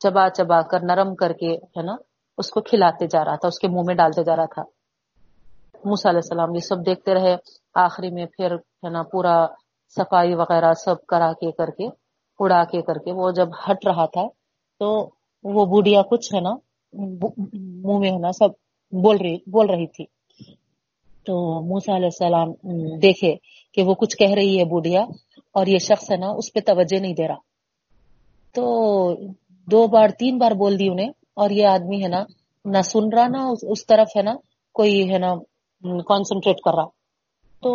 چبا 0.00 0.28
چبا 0.30 0.60
کر، 0.62 0.80
نرم 0.82 1.14
کر 1.14 1.32
کے، 1.32 1.54
ہے 1.76 1.82
نا، 1.82 1.96
اس 2.38 2.50
کو 2.50 2.60
کھلاتے 2.60 3.06
جا 3.06 3.24
رہا 3.24 3.36
تھا، 3.36 3.48
اس 3.48 3.58
کے 3.58 3.68
منہ 3.68 3.82
میں 3.86 3.94
ڈالتے 3.94 4.24
جا 4.24 4.36
رہا 4.36 4.44
تھا۔ 4.44 4.62
موسا 5.84 6.08
علیہ 6.10 6.20
السلام 6.24 6.54
یہ 6.54 6.60
سب 6.60 6.86
دیکھتے 6.86 7.14
رہے، 7.14 7.34
آخری 7.74 8.10
میں 8.10 8.26
پھر، 8.26 8.54
ہے 8.54 8.90
نا، 8.90 9.02
پورا 9.02 9.34
صفائی 9.96 10.34
وغیرہ 10.34 10.72
سب 10.74 11.06
کرا 11.06 11.32
کے 11.32 11.50
کر 11.52 11.70
کے، 11.70 11.86
اڑا 12.40 12.62
کے 12.64 12.82
کر 12.82 12.98
کے، 12.98 13.12
وہ 13.12 13.30
جب 13.30 13.48
ہٹ 13.64 13.86
رہا 13.86 14.06
تھا، 14.06 14.26
تو 14.80 14.88
وہ 15.44 15.64
بوڑھیا 15.66 16.02
کچھ، 16.02 16.34
ہے 16.34 16.40
نا 16.40 16.54
منہ 16.92 17.98
میں، 17.98 18.10
ہے 18.10 18.18
نا، 18.18 18.32
سب 18.32 18.50
بول 18.92 19.16
رہی 19.16 19.36
بول 19.50 19.70
رہی 19.70 19.86
تھی۔ 19.86 20.04
تو 21.26 21.34
موسا 21.62 21.96
علیہ 21.96 22.10
السلام 22.14 22.52
دیکھے 23.02 23.34
کہ 23.72 23.82
وہ 23.82 23.94
کچھ 23.94 24.16
کہہ 24.16 24.34
رہی 24.34 24.58
ہے 24.58 24.64
بوڑھیا، 24.64 25.04
اور 25.54 25.66
یہ 25.66 25.78
شخص، 25.78 26.10
ہے 26.10 26.16
نا، 26.16 26.28
اس 26.30 26.52
پہ 26.52 26.60
توجہ 26.60 27.00
نہیں 27.00 27.14
دے 27.14 27.28
رہا۔ 27.28 27.49
تو 28.54 29.14
دو 29.70 29.86
بار 29.86 30.08
تین 30.08 30.38
بار 30.38 30.50
بول 30.50 30.78
دی 30.78 30.88
انہیں 30.88 31.10
اور 31.34 31.50
یہ 31.50 31.66
آدمی 31.66 32.02
ہے 32.02 32.08
نا، 32.08 32.24
نہ 32.64 32.82
سن 32.82 33.08
رہا، 33.12 33.26
نہ 33.26 33.38
اس 33.62 33.86
طرف 33.86 34.16
ہے 34.16 34.22
نا 34.22 34.34
کوئی 34.72 35.12
ہے 35.12 35.18
نا 35.18 35.34
کانسنٹریٹ 36.02 36.56
کر 36.64 36.74
رہا۔ 36.74 36.86
تو 37.62 37.70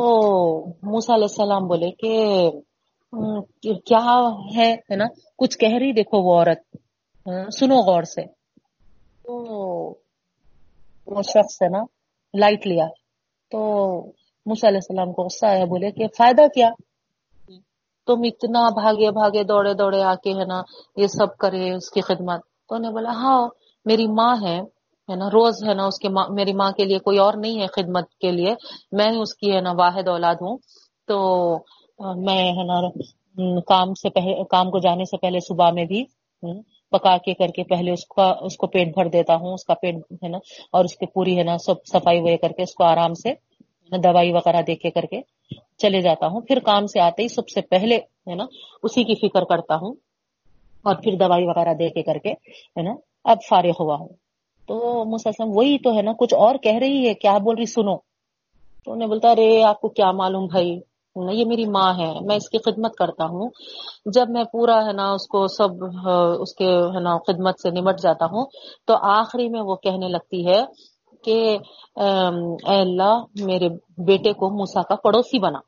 موسا 0.68 1.15
علیہ 1.15 1.23
السلام 1.23 1.68
بولے 1.68 1.91
کہ 1.91 2.52
کیا 3.85 4.30
ہے 4.57 4.95
نا، 4.95 5.06
کچھ 5.38 5.57
کہہ 5.57 5.77
رہی 5.80 5.93
دیکھو 5.93 6.22
وہ 6.22 6.38
عورت۔ 6.38 6.77
ہاں، 7.27 7.49
سنو 7.49 7.76
غور 7.76 8.03
سے۔ 8.03 8.22
تو 9.23 9.34
وہ 11.07 11.22
شخص 11.22 11.61
ہے 11.61 11.69
نا، 11.69 11.84
لائٹ 12.34 12.68
لیا۔ 12.68 12.88
تو 13.52 13.60
موسا 14.45 14.68
علیہ 14.68 14.77
السلام 14.77 15.14
کو 15.14 15.23
غصہ 15.23 15.45
آیا، 15.45 15.65
بولے 15.65 15.91
کہ 15.91 16.07
فائدہ 16.18 16.41
کیا؟ 16.56 16.69
تم 18.07 18.19
اتنا 18.23 18.61
بھاگے 18.69 19.10
بھاگے 19.11 19.44
دوڑے 19.44 19.73
دوڑے 19.73 20.02
آ 20.03 20.14
کے 20.23 20.32
ہے 20.32 20.45
نا، 20.45 20.61
یہ 20.95 21.07
سب 21.07 21.38
کرے 21.38 21.73
اس 21.73 21.90
کی 21.91 22.02
خدمت۔ 22.02 22.41
تو 22.68 22.76
انہیں 22.76 22.91
بولا 22.91 23.11
ہاں 23.11 23.41
میری 23.86 24.07
ماں 24.07 24.36
ہے 24.44 24.57
نا، 25.15 25.27
روز 25.34 25.56
ہے 25.68 25.73
نا 25.73 25.86
اس 25.86 25.98
کے 25.99 26.10
میری 26.30 26.53
ماں 26.53 26.72
کے 26.72 26.84
لیے 26.86 26.99
کوئی 26.99 27.18
اور 27.18 27.34
نہیں 27.38 27.61
ہے 27.61 27.68
خدمت 27.68 28.10
کے 28.22 28.32
لیے۔ 28.32 28.53
میں 28.91 29.10
اس 29.22 29.34
کی 29.36 29.56
ہے 29.56 29.61
نا 29.61 29.72
واحد 29.77 30.07
اولاد 30.07 30.36
ہوں۔ 30.36 30.57
تو 31.07 31.18
میں 32.26 32.44
ہے 32.52 32.64
نا 32.64 32.77
کام 33.68 33.94
سے 33.94 34.10
پہلے، 34.10 34.44
کام 34.49 34.69
کو 34.72 34.80
جانے 34.80 35.03
سے 35.03 35.18
پہلے 35.18 35.40
صبح 35.40 35.69
میں 35.72 35.86
بھی 35.86 36.03
پکا 36.91 37.18
کے 37.18 37.34
کر 37.34 37.48
کے 37.48 37.64
پہلے 37.64 37.91
اس 37.91 38.06
کا، 38.15 38.34
اس 38.41 38.57
کو 38.57 38.68
پیٹ 38.68 38.88
بھر 38.95 39.07
دیتا 39.10 39.36
ہوں۔ 39.36 39.53
اس 39.53 39.65
کا 39.65 39.73
پیٹ، 39.73 39.95
ہے 39.95 40.27
نا، 40.27 40.38
اور 40.72 40.86
اس 40.86 40.95
کی 40.98 41.06
پوری، 41.06 41.38
ہے 41.38 41.44
نا، 41.44 41.57
سب 41.57 41.86
صفائی 41.86 42.19
وغیرہ 42.19 42.38
کر 42.38 42.49
کے، 42.49 42.64
اس 42.64 42.73
کو 42.73 42.84
آرام 42.84 43.14
سے، 43.14 43.34
دوائی 44.03 44.32
وغیرہ 44.32 44.61
دے 44.61 44.76
کے 44.76 44.90
کر 44.91 45.06
کے۔ 45.11 45.22
چلے 45.77 46.02
جاتا 46.02 46.27
ہوں۔ 46.27 46.41
پھر 46.41 46.60
کام 46.60 46.85
سے 46.85 46.99
آتے 46.99 47.23
ہی 47.23 47.27
سب 47.27 47.49
سے 47.49 47.61
پہلے، 47.61 47.95
ہے 47.97 48.35
نا، 48.35 48.45
اسی 48.84 49.03
کی 49.03 49.15
فکر 49.15 49.43
کرتا 49.43 49.76
ہوں 49.76 49.95
اور 50.84 50.95
پھر 50.95 51.15
دوائی 51.19 51.45
وغیرہ 51.45 51.73
دے 51.73 51.89
کے 51.89 52.03
کر 52.03 52.18
کے، 52.18 52.31
ہے 52.77 52.81
نا، 52.81 52.91
اب 53.23 53.38
فارغ 53.49 53.72
ہوا 53.80 53.95
ہوں۔ 53.95 54.10
تو 54.68 55.06
مسلسم 55.06 55.57
وہی 55.57 55.77
تو، 55.77 55.97
ہے 55.97 56.02
نا، 56.02 56.11
کچھ 56.19 56.34
اور 56.34 56.56
کہہ 56.56 56.77
رہی 56.77 57.07
ہے، 57.07 57.14
کیا 57.14 57.38
بول 57.38 57.56
رہی، 57.56 57.65
سنو۔ 57.65 57.97
تو 58.85 58.91
انہیں 58.91 59.07
بولتا، 59.07 59.31
ارے، 59.31 59.64
آپ 59.64 59.81
کو 59.81 59.89
کیا 59.89 60.11
معلوم 60.11 60.45
بھائی؟ 60.45 60.80
یہ 61.31 61.45
میری 61.45 61.65
ماں 61.65 61.93
ہے، 61.97 62.14
میں 62.22 62.35
اس 62.35 62.49
کی 62.49 62.57
خدمت 62.57 62.95
کرتا 62.95 63.26
ہوں۔ 63.26 63.49
جب 64.06 64.30
میں 64.30 64.43
پورا، 64.43 64.88
ہے 64.88 64.93
نا، 64.93 65.11
اس 65.11 65.27
کو 65.27 65.47
سب، 65.47 65.69
اس 66.39 66.56
کے، 66.56 66.68
ہے 66.68 66.99
نا، 66.99 67.18
خدمت 67.18 67.60
سے 67.60 67.69
نمٹ 67.69 67.99
جاتا 68.02 68.26
ہوں، 68.26 68.45
تو 68.85 68.93
آخری 69.02 69.49
میں 69.49 69.61
وہ 69.61 69.76
کہنے 69.76 70.07
لگتی 70.07 70.47
ہے 70.47 70.64
کہ 71.26 71.57
اے 71.95 72.80
اللہ، 72.81 73.23
میرے 73.45 73.69
بیٹے 73.97 74.34
کو 74.34 74.49
موسا 74.49 74.81
کا 74.81 74.95
پڑوسی 74.95 75.39
بنا۔ 75.39 75.60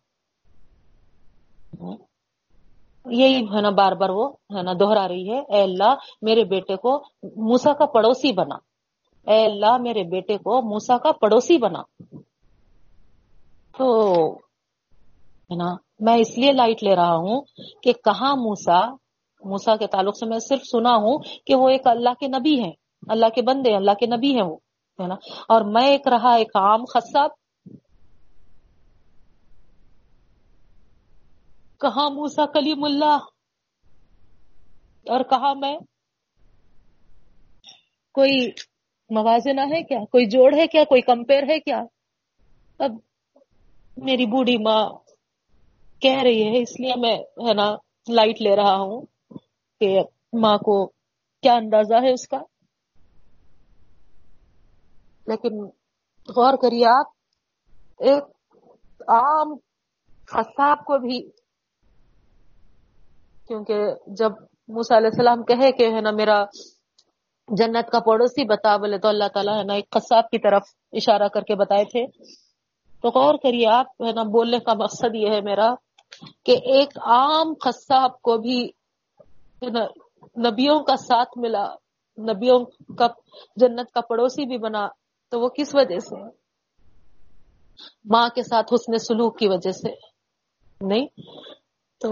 یہی 3.05 3.43
ہے 3.43 3.61
نا 3.61 3.69
بار 3.69 3.91
بار 3.91 4.09
وہ، 4.09 4.29
ہے 4.29 4.61
نا 4.61 4.71
دوہرا 4.79 5.07
رہی 5.07 5.29
ہے، 5.29 5.39
اے 5.39 5.63
اللہ، 5.63 5.95
میرے 6.21 6.43
بیٹے 6.43 6.75
کو 6.75 7.03
موسا 7.23 7.73
کا 7.73 7.85
پڑوسی 7.85 8.31
بنا۔ 8.31 8.55
اے 9.31 9.45
اللہ، 9.45 9.77
میرے 9.77 10.03
بیٹے 10.03 10.37
کو 10.37 10.61
موسا 10.61 10.97
کا 10.97 11.11
پڑوسی 11.11 11.57
بنا۔ 11.57 11.81
تو، 13.77 14.13
ہے 15.49 15.55
نا، 15.55 15.75
میں 15.99 16.15
اس 16.15 16.37
لیے 16.37 16.51
لائٹ 16.51 16.83
لے 16.83 16.95
رہا 16.95 17.15
ہوں 17.15 17.41
کہ 17.83 17.93
کہاں 17.93 18.35
موسا 18.35 18.79
موسا 19.45 19.75
کے 19.75 19.87
تعلق 19.87 20.17
سے 20.17 20.25
میں 20.25 20.39
صرف 20.39 20.59
سنا 20.71 20.95
ہوں 20.95 21.17
کہ 21.45 21.55
وہ 21.55 21.69
ایک 21.69 21.87
اللہ 21.87 22.09
کے 22.19 22.27
نبی 22.27 22.59
ہیں۔ 22.59 22.71
اللہ 23.09 23.25
کے 23.35 23.41
بندے، 23.41 23.75
اللہ 23.75 23.91
کے 23.91 24.05
نبی 24.05 24.35
ہیں 24.35 24.43
وہ۔ 24.43 24.55
ہے 24.99 25.07
نا؟ 25.07 25.15
اور 25.47 25.61
میں 25.61 25.87
ایک 25.87 26.07
رہا 26.07 26.35
ایک 26.35 26.55
عام 26.55 26.83
خصاب۔ 26.85 27.29
کہاں 31.79 32.09
موسا 32.09 32.45
کلیم 32.45 32.83
اللہ؟ 32.83 33.17
اور 35.05 35.23
کہا 35.23 35.53
میں؟ 35.53 35.77
کوئی 38.11 38.47
موازنہ 39.09 39.61
ہے 39.61 39.83
کیا؟ 39.83 39.99
کوئی 40.11 40.25
جوڑ 40.25 40.53
ہے 40.53 40.67
کیا؟ 40.67 40.83
کوئی 40.83 41.01
کمپیر 41.01 41.43
ہے 41.43 41.59
کیا؟ 41.59 41.81
اب 42.79 42.91
میری 43.97 44.25
بوڑھی 44.25 44.57
ماں 44.57 44.89
کہہ 45.99 46.21
رہی 46.21 46.43
ہے، 46.43 46.61
اس 46.61 46.79
لیے 46.79 46.93
میں 46.97 47.15
ہے 47.17 47.53
نا 47.53 47.75
لائٹ 48.07 48.41
لے 48.41 48.55
رہا 48.55 48.75
ہوں 48.75 49.01
کہ 49.79 49.99
ماں 50.33 50.57
کو 50.57 50.87
کیا 51.41 51.53
اندازہ 51.53 51.95
ہے 52.01 52.13
اس 52.13 52.27
کا؟ 52.27 52.37
لیکن 55.27 55.63
غور 56.29 56.53
کریے 56.57 56.85
آپ، 56.85 57.07
ایک 57.99 58.23
عام 59.07 59.55
خصاب 60.27 60.85
کو 60.85 60.97
بھی، 60.97 61.19
کیونکہ 63.47 63.83
جب 64.07 64.31
موسیٰ 64.67 64.97
علیہ 64.97 65.09
السلام 65.13 65.43
کہے 65.43 65.71
کہ 65.71 65.93
ہے 65.93 66.01
نا 66.01 66.11
میرا 66.11 66.43
جنت 67.47 67.91
کا 67.91 67.99
پڑوسی 67.99 68.45
بتا 68.45 68.77
بولے 68.77 68.97
تو 68.97 69.07
اللہ 69.07 69.27
تعالیٰ 69.33 69.57
ہے 69.57 69.63
نا 69.63 69.73
ایک 69.73 69.89
خصاب 69.91 70.29
کی 70.29 70.39
طرف 70.39 70.61
اشارہ 70.91 71.27
کر 71.27 71.41
کے 71.41 71.55
بتائے 71.55 71.83
تھے۔ 71.83 72.05
تو 73.01 73.09
غور 73.09 73.35
کریے 73.43 73.67
آپ، 73.67 73.87
ہے 74.01 74.11
نا 74.11 74.23
بولنے 74.23 74.59
کا 74.59 74.73
مقصد 74.73 75.15
یہ 75.15 75.29
ہے 75.29 75.41
میرا 75.41 75.73
کہ 76.45 76.51
ایک 76.51 76.97
عام 76.97 77.53
خصاب 77.63 78.21
کو 78.21 78.37
بھی 78.37 78.69
نبیوں 80.37 80.79
کا 80.79 80.95
ساتھ 80.95 81.37
ملا، 81.37 81.65
نبیوں 82.17 82.59
کا 82.95 83.07
جنت 83.55 83.91
کا 83.91 84.01
پڑوسی 84.01 84.45
بھی 84.45 84.57
بنا۔ 84.57 84.87
تو 85.29 85.39
وہ 85.39 85.49
کس 85.49 85.75
وجہ 85.75 85.99
سے؟ 85.99 86.15
ماں 88.05 88.29
کے 88.35 88.43
ساتھ 88.43 88.73
حسن 88.73 88.97
سلوک 88.97 89.39
کی 89.39 89.47
وجہ 89.47 89.71
سے۔ 89.71 89.89
نہیں، 90.81 91.07
تو 91.99 92.11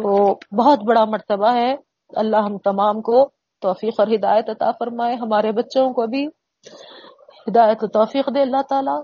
بہت 0.55 0.79
بڑا 0.87 1.05
مرتبہ 1.05 1.53
ہے۔ 1.53 1.75
اللہ 2.09 2.37
ہم 2.37 2.57
تمام 2.57 3.01
کو 3.01 3.29
توفیق 3.61 3.93
اور 3.97 4.07
ہدایت 4.07 4.49
عطا 4.49 4.71
فرمائے۔ 4.71 5.15
ہمارے 5.15 5.51
بچوں 5.51 5.93
کو 5.93 6.07
بھی 6.07 6.27
ہدایت 7.47 7.77
و 7.81 7.87
توفیق 7.87 8.27
دے۔ 8.35 8.41
اللہ 8.41 8.61
تعالی 8.69 9.01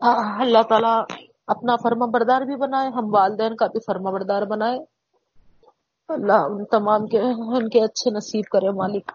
اللہ 0.00 0.62
تعالی 0.62 1.24
اپنا 1.46 1.76
فرما 1.76 2.06
بردار 2.06 2.40
بھی 2.40 2.56
بنائے۔ 2.56 2.88
ہم 2.88 3.14
والدین 3.14 3.56
کا 3.56 3.66
بھی 3.66 3.80
فرما 3.86 4.10
بردار 4.10 4.42
بنائے۔ 4.42 4.78
اللہ 6.08 6.32
ان 6.32 6.64
تمام 6.64 7.06
کے، 7.06 7.20
ان 7.20 7.68
کے 7.68 7.84
اچھے 7.84 8.10
نصیب 8.10 8.44
کرے 8.52 8.70
مالک۔ 8.70 9.12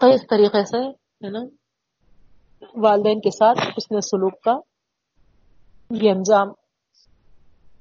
تو 0.00 0.06
اس 0.06 0.26
طریقے 0.30 0.64
سے، 0.64 0.88
ہے 1.26 1.30
نا؟ 1.30 1.40
والدین 2.74 3.20
کے 3.20 3.30
ساتھ 3.30 3.58
اس 3.76 3.90
نے 3.90 4.00
سلوک 4.00 4.40
کا 4.40 4.56
یہ 5.90 6.10
انجام 6.10 6.48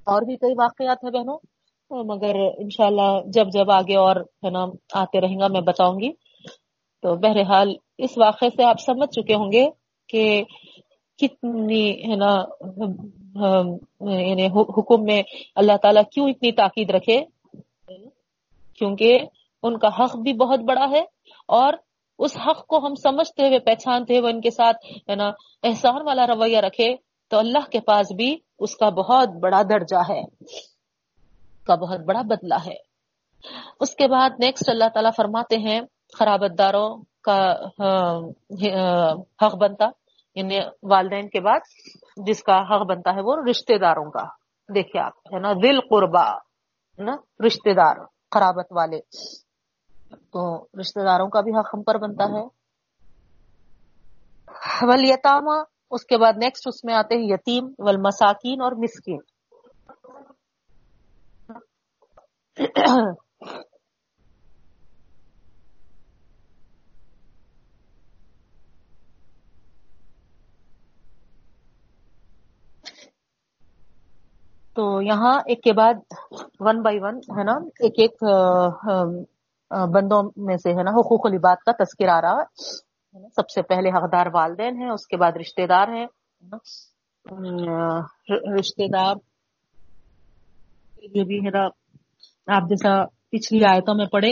اور 0.07 0.21
بھی 0.21 0.35
کئی 0.35 0.53
واقعات 0.57 1.03
ہیں 1.03 1.11
بہنوں 1.11 1.37
مگر 1.91 2.35
انشاءاللہ 2.57 3.11
جب 3.25 3.47
جب 3.53 3.71
آگے 3.71 3.95
اور 3.95 4.15
ہے 4.15 4.49
نا، 4.49 4.65
آتے 4.93 5.21
رہیں 5.21 5.39
گا، 5.39 5.47
میں 5.47 5.61
بتاؤں 5.61 5.99
گی۔ 5.99 6.11
تو 7.03 7.15
بہرحال 7.15 7.73
اس 7.97 8.17
واقعے 8.17 8.49
سے 8.49 8.63
آپ 8.63 8.79
سمجھ 8.79 9.09
چکے 9.09 9.35
ہوں 9.35 9.51
گے 9.51 9.65
کہ 10.09 10.43
کتنی 11.19 12.11
ہے 12.11 12.15
نا 12.15 12.31
یعنی 14.11 14.47
حکم 14.47 15.03
میں 15.03 15.21
اللہ 15.55 15.77
تعالیٰ 15.77 16.03
کیوں 16.11 16.29
اتنی 16.29 16.51
تاکید 16.51 16.89
رکھے؟ 16.89 17.19
کیونکہ 18.75 19.19
ان 19.63 19.77
کا 19.77 19.87
حق 19.87 20.15
بھی 20.17 20.33
بہت 20.33 20.59
بڑا 20.59 20.85
ہے 20.91 21.03
اور 21.47 21.73
اس 22.25 22.37
حق 22.37 22.65
کو 22.67 22.77
ہم 22.85 22.93
سمجھتے 22.95 23.47
ہوئے، 23.47 23.59
پہچانتے 23.59 24.17
ہوئے 24.17 24.31
ان 24.31 24.41
کے 24.41 24.49
ساتھ، 24.49 24.85
ہے 25.09 25.15
نا، 25.15 25.29
احسان 25.63 26.01
والا 26.05 26.27
رویہ 26.27 26.59
رکھے، 26.59 26.95
تو 27.31 27.39
اللہ 27.39 27.69
کے 27.71 27.79
پاس 27.79 28.11
بھی 28.15 28.35
اس 28.59 28.75
کا 28.77 28.89
بہت 28.89 29.29
بڑا 29.41 29.61
درجہ 29.69 30.01
ہے 30.09 30.21
کا 31.67 31.75
بہت 31.75 31.99
بڑا 32.07 32.21
بدلہ 32.21 32.59
ہے۔ 32.65 32.75
اس 33.79 33.95
کے 33.95 34.07
بعد 34.07 34.29
نیکسٹ 34.39 34.69
اللہ 34.69 34.89
تعالیٰ 34.93 35.11
فرماتے 35.17 35.57
ہیں 35.57 35.79
خرابت 36.19 36.57
داروں 36.57 36.89
کا 37.23 37.37
حق 39.41 39.55
بنتا 39.61 39.87
یعنی 40.35 40.59
والدین 40.83 41.29
کے 41.29 41.41
بعد 41.41 41.59
جس 42.27 42.43
کا 42.43 42.59
حق 42.69 42.85
بنتا 42.89 43.15
ہے 43.15 43.21
وہ 43.21 43.35
رشتے 43.49 43.77
داروں 43.77 44.09
کا۔ 44.11 44.23
دیکھیے 44.69 45.01
آپ، 45.01 45.33
ہے 45.33 45.39
نا 45.39 45.51
دل 45.63 45.79
قربا 45.89 46.25
نا 46.99 47.15
رشتے 47.45 47.73
دار، 47.73 48.05
خرابت 48.31 48.71
والے۔ 48.71 48.99
تو 50.15 50.65
رشتے 50.79 51.05
داروں 51.05 51.29
کا 51.29 51.41
بھی 51.41 51.51
حق 51.59 51.75
ہم 51.75 51.83
پر 51.83 51.97
بنتا 51.97 52.23
ہے۔ 52.23 52.45
ولیتامہ 54.81 55.63
اس 55.91 56.05
کے 56.05 56.17
بعد 56.17 56.33
نیکسٹ 56.37 56.67
اس 56.67 56.83
میں 56.83 56.93
آتے 56.93 57.15
ہیں 57.15 57.23
یتیم، 57.25 57.65
والمساکین 57.79 58.61
اور 58.61 58.71
مسکین۔ 58.71 59.19
تو 74.75 75.01
یہاں 75.01 75.39
ایک 75.45 75.63
کے 75.63 75.73
بعد 75.73 75.93
ون 76.59 76.81
بائی 76.81 76.97
ون 77.01 77.17
ہے 77.17 77.43
نا؟ 77.43 77.53
ایک 77.79 77.93
ایک 77.97 78.23
بندوں 79.93 80.21
میں 80.47 80.57
سے 80.57 80.69
ہے 80.69 80.83
نا، 80.83 80.91
حقوق 80.91 81.25
العباد 81.25 81.63
کا 81.65 81.71
تذکر 81.83 82.07
آ 82.07 82.19
رہا 82.21 82.41
ہے 82.41 83.27
سب 83.35 83.49
سے 83.49 83.61
پہلے 83.61 83.89
حقدار 83.89 84.27
والدین 84.33 84.81
ہیں، 84.81 84.89
اس 84.89 85.07
کے 85.07 85.17
بعد 85.17 85.37
رشتے 85.39 85.65
دار 85.67 85.87
ہیں۔ 85.87 86.05
رشتے 88.57 88.87
دار 88.87 89.15
جو 91.13 91.23
بھی 91.25 91.37
ہے 91.39 91.49
نا، 91.49 91.63
آپ 92.55 92.69
جیسا 92.69 92.91
پچھلی 93.31 93.63
آیتوں 93.65 93.95
میں 93.95 94.05
پڑھے، 94.05 94.31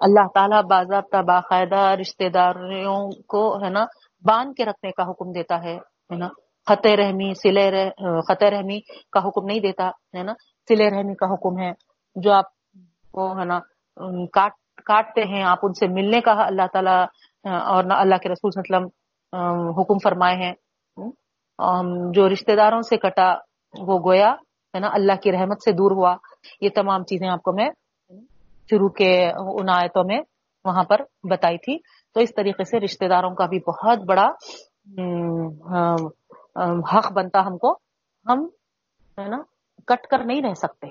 اللہ 0.00 0.26
تعالیٰ 0.34 0.62
باضابطہ 0.70 1.22
باقاعدہ 1.22 1.80
رشتے 2.00 2.28
داروں 2.28 3.00
کو 3.28 3.42
ہے 3.64 3.70
نا، 3.70 3.84
باندھ 4.24 4.54
کے 4.54 4.64
رکھنے 4.64 4.90
کا 4.90 5.02
حکم 5.10 5.32
دیتا 5.32 5.62
ہے 5.64 5.76
نا۔ 6.16 6.28
خط 6.66 6.86
رحمی 6.98 7.32
سلے 7.34 7.66
خط 8.28 8.42
رحمی 8.42 8.78
کا 9.12 9.20
حکم 9.26 9.46
نہیں 9.46 9.60
دیتا، 9.60 9.88
ہے 10.16 10.22
نا۔ 10.22 10.32
سلے 10.68 10.88
رحمی 10.90 11.14
کا 11.14 11.26
حکم 11.32 11.58
ہے، 11.58 11.70
جو 12.16 12.32
آپ 12.32 12.48
کو 13.12 13.30
ہے 13.38 13.44
نا 13.44 13.58
کاٹ 14.32 14.52
کاٹتے 14.88 15.22
ہیں، 15.22 15.44
آپ 15.44 15.58
ان 15.62 15.72
سے 15.72 15.86
ملنے 15.88 16.20
کا 16.20 16.32
اللہ 16.46 16.66
تعالیٰ 16.72 17.04
اور 17.60 17.84
نہ 17.84 17.94
اللہ 17.94 18.14
کے 18.22 18.28
رسول 18.28 18.50
صلی 18.50 18.62
اللہ 18.68 18.76
علیہ 18.76 18.86
وسلم 18.86 19.80
حکم 19.80 19.98
فرمائے 20.02 20.36
ہیں۔ 20.36 20.54
جو 22.12 22.28
رشتہ 22.28 22.52
داروں 22.56 22.80
سے 22.80 22.96
کٹا، 22.96 23.34
وہ 23.78 23.98
گویا، 23.98 24.30
ہے 24.74 24.80
نا، 24.80 24.88
اللہ 24.92 25.12
کی 25.22 25.32
رحمت 25.32 25.62
سے 25.62 25.72
دور 25.72 25.90
ہوا۔ 25.90 26.16
یہ 26.60 26.68
تمام 26.74 27.02
چیزیں 27.02 27.28
آپ 27.28 27.42
کو 27.42 27.52
میں 27.52 27.70
شروع 28.70 28.88
کے 28.88 29.30
ان 29.36 29.68
آیتوں 29.68 30.04
میں 30.04 30.20
وہاں 30.64 30.82
پر 30.82 31.00
بتائی 31.30 31.58
تھی۔ 31.58 31.78
تو 32.14 32.20
اس 32.20 32.34
طریقے 32.34 32.64
سے 32.64 32.80
رشتہ 32.80 33.04
داروں 33.04 33.34
کا 33.34 33.46
بھی 33.46 33.60
بہت 33.66 33.98
بڑا 33.98 34.26
حق 36.94 37.12
بنتا 37.12 37.40
ہم 37.46 37.58
کو۔ 37.58 37.72
ہم، 38.26 38.44
ہے 39.18 39.28
نا، 39.28 39.38
کٹ 39.86 40.06
کر 40.06 40.24
نہیں 40.24 40.42
رہ 40.42 40.54
سکتے 40.54 40.88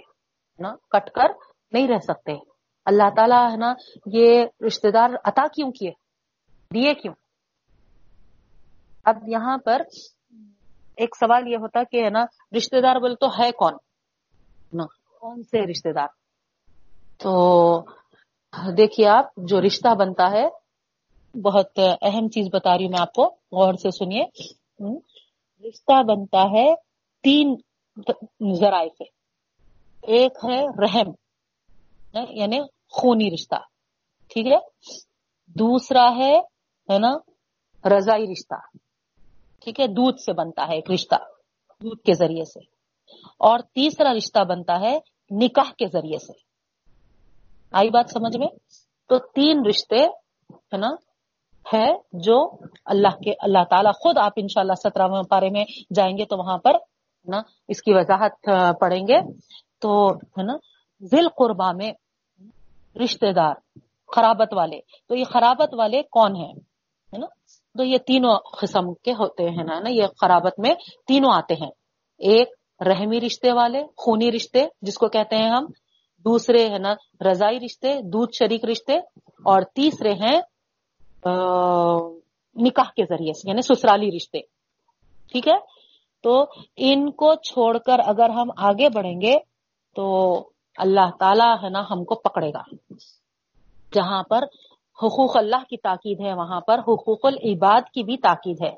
نا، 0.60 0.76
کٹ 0.91 1.10
کر 1.10 1.30
نہیں 1.72 1.88
رہ 1.88 1.99
سکتے۔ 1.99 2.34
اللہ 2.88 3.09
تعالیٰ 3.15 3.51
ہے 3.51 3.57
نا، 3.57 3.73
یہ 4.05 4.45
رشتے 4.68 4.91
دار 4.91 5.09
عطا 5.23 5.47
کیوں 5.47 5.72
کیے؟ 5.72 5.91
دیے 6.73 6.93
کیوں؟ 6.93 7.14
اب 9.05 9.15
یہاں 9.27 9.57
پر 9.57 9.81
ایک 10.97 11.15
سوال 11.15 11.47
یہ 11.47 11.57
ہوتا 11.57 11.84
کہ 11.84 12.03
ہے 12.03 12.09
نا 12.09 12.26
رشتے 12.57 12.81
دار 12.81 12.95
بول 12.95 13.15
تو 13.15 13.27
ہے 13.27 13.51
کون؟ 13.51 13.73
نا، 14.73 14.85
کون 15.19 15.43
سے 15.43 15.72
رشتے 15.72 15.93
دار؟ 15.93 16.07
تو 17.18 17.34
دیکھیے 18.77 19.07
آپ، 19.07 19.26
جو 19.38 19.61
رشتہ 19.61 19.95
بنتا 19.95 20.31
ہے، 20.31 20.45
بہت 21.41 21.80
اہم 22.01 22.27
چیز 22.30 22.47
بتا 22.53 22.77
رہی 22.77 22.84
ہوں 22.84 22.91
میں 22.91 23.01
آپ 23.01 23.14
کو، 23.14 23.26
غور 23.51 23.73
سے 23.73 23.91
سنیے۔ 23.91 24.23
رشتہ 25.68 26.03
بنتا 26.03 26.41
ہے 26.41 26.76
تین 27.23 27.55
ذرائع 28.53 28.89
سے۔ 28.97 29.03
ایک 30.03 30.31
ہے 30.49 30.65
رحم 30.85 31.11
یعنی 32.30 32.59
خونی 33.02 33.32
رشتہ۔ 33.34 33.56
ٹھیک 34.30 34.48
ہے؟ 34.48 34.57
دوسرا 35.48 36.10
ہے 36.10 36.41
نا، 36.99 37.11
رضائی 37.98 38.24
رشتہ۔ 38.24 38.78
ٹھیک 39.61 39.80
ہے؟ 39.80 39.88
دودھ 39.88 40.22
سے 40.22 40.34
بنتا 40.34 40.68
ہے 40.68 40.76
ایک 40.76 40.91
رشتہ، 40.91 41.15
دودھ 41.84 42.02
کے 42.02 42.14
ذریعے 42.14 42.45
سے۔ 42.45 42.60
اور 43.40 43.60
تیسرا 43.60 44.14
رشتہ 44.14 44.44
بنتا 44.44 44.80
ہے 44.80 44.99
نکاح 45.32 45.72
کے 45.78 45.88
ذریعے 45.88 46.18
سے۔ 46.18 46.34
آئی 47.72 47.90
بات 47.90 48.06
سمجھ 48.10 48.38
میں؟ 48.38 48.48
تو 49.07 49.18
تین 49.18 49.65
رشتے، 49.69 50.06
ہے 50.53 50.78
نا 50.78 50.90
ہے 51.74 51.94
جو 52.14 52.57
اللہ 52.86 53.19
کے، 53.24 53.34
اللہ 53.40 53.64
تعالیٰ 53.69 53.91
خود 53.94 54.18
آپ 54.18 54.32
انشاءاللہ 54.36 54.74
شاء 54.74 54.91
اللہ 54.91 55.11
سترہ 55.14 55.24
پارے 55.30 55.49
میں 55.49 55.65
جائیں 55.95 56.18
گے 56.18 56.26
تو 56.26 56.38
وہاں 56.38 56.57
پر 56.57 56.72
نا، 57.28 57.41
اس 57.68 57.82
کی 57.82 57.94
وضاحت 57.94 58.49
پڑھیں 58.80 59.07
گے۔ 59.07 59.34
تو، 59.80 60.10
ہے 60.10 60.44
نا 60.44 60.53
ذیل 61.03 61.28
قربا 61.38 61.72
میں 61.72 61.91
رشتے 63.03 63.34
دار، 63.34 63.53
خرابت 64.15 64.53
والے۔ 64.53 64.80
تو 65.07 65.15
یہ 65.15 65.24
خرابت 65.24 65.74
والے 65.74 66.02
کون 66.02 66.36
ہیں؟ 66.36 66.53
ہے 67.14 67.18
نا؟ 67.18 67.26
تو 67.78 67.84
یہ 67.84 67.98
تینوں 67.98 68.36
قسم 68.36 68.94
کے 68.94 69.11
ہوتے 69.11 69.44
ہیں 69.44 69.64
نا 69.64 69.90
یہ 69.90 70.03
خرابت 70.22 70.60
میں 70.60 70.76
تینوں 71.07 71.32
آتے 71.34 71.53
ہیں۔ 71.53 71.72
ایک 72.18 72.49
رحمی 72.88 73.22
رشتے 73.22 73.52
والے، 73.52 73.84
خونی 73.98 74.32
رشتے، 74.32 74.65
جس 74.82 74.98
کو 74.98 75.07
کہتے 75.07 75.36
ہیں 75.36 75.49
ہم۔ 75.49 75.65
دوسرے 76.26 76.69
ہے 76.69 76.78
نا، 76.78 76.94
رضائی 77.32 77.60
رشتے، 77.60 78.02
دودھ 78.02 78.32
شریک 78.40 78.65
رشتے۔ 78.65 78.94
اور 79.28 79.61
تیسرے 79.61 80.11
ہیں 80.11 80.41
نکاح 82.56 82.90
کے 82.95 83.06
ذریعے 83.06 83.34
سے 83.34 83.49
یعنی 83.49 83.61
سسرالی 83.61 84.10
رشتے۔ 84.15 84.40
ٹھیک 85.32 85.48
ہے؟ 85.48 85.57
تو 86.24 86.45
ان 86.76 87.11
کو 87.11 87.36
چھوڑ 87.36 87.78
کر 87.78 87.99
اگر 88.06 88.30
ہم 88.30 88.49
آگے 88.57 88.90
بڑھیں 88.90 89.22
گے، 89.22 89.36
تو 89.95 90.34
اللہ 90.78 91.10
تعالی 91.20 91.49
ہے 91.64 91.70
نا 91.70 91.82
ہم 91.91 92.04
کو 92.04 92.16
پکڑے 92.16 92.49
گا۔ 92.49 92.64
جہاں 93.94 94.24
پر 94.24 94.44
حقوق 95.04 95.38
اللہ 95.38 95.64
کی 95.70 95.78
تاکید 95.78 96.20
ہے، 96.22 96.34
وہاں 96.34 96.60
پر 96.62 96.80
حقوق 96.80 97.26
العباد 97.26 97.90
کی 97.94 98.04
بھی 98.04 98.18
تاکید 98.18 98.62
ہے۔ 98.62 98.74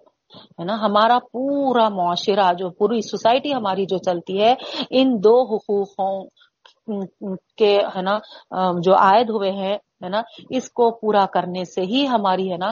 ہے 0.60 0.64
نا؟ 0.64 0.76
ہمارا 0.80 1.18
پورا 1.32 1.88
معاشرہ، 1.90 2.52
جو 2.54 2.70
پوری 2.70 3.02
سوسائٹی 3.02 3.54
ہماری 3.54 3.86
جو 3.86 3.98
چلتی 3.98 4.42
ہے، 4.42 4.54
ان 4.90 5.16
دو 5.24 5.36
حقوقوں 5.44 6.14
کے 7.58 7.78
ہے 7.96 8.02
نا 8.02 8.18
جو 8.82 8.94
عائد 8.96 9.30
ہوئے 9.30 9.52
ہیں، 9.52 9.78
ہے 10.04 10.10
نا، 10.10 10.22
اس 10.50 10.70
کو 10.72 10.90
پورا 10.92 11.26
کرنے 11.26 11.64
سے 11.66 11.82
ہی 11.82 12.06
ہماری 12.08 12.52
ہے 12.52 12.58
نا 12.58 12.72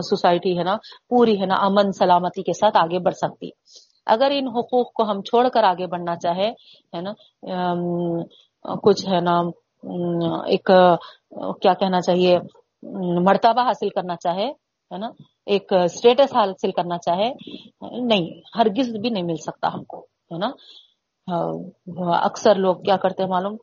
سوسائٹی 0.00 0.58
ہے 0.58 0.64
نا، 0.64 0.76
پوری 1.08 1.40
ہے 1.40 1.46
نا 1.46 1.56
امن، 1.66 1.92
سلامتی 1.92 2.42
کے 2.42 2.52
ساتھ 2.52 2.76
آگے 2.76 2.98
بڑھ 2.98 3.14
سکتی 3.14 3.48
اگر 4.08 4.30
ان 4.34 4.48
حقوق 4.48 4.92
کو 4.92 5.10
ہم 5.10 5.22
چھوڑ 5.22 5.48
کر 5.48 5.64
آگے 5.64 5.86
بڑھنا 5.86 6.16
چاہے، 6.16 6.48
ہے 6.92 7.00
نا 7.00 7.12
کچھ، 8.82 9.06
ہے 9.08 9.20
نا 9.20 9.40
ایک، 10.46 10.70
کیا 11.62 11.74
کہنا 11.74 12.00
چاہیے 12.00 12.38
مرتبہ 13.26 13.62
حاصل 13.66 13.88
کرنا 13.88 14.16
چاہے، 14.16 14.46
ہے 14.90 14.98
نا، 14.98 15.10
ایک 15.46 15.72
اسٹیٹس 15.72 16.34
حاصل 16.34 16.70
کرنا 16.70 16.98
چاہے، 16.98 17.30
نہیں، 18.00 18.28
ہرگز 18.56 18.96
بھی 18.96 19.10
نہیں 19.10 19.22
مل 19.22 19.36
سکتا 19.36 19.72
ہم 19.74 19.84
کو، 19.84 20.00
ہے 20.32 20.38
نا 20.38 20.50
ہاں، 21.28 22.18
اکثر 22.22 22.54
لوگ 22.54 22.76
کیا 22.76 22.96
کرتے 22.96 23.22
ہیں 23.22 23.30
معلوم؟ 23.30 23.56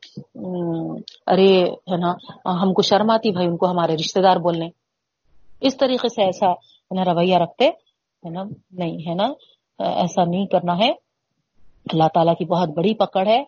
ارے، 1.27 1.49
ہے 1.91 1.97
نا، 1.97 2.13
ہم 2.61 2.73
کو 2.73 2.81
شرم 2.81 3.09
آتی 3.09 3.31
بھائی، 3.31 3.47
ان 3.47 3.57
کو 3.57 3.69
ہمارے 3.71 3.95
رشتے 3.95 4.21
دار 4.21 4.37
بولنے 4.37 4.69
اس 5.61 5.77
طریقے 5.77 6.09
سے 6.09 6.23
ایسا 6.23 6.51
رویہ 6.91 7.37
رکھتے، 7.37 7.67
ہے 7.67 8.29
نا، 8.29 8.43
نہیں، 8.71 8.97
ہے 9.07 9.15
نا 9.15 9.27
ایسا 9.79 10.23
نہیں 10.25 10.45
کرنا 10.45 10.77
ہے۔ 10.77 10.91
اللہ 11.93 12.07
تعالیٰ 12.13 12.35
کی 12.35 12.45
بہت 12.45 12.69
بڑی 12.69 12.93
پکڑ 12.93 13.27
ہے۔ 13.27 13.43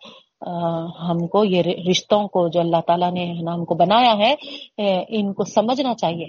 ہم 1.09 1.27
کو 1.27 1.43
یہ 1.43 1.61
رشتوں 1.89 2.27
کو 2.27 2.47
جو 2.47 2.59
اللہ 2.59 2.81
تعالیٰ 2.87 3.11
نے 3.11 3.31
ہم 3.31 3.65
کو 3.65 3.75
بنایا 3.75 4.17
ہے 4.17 4.35
ان 5.09 5.33
کو 5.33 5.43
سمجھنا 5.43 5.95
چاہیے، 5.95 6.25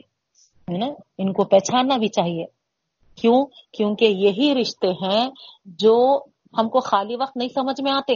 ہے 0.72 0.78
نا؟ 0.78 0.86
ان 1.18 1.32
کو 1.32 1.44
پہچاننا 1.44 1.96
بھی 1.96 2.08
چاہیے۔ 2.08 2.44
کیوں؟ 3.16 3.46
کیونکہ 3.72 4.04
یہی 4.04 4.54
رشتے 4.60 4.88
ہیں 4.88 5.30
جو 5.64 6.20
ہم 6.58 6.68
کو 6.68 6.80
خالی 6.80 7.16
وقت 7.16 7.36
نہیں 7.36 7.48
سمجھ 7.48 7.80
میں 7.80 7.92
آتے۔ 7.92 8.14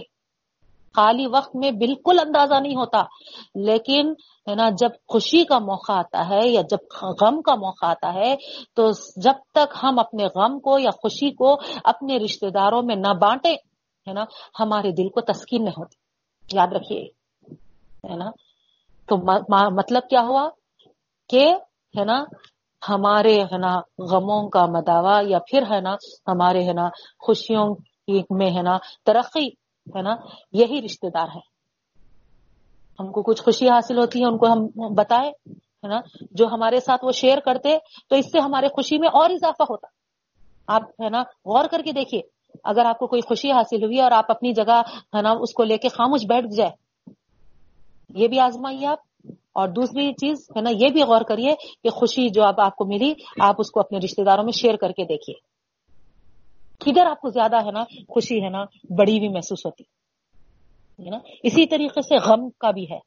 خالی 0.97 1.27
وقت 1.27 1.57
میں 1.57 1.71
بالکل 1.71 2.19
اندازہ 2.19 2.55
نہیں 2.55 2.77
ہوتا۔ 2.77 3.03
لیکن، 3.55 4.13
ہے 4.51 4.55
نا، 4.55 4.69
جب 4.79 4.89
خوشی 5.09 5.45
کا 5.45 5.59
موقع 5.59 5.93
آتا 5.93 6.29
ہے 6.29 6.49
یا 6.49 6.63
جب 6.71 6.79
غم 7.03 7.43
کا 7.43 7.55
موقع 7.55 7.87
آتا 7.87 8.15
ہے، 8.15 8.37
تو 8.75 8.91
جب 9.17 9.33
تک 9.55 9.77
ہم 9.83 9.99
اپنے 9.99 10.25
غم 10.25 10.61
کو 10.61 10.79
یا 10.79 10.91
خوشی 10.91 11.31
کو 11.31 11.57
اپنے 11.85 12.17
رشتہ 12.17 12.47
داروں 12.47 12.83
میں 12.83 12.97
نہ 12.97 13.15
بانٹے 13.15 13.53
ہے 14.09 14.13
نا، 14.13 14.25
ہمارے 14.61 14.91
دل 14.91 15.09
کو 15.09 15.21
تسکین 15.21 15.65
نہیں 15.65 15.75
ہوتی۔ 15.79 16.03
یاد 16.57 16.69
رکھیے، 16.73 17.03
ہے 18.11 18.17
نا۔ 18.17 18.31
تو 19.09 19.17
مطلب 19.71 20.03
کیا 20.11 20.21
ہوا؟ 20.21 20.49
کہ، 21.29 21.55
ہے 21.99 22.05
نا، 22.05 22.25
ہمارے، 22.89 23.43
ہے 23.43 23.59
نا، 23.59 23.81
غموں 23.99 24.49
کا 24.49 24.67
مداوع 24.67 25.21
یا 25.23 25.39
پھر، 25.39 25.63
ہے 25.71 25.81
نا، 25.81 25.95
ہمارے، 26.27 26.65
ہے 26.65 26.73
نا، 26.73 26.89
خوشیوں 27.27 27.75
میں، 28.31 28.51
ہے 28.57 28.63
نا، 28.63 28.79
ترقی 29.07 29.62
ہے 29.89 30.03
نا؟ 30.03 30.17
یہی 30.53 30.83
رشتے 30.85 31.11
دار 31.11 31.29
ہے 31.35 31.53
ہم 33.01 33.13
کو 33.13 33.23
کچھ 33.23 33.43
خوشی 33.43 33.69
حاصل 33.69 33.99
ہوتی 33.99 34.21
ہے، 34.21 34.25
ان 34.25 34.39
کو 34.39 34.47
ہم 34.47 34.67
بتائے، 34.95 35.29
ہے 35.53 35.87
نا؟ 35.89 36.01
جو 36.31 36.47
ہمارے 36.47 36.81
ساتھ 36.81 37.05
وہ 37.05 37.13
شیئر 37.13 37.39
کرتے، 37.39 37.79
تو 38.09 38.17
اس 38.17 38.33
سے 38.33 38.41
ہمارے 38.41 38.69
خوشی 38.69 38.99
میں 38.99 39.09
اور 39.09 39.31
اضافہ 39.31 39.63
ہوتا۔ 39.63 39.87
آپ، 40.67 40.83
ہے 40.83 41.09
نا؟ 41.09 41.21
غور 41.21 41.65
کر 41.71 41.83
کے 41.85 41.93
دیکھیے، 41.93 42.21
اگر 42.65 42.85
آپ 42.85 42.99
کو 42.99 43.07
کوئی 43.07 43.23
خوشی 43.23 43.51
حاصل 43.51 43.85
ہوئی 43.85 44.01
اور 44.01 44.11
آپ 44.11 44.31
اپنی 44.31 44.53
جگہ، 44.53 44.83
ہے 45.17 45.23
نا، 45.23 45.31
اس 45.41 45.53
کو 45.53 45.63
لے 45.63 45.79
کے 45.79 45.89
خاموش 45.89 46.27
بیٹھ 46.29 46.47
جائے، 46.57 46.71
یہ 48.15 48.29
بھی 48.29 48.41
آزمائیے 48.41 48.87
آپ۔ 48.87 48.99
اور 49.53 49.69
دوسری 49.69 50.13
چیز، 50.13 50.47
ہے 50.57 50.61
نا، 50.61 50.71
یہ 50.71 50.89
بھی 50.89 51.03
غور 51.03 51.21
کریے 51.21 51.55
کہ 51.83 51.89
خوشی 51.89 52.29
جو 52.29 52.45
اب 52.45 52.61
آپ 52.61 52.77
کو 52.77 52.85
ملی، 52.85 53.13
آپ 53.41 53.55
اس 53.59 53.71
کو 53.71 53.81
اپنے 53.81 53.99
رشتے 53.99 54.25
داروں 54.25 54.45
میں 54.45 54.53
شیئر 54.53 54.77
کر 54.77 54.93
کے 54.93 55.05
دیکھیے۔ 55.05 55.52
کدھر 56.87 57.07
آپ 57.07 57.21
کو 57.21 57.29
زیادہ 57.29 57.67
ہے 57.67 57.71
نا 57.71 57.85
خوشی 57.85 58.45
ہے 58.45 58.49
نا، 58.49 58.65
بڑی 58.99 59.21
بھی 59.21 59.29
محسوس 59.29 59.67
ہوتی۔ 59.67 59.85
ہے 61.05 61.11
نا؟ 61.11 61.19
اسی 61.43 61.67
طریقے 61.67 62.03
سے 62.03 62.17
غم 62.17 62.51
کا 62.51 62.71
بھی 62.71 62.91
ہے۔ 62.91 62.99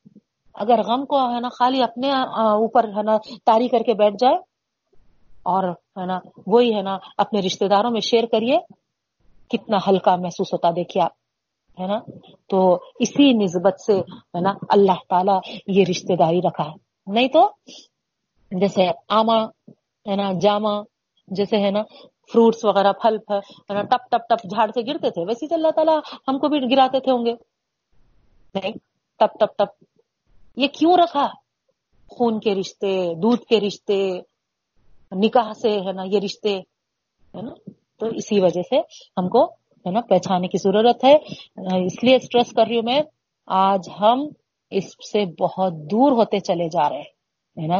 اگر 0.54 0.80
غم 0.84 1.06
کو 1.06 1.36
ہے 1.36 1.40
نا 1.40 1.50
خالی 1.50 1.84
اپنے 1.84 2.12
اوپر 2.12 2.84
ہے 2.84 3.04
نا 3.04 3.18
تاری 3.46 3.68
کر 3.68 3.80
کے 3.80 3.94
بیٹھ 3.94 4.16
جائے 4.20 4.36
اور 5.44 5.64
ہے 5.70 6.06
نا 6.06 6.20
وہی 6.48 6.76
ہے 6.76 6.82
نا 6.82 6.98
اپنے 7.18 7.40
رشتے 7.40 7.68
داروں 7.68 7.92
میں 7.92 8.02
شیئر 8.02 8.24
کریے، 8.32 8.58
کتنا 9.50 9.78
ہلکا 9.88 10.16
محسوس 10.16 10.54
ہوتا۔ 10.54 10.70
دیکھیے 10.72 11.04
آپ، 11.04 11.12
ہے 11.82 11.88
نا؟ 11.88 12.00
تو 12.50 12.80
اسی 13.00 13.34
نسبت 13.34 13.82
سے 13.82 13.94
ہے 14.00 14.40
نا 14.40 14.54
اللہ 14.70 15.00
تعالی 15.10 15.62
یہ 15.68 15.84
رشتے 15.90 16.16
داری 16.16 16.40
رکھا 16.40 16.64
ہے۔ 16.64 16.74
نہیں 17.08 17.28
تو 17.28 17.50
جیسے 18.52 18.88
آما، 19.10 19.44
ہے 20.10 20.16
نا 20.16 20.32
جاما 20.42 20.82
جیسے 21.28 21.58
ہے 21.58 21.72
نا 21.72 21.82
فروٹس 22.34 22.66
وغیرہ، 22.66 22.94
پھل 22.94 23.18
ہے 23.32 23.74
نا 23.74 23.82
ٹپ 23.82 24.10
ٹپ 24.12 24.30
ٹپ 24.30 24.44
جھاڑ 24.44 24.70
سے 24.70 24.82
گرتے 24.82 25.10
تھے، 25.10 25.22
ویسے 25.28 25.54
اللہ 25.54 25.68
تعالیٰ 25.76 26.00
ہم 26.28 26.40
کو 26.40 26.48
بھی 26.48 26.60
گراتے 26.72 27.00
تھے 27.00 27.12
ہوں 27.12 27.26
گے۔ 27.26 27.34
نہیں، 28.56 28.72
ٹپ 29.20 29.40
ٹپ 29.40 29.58
ٹپ۔ 29.58 29.84
یہ 30.56 30.68
کیوں 30.68 30.98
رکھا؟ 30.98 31.28
خون 32.10 32.40
کے 32.40 32.56
رشتے، 32.56 33.14
دودھ 33.14 33.42
کے 33.42 33.60
رشتے، 33.60 34.12
نکاح 35.12 35.54
سے، 35.54 35.70
ہے 35.70 35.92
نا، 35.92 36.04
یہ 36.06 36.20
رشتے، 36.20 36.58
ہے 37.36 37.42
نا۔ 37.42 37.54
تو 38.00 38.06
اسی 38.08 38.40
وجہ 38.40 38.62
سے 38.62 38.78
ہم 39.18 39.30
کو، 39.30 39.46
ہے 39.54 39.92
نا، 39.92 40.02
پہچانے 40.02 40.48
کی 40.48 40.58
ضرورت 40.58 41.04
ہے۔ 41.04 41.14
اس 41.86 42.04
لیے 42.04 42.16
اسٹریس 42.16 42.52
کر 42.52 42.64
رہی 42.68 42.76
ہوں 42.76 42.84
میں، 42.84 43.02
آج 43.48 43.90
ہم 44.00 44.28
اس 44.70 44.86
سے 44.86 45.44
بہت 45.44 45.74
دور 45.74 46.12
ہوتے 46.12 46.40
چلے 46.40 46.70
جا 46.70 46.90
رہے 46.90 47.02
ہیں 47.02 47.68
نا۔ 47.68 47.78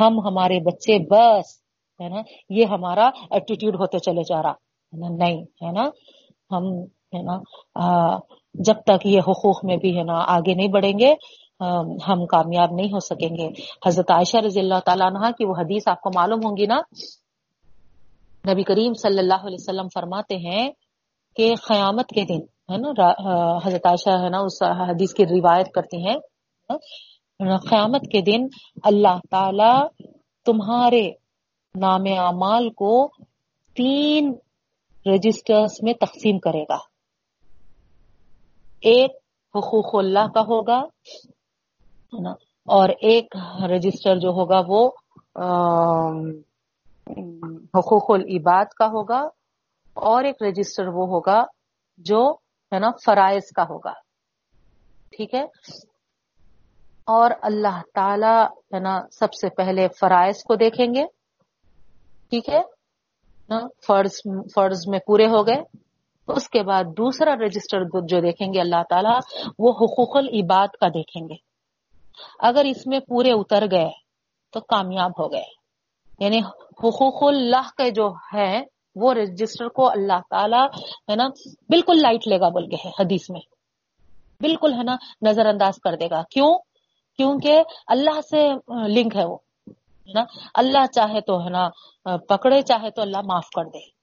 ہم، 0.00 0.20
ہمارے 0.26 0.60
بچے 0.60 0.98
بس 0.98 1.67
ہے 2.00 2.08
نا 2.08 2.20
یہ 2.50 2.64
ہمارا 2.70 3.08
ایٹیٹیوڈ 3.30 3.74
ہوتے 3.74 3.98
چلے 3.98 4.22
جا 4.28 4.42
رہا 4.42 4.50
ہے 4.50 4.98
نا؟ 4.98 5.08
نہیں، 5.16 5.42
ہے 5.62 5.72
نا؟ 5.72 5.84
ہم، 6.50 6.66
ہے 7.14 7.22
نا؟ 7.22 7.36
جب 8.54 8.80
تک 8.86 9.06
یہ 9.06 9.20
حقوق 9.28 9.64
میں 9.64 9.76
بھی، 9.76 9.96
ہے 9.98 10.02
نا، 10.02 10.16
آگے 10.36 10.54
نہیں 10.54 10.68
بڑھیں 10.68 10.98
گے 10.98 11.12
ہم 12.06 12.24
کامیاب 12.26 12.72
نہیں 12.72 12.92
ہو 12.92 12.98
سکیں 13.00 13.28
گے۔ 13.28 13.48
حضرت 13.86 14.10
عائشہ 14.10 14.44
رضی 14.44 14.60
اللہ 14.60 14.80
تعالیٰ 14.86 15.06
عنہ 15.06 15.30
کی 15.38 15.44
وہ 15.44 15.54
حدیث 15.58 15.88
آپ 15.88 16.00
کو 16.00 16.10
معلوم 16.14 16.40
ہوں 16.44 16.56
گی 16.56 16.66
نا؟ 16.66 16.78
نبی 18.44 18.62
کریم 18.62 18.92
صلی 18.94 19.18
اللہ 19.18 19.46
علیہ 19.46 19.60
وسلم 19.60 19.88
فرماتے 19.94 20.36
ہیں 20.38 20.68
کہ 21.36 21.54
قیامت 21.66 22.08
کے 22.08 22.24
دن، 22.24 22.40
ہے 22.72 22.76
نا 22.76 22.88
حضرت 23.64 23.86
عائشہ، 23.86 24.16
ہے 24.22 24.28
نا، 24.28 24.38
اس 24.40 24.62
حدیث 24.80 25.14
کی 25.14 25.24
روایت 25.26 25.72
کرتی 25.74 26.06
ہیں۔ 26.06 26.16
قیامت 27.70 28.02
کے 28.12 28.20
دن 28.22 28.46
اللہ 28.84 29.18
تعالی 29.30 29.72
تمہارے 30.46 31.08
نام 31.74 32.04
اعمال 32.18 32.68
کو 32.72 32.92
تین 33.76 34.32
رجسٹرز 35.06 35.78
میں 35.82 35.92
تقسیم 35.94 36.38
کرے 36.38 36.62
گا۔ 36.62 36.78
ایک 38.82 39.10
حقوق 39.54 39.94
اللہ 39.94 40.26
کا 40.34 40.40
ہوگا 40.40 40.78
اور 42.68 42.88
ایک 42.88 43.36
رجسٹر 43.70 44.18
جو 44.18 44.30
ہوگا 44.30 44.60
وہ 44.66 44.88
حقوق 47.74 48.10
العباد 48.10 48.74
کا 48.76 48.86
ہوگا، 48.86 49.20
اور 49.96 50.24
ایک 50.24 50.42
رجسٹر 50.42 50.88
وہ 50.88 51.06
ہوگا 51.06 51.40
جو، 51.98 52.20
ہے 52.72 52.78
نا، 52.78 52.90
فرائض 53.04 53.50
کا 53.52 53.62
ہوگا۔ 53.62 53.92
ٹھیک 55.12 55.34
ہے؟ 55.34 55.42
اور 57.08 57.30
اللہ 57.42 57.80
تعالی، 57.94 58.36
ہے 58.74 58.80
نا، 58.80 58.98
سب 59.12 59.34
سے 59.34 59.48
پہلے 59.56 59.86
فرائض 60.00 60.42
کو 60.44 60.54
دیکھیں 60.54 60.86
گے۔ 60.94 61.04
ٹھیک 62.30 62.48
ہے؟ 62.48 62.60
نا، 63.48 63.60
فرض 63.86 64.10
فرض 64.54 64.88
میں 64.88 64.98
پورے 65.06 65.26
ہو 65.26 65.46
گئے۔ 65.46 65.62
اس 66.28 66.48
کے 66.48 66.62
بعد 66.62 66.84
دوسرا 66.84 67.34
رجسٹر 67.36 67.84
جو 67.84 68.20
دیکھیں 68.20 68.52
گے، 68.54 68.60
اللہ 68.60 68.82
تعالیٰ، 68.90 69.18
وہ 69.58 69.70
حقوق 69.70 70.16
العباد 70.16 70.68
کا 70.68 70.88
دیکھیں 70.88 71.28
گے۔ 71.28 71.34
اگر 72.38 72.64
اس 72.64 72.86
میں 72.86 73.00
پورے 73.00 73.32
اتر 73.32 73.64
گئے، 73.70 73.90
تو 74.52 74.60
کامیاب 74.60 75.10
ہو 75.10 75.32
گئے۔ 75.32 75.44
یعنی 76.18 76.38
حقوق 76.38 77.22
اللہ 77.22 77.68
کے 77.76 77.90
جو 77.90 78.14
ہے 78.34 78.62
وہ 78.96 79.14
رجسٹر 79.14 79.68
کو 79.68 79.90
اللہ 79.90 80.20
تعالی، 80.30 80.80
ہے 81.10 81.16
نا، 81.16 81.28
بالکل 81.68 81.96
لائٹ 81.96 82.28
لے 82.28 82.40
گا 82.40 82.48
بول 82.48 82.68
کے 82.68 82.76
ہے، 82.84 82.90
حدیث 83.00 83.30
میں۔ 83.30 83.40
بالکل، 84.40 84.72
ہے 84.72 84.82
نا 84.82 84.96
نظر 85.22 85.46
انداز 85.46 85.74
کر 85.76 85.96
دے 85.96 86.06
گا۔ 86.10 86.22
کیوں؟ 86.30 86.58
کیونکہ 87.16 87.62
اللہ 87.86 88.20
سے 88.30 88.50
لنک 88.88 89.16
ہے 89.16 89.24
وہ۔ 89.24 89.36
ہے 90.08 90.12
نا۔ 90.12 90.24
اللہ 90.54 90.86
چاہے 90.86 91.20
تو 91.20 91.44
ہے 91.44 91.50
نا، 91.50 91.68
پکڑے، 92.16 92.62
چاہے 92.62 92.90
تو 92.90 93.02
اللہ 93.02 93.16
معاف 93.24 93.46
کر 93.56 93.64
دے۔ 93.64 93.98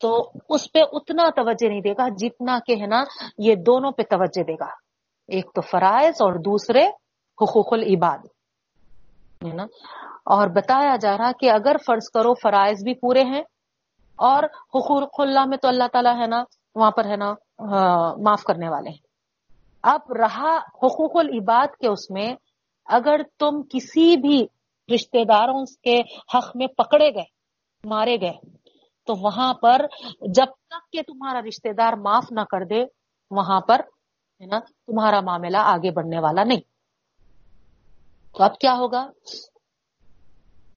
تو 0.00 0.30
اس 0.48 0.72
پہ 0.72 0.78
اتنا 0.92 1.22
توجہ 1.36 1.68
نہیں 1.68 1.80
دے 1.80 1.92
گا 1.92 2.08
جتنا 2.08 2.58
کہ 2.66 2.80
ہے 2.80 2.86
نا، 2.86 3.04
یہ 3.38 3.54
دونوں 3.54 3.92
پہ 3.92 4.02
توجہ 4.02 4.42
دے 4.42 4.54
گا۔ 4.54 4.68
ایک 5.28 5.46
تو 5.54 5.60
فرائض 5.60 6.14
اور 6.20 6.32
دوسرے 6.32 6.86
حقوق 7.42 7.72
العباد۔ 7.72 8.18
ہے 9.44 9.52
نا۔ 9.52 9.62
اور 10.24 10.48
بتایا 10.48 10.96
جا 10.96 11.18
رہا 11.18 11.32
کہ 11.40 11.50
اگر 11.50 11.76
فرض 11.86 12.10
کرو 12.10 12.34
فرائض 12.34 12.84
بھی 12.84 12.94
پورے 12.94 13.22
ہیں 13.22 13.42
اور 14.16 14.42
حقوق 14.44 15.20
اللہ 15.20 15.44
میں 15.46 15.58
تو 15.58 15.68
اللہ 15.68 15.84
تعالیٰ 15.92 16.20
ہے 16.20 16.26
نا، 16.26 16.44
وہاں 16.74 16.90
پر 16.90 17.04
ہے 17.04 17.16
نا 17.16 17.34
معاف 18.16 18.42
کرنے 18.42 18.68
والے 18.68 18.90
ہیں۔ 18.90 19.06
اب 19.82 20.12
رہا 20.12 20.56
حقوق 20.56 21.16
العباد 21.16 21.76
کے 21.76 21.88
اس 21.88 22.10
میں، 22.10 22.34
اگر 22.84 23.20
تم 23.38 23.62
کسی 23.62 24.16
بھی 24.16 24.46
رشتے 24.94 25.24
داروں 25.24 25.64
کے 25.82 26.00
حق 26.34 26.56
میں 26.56 26.66
پکڑے 26.66 27.14
گئے، 27.14 27.24
مارے 27.84 28.16
گئے۔ 28.20 28.32
تو 29.06 29.14
وہاں 29.20 29.54
پر 29.54 29.86
جب 30.20 30.46
تک 30.70 30.92
کہ 30.92 31.02
تمہارا 31.02 31.40
رشتے 31.48 31.72
دار 31.72 31.92
معاف 31.92 32.24
نہ 32.30 32.40
کر 32.40 32.64
دے، 32.64 32.84
وہاں 33.30 33.60
پر 33.60 33.80
ہے 34.40 34.46
نا، 34.46 34.58
تمہارا 34.58 35.20
معاملہ 35.20 35.56
آگے 35.56 35.90
بڑھنے 35.90 36.18
والا 36.18 36.44
نہیں۔ 36.44 36.60
تو 38.36 38.44
اب 38.44 38.58
کیا 38.58 38.74
ہوگا؟ 38.74 39.10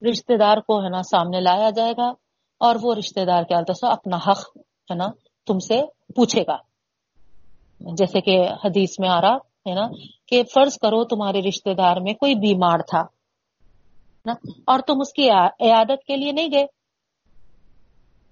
رشتے 0.10 0.38
دار 0.38 0.58
کو 0.58 0.84
ہے 0.84 0.90
نا 0.90 1.02
سامنے 1.02 1.42
لایا 1.42 1.70
جائے 1.70 1.92
گا 1.98 2.14
اور 2.60 2.76
وہ 2.82 2.96
رشتے 2.96 3.26
دار 3.26 3.44
کیا 3.44 3.58
اپنا 3.82 4.18
حق 4.18 4.58
ہے 4.58 4.96
نا 4.96 5.08
تم 5.48 5.60
سے 5.60 5.82
پوچھے 6.16 6.42
گا۔ 6.42 6.58
جیسے 7.80 8.22
کہ 8.22 8.48
حدیث 8.66 9.00
میں 9.00 9.10
آ 9.10 9.22
رہا 9.22 9.36
ہے 9.36 9.74
نا 9.74 9.88
کہ 10.26 10.44
فرض 10.54 10.78
کرو 10.78 11.04
تمہارے 11.04 11.42
رشتے 11.42 11.74
دار 11.74 11.98
میں 12.02 12.14
کوئی 12.14 12.36
بیمار 12.36 12.80
تھا۔ 12.80 13.19
اور 14.26 14.80
تم 14.80 15.02
اس 15.02 15.14
کی 15.14 15.30
عیادت 15.30 16.04
کے 16.08 16.16
لیے 16.16 16.32
نہیں 16.32 16.52
گئے۔ 16.54 16.66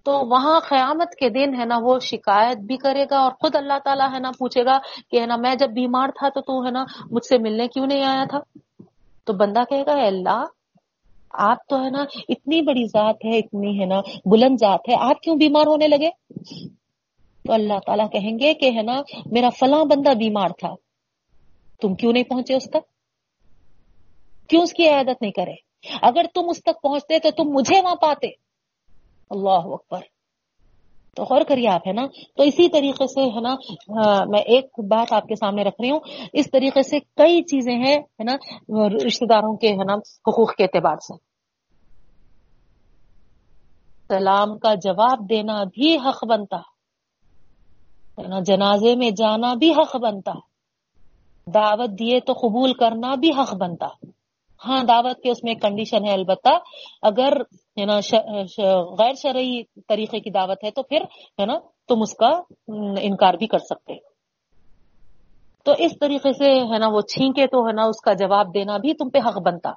تو 0.06 0.14
وہاں 0.30 0.60
قیامت 0.60 1.16
کے 1.16 1.30
دن 1.30 1.54
ہے 1.60 1.66
نا، 1.66 1.78
وہ 1.82 2.00
شکایت 2.00 2.58
بھی 2.58 2.78
کرے 2.78 3.06
گا 3.12 3.20
اور 3.20 3.32
خود 3.32 3.56
اللہ 3.56 3.80
تعالیٰ 3.86 4.08
ہے 4.14 4.20
نا 4.20 4.32
پوچھے 4.40 4.66
گا 4.66 4.78
کہ 5.12 5.20
ہے 5.22 5.26
نا، 5.26 5.36
میں 5.36 5.56
جب 5.56 5.70
بیمار 5.70 6.10
تھا 6.10 6.30
تو 6.30 6.42
تو 6.42 6.66
ہے 6.66 6.72
نا 6.72 6.84
مجھ 7.12 7.26
سے 7.26 7.38
ملنے 7.38 7.68
کیوں 7.68 7.88
نہیں 7.88 8.04
آیا 8.04 8.24
تھا؟ 8.24 8.40
تو 9.28 9.34
بندہ 9.34 9.64
کہے 9.70 9.86
گا 9.86 9.96
اللہ، 10.06 10.44
آپ 11.32 11.68
تو 11.68 11.84
ہے 11.84 11.90
نا 11.90 12.04
اتنی 12.30 12.62
بڑی 12.62 12.86
ذات 12.86 13.26
ہے، 13.26 13.38
اتنی 13.38 13.80
ہے 13.80 13.86
نا 13.86 14.00
بلند 14.26 14.58
ذات 14.60 14.90
ہے، 14.90 14.96
آپ 15.00 15.22
کیوں 15.22 15.36
بیمار 15.36 15.68
ہونے 15.68 15.88
لگے؟ 15.88 16.10
تو 17.46 17.54
اللہ 17.54 17.80
تعالیٰ 17.86 18.10
کہیں 18.12 18.40
گے 18.40 18.54
کہ 18.54 18.72
ہے 18.72 18.82
نا، 18.82 19.02
میرا 19.26 19.50
فلاں 19.50 19.86
بندہ 19.86 20.14
بیمار 20.14 20.50
تھا، 20.50 20.74
تم 21.82 21.96
کیوں 21.96 22.14
نہیں 22.14 22.24
پہنچے 22.24 22.56
اس 22.56 22.70
تک؟ 22.70 22.84
کیوں 24.50 24.62
اس 24.62 24.74
کی 24.74 24.88
عیادت 24.88 25.22
نہیں 25.22 25.32
کرے؟ 25.32 25.67
اگر 26.02 26.22
تم 26.34 26.42
اس 26.50 26.64
تک 26.64 26.82
پہنچتے 26.84 27.20
تو 27.20 27.32
تم 27.32 27.44
مجھے 27.50 27.82
وہاں 27.82 27.96
پاتے۔ 27.96 28.28
اللہ 29.30 29.50
اکبر۔ 29.50 30.00
تو 31.16 31.24
غور 31.24 31.42
کریے 31.48 31.70
آپ، 31.70 31.88
ہے 31.88 31.94
نا؟ 31.94 32.06
تو 32.36 32.44
اسی 32.44 32.70
طریقے 32.70 33.08
سے، 33.08 33.22
ہے 33.22 33.42
نا 33.42 33.56
میں 34.28 34.40
ایک 34.40 34.66
بات 34.78 35.14
آپ 35.14 35.24
کے 35.24 35.36
سامنے 35.36 35.64
رکھ 35.64 35.82
رہی 35.82 35.92
ہوں۔ 35.92 36.00
اس 36.34 36.52
طریقے 36.52 36.84
سے 36.84 37.00
کئی 37.00 37.42
چیزیں 37.42 37.76
ہیں، 37.76 37.96
ہے 37.96 38.24
نا 38.24 38.34
رشتے 39.06 39.26
داروں 39.26 39.58
کے، 39.58 39.70
ہے 39.70 39.84
نا، 39.84 39.94
حقوق 39.94 40.56
کے 40.56 40.64
اعتبار 40.64 40.96
سے۔ 40.96 41.28
سلام 44.08 44.58
کا 44.58 44.74
جواب 44.74 45.30
دینا 45.30 45.64
بھی 45.64 45.96
حق 45.96 46.26
بنتا۔ 46.26 46.58
ہے 48.18 48.28
نا، 48.28 48.40
جنازے 48.40 48.96
میں 48.96 49.12
جانا 49.12 49.54
بھی 49.54 49.72
حق 49.72 49.96
بنتا۔ 49.96 50.32
دعوت 51.54 51.90
دیے 51.90 52.20
تو 52.20 52.34
قبول 52.34 52.74
کرنا 52.74 53.16
بھی 53.16 53.30
حق 53.30 53.56
بنتا۔ 53.56 53.88
ہاں 54.66 54.84
دعوت 54.84 55.22
کے 55.24 55.32
اس 55.32 55.44
میں 55.44 55.52
ایک 55.52 55.62
کنڈیشن 55.62 56.06
ہے 56.06 56.14
البتہ، 56.14 56.50
اگر، 57.02 57.34
ہے 57.80 57.86
نا 57.86 58.00
غیر 59.00 59.14
شرعی 59.14 59.64
طریقے 59.64 60.20
کی 60.20 60.30
دعوت 60.30 60.64
ہے 60.64 60.72
تو 60.72 60.84
پھر، 60.84 61.02
ہے 61.40 61.46
نا، 61.46 61.54
تم 61.88 62.02
اس 62.02 62.14
کا 62.14 62.30
انکار 63.02 63.34
بھی 63.34 63.48
کر 63.48 63.60
سکتے۔ 63.60 63.94
تو 65.64 65.72
اس 65.78 65.92
طریقے 66.00 66.32
سے، 66.34 66.74
ہے 66.74 66.78
نا، 66.78 66.88
وہ 66.88 67.02
چھینکے 67.02 67.48
تو، 67.48 67.68
ہے 67.68 67.74
نا، 67.74 67.84
اس 67.84 68.02
کا 68.02 68.14
جواب 68.14 68.54
دینا 68.54 68.78
بھی 68.78 68.94
تم 68.94 69.10
پہ 69.10 69.20
حق 69.28 69.42
بنتا۔ 69.42 69.72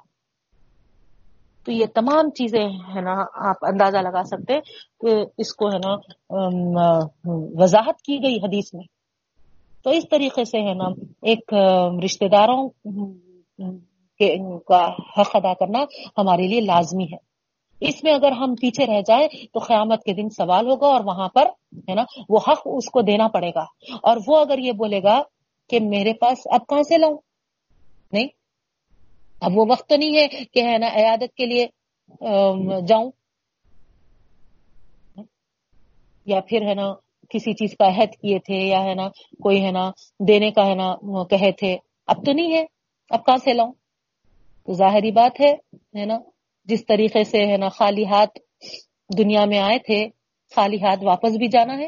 تو 1.65 1.71
یہ 1.71 1.85
تمام 1.85 2.29
چیزیں، 2.29 2.65
ہے 2.95 3.01
نا، 3.01 3.13
آپ 3.49 3.55
اندازہ 3.61 3.97
لگا 3.97 4.23
سکتے 4.23 4.59
کہ 5.01 5.25
اس 5.37 5.53
کو، 5.55 5.67
ہے 5.67 5.77
نا 5.77 6.97
وضاحت 7.61 8.01
کی 8.01 8.17
گئی 8.23 8.35
حدیث 8.35 8.73
میں۔ 8.73 8.83
تو 9.83 9.89
اس 9.89 10.03
طریقے 10.11 10.43
سے، 10.43 10.59
ہے 10.59 10.73
نا، 10.73 10.87
ایک 11.21 11.53
رشتہ 12.03 12.25
داروں 12.25 12.69
کا 14.67 14.85
حق 15.17 15.35
ادا 15.35 15.53
کرنا 15.53 15.79
ہمارے 16.17 16.47
لیے 16.47 16.61
لازمی 16.61 17.03
ہے۔ 17.03 17.31
اس 17.81 18.03
میں 18.03 18.13
اگر 18.13 18.31
ہم 18.31 18.55
پیچھے 18.61 18.85
رہ 18.85 19.01
جائیں 19.01 19.27
تو 19.53 19.59
قیامت 19.59 20.03
کے 20.03 20.13
دن 20.13 20.29
سوال 20.29 20.69
ہوگا 20.69 20.87
اور 20.87 21.01
وہاں 21.05 21.29
پر 21.29 21.45
ہے 21.89 21.93
نا 21.93 22.03
وہ 22.29 22.39
حق 22.47 22.61
اس 22.65 22.89
کو 22.89 23.01
دینا 23.01 23.27
پڑے 23.27 23.49
گا۔ 23.55 23.63
اور 24.03 24.17
وہ 24.27 24.37
اگر 24.37 24.57
یہ 24.57 24.71
بولے 24.71 25.03
گا 25.03 25.21
کہ 25.69 25.79
میرے 25.79 26.13
پاس 26.13 26.37
اب 26.45 26.61
کہاں 26.69 26.83
سے 26.83 26.97
لاؤں؟ 26.97 27.17
نہیں۔ 28.11 28.27
اب 29.41 29.51
وہ 29.55 29.65
وقت 29.69 29.89
تو 29.89 29.95
نہیں 29.95 30.15
ہے 30.15 30.27
کہ 30.27 30.59
ہے 30.63 30.77
نا 30.77 30.87
عیادت 30.87 31.35
کے 31.35 31.45
لیے 31.45 31.67
جاؤں۔ 32.87 33.11
یا 36.25 36.39
پھر 36.41 36.61
ہے 36.61 36.73
نا 36.73 36.93
کسی 37.29 37.53
چیز 37.53 37.77
کا 37.79 37.87
عہد 37.87 38.21
کیے 38.21 38.39
تھے 38.39 38.55
یا 38.55 38.83
ہے 38.83 38.93
نا 38.93 39.09
کوئی 39.43 39.65
ہے 39.65 39.71
نا 39.71 39.91
دینے 40.27 40.51
کا 40.51 40.65
ہے 40.65 40.75
نا 40.75 40.95
کہے 41.23 41.51
تھے۔ 41.51 41.77
اب 42.07 42.25
تو 42.25 42.31
نہیں 42.31 42.53
ہے۔ 42.53 42.65
اب 43.09 43.25
کہاں 43.25 43.37
سے 43.37 43.53
لاؤں؟ 43.53 43.71
تو 44.65 44.73
ظاہری 44.73 45.11
بات 45.11 45.41
ہے 45.41 46.05
نا، 46.05 46.17
جس 46.65 46.85
طریقے 46.85 47.23
سے، 47.23 47.45
ہے 47.45 47.57
نا، 47.57 47.69
خالی 47.69 48.05
ہاتھ 48.05 48.39
دنیا 49.17 49.45
میں 49.45 49.59
آئے 49.59 49.79
تھے، 49.79 50.09
خالی 50.55 50.77
ہاتھ 50.77 51.03
واپس 51.03 51.31
بھی 51.37 51.47
جانا 51.47 51.77
ہے۔ 51.77 51.87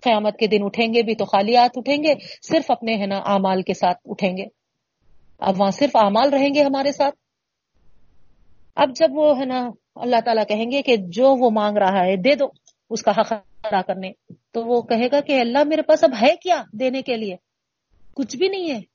قیامت 0.00 0.36
کے 0.38 0.46
دن 0.46 0.58
اٹھیں 0.62 0.94
گے 0.94 1.02
بھی 1.02 1.14
تو 1.14 1.24
خالی 1.24 1.56
ہاتھ 1.56 1.78
اٹھیں 1.78 2.04
گے، 2.04 2.14
صرف 2.48 2.70
اپنے، 2.70 2.96
ہے 2.96 3.06
نا، 3.06 3.16
اعمال 3.16 3.62
کے 3.62 3.74
ساتھ 3.74 3.98
اٹھیں 4.04 4.36
گے۔ 4.36 4.44
اب 5.38 5.60
وہاں 5.60 5.70
صرف 5.70 5.96
اعمال 5.96 6.30
رہیں 6.30 6.54
گے 6.54 6.62
ہمارے 6.62 6.92
ساتھ۔ 6.92 7.14
اب 8.74 8.88
جب 8.96 9.08
وہ، 9.12 9.40
ہے 9.40 9.44
نا، 9.44 9.70
اللہ 9.96 10.16
تعالیٰ 10.24 10.44
کہیں 10.48 10.70
گے 10.70 10.82
کہ 10.82 10.96
جو 10.96 11.34
وہ 11.34 11.50
مانگ 11.50 11.76
رہا 11.76 12.04
ہے، 12.04 12.16
دے 12.16 12.34
دو، 12.34 12.44
اس 12.90 13.02
کا 13.02 13.10
حق 13.10 13.32
ادا 13.64 13.82
کرنے۔ 13.82 14.10
تو 14.50 14.64
وہ 14.64 14.82
کہے 14.82 15.06
گا 15.12 15.20
کہ 15.20 15.40
اللہ 15.40 15.64
میرے 15.64 15.82
پاس 15.82 16.04
اب 16.04 16.10
ہے 16.22 16.36
کیا 16.42 16.62
دینے 16.72 17.02
کے 17.02 17.16
لیے؟ 17.16 17.36
کچھ 18.14 18.36
بھی 18.36 18.48
نہیں 18.48 18.70
ہے۔ 18.70 18.91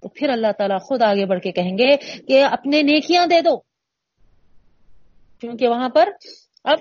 تو 0.00 0.08
پھر 0.08 0.28
اللہ 0.28 0.52
تعالیٰ 0.58 0.78
خود 0.80 1.02
آگے 1.02 1.26
بڑھ 1.26 1.40
کے 1.40 1.52
کہیں 1.52 1.78
گے 1.78 1.96
کہ 2.22 2.44
اپنے 2.44 2.82
نیکیاں 2.82 3.26
دے 3.26 3.40
دو۔ 3.40 3.56
کیونکہ 5.40 5.68
وہاں 5.68 5.88
پر 5.88 6.08
اب 6.64 6.78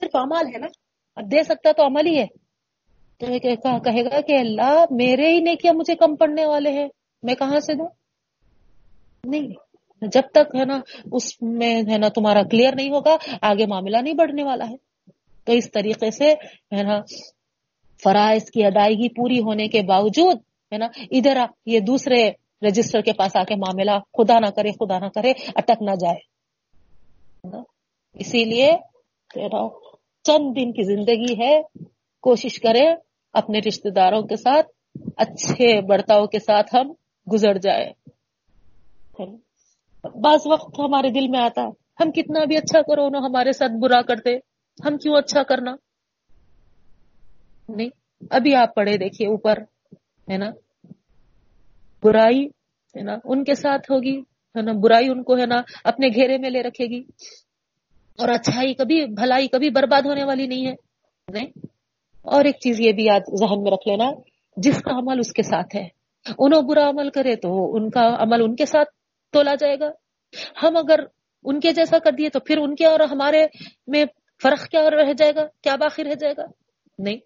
صرف 0.00 0.16
امال 0.16 0.46
ہے 0.46 0.58
نا۔ 0.58 0.66
اب 1.16 1.32
دے 1.32 1.42
سکتا 1.42 1.72
تو 1.72 1.86
عمل 1.86 2.06
ہی 2.06 2.18
ہے۔ 2.18 2.26
تو 3.18 3.26
کہے 3.78 4.04
گا 4.04 4.20
کہ 4.20 4.32
اللہ 4.32 4.84
میرے 4.90 5.28
ہی 5.28 5.40
نیکیاں 5.40 5.72
مجھے 5.74 5.94
کم 5.94 6.16
پڑنے 6.16 6.46
والے 6.46 6.70
ہیں۔ 6.70 6.88
میں 7.22 7.34
کہاں 7.34 7.60
سے 7.60 7.74
دوں؟ 7.74 7.88
نہیں۔ 9.24 9.48
جب 10.02 10.22
تک 10.32 10.56
ہے 10.60 10.64
نا 10.64 10.80
اس 11.12 11.42
میں 11.42 11.82
ہے 11.90 11.98
نا 11.98 12.08
تمہارا 12.08 12.42
کلیئر 12.42 12.72
نہیں 12.74 12.90
ہوگا، 12.90 13.16
آگے 13.42 13.66
معاملہ 13.66 13.96
نہیں 13.96 14.14
بڑھنے 14.14 14.42
والا 14.42 14.64
ہے۔ 14.70 14.76
تو 15.44 15.52
اس 15.52 15.70
طریقے 15.70 16.10
سے 16.10 16.32
ہے 16.76 16.82
نا 16.82 17.00
فرائض 18.02 18.50
کی 18.50 18.64
ادائیگی 18.64 19.08
پوری 19.08 19.38
ہونے 19.38 19.68
کے 19.68 19.82
باوجود 19.82 20.36
ہے 20.72 20.78
نا 20.78 20.86
ادھر 21.10 21.38
یہ 21.66 21.80
دوسرے 21.80 22.30
رجسٹر 22.62 23.00
کے 23.00 23.12
پاس 23.12 23.36
آ 23.36 23.42
کے 23.44 23.54
معاملہ 23.54 23.98
خدا 24.12 24.38
نہ 24.38 24.50
کرے، 24.56 24.70
خدا 24.72 24.98
نہ 24.98 25.08
کرے، 25.14 25.32
اٹک 25.54 25.82
نہ 25.82 25.94
جائے۔ 26.00 26.18
اسی 28.14 28.44
لیے 28.44 28.70
چند 30.22 30.56
دن 30.56 30.72
کی 30.72 30.82
زندگی 30.82 31.34
ہے، 31.40 31.62
کوشش 32.20 32.60
کرے 32.60 32.84
اپنے 33.32 33.58
رشتے 33.58 33.90
داروں 33.90 34.22
کے 34.22 34.36
ساتھ، 34.36 34.66
اچھے 35.16 35.80
برتاؤ 35.80 36.26
کے 36.26 36.38
ساتھ 36.38 36.74
ہم 36.74 36.92
گزر 37.26 37.58
جائے 37.58 37.92
بعض 40.04 40.46
وقت 40.46 40.78
ہمارے 40.78 41.10
دل 41.10 41.28
میں 41.28 41.40
آتا 41.40 41.62
ہے، 41.62 41.70
ہم 42.00 42.10
کتنا 42.10 42.44
بھی 42.44 42.56
اچھا 42.56 42.80
کرو 42.82 43.08
نا 43.08 43.18
ہمارے 43.18 43.52
ساتھ 43.52 43.72
برا 43.72 44.00
کرتے، 44.02 44.36
ہم 44.78 44.96
کیوں 44.96 45.16
اچھا 45.16 45.42
کرنا؟ 45.42 45.74
نہیں، 47.68 47.88
ابھی 48.30 48.54
آپ 48.54 48.74
پڑھے 48.74 48.96
دیکھیے، 48.96 49.28
اوپر، 49.28 49.58
ہے 50.30 50.36
نا؟ 50.36 50.50
برائی 52.02 52.46
ہے 52.96 53.02
نا، 53.02 53.16
ان 53.24 53.44
کے 53.44 53.54
ساتھ 53.54 53.90
ہوگی، 53.90 54.20
ہے 54.20 54.62
نا، 54.62 54.72
برائی 54.72 55.08
ان 55.08 55.22
کو 55.22 55.36
ہے 55.36 55.46
نا 55.46 55.56
اپنے 55.84 56.08
گھیرے 56.08 56.38
میں 56.38 56.50
لے 56.50 56.62
رکھے 56.62 56.86
گی۔ 56.86 57.04
اور 58.18 58.28
اچھائی 58.28 58.74
کبھی، 58.74 59.06
بھلائی 59.06 59.48
کبھی 59.48 59.70
برباد 59.70 60.02
ہونے 60.06 60.24
والی 60.24 60.46
نہیں 60.46 60.66
ہے۔ 60.66 60.74
نہیں؟ 61.32 61.46
اور 62.22 62.44
ایک 62.44 62.56
چیز 62.60 62.80
یہ 62.80 62.92
بھی 62.92 63.04
یاد 63.04 63.20
ذہن 63.38 63.62
میں 63.62 63.72
رکھ 63.72 63.88
لینا، 63.88 64.10
جس 64.56 64.82
کا 64.82 64.98
عمل 64.98 65.18
اس 65.18 65.32
کے 65.32 65.42
ساتھ 65.42 65.76
ہے۔ 65.76 65.88
انہوں 66.38 66.62
برا 66.62 66.88
عمل 66.88 67.10
کرے 67.10 67.36
تو 67.36 67.76
ان 67.76 67.90
کا 67.90 68.16
عمل 68.18 68.42
ان 68.42 68.56
کے 68.56 68.66
ساتھ 68.66 68.88
تولا 69.32 69.54
جائے 69.54 69.76
گا۔ 69.80 69.90
ہم 70.62 70.76
اگر 70.76 71.00
ان 71.44 71.60
کے 71.60 71.72
جیسا 71.72 71.98
کر 71.98 72.10
دیے 72.10 72.28
تو 72.28 72.40
پھر 72.40 72.58
ان 72.58 72.74
کے 72.74 72.86
اور 72.86 73.00
ہمارے 73.00 73.46
میں 73.86 74.04
فرق 74.42 74.68
کیا 74.68 74.90
رہ 74.90 75.12
جائے 75.12 75.32
گا؟ 75.34 75.46
کیا 75.62 75.76
باقی 75.76 76.04
رہ 76.04 76.14
جائے 76.14 76.34
گا؟ 76.36 76.42
نہیں۔ 76.98 77.16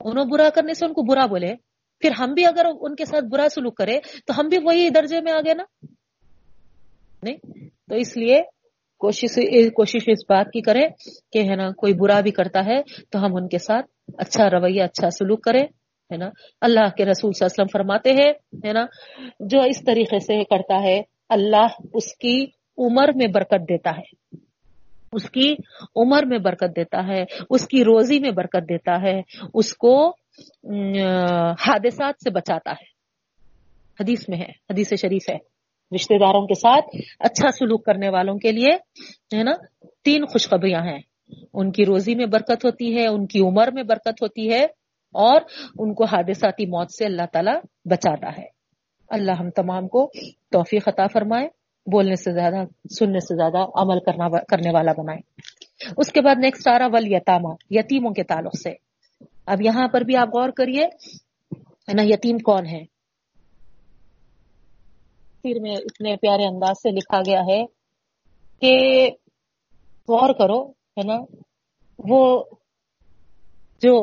انہوں 0.00 0.24
برا 0.24 0.48
کرنے 0.54 0.74
سے 0.74 0.86
ان 0.86 0.92
کو 0.92 1.02
برا 1.02 1.26
بولے۔ 1.26 1.54
پھر 2.00 2.10
ہم 2.18 2.34
بھی 2.34 2.46
اگر 2.46 2.66
ان 2.80 2.94
کے 2.94 3.04
ساتھ 3.04 3.24
برا 3.24 3.46
سلوک 3.54 3.76
کرے، 3.76 4.00
تو 4.26 4.40
ہم 4.40 4.48
بھی 4.48 4.58
وہی 4.58 4.88
درجے 4.88 5.20
میں 5.20 5.32
آ 5.32 5.38
گئے 5.44 5.54
نا؟ 5.54 5.64
نہیں؟ 7.22 7.36
تو 7.88 7.94
اس 7.94 8.16
لیے 8.16 8.42
کوشش 8.98 9.38
کوشش 9.74 10.02
اس 10.06 10.24
بات 10.28 10.46
کی 10.46 10.60
کرے 10.60 10.82
کہ 11.32 11.38
ہے 11.38 11.56
نا، 11.56 11.70
کوئی 11.70 11.92
برا 11.92 12.20
بھی 12.20 12.30
کرتا 12.30 12.64
ہے 12.66 12.82
تو 13.10 13.18
ہم 13.18 13.36
ان 13.36 13.48
کے 13.48 13.58
ساتھ 13.58 13.86
اچھا 14.18 14.50
رویہ 14.50 14.82
اچھا 14.82 15.10
سلوک 15.10 15.42
کرے 15.42 15.60
ہے 16.12 16.16
نا؟ 16.16 16.30
اللہ 16.60 16.88
کے 16.96 17.04
رسول 17.04 17.32
صلی 17.32 17.44
اللہ 17.44 17.44
علیہ 17.44 17.44
وسلم 17.44 17.66
فرماتے 17.72 18.10
ہیں، 18.12 18.32
ہے 18.66 18.72
نا؟ 18.72 18.86
جو 19.40 19.60
اس 19.60 19.84
طریقے 19.84 20.18
سے 20.18 20.44
کرتا 20.44 20.82
ہے، 20.82 21.02
اللہ 21.28 21.66
اس 21.94 22.16
کی 22.16 22.46
عمر 22.78 23.08
میں 23.14 23.26
برکت 23.26 23.68
دیتا 23.68 23.90
ہے۔ 23.90 24.36
اس 25.12 25.30
کی 25.30 25.54
عمر 25.96 26.24
میں 26.26 26.38
برکت 26.38 26.76
دیتا 26.76 27.06
ہے، 27.08 27.24
اس 27.50 27.68
کی 27.68 27.84
روزی 27.84 28.20
میں 28.20 28.30
برکت 28.30 28.68
دیتا 28.68 29.02
ہے، 29.02 29.20
اس 29.54 29.76
کو 29.76 30.16
حادثات 31.58 32.14
سے 32.24 32.30
بچاتا 32.30 32.70
ہے۔ 32.70 32.96
حدیث 34.00 34.28
میں 34.28 34.38
ہے، 34.38 34.50
حدیث 34.70 34.92
شریف 35.00 35.30
ہے۔ 35.30 35.56
رشتے 35.94 36.18
داروں 36.18 36.46
کے 36.46 36.54
ساتھ 36.54 36.84
اچھا 37.18 37.48
سلوک 37.50 37.84
کرنے 37.84 38.08
والوں 38.08 38.38
کے 38.38 38.52
لیے، 38.52 38.74
ہے 39.36 39.42
نا، 39.42 39.52
تین 40.04 40.26
خوشخبریاں 40.26 40.80
ہیں۔ 40.80 40.98
ان 41.54 41.72
کی 41.72 41.84
روزی 41.84 42.14
میں 42.14 42.26
برکت 42.26 42.64
ہوتی 42.64 42.96
ہے، 42.96 43.06
ان 43.06 43.26
کی 43.26 43.40
عمر 43.40 43.68
میں 43.72 43.82
برکت 43.82 44.22
ہوتی 44.22 44.52
ہے 44.52 44.64
اور 45.12 45.40
ان 45.78 45.94
کو 45.94 46.04
حادثاتی 46.04 46.66
موت 46.66 46.90
سے 46.90 47.04
اللہ 47.04 47.22
تعالی 47.32 47.50
بچاتا 47.84 48.28
ہے۔ 48.38 48.46
اللہ 49.08 49.32
ہم 49.32 49.50
تمام 49.50 49.88
کو 49.88 50.10
توفیق 50.50 50.88
عطا 50.88 51.06
فرمائے، 51.06 51.48
بولنے 51.90 52.16
سے 52.16 52.32
زیادہ، 52.32 52.64
سننے 52.98 53.20
سے 53.20 53.36
زیادہ، 53.36 53.66
عمل 53.74 54.00
کرنا 54.00 54.28
کرنے 54.48 54.70
والا 54.72 54.92
بنائے۔ 54.92 55.18
اس 55.96 56.12
کے 56.12 56.20
بعد 56.20 56.34
نیکسٹ 56.38 56.68
آ 56.68 56.78
رہا 56.78 56.86
ول 56.86 57.12
یتاما 57.12 57.54
یتیموں 57.70 58.10
کے 58.10 58.22
تعلق 58.22 58.58
سے۔ 58.58 58.85
اب 59.46 59.62
یہاں 59.62 59.88
پر 59.88 60.00
بھی 60.00 60.16
آپ 60.16 60.28
غور 60.28 60.48
کریے 60.48 60.86
نا 61.94 62.02
یتیم 62.02 62.38
کون 62.38 62.66
ہے؟ 62.66 62.84
پھر 65.42 65.60
میں 65.60 65.72
اتنے 65.72 66.16
پیارے 66.16 66.46
انداز 66.46 66.76
سے 66.78 66.90
لکھا 66.90 67.20
گیا 67.20 67.40
ہے 67.40 67.64
کہ 68.60 69.06
غور 70.08 70.34
کرو، 70.34 70.70
ہے 70.70 71.02
نا؟ 71.02 71.14
وہ 71.98 72.44
جو، 73.80 74.02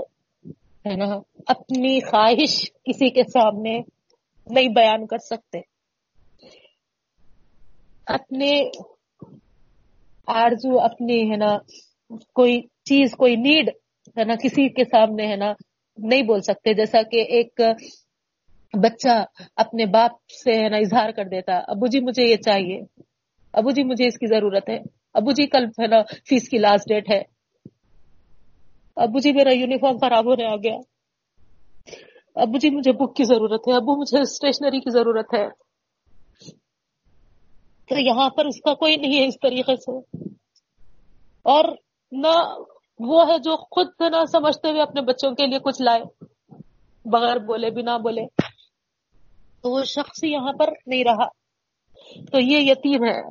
ہے 0.85 0.95
نا، 0.95 1.05
اپنی 1.47 1.99
خواہش 1.99 2.71
کسی 2.83 3.09
کے 3.09 3.23
سامنے 3.23 3.81
نہیں 4.47 4.67
بیان 4.67 5.07
کر 5.07 5.17
سکتے۔ 5.17 5.59
اپنے 8.05 8.71
آرزو، 10.27 10.79
اپنی، 10.79 11.31
ہے 11.31 11.37
نا، 11.37 11.57
کوئی 12.33 12.61
چیز، 12.61 13.11
کوئی 13.11 13.35
نیڈ 13.35 13.69
ہے 14.18 14.23
نا، 14.23 14.34
کسی 14.35 14.69
کے 14.69 14.84
سامنے 14.85 15.27
ہے 15.27 15.35
نا، 15.35 15.53
نہیں 15.98 16.22
بول 16.22 16.41
سکتے۔ 16.41 16.73
جیسا 16.73 17.02
کہ 17.02 17.22
ایک 17.22 17.61
بچہ 18.84 19.26
اپنے 19.56 19.85
باپ 19.85 20.11
سے 20.30 20.64
ہے 20.64 20.69
نا، 20.69 20.77
اظہار 20.77 21.11
کر 21.11 21.23
دیتا، 21.23 21.53
ابو 21.68 21.88
جی 21.88 21.99
مجھے 21.99 22.23
یہ 22.23 22.35
چاہیے۔ 22.35 22.81
ابو 23.53 23.72
جی 23.72 23.84
مجھے 23.84 24.07
اس 24.07 24.18
کی 24.18 24.27
ضرورت 24.27 24.69
ہے۔ 24.69 24.77
ابو 25.14 25.31
جی 25.31 25.48
کل 25.48 25.65
ہے 25.65 25.88
نا، 25.88 26.02
فیس 26.30 26.49
کی 26.49 26.57
لاسٹ 26.57 26.90
ڈیٹ 26.90 27.10
ہے۔ 27.11 27.22
ابو 28.95 29.19
جی 29.19 29.34
میرا 29.34 29.53
یونیفارم 29.53 29.98
خراب 29.98 30.26
ہونے 30.26 30.45
آ 30.45 30.56
گیا۔ 30.56 30.76
ابو 32.35 32.57
جی 32.57 32.69
مجھے 32.69 32.91
بک 32.91 33.15
کی 33.15 33.23
ضرورت 33.23 33.68
ہے۔ 33.68 33.73
ابو 33.73 34.02
مجھے 34.02 34.22
اسٹیشنری 34.22 34.80
کی 34.80 34.91
ضرورت 34.91 35.26
ہے۔ 35.34 35.48
تو 37.90 37.99
یہاں 37.99 38.30
پر 38.30 38.45
اس 38.45 38.61
کا 38.61 38.73
کوئی 38.73 38.95
نہیں 38.95 39.19
ہے 39.19 39.26
اس 39.26 39.40
طریقے 39.41 39.76
سے۔ 39.76 39.98
اور 41.41 41.65
نہ 42.11 42.64
وہ 43.03 43.27
ہے 43.27 43.38
جو 43.39 43.55
خود 43.55 43.88
سے 43.97 44.09
نہ 44.09 44.25
سمجھتے 44.31 44.69
ہوئے 44.69 44.81
اپنے 44.81 45.01
بچوں 45.01 45.31
کے 45.31 45.45
لیے 45.45 45.59
کچھ 45.59 45.81
لائے 45.81 46.03
بغیر 47.05 47.38
بولے 47.38 47.69
بھی 47.69 47.81
نہ 47.81 47.97
بولے۔ 47.97 48.25
تو 49.61 49.69
وہ 49.69 49.84
شخص 49.84 50.23
یہاں 50.23 50.53
پر 50.53 50.69
نہیں 50.85 51.03
رہا۔ 51.03 51.25
تو 52.31 52.39
یہ 52.39 52.71
یتیم 52.71 53.03
ہے۔ 53.03 53.21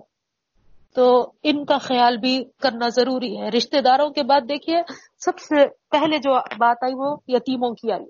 تو 0.95 1.33
ان 1.43 1.65
کا 1.65 1.79
خیال 1.79 2.17
بھی 2.17 2.45
کرنا 2.63 2.89
ضروری 2.89 3.41
ہے۔ 3.41 3.49
رشتہ 3.49 3.81
داروں 3.81 4.11
کے 4.11 4.23
بعد 4.23 4.41
دیکھیے 4.41 4.77
سب 5.19 5.39
سے 5.39 5.67
پہلے 5.91 6.19
جو 6.19 6.35
بات 6.59 6.77
آئی 6.83 6.93
وہ 6.95 7.17
یتیموں 7.27 7.71
کی 7.71 7.93
آئی۔ 7.93 8.05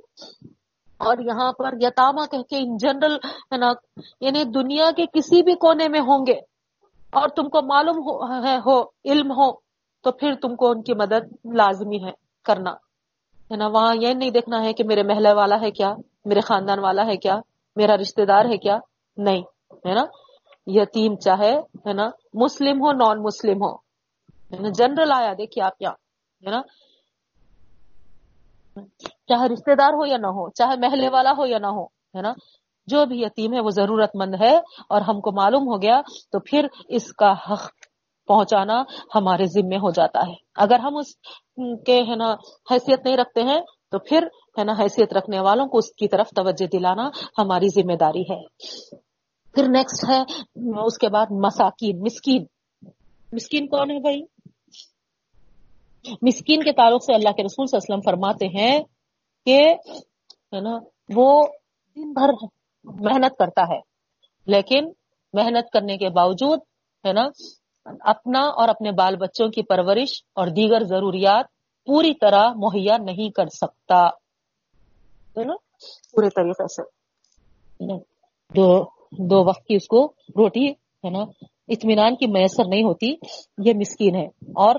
اور 0.99 1.17
یہاں 1.19 1.53
پر 1.53 1.73
یتاما 1.81 2.27
کہ 2.27 2.43
کے 2.43 2.57
ان 2.57 2.77
جنرل 2.77 3.17
ہے 3.25 3.57
نا 3.57 3.73
یعنی 4.21 4.45
دنیا 4.45 4.91
کے 4.97 5.05
کسی 5.13 5.43
بھی 5.43 5.55
کونے 5.55 5.89
میں 5.89 6.01
ہوں 6.01 6.27
گے 6.27 6.39
اور 7.13 7.29
تم 7.29 7.49
کو 7.49 7.63
معلوم 7.63 7.97
ہو, 7.97 8.25
ہو 8.67 8.83
علم 9.05 9.31
ہو 9.31 9.72
تو 10.03 10.13
پھر 10.13 10.35
تم 10.43 10.57
کو 10.57 10.71
ان 10.71 10.83
کی 10.83 10.95
مدد 10.95 11.47
لازمی 11.55 12.05
ہے 12.05 12.11
کرنا۔ 12.45 12.71
ہے 13.51 13.57
نا؟ 13.57 13.67
وہاں 13.67 13.95
یہ 14.01 14.15
نہیں 14.15 14.31
دیکھنا 14.31 14.63
ہے 14.63 14.73
کہ 14.73 14.85
میرے 14.85 15.03
محلے 15.03 15.33
والا 15.33 15.61
ہے 15.61 15.71
کیا؟ 15.71 15.95
میرے 16.25 16.41
خاندان 16.41 16.79
والا 16.79 17.07
ہے 17.07 17.17
کیا؟ 17.17 17.41
میرا 17.77 17.97
رشتہ 17.97 18.23
دار 18.23 18.45
ہے 18.45 18.57
کیا؟ 18.57 18.79
نہیں۔ 19.17 19.43
ہے 19.87 19.95
نا؟ 19.95 20.05
یتیم 20.67 21.17
چاہے، 21.17 21.59
ہے 21.59 21.93
نا؟ 21.93 22.11
مسلم 22.35 22.81
ہو 22.81 22.93
نان 22.93 23.23
مسلم 23.23 23.57
ہو 23.57 23.93
جنرل 24.71 25.13
آیا، 25.15 25.33
دیکھیے 25.39 25.65
آپ 25.65 25.79
کیا 25.79 25.91
ہے 26.47 26.51
نا؟ 26.51 26.63
چاہے 29.27 29.49
رشتے 29.49 29.75
دار 29.75 29.93
ہو 29.93 30.07
یا 30.07 30.17
نہ 30.17 30.27
ہو، 30.27 30.51
چاہے 30.51 30.77
محلے 30.77 31.09
والا 31.09 31.31
ہو 31.39 31.47
یا 31.47 31.59
نہ 31.59 31.67
ہو، 31.67 31.85
ہے 31.85 32.23
نا؟ 32.23 32.33
جو 32.87 33.07
بھی 33.07 33.23
یتیم 33.23 33.53
ہے، 33.53 33.61
وہ 33.61 33.71
ضرورت 33.71 34.11
مند 34.17 34.35
ہے۔ 34.41 34.57
اور 34.89 35.01
ہم 35.01 35.21
کو 35.21 35.33
معلوم 35.33 35.63
ہو 35.63 35.83
گیا، 35.83 36.01
تو 36.33 36.39
پھر 36.41 36.67
اس 36.89 37.13
کا 37.13 37.33
حق 37.33 37.82
پہنچانا 38.29 38.83
ہمارے 39.15 39.47
ذمے 39.47 39.77
ہو 39.77 39.91
جاتا 39.91 40.21
ہے۔ 40.29 40.35
اگر 40.57 40.79
ہم 40.79 40.97
اس 40.97 41.15
کے 41.87 42.01
ہے 42.09 42.17
نا 42.17 42.33
حیثیت 42.71 43.05
نہیں 43.05 43.17
رکھتے 43.17 43.43
ہیں، 43.43 43.61
تو 43.91 43.99
پھر 43.99 44.27
ہے 44.59 44.65
نا 44.65 44.73
حیثیت 44.79 45.13
رکھنے 45.13 45.41
والوں 45.41 45.67
کو 45.67 45.79
اس 45.79 45.93
کی 45.93 46.09
طرف 46.09 46.31
توجہ 46.37 46.67
دلانا 46.67 47.09
ہماری 47.39 47.69
ذمہ 47.69 47.97
داری 47.97 48.23
ہے۔ 48.23 48.41
پھر 49.55 49.69
نیکسٹ 49.69 50.05
ہے، 50.11 50.21
اس 50.85 50.99
کے 50.99 51.09
بعد 51.09 51.33
مساکین، 51.45 52.01
مسکین۔ 52.01 52.45
مسکین 53.33 53.67
کون 53.67 53.91
ہے 53.91 53.99
بھائی؟ 54.01 54.21
مسکین 56.23 56.63
کے 56.63 56.73
تعلق 56.73 57.05
سے 57.05 57.15
اللہ 57.15 57.33
کے 57.37 57.43
رسول 57.43 57.67
صلی 57.67 57.77
اللہ 57.77 57.85
علیہ 57.85 57.93
وسلم 57.93 58.11
فرماتے 58.11 58.47
ہیں 58.49 58.79
کہ 59.47 59.59
ہے 60.53 60.61
نا 60.61 60.79
وہ 61.15 61.29
دن 61.97 62.13
بھر 62.13 62.33
محنت 62.85 63.37
کرتا 63.39 63.63
ہے، 63.65 63.79
لیکن 64.47 64.91
محنت 65.35 65.71
کرنے 65.73 65.97
کے 65.99 66.09
باوجود 66.11 66.59
ہے 67.05 67.13
نا 67.13 67.29
اپنا 67.85 68.39
اور 68.39 68.69
اپنے 68.69 68.93
بال 68.93 69.17
بچوں 69.17 69.49
کی 69.49 69.63
پرورش 69.63 70.25
اور 70.35 70.47
دیگر 70.47 70.85
ضروریات 70.85 71.45
پوری 71.87 72.15
طرح 72.15 72.49
مہیا 72.57 72.97
نہیں 72.97 73.31
کر 73.31 73.47
سکتا۔ 73.47 74.07
ہے 75.39 75.45
نا؟ 75.45 75.55
پورے 76.13 76.29
طریقے 76.29 76.69
سے۔ 76.69 76.83
دو 78.57 78.85
دو 79.11 79.49
وقت 79.49 79.65
کی 79.65 79.75
اس 79.75 79.87
کو 79.87 80.13
روٹی 80.37 80.71
ہے 80.71 81.11
نا؟ 81.11 81.19
اطمینان 81.69 82.17
کی 82.17 82.27
میسر 82.27 82.69
نہیں 82.69 82.83
ہوتی۔ 82.83 83.15
یہ 83.59 83.73
مسکین 83.75 84.15
ہے۔ 84.15 84.27
اور 84.43 84.75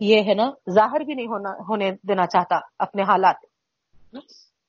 یہ 0.00 0.22
ہے 0.22 0.34
نا؟ 0.34 0.50
ظاہر 0.70 1.00
بھی 1.00 1.14
نہیں 1.14 1.26
ہونا 1.26 1.50
ہونے 1.68 1.90
دینا 1.90 2.26
چاہتا 2.26 2.56
اپنے 2.78 3.02
حالات۔ 3.02 3.36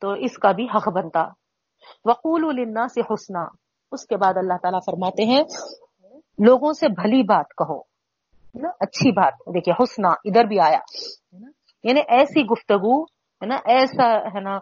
تو 0.02 0.12
اس 0.12 0.38
کا 0.38 0.52
بھی 0.52 0.68
حق 0.76 0.88
بنتا۔ 0.88 1.26
وقول 2.06 2.46
النا 2.46 2.88
سے 2.88 3.02
حسنا۔ 3.02 3.42
اس 3.92 4.06
کے 4.06 4.18
بعد 4.18 4.34
اللہ 4.36 4.54
تعالیٰ 4.62 4.80
فرماتے 4.86 5.26
ہیں 5.26 5.44
لوگوں 6.40 6.74
سے 6.74 6.88
بھلی 6.98 7.22
بات 7.24 7.56
کہو 7.58 7.80
اچھی 8.82 9.12
بات۔ 9.12 9.34
دیکھیے 9.56 9.74
حسنا 9.80 10.10
ادھر 10.26 10.46
بھی 10.46 10.60
آیا 10.60 10.80
یعنی 11.84 12.02
ایسی 12.08 12.42
گفتگو، 12.46 13.02
ہے 13.42 13.46
نا؟ 13.46 13.56
ایسا، 13.74 14.08
ہے 14.34 14.40
نا؟ 14.40 14.56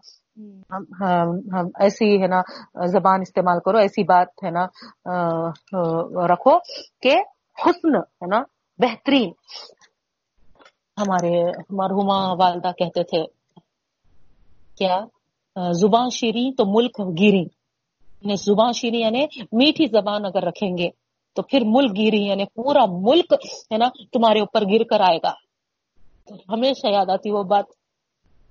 ایسی، 1.79 2.09
ہے 2.21 2.27
نا، 2.27 2.41
زبان 2.87 3.21
استعمال 3.21 3.59
کرو، 3.65 3.77
ایسی 3.77 4.03
بات، 4.03 4.43
ہے 4.43 4.49
نا 4.51 4.65
رکھو 6.27 6.57
کہ 7.01 7.15
حسن، 7.57 7.95
ہے 7.95 8.27
نا، 8.27 8.41
بہترین۔ 8.79 9.31
ہمارے 10.97 11.33
مرحوما 11.69 12.19
والدہ 12.39 12.71
کہتے 12.77 13.03
تھے، 13.03 13.23
کیا؟ 14.77 14.99
زبان 15.73 16.09
شیریں 16.09 16.49
تو 16.57 16.63
ملک 16.67 16.99
گیری 17.19 17.45
یعنی 18.21 18.35
زبان 18.35 18.73
شیریں 18.73 18.99
یعنی 18.99 19.25
میٹھی 19.51 19.85
زبان 19.91 20.25
اگر 20.25 20.43
رکھیں 20.43 20.77
گے 20.77 20.89
تو 21.38 21.43
پھر 21.43 21.59
ملک 21.65 21.97
گیری 21.97 22.23
یعنی 22.23 22.45
پورا 22.45 22.85
ملک، 22.89 23.34
ہے 23.73 23.77
نا، 23.77 23.89
تمہارے 24.14 24.39
اوپر 24.39 24.61
گر 24.61 24.84
کر 24.84 24.99
آئے 24.99 25.18
گا۔ 25.18 25.31
ہمیشہ 26.49 26.88
یاد 26.88 27.05
آتی 27.09 27.31
وہ 27.31 27.43
بات۔ 27.43 27.65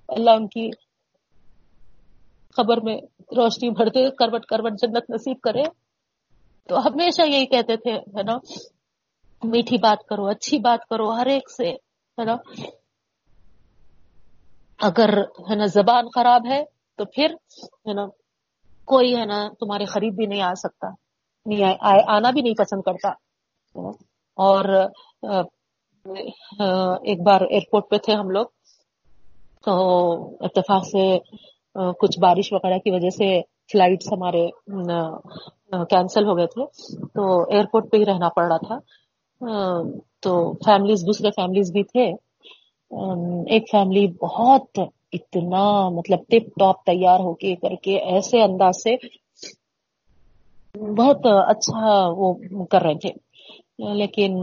اللہ 0.09 0.29
ان 0.29 0.47
کی 0.47 0.69
خبر 2.57 2.81
میں 2.81 2.97
روشنی 3.19 3.69
بھرتے 3.69 4.09
کروٹ 4.09 4.45
کروٹ 4.45 4.71
جنت 4.81 5.09
نصیب 5.09 5.37
کرے۔ 5.43 5.63
تو 6.69 6.79
ہمیشہ 6.79 7.21
یہی 7.27 7.45
کہتے 7.45 7.77
تھے، 7.77 7.91
ہے 7.91 8.23
نا، 8.23 8.37
میٹھی 9.43 9.77
بات 9.77 10.05
کرو، 10.05 10.27
اچھی 10.27 10.57
بات 10.59 10.89
کرو، 10.89 11.11
ہر 11.11 11.25
ایک 11.25 11.51
سے، 11.51 11.69
ہے 12.17 12.23
نا۔ 12.23 12.35
اگر، 14.79 15.19
ہے 15.19 15.55
نا، 15.55 15.65
زبان 15.65 16.05
خراب 16.15 16.41
ہے 16.49 16.63
تو 16.95 17.05
پھر، 17.05 17.33
ہے 17.61 17.93
نا، 17.93 18.05
کوئی، 18.85 19.15
ہے 19.15 19.25
نا، 19.25 19.49
تمہارے 19.59 19.85
خرید 19.85 20.13
بھی 20.13 20.25
نہیں 20.25 20.41
آ 20.41 20.53
سکتا۔ 20.53 21.06
نہیں 21.47 21.73
آنا 22.07 22.31
بھی 22.31 22.41
نہیں 22.41 22.53
پسند 22.57 22.81
کرتا 22.81 23.09
اور 24.37 24.65
ایک 27.03 27.21
بار 27.21 27.41
ایئرپورٹ 27.41 27.89
پہ 27.89 27.97
تھے 27.97 28.13
ہم 28.13 28.29
لوگ، 28.29 28.45
تو 29.65 29.73
اتفاق 30.45 30.85
سے 30.85 31.05
کچھ 31.99 32.19
بارش 32.19 32.51
وغیرہ 32.53 32.77
کی 32.77 32.91
وجہ 32.91 33.09
سے 33.09 33.39
فلائٹس 33.71 34.11
ہمارے 34.13 34.45
کینسل 35.89 36.27
ہو 36.27 36.37
گئے 36.37 36.47
تھے، 36.47 36.65
تو 37.07 37.23
ایئرپورٹ 37.51 37.91
پہ 37.91 37.97
ہی 37.97 38.05
رہنا 38.05 38.29
پڑ 38.35 38.45
رہا 38.45 38.57
تھا۔ 38.67 38.77
تو 40.23 40.31
فیملیز 40.65 41.01
دوسرے 41.07 41.29
فیملیز 41.35 41.71
بھی 41.71 41.83
تھے۔ 41.83 42.05
ایک 43.53 43.63
فیملی 43.71 44.07
بہت 44.21 44.79
اتنا 45.13 45.89
مطلب 45.89 46.19
ٹپ 46.29 46.47
ٹاپ 46.59 46.83
تیار 46.85 47.19
ہو 47.19 47.33
کے 47.33 47.55
کر 47.55 47.75
کے 47.83 47.97
ایسے 48.13 48.41
انداز 48.43 48.81
سے 48.83 48.95
بہت 50.97 51.25
اچھا 51.47 52.07
وہ 52.17 52.65
کر 52.65 52.81
رہے 52.81 52.95
تھے 52.95 53.11
لیکن 53.93 54.37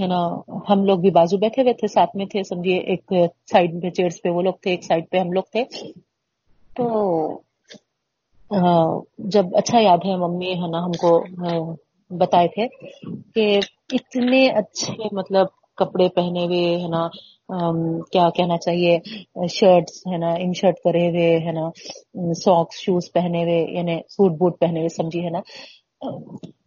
ہے 0.00 0.06
نا 0.06 0.20
ہم 0.68 0.84
لوگ 0.84 0.98
بھی 0.98 1.10
بازو 1.10 1.36
بیٹھے 1.36 1.62
ہوئے 1.62 1.72
تھے، 1.72 1.86
ساتھ 1.86 2.16
میں 2.16 2.26
تھے، 2.26 2.42
سمجھیے، 2.42 2.76
ایک 2.76 3.12
سائڈ 3.50 3.82
پہ 3.82 3.90
چیئرس 3.90 4.22
پہ 4.22 4.28
وہ 4.28 4.42
لوگ 4.42 4.54
تھے، 4.62 4.70
ایک 4.70 4.84
سائڈ 4.84 5.04
پہ 5.10 5.18
ہم 5.18 5.32
لوگ 5.32 5.42
تھے۔ 5.52 5.64
تو 6.76 7.40
جب 9.18 9.56
اچھا 9.56 9.80
یاد 9.80 10.06
ہے، 10.06 10.16
ممی 10.16 10.52
ہے 10.52 10.68
نا 10.70 10.84
ہم 10.84 10.92
کو 10.92 11.24
بتائے 12.10 12.48
تھے 12.48 12.66
کہ 13.34 13.58
اتنے 13.92 14.46
اچھے 14.46 15.08
مطلب 15.12 15.46
کپڑے 15.76 16.08
پہنے 16.08 16.44
ہوئے 16.44 16.80
ہے 16.82 16.88
نا 16.88 17.06
کیا 18.12 18.28
کہنا 18.36 18.56
چاہیے 18.58 18.98
شرٹس 19.50 20.06
ہے 20.06 20.18
نا، 20.18 20.30
ان 20.38 20.52
شرٹ 20.52 20.78
کرے 20.84 21.06
ہوئے 21.08 21.28
ہے 21.46 21.52
نا 21.52 21.68
ساکس 22.34 22.80
شوز 22.80 23.10
پہنے 23.12 23.42
ہوئے 23.44 23.60
یعنی 23.78 23.98
سوٹ 24.08 24.38
بوٹ 24.38 24.58
پہنے 24.60 24.78
ہوئے، 24.78 24.88
سمجھی 24.96 25.24
ہے 25.24 25.30
نا؟ 25.30 25.40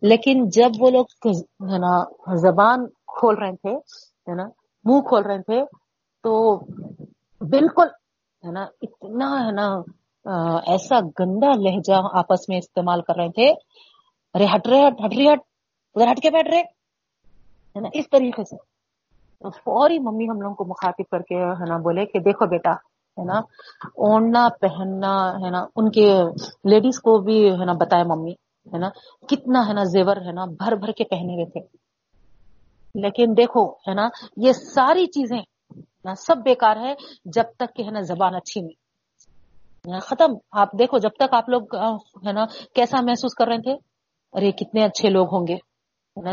لیکن 0.02 0.44
جب 0.50 0.72
وہ 0.80 0.90
لوگ 0.90 1.28
ہے 1.28 1.78
نا، 1.80 1.94
زبان 2.42 2.86
کھول 3.16 3.36
رہے 3.36 3.56
تھے، 3.56 3.76
ہے 4.28 4.36
نا، 4.36 4.48
منہ 4.86 5.02
کھول 5.10 5.24
رہے 5.24 5.42
تھے، 5.42 5.64
تو 6.24 6.34
بالکل، 7.42 7.88
ہے 8.44 8.52
نا، 8.52 8.64
اتنا، 8.82 9.30
ہے 9.46 9.52
نا 9.52 9.68
ایسا 10.68 11.00
گندا 11.20 11.52
لہجہ 11.58 12.02
آپس 12.18 12.48
میں 12.50 12.58
استعمال 12.58 13.02
کر 13.02 13.16
رہے 13.16 13.32
تھے، 13.32 13.50
ارے 14.36 14.46
ہٹ 14.56 14.68
رہے 14.68 14.88
ہٹ 14.88 15.02
ہٹ 15.06 15.14
رہی 15.18 15.28
ہٹ، 15.28 15.42
ادھر 15.96 16.12
ہٹ 16.12 16.22
کے 16.22 16.30
بیٹھ 16.32 16.50
رہے، 16.50 16.62
ہے 17.76 17.80
نا، 17.80 17.90
اس 17.94 18.10
طریقے 18.10 18.44
سے۔ 18.44 18.56
فوری 19.50 20.00
ممی 20.00 20.30
ہم 20.30 20.42
لوگوں 20.42 20.56
کو 20.56 20.66
مخاطب 20.66 21.10
کر 21.12 21.22
کے 21.22 21.36
ہے 21.36 21.70
نا 21.70 21.78
بولے 21.78 22.06
کہ 22.06 22.20
دیکھو 22.20 22.46
بیٹا، 22.46 22.72
ہے 23.18 23.24
نا، 23.26 23.40
اوڑھنا، 23.86 24.48
پہننا، 24.62 25.32
ہے 25.32 25.50
نا، 25.50 25.66
ان 25.76 25.92
کے 25.92 26.24
لیڈیز 26.64 27.00
کو 27.00 27.20
بھی 27.20 27.52
ہے 27.52 27.66
نا 27.66 27.74
بتائے 27.74 28.04
ممی، 28.04 28.32
ہے 28.74 28.78
نا، 28.78 28.90
کتنا 29.28 29.68
ہے 29.68 29.74
نا 29.74 29.84
زیور 29.84 30.18
ہے 30.18 30.32
نا 30.32 30.46
بھر 30.46 30.76
بھر 30.76 30.92
کے 30.92 31.04
پہنے 31.04 31.34
ہوئے 31.34 31.46
تھے۔ 31.46 31.78
لیکن 32.96 33.34
دیکھو، 33.38 33.72
ہے 33.72 33.94
نا، 33.94 34.08
یہ 34.38 34.52
ساری 34.52 35.06
چیزیں 35.06 35.42
نا 36.06 36.16
سب 36.16 36.36
بیکار 36.38 36.78
ہے 36.78 36.94
جب 37.26 37.44
تک 37.58 37.76
کہ 37.76 37.82
ہے 37.82 37.92
نا 37.92 38.02
زبان 38.02 38.36
اچھی 38.36 38.62
نہیں۔ 38.62 40.00
ختم۔ 40.00 40.34
آپ 40.52 40.72
دیکھو 40.80 40.98
جب 40.98 41.10
تک 41.10 41.34
آپ 41.34 41.50
لوگ 41.50 41.76
ہے 42.28 42.32
نا، 42.32 42.46
کیسا 42.76 43.02
محسوس 43.02 43.34
کر 43.34 43.48
رہے 43.48 43.58
تھے، 43.58 43.74
ارے، 44.34 44.52
کتنے 44.52 44.84
اچھے 44.84 45.10
لوگ 45.10 45.28
ہوں 45.34 45.48
گے 45.48 45.56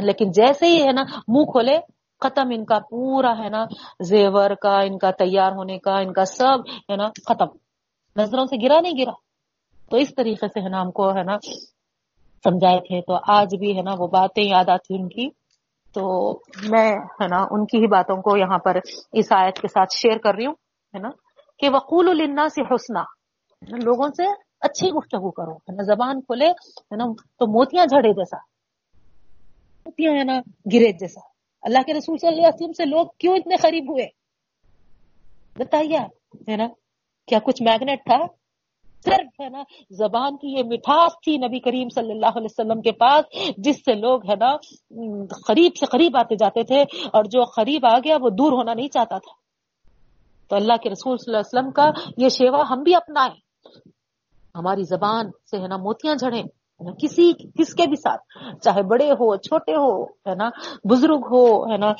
لیکن 0.00 0.30
جیسے 0.30 0.66
ہی 0.66 0.82
ہے 0.82 0.92
نا 0.92 1.02
منہ 1.28 1.44
کھولے 1.44 1.78
ختم 2.22 2.50
ان 2.50 2.64
کا 2.64 2.78
پورا 2.90 3.32
ہے 3.38 3.48
نا 3.48 3.64
زیور 4.04 4.54
کا 4.62 4.78
ان 4.80 4.98
کا 4.98 5.10
تیار 5.18 5.52
ہونے 5.52 5.78
کا 5.78 5.98
ان 5.98 6.12
کا 6.12 6.24
سب 6.24 6.68
ہے 6.90 6.96
نا 6.96 7.08
ختم 7.26 7.56
نظروں 8.16 8.44
سے 8.46 8.56
گرا 8.62 8.80
نہیں 8.80 8.98
گرا 8.98 9.12
تو 9.90 9.96
اس 9.96 10.14
طریقے 10.14 10.48
سے 10.48 10.60
ہے 10.60 10.68
نا 10.68 10.80
ہم 10.82 10.90
کو 10.90 11.10
ہے 11.10 11.22
نا 11.22 11.36
سمجھائے 12.44 12.78
تھے 12.78 13.00
تو 13.00 13.18
آج 13.32 13.54
بھی 13.56 13.76
ہے 13.76 13.82
نا 13.82 13.94
وہ 13.98 14.06
باتیں 14.08 14.44
یاد 14.44 14.68
آتی 14.68 14.94
ان 14.94 15.08
کی 15.08 15.28
تو 15.94 16.02
میں 16.70 16.90
ہے 17.20 17.26
نا 17.28 17.40
ان 17.50 17.64
کی 17.66 17.78
ہی 17.78 17.86
باتوں 17.86 18.16
کو 18.22 18.36
یہاں 18.36 18.58
پر 18.58 18.78
اس 19.12 19.32
آیت 19.32 19.58
کے 19.60 19.68
ساتھ 19.68 19.96
شیئر 19.96 20.18
کر 20.18 20.34
رہی 20.34 20.46
ہوں 20.46 20.54
ہے 20.94 20.98
نا 20.98 21.10
کہ 21.60 21.68
وقول 21.68 22.08
النا 22.10 22.48
سے 22.48 22.62
حسنا 22.64 23.02
لوگوں 23.80 24.08
سے 24.08 24.26
اچھی 24.60 24.90
گفتگو 24.90 25.30
کرو 25.30 25.54
ہے 25.54 25.74
نا 25.74 25.82
زبان 25.84 26.20
کھولے 26.20 26.46
ہے 26.46 26.96
نا 26.96 27.04
تو 27.38 27.46
موتیاں 27.52 27.86
جھڑے 27.86 28.12
جیسا 28.12 28.36
موتیاں 29.86 30.12
ہے 30.12 30.24
نا 30.24 30.40
گرے 30.72 30.92
جیسا 30.92 31.20
اللہ 31.62 31.78
کے 31.86 31.94
رسول 31.94 32.18
صلی 32.18 32.28
اللہ 32.28 32.40
علیہ 32.40 32.54
وسلم 32.54 32.72
سے 32.72 32.84
لوگ 32.84 33.06
کیوں 33.18 33.36
اتنے 33.36 33.56
قریب 33.56 33.90
ہوئے؟ 33.90 34.06
بتائیے 35.56 35.96
آپ، 35.96 36.36
ہے 36.48 36.56
نا؟ 36.56 36.68
کیا 37.26 37.38
کچھ 37.38 37.62
میگنیٹ 37.62 38.04
تھا؟ 38.04 38.18
صرف، 39.04 39.40
ہے 39.40 39.48
نا، 39.48 39.62
زبان 39.90 40.36
کی 40.36 40.48
یہ 40.58 40.62
مٹھاس 40.64 41.12
تھی 41.24 41.36
نبی 41.36 41.60
کریم 41.60 41.88
صلی 41.88 42.10
اللہ 42.10 42.26
علیہ 42.26 42.48
وسلم 42.50 42.80
کے 42.80 42.92
پاس، 42.92 43.48
جس 43.56 43.76
سے 43.76 43.94
لوگ، 43.94 44.30
ہے 44.30 44.36
نا، 44.36 44.56
قریب 45.46 45.76
سے 45.76 45.86
قریب 45.86 46.16
آتے 46.16 46.34
جاتے 46.34 46.62
تھے، 46.62 46.82
اور 46.82 47.24
جو 47.24 47.44
قریب 47.44 47.86
آ 47.86 47.98
گیا، 47.98 48.16
وہ 48.20 48.30
دور 48.30 48.52
ہونا 48.52 48.74
نہیں 48.74 48.88
چاہتا 48.88 49.18
تھا۔ 49.18 49.32
تو 50.48 50.56
اللہ 50.56 50.76
کے 50.82 50.90
رسول 50.90 51.16
صلی 51.16 51.34
اللہ 51.34 51.40
علیہ 51.40 51.58
وسلم 51.58 51.72
کا 51.72 52.10
یہ 52.16 52.28
شیوا 52.28 52.62
ہم 52.70 52.82
بھی 52.82 52.94
اپنائیں۔ 52.94 53.34
ہماری 54.54 54.82
زبان 54.82 55.30
سے، 55.50 55.62
ہے 55.62 55.68
نا، 55.68 55.76
موتیاں 55.76 56.14
جھڑیں۔ 56.14 56.42
کسی، 56.98 57.32
کس 57.58 57.74
کے 57.74 57.86
بھی 57.86 57.96
ساتھ، 57.96 58.22
چاہے 58.62 58.82
بڑے 58.82 59.10
ہو، 59.10 59.36
چھوٹے 59.36 59.72
ہو، 59.72 60.04
ہے 60.04 60.34
نا؟ 60.34 60.48
بزرگ 60.84 61.26
ہو، 61.30 61.72
ہے 61.72 61.76
نا؟ 61.76 61.92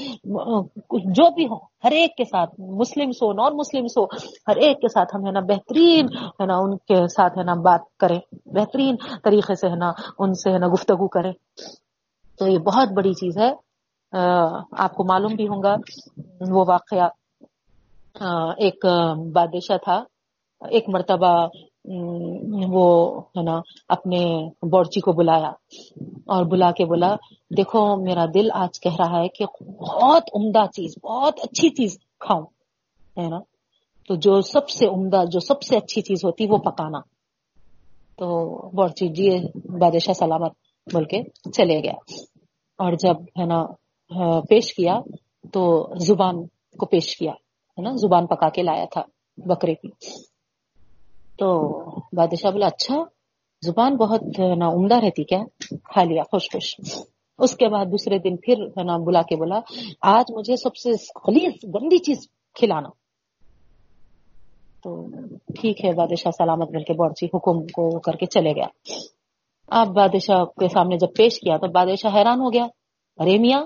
جو 1.14 1.30
بھی 1.30 1.44
ہو، 1.44 1.56
ہر 1.84 1.90
ایک 1.90 2.16
کے 2.16 2.24
ساتھ، 2.24 2.60
مسلم 2.60 3.10
ہو، 3.10 3.32
نان 3.32 3.56
مسلم 3.56 3.84
ہو، 3.84 4.04
ہر 4.48 4.56
ایک 4.56 4.80
کے 4.80 4.88
ساتھ 4.88 5.16
ہم، 5.16 5.26
ہے 5.26 5.32
نا، 5.32 5.40
بہترین، 5.40 6.06
ہے 6.40 6.46
نا، 6.46 6.56
ان 6.56 6.76
کے 6.76 7.06
ساتھ، 7.06 7.38
ہے 7.38 7.44
نا، 7.44 7.54
بات 7.54 7.80
کریں، 7.98 8.20
بہترین 8.46 8.96
طریقے 9.24 9.54
سے، 9.54 9.68
ہے 9.68 9.76
نا، 9.76 9.90
ان 10.18 10.34
سے، 10.34 10.52
ہے 10.52 10.58
نا، 10.58 10.68
گفتگو 10.68 11.08
کریں۔ 11.08 11.32
تو 12.38 12.48
یہ 12.48 12.58
بہت 12.58 12.88
بڑی 12.96 13.12
چیز 13.12 13.38
ہے۔ 13.38 13.52
آپ 14.78 14.94
کو 14.94 15.04
معلوم 15.04 15.34
بھی 15.34 15.48
ہوں 15.48 15.62
گا، 15.62 15.74
وہ 16.50 16.64
واقعہ 16.68 17.08
ایک 18.56 18.86
بادشاہ 19.34 19.76
تھا، 19.76 20.02
ایک 20.60 20.88
مرتبہ 20.88 21.46
وہ 22.68 23.20
ہے 23.20 23.42
نا، 23.42 23.60
اپنے 23.88 24.48
بورچی 24.70 25.00
کو 25.00 25.12
بلایا 25.12 25.50
اور 26.26 26.44
بلا 26.44 26.70
کے 26.70 26.84
بولا، 26.84 27.16
دیکھو 27.56 27.96
میرا 27.96 28.24
دل 28.34 28.48
آج 28.54 28.80
کہہ 28.80 28.96
رہا 28.98 29.20
ہے 29.22 29.28
کہ 29.28 29.44
بہت 29.62 30.22
عمدہ 30.34 30.66
چیز، 30.66 30.94
بہت 31.02 31.40
اچھی 31.42 31.68
چیز 31.68 31.98
کھاؤں، 32.20 32.46
ہے 33.18 33.28
نا؟ 33.28 33.38
تو 34.08 34.14
جو 34.14 34.40
سب 34.40 34.68
سے 34.68 34.86
عمدہ، 34.86 35.24
جو 35.30 35.40
سب 35.40 35.62
سے 35.62 35.76
اچھی 35.76 36.02
چیز 36.02 36.24
ہوتی 36.24 36.46
وہ 36.46 36.58
پکانا۔ 36.58 36.98
تو 38.16 38.26
بورچی 38.76 39.08
جی 39.08 39.38
بادشاہ 39.78 40.14
سلامت 40.14 40.52
بول 40.92 41.04
کے 41.04 41.22
چلے 41.50 41.82
گیا۔ 41.82 41.94
اور 42.78 42.92
جب 42.92 43.14
ہے 43.40 43.44
نا 43.44 43.66
پیش 44.40 44.74
کیا 44.74 45.00
تو 45.52 45.88
زبان 45.98 46.46
کو 46.78 46.86
پیش 46.86 47.16
کیا، 47.16 47.32
ہے 47.32 47.82
نا؟ 47.82 47.90
زبان 47.96 48.26
پکا 48.26 48.48
کے 48.48 48.62
لایا 48.62 48.84
تھا 48.92 49.02
بکرے 49.36 49.74
کی۔ 49.74 49.88
تو 51.40 51.80
بادشاہ 52.12 52.50
بولا 52.50 52.66
اچھا 52.66 53.04
زبان 53.66 53.96
بہت 53.96 54.20
نا، 54.58 54.68
عمدہ 54.68 54.94
رہتی 54.94 55.24
کیا؟ 55.24 55.38
کھا 55.84 56.04
لیا، 56.04 56.22
خوش 56.22 56.50
خوش۔ 56.52 56.80
اس 57.38 57.56
کے 57.56 57.68
بعد 57.68 57.86
دوسرے 57.86 58.18
دن 58.18 58.36
پھر 58.36 58.84
نا، 58.84 58.96
بلا 58.96 59.22
کے 59.22 59.36
بولا، 59.36 59.60
آج 60.02 60.32
مجھے 60.32 60.56
سب 60.56 60.76
سے 60.76 60.90
خلیص 61.14 61.64
گندی 61.64 61.98
چیز 61.98 62.28
کھلانا۔ 62.54 62.88
تو 64.84 65.06
ٹھیک 65.60 65.84
ہے، 65.84 65.92
بادشاہ 65.92 66.30
سلامت 66.30 66.70
مل 66.70 66.82
کے 66.82 66.92
بورچی 66.92 67.26
حکم 67.26 67.66
کو 67.66 67.98
کر 67.98 68.12
کے 68.12 68.26
چلے 68.26 68.52
گیا۔ 68.52 68.66
آپ 69.68 69.86
بادشاہ 69.86 70.44
کے 70.44 70.68
سامنے 70.68 70.96
جب 70.96 71.08
پیش 71.16 71.40
کیا، 71.40 71.56
تو 71.56 71.68
بادشاہ 71.68 72.16
حیران 72.16 72.40
ہو 72.40 72.52
گیا۔ 72.52 72.66
ارے 73.16 73.38
میاں، 73.38 73.64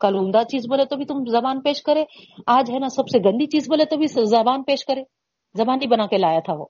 کل 0.00 0.16
عمدہ 0.16 0.42
چیز 0.42 0.62
بولے 0.68 0.84
تو 0.84 0.96
بھی 0.96 1.04
تم 1.04 1.24
زبان 1.30 1.60
پیش 1.60 1.82
کرے۔ 1.82 2.04
آج، 2.46 2.70
ہے 2.70 2.78
نا، 2.78 2.88
سب 2.88 3.08
سے 3.08 3.18
گندی 3.18 3.46
چیز 3.46 3.64
بولے 3.68 3.84
تو 3.84 3.96
بھی 3.96 4.06
زبان 4.06 4.62
پیش 4.62 4.84
کرے۔ 4.84 5.02
زبانی 5.54 5.86
بنا 5.86 6.06
کے 6.06 6.18
لایا 6.18 6.40
تھا 6.40 6.52
وہ۔ 6.54 6.66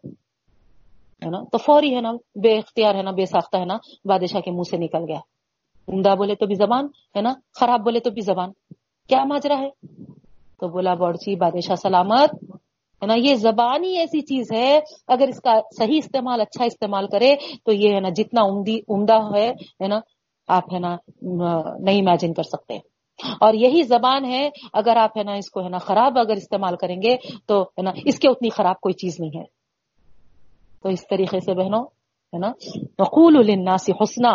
ہے 1.25 1.31
نا؟ 1.31 1.39
تو 1.53 1.59
فوری 1.59 1.97
ہے 1.97 2.01
نا، 2.01 2.13
بے 2.35 2.59
اختیار 2.59 2.95
ہے 2.95 3.03
نا، 3.03 3.11
بے 3.11 3.27
ساختہ 3.27 3.57
ہے 3.57 3.65
نا، 3.65 3.77
بادشاہ 4.05 4.41
کے 4.41 4.51
منہ 4.51 4.63
سے 4.71 4.77
نکل 4.77 5.05
گیا۔ 5.09 5.19
عمدہ 5.89 6.15
بولے 6.15 6.35
تو 6.35 6.47
بھی 6.47 6.55
زبان، 6.55 6.85
ہے 6.87 7.21
نا؟ 7.21 7.33
خراب 7.61 7.81
بولے 7.81 8.01
تو 8.01 8.11
بھی 8.11 8.23
زبان۔ 8.23 8.51
کیا 9.09 9.25
ماجرا 9.25 9.59
ہے؟ 9.59 9.71
تو 10.61 10.69
بولا 10.69 10.95
بورچی 10.95 11.37
بادشاہ 11.37 11.75
سلامت۔ 11.75 12.31
ہے 13.03 13.07
نا، 13.07 13.15
یہ 13.17 13.35
زبان 13.35 13.85
ہی 13.85 13.99
ایسی 13.99 14.21
چیز 14.21 14.53
ہے، 14.53 14.81
اگر 15.09 15.29
اس 15.29 15.41
کا 15.41 15.61
صحیح 15.79 15.99
استعمال 15.99 16.41
اچھا 16.41 16.65
استعمال 16.65 17.07
کرے، 17.07 17.37
تو 17.65 17.73
یہ 17.73 17.95
ہے 17.95 18.01
نا، 18.01 18.09
جتنا 18.09 18.43
عمدہ 18.89 19.37
ہے 19.37 19.89
نا، 19.89 20.01
آپ 20.49 20.75
ہے 20.75 20.79
نا 20.79 20.97
نہیں 21.79 21.99
امیجن 21.99 22.35
کر 22.35 22.43
سکتے۔ 22.43 22.90
اور 23.41 23.55
یہی 23.55 23.83
زبان 23.83 24.25
ہے، 24.25 24.51
اگر 24.73 24.97
آپ 24.97 25.19
ہے 25.19 25.23
نا 25.23 25.33
اس 25.33 25.51
کو 25.51 25.65
ہے 25.65 25.69
نا 25.69 25.79
خراب 25.79 26.19
اگر 26.19 26.33
استعمال 26.33 26.77
کریں 26.77 27.03
گے 27.03 27.17
تو 27.47 27.63
ہے 27.63 27.83
نا 27.83 27.91
اس 28.05 28.19
کے 28.19 28.29
اتنی 28.29 28.49
خراب 28.51 28.81
کوئی 28.81 28.93
چیز 28.93 29.21
نہیں 29.21 29.39
ہے۔ 29.39 29.45
تو 30.83 30.89
اس 30.89 31.07
طریقے 31.09 31.41
سے 31.41 31.55
بہنوں 31.55 31.85
ہے 32.33 32.39
نا، 32.39 32.53
نقول 32.77 33.37
الناس 33.37 33.91
حسنا، 34.03 34.31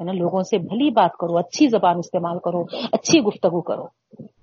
ہے 0.00 0.04
نا، 0.04 0.12
لوگوں 0.12 0.42
سے 0.42 0.58
بھلی 0.58 0.90
بات 0.90 1.12
کرو، 1.12 1.38
اچھی 1.38 1.68
زبان 1.68 1.98
استعمال 1.98 2.38
کرو، 2.38 2.62
اچھی 2.92 3.20
گفتگو 3.20 3.60
کرو۔ 3.60 3.84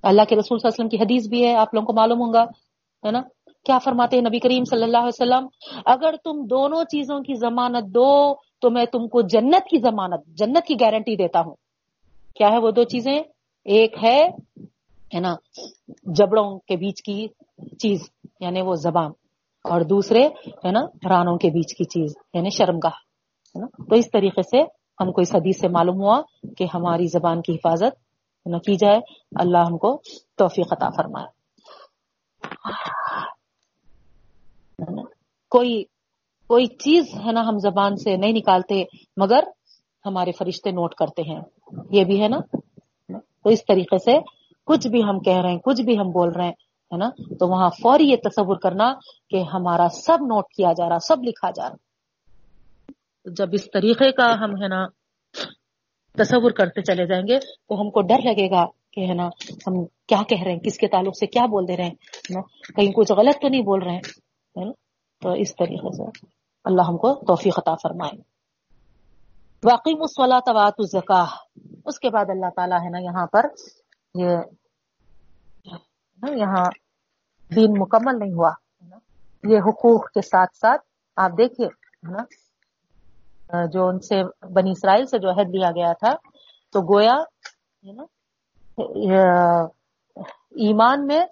اللہ 0.03 0.22
کے 0.30 0.36
رسول 0.36 0.60
صلی 0.60 0.70
اللہ 0.70 0.86
علیہ 0.86 0.86
وسلم 0.86 0.90
کی 0.90 0.98
حدیث 0.98 1.30
بھی 1.30 1.45
ہے، 1.45 1.56
آپ 1.56 1.74
لوگوں 1.74 1.88
کو 1.88 1.94
معلوم 1.94 2.22
ہوں 2.22 2.34
گا، 2.34 2.44
ہے 3.06 3.12
نا۔ 3.12 3.22
کیا 3.66 3.78
فرماتے 3.78 4.18
ہیں 4.18 4.24
نبی 4.24 4.40
کریم 4.40 4.64
صلی 4.64 4.84
اللہ 4.84 4.98
علیہ 4.98 5.07
وسلم؟ 5.07 5.48
اگر 5.86 6.16
تم 6.24 6.45
دونوں 6.45 6.84
چیزوں 6.84 7.20
کی 7.20 7.34
ضمانت 7.34 7.86
دو، 7.86 8.34
تو 8.34 8.70
میں 8.70 8.86
تم 8.86 9.07
کو 9.07 9.22
جنت 9.22 9.70
کی 9.70 9.78
ضمانت، 9.78 10.26
جنت 10.26 10.66
کی 10.68 10.76
گارنٹی 10.82 11.16
دیتا 11.16 11.40
ہوں۔ 11.40 11.56
کیا 12.36 12.48
ہے 12.52 12.57
وہ 12.57 12.72
دو 12.72 12.84
چیزیں؟ 12.84 13.24
ایک 13.66 13.96
ہے 14.04 15.20
نا، 15.20 15.36
جبڑوں 16.04 16.60
کے 16.60 16.76
بیچ 16.76 17.02
کی 17.02 17.28
چیز 17.80 18.10
یعنی 18.40 18.62
وہ 18.62 18.76
زبان، 18.76 19.12
اور 19.64 19.82
دوسرے، 19.82 20.28
ہے 20.66 20.72
نا، 20.72 20.82
رانوں 21.10 21.38
کے 21.38 21.50
بیچ 21.50 21.76
کی 21.76 21.84
چیز 21.84 22.14
یعنی 22.34 22.50
شرمگاہ، 22.50 22.96
ہے 23.56 23.60
نا۔ 23.60 23.68
تو 23.90 23.96
اس 23.96 24.12
طریقے 24.12 24.42
سے 24.42 24.62
ہم 25.02 25.12
کو 25.12 25.22
اس 25.22 25.36
حدیث 25.36 25.60
سے 25.60 25.68
معلوم 25.68 26.02
ہوا 26.02 26.22
کہ 26.58 26.66
ہماری 26.74 27.08
زبان 27.08 27.42
کی 27.42 27.54
حفاظت 27.54 27.94
نہ 28.46 28.58
کی 28.58 28.76
جائے۔ 28.76 29.00
اللہ 29.40 29.58
ہم 29.58 29.78
کو 29.78 30.02
توفیق 30.36 30.74
عطا 30.74 30.90
فرمائے۔ 30.90 31.28
کوئی 35.50 35.84
کوئی 36.48 36.66
چیز، 36.66 37.04
ہے 37.26 37.32
نا، 37.32 37.42
ہم 37.42 37.58
زبان 37.58 37.96
سے 37.96 38.16
نہیں 38.18 38.34
نکالتے، 38.34 38.84
مگر 39.18 39.44
ہمارے 40.06 40.32
فرشتے 40.32 40.72
نوٹ 40.72 40.96
کرتے 40.96 41.22
ہیں۔ 41.22 41.42
یہ 41.92 42.04
بھی 42.04 42.22
ہے 42.24 42.28
نا 42.28 42.40
تو 43.46 43.50
اس 43.50 43.66
طریقے 43.66 43.98
سے 43.98 44.18
کچھ 44.64 44.88
بھی 44.88 45.04
ہم 45.04 45.20
کہہ 45.20 45.42
رہے 45.42 45.52
ہیں، 45.52 45.60
کچھ 45.60 45.82
بھی 45.82 46.00
ہم 46.00 46.10
بول 46.12 46.30
رہے 46.30 46.44
ہیں، 46.44 46.52
ہے 46.92 46.98
نا؟ 46.98 47.10
تو 47.10 47.48
وہاں 47.48 47.70
فوری 47.70 48.10
یہ 48.10 48.16
تصور 48.24 48.56
کرنا 48.56 48.94
کہ 49.30 49.44
ہمارا 49.54 49.88
سب 49.90 50.18
نوٹ 50.22 50.46
کیا 50.54 50.74
جا 50.74 50.90
رہا، 50.90 51.00
سب 51.00 51.24
لکھا 51.24 51.52
جا 51.52 51.70
رہا۔ 51.70 51.76
جب 53.26 53.50
اس 53.52 53.72
طریقے 53.74 54.12
کا 54.12 54.34
ہم، 54.34 54.52
ہے 54.64 54.68
نا، 54.68 54.88
تصور 56.18 56.52
کرتے 56.52 56.82
چلے 56.82 57.06
جائیں 57.06 57.28
گے 57.28 57.40
تو 57.40 57.82
ہم 57.82 57.90
کو 57.90 58.02
ڈر 58.02 58.20
لگے 58.24 58.50
گا 58.50 58.66
کہ، 58.92 59.02
ہے 59.02 59.14
نا، 59.14 59.28
ہم 59.68 59.86
کیا 59.86 60.22
کہہ 60.30 60.44
رہے 60.44 60.52
ہیں، 60.52 60.60
کس 60.60 60.78
کے 60.78 60.88
تعلق 60.88 61.18
سے 61.20 61.28
کیا 61.28 61.46
بول 61.46 61.68
دے 61.68 61.78
رہے 61.78 61.86
ہیں 61.86 62.42
کہیں 62.76 62.92
کچھ 62.92 63.12
غلط 63.12 63.42
تو 63.42 63.48
نہیں 63.48 63.62
بول 63.62 63.82
رہے 63.84 63.96
ہیں 63.96 64.72
تو 65.22 65.32
اس 65.32 65.56
طریقے 65.56 65.96
سے 65.96 66.28
اللہ 66.66 66.82
ہم 66.82 66.98
کو 66.98 67.14
توفیق 67.14 67.60
عطا 67.60 67.76
فرمائے۔ 67.76 68.35
واقعی 69.66 69.94
مسولہ 70.00 70.40
توات 70.46 70.74
الزکا 70.78 71.24
اس 71.86 72.00
کے 72.00 72.10
بعد 72.10 72.30
اللہ 72.30 72.50
تعالیٰ 72.56 72.80
ہے 72.84 72.90
نا 72.90 73.00
یہاں 73.02 73.26
پر 73.28 73.46
یہ 74.16 74.34
یہاں 76.36 76.66
دین 77.56 77.72
مکمل 77.80 78.20
نہیں 78.20 78.34
ہوا۔ 78.34 78.52
یہ 79.44 79.60
حقوق 79.68 80.06
کے 80.12 80.22
ساتھ 80.22 80.56
ساتھ 80.58 80.82
آپ 81.18 81.32
دیکھیے 81.38 81.68
جو 83.74 83.88
ان 83.88 84.00
سے 84.00 84.22
بنی 84.54 84.72
اسرائیل 84.72 85.06
سے 85.06 85.20
جو 85.20 85.30
عہد 85.30 85.56
لیا 85.56 85.72
گیا 85.72 85.92
تھا، 85.94 86.14
تو 86.74 86.82
گویا 86.94 87.16
ایمان 90.66 91.06
میں 91.08 91.24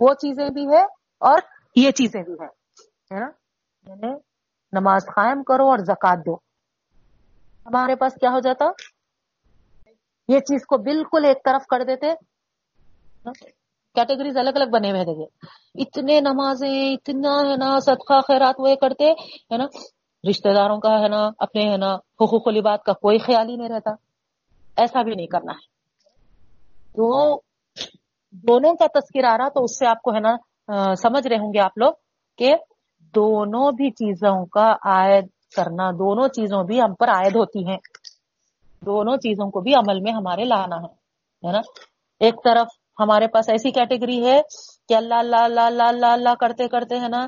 وہ 0.00 0.14
چیزیں 0.14 0.48
بھی 0.50 0.64
ہے 0.66 0.82
اور 1.22 1.38
یہ 1.76 1.90
چیزیں 1.90 2.22
بھی 2.22 2.32
ہے 2.32 3.18
نا؟ 3.20 3.28
یعنی 3.86 4.12
نماز 4.72 5.06
قائم 5.06 5.42
کرو 5.42 5.70
اور 5.70 5.78
زکات 5.78 6.18
دو۔ 6.26 6.34
ہمارے 7.66 7.94
پاس 7.96 8.14
کیا 8.14 8.30
ہو 8.30 8.40
جاتا؟ 8.40 8.64
یہ 10.28 10.38
چیز 10.38 10.66
کو 10.66 10.78
بالکل 10.78 11.24
ایک 11.24 11.44
طرف 11.44 11.66
کر 11.66 11.82
دیتے۔ 11.84 12.06
کیٹیگریز 13.94 14.36
الگ 14.36 14.50
الگ 14.54 14.64
بنے 14.70 14.90
ہوئے 14.90 15.04
دیکھے 15.04 15.46
اتنے 15.74 16.20
نمازیں، 16.20 16.92
اتنا 16.92 17.50
ہے 17.50 17.56
نا، 17.56 17.78
صدقہ، 17.80 18.20
خیرات 18.20 18.54
وہ 18.58 18.74
کرتے، 18.74 19.10
ہے 19.10 19.56
نا؟ 19.56 19.64
رشتہ 20.30 20.48
داروں 20.48 20.80
کا 20.80 21.00
ہے 21.00 21.08
نا، 21.08 21.30
اپنے 21.38 21.72
ہے 21.72 21.76
نا 21.76 21.94
حقوق 21.94 22.46
و 22.46 22.50
لباد 22.50 22.78
کا 22.78 22.92
کوئی 22.92 23.18
خیال 23.18 23.48
ہی 23.48 23.56
نہیں 23.56 23.68
رہتا۔ 23.68 23.90
ایسا 24.76 25.02
بھی 25.02 25.14
نہیں 25.14 25.26
کرنا 25.26 25.52
ہے۔ 25.52 25.70
تو 26.92 27.36
دونوں 28.32 28.74
کا 28.74 28.86
تذکر 28.86 29.24
آ 29.24 29.38
رہا 29.38 29.48
تو 29.48 29.64
اس 29.64 29.78
سے 29.78 29.86
آپ 29.86 30.02
کو 30.02 30.14
ہے 30.14 30.20
نا 30.20 30.36
سمجھ 30.94 31.28
رہے 31.28 31.36
ہوں 31.36 31.52
گے 31.54 31.60
آپ 31.60 31.78
لوگ 31.78 31.92
کہ 32.38 32.54
دونوں 33.14 33.72
بھی 33.72 33.90
چیزوں 33.90 34.46
کا 34.46 34.72
عائد 34.84 35.26
کرنا 35.56 35.90
دونوں 35.90 36.28
چیزوں 36.28 36.64
بھی 36.64 36.82
ہم 36.82 36.94
پر 36.94 37.08
عائد 37.08 37.36
ہوتی 37.36 37.66
ہیں۔ 37.66 37.76
دونوں 38.86 39.16
چیزوں 39.16 39.50
کو 39.50 39.60
بھی 39.60 39.74
عمل 39.74 40.00
میں 40.00 40.12
ہمارے 40.12 40.44
لانا 40.44 40.76
ہے 40.76 41.52
نا؟ 41.52 41.60
ایک 42.20 42.34
طرف 42.44 42.66
ہمارے 43.00 43.26
پاس 43.26 43.48
ایسی 43.48 43.70
کیٹیگری 43.70 44.26
ہے 44.26 44.40
کہ 44.88 44.94
اللہ 44.94 45.14
اللہ 45.14 45.36
اللہ 45.36 45.60
اللہ 45.60 45.82
اللہ 45.82 46.06
اللہ 46.06 46.34
کرتے 46.40 46.68
کرتے 46.68 46.98
ہے 47.00 47.08
نا؟ 47.08 47.26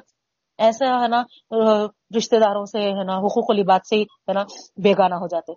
ایسا 0.58 1.02
ہے 1.02 1.08
نا؟ 1.08 1.22
آ، 1.50 1.86
رشتہ 2.16 2.36
داروں 2.36 2.64
سے 2.64 2.78
ہے 2.78 3.04
نا؟ 3.04 3.18
حقوق 3.18 3.50
و 3.50 3.52
لباد 3.52 3.80
سے 3.88 3.96
ہی 3.96 4.02
ہے 4.02 4.32
نا؟ 4.32 4.42
بیگانہ 4.76 5.14
ہو 5.14 5.26
جاتے۔ 5.26 5.52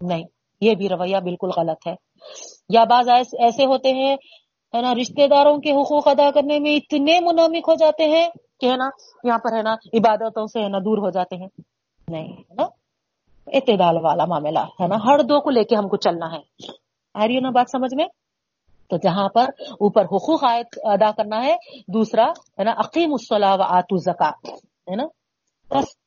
نہیں 0.00 0.24
یہ 0.60 0.74
بھی 0.74 0.88
رویہ 0.88 1.16
بالکل 1.16 1.50
غلط 1.56 1.86
ہے۔ 1.86 1.94
یا 2.68 2.84
بعض 2.84 3.08
ایسے 3.08 3.66
ہوتے 3.66 3.92
ہیں 3.92 4.16
ہے 4.74 4.82
نا؟ 4.82 4.94
رشتہ 4.94 5.26
داروں 5.26 5.58
کے 5.58 5.72
حقوق 5.72 6.08
ادا 6.08 6.30
کرنے 6.30 6.58
میں 6.58 6.76
اتنے 6.76 7.20
منامک 7.20 7.68
ہو 7.68 7.74
جاتے 7.74 8.04
ہیں 8.04 8.28
کہ 8.64 8.70
ہے 8.70 8.76
نا، 8.76 8.88
یہاں 9.24 9.38
پر 9.38 9.56
ہے 9.56 9.62
نا، 9.62 9.72
عبادتوں 9.72 10.46
سے 10.46 10.62
ہے 10.62 10.68
نا 10.68 10.78
دور 10.78 10.98
ہو 10.98 11.10
جاتے 11.10 11.36
ہیں۔ 11.36 11.48
نہیں، 12.08 12.32
ہے 12.32 12.54
نا؟ 12.54 12.62
اعتدال 13.46 13.96
والا 14.02 14.24
معاملہ 14.24 14.58
ہے 14.58 14.86
نا۔ 14.86 14.94
ہر 14.94 15.18
دو 15.18 15.40
کو 15.40 15.50
لے 15.50 15.64
کے 15.64 15.76
ہم 15.76 15.88
کو 15.88 15.96
چلنا 15.96 16.32
ہے۔ 16.32 16.40
آ 17.14 17.26
رہی 17.26 17.34
ہے 17.34 17.40
نا 17.40 17.50
بات 17.50 17.70
سمجھ 17.70 17.94
میں؟ 17.94 18.04
تو 18.90 18.96
جہاں 18.96 19.28
پر 19.28 19.44
اوپر 19.70 20.04
حقوق 20.04 20.44
ادا 20.84 21.10
کرنا 21.10 21.44
ہے، 21.44 21.56
دوسرا 21.88 22.24
ہے 22.58 22.64
نا 22.64 22.70
عقیم 22.70 23.12
الصلاح 23.12 23.56
و 23.56 23.62
آتو 23.62 23.96
زکات 23.96 24.34
ہے 24.90 24.96
نا؟ 24.96 25.04
فرسٹ 25.68 25.98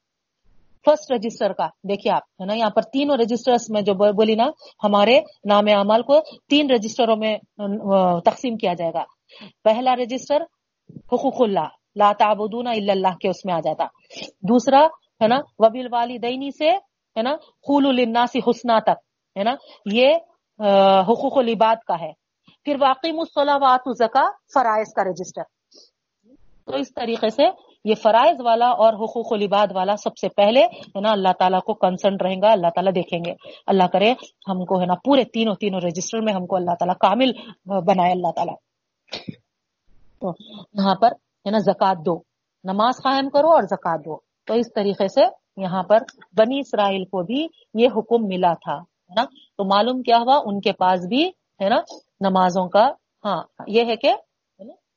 فرسٹ 0.86 1.12
رجسٹر 1.12 1.54
کا، 1.54 1.68
دیکھیے 1.84 2.14
آپ، 2.14 2.24
ہے 2.42 2.46
نا، 2.46 2.54
یہاں 2.54 2.70
پر 2.70 2.82
تینوں 2.82 3.18
رجسٹرز 3.18 3.66
میں 3.70 3.82
جو 3.82 3.94
بولی 3.94 4.36
نا، 4.36 4.46
ہمارے 4.84 5.20
نام 5.46 5.64
اعمال 5.68 6.02
کو 6.02 6.20
تین 6.50 6.72
رجسٹروں 6.72 7.16
میں 7.16 7.38
تقسیم 8.26 8.58
کیا 8.58 8.74
جائے 8.74 8.92
گا۔ 8.94 9.04
پہلا 9.64 9.96
رجسٹر 9.96 10.42
حقوق 11.14 11.42
اللہ 11.42 11.68
لا 11.98 12.12
تعبدون 12.20 12.68
الا 12.68 12.92
اللہ 12.92 13.16
کے 13.22 13.30
اس 13.30 13.46
میں 13.46 13.54
آ 13.54 13.60
جاتا۔ 13.60 13.86
دوسرا، 14.42 14.86
ہے 15.22 15.28
نا 15.28 15.38
وبیل 15.60 15.88
والدینی 15.92 16.52
سے، 16.52 16.70
ہے 17.18 17.22
نا 17.22 17.36
خول 17.36 17.88
الناسی 17.88 18.40
حسنا 18.50 18.80
تک، 18.80 18.98
ہے 19.38 19.44
نا، 19.44 19.56
یہ 19.94 20.16
حقوق 21.02 21.38
العباد 21.38 21.76
کا 21.88 21.96
ہے۔ 22.02 22.12
پھر 22.64 22.76
واقعی 22.82 23.12
مصلاوات 23.12 23.82
زکا 23.98 24.30
فرائض 24.54 24.94
کا 24.94 25.04
رجسٹر۔ 25.04 25.42
تو 26.66 26.76
اس 26.76 26.94
طریقے 26.94 27.30
سے 27.30 27.44
یہ 27.86 27.96
فرائض 27.96 28.42
والا 28.42 28.68
اور 28.68 28.94
حقوق 28.94 29.34
العباد 29.34 29.68
والا 29.74 29.96
سب 29.96 30.18
سے 30.18 30.30
پہلے، 30.30 30.64
ہے 30.64 31.00
نا، 31.02 31.12
اللہ 31.12 31.32
تعالیٰ 31.40 31.60
کو 31.62 31.74
کنسرن 31.74 32.16
رہیں 32.26 32.42
گا، 32.42 32.52
اللہ 32.52 32.68
تعالیٰ 32.76 32.96
دیکھیں 32.96 33.20
گے۔ 33.26 33.34
اللہ 33.68 33.88
کرے، 33.94 34.12
ہم 34.48 34.66
کو، 34.66 34.82
ہے 34.82 34.86
نا، 34.86 34.94
پورے 35.06 35.24
تینوں 35.24 35.56
تینوں 35.56 35.80
رجسٹر 35.80 36.22
میں 36.22 36.34
ہم 36.34 36.46
کو 36.46 36.56
اللہ 36.56 36.76
تعالیٰ 36.80 36.96
کامل 37.00 37.32
بنائے 37.66 38.12
اللہ 38.12 38.32
تعالیٰ۔ 38.36 38.56
تو 40.22 40.34
یہاں 40.74 40.96
پر 40.96 41.14
ہے 41.48 41.52
نا، 41.52 41.58
زکات 41.58 41.98
دو۔ 42.06 42.18
نماز 42.64 42.96
قائم 43.04 43.30
کرو 43.30 43.48
اور 43.48 43.62
زکات 43.62 44.00
دو۔ 44.06 44.18
تو 44.46 44.54
اس 44.54 44.74
طریقے 44.76 45.08
سے 45.08 45.22
یہاں 45.58 45.84
پر 45.84 45.98
بنی 46.38 46.60
اسرائیل 46.60 47.06
کو 47.06 47.24
بھی 47.24 47.48
یہ 47.74 47.88
حکم 47.96 48.28
ملا 48.28 48.54
تھا، 48.54 48.76
ہے 48.76 49.14
نا۔ 49.16 49.24
تو 49.26 49.64
معلوم 49.64 50.02
کیا 50.02 50.18
ہوا؟ 50.18 50.42
ان 50.46 50.62
کے 50.62 50.74
پاس 50.74 51.08
بھی، 51.08 51.28
ہے 51.62 51.70
نا، 51.70 51.76
نمازوں 52.30 52.70
کا 52.70 52.90
ہاں 53.26 53.44
یہ 53.68 53.86
ہے 53.86 53.96
کہ 53.96 54.16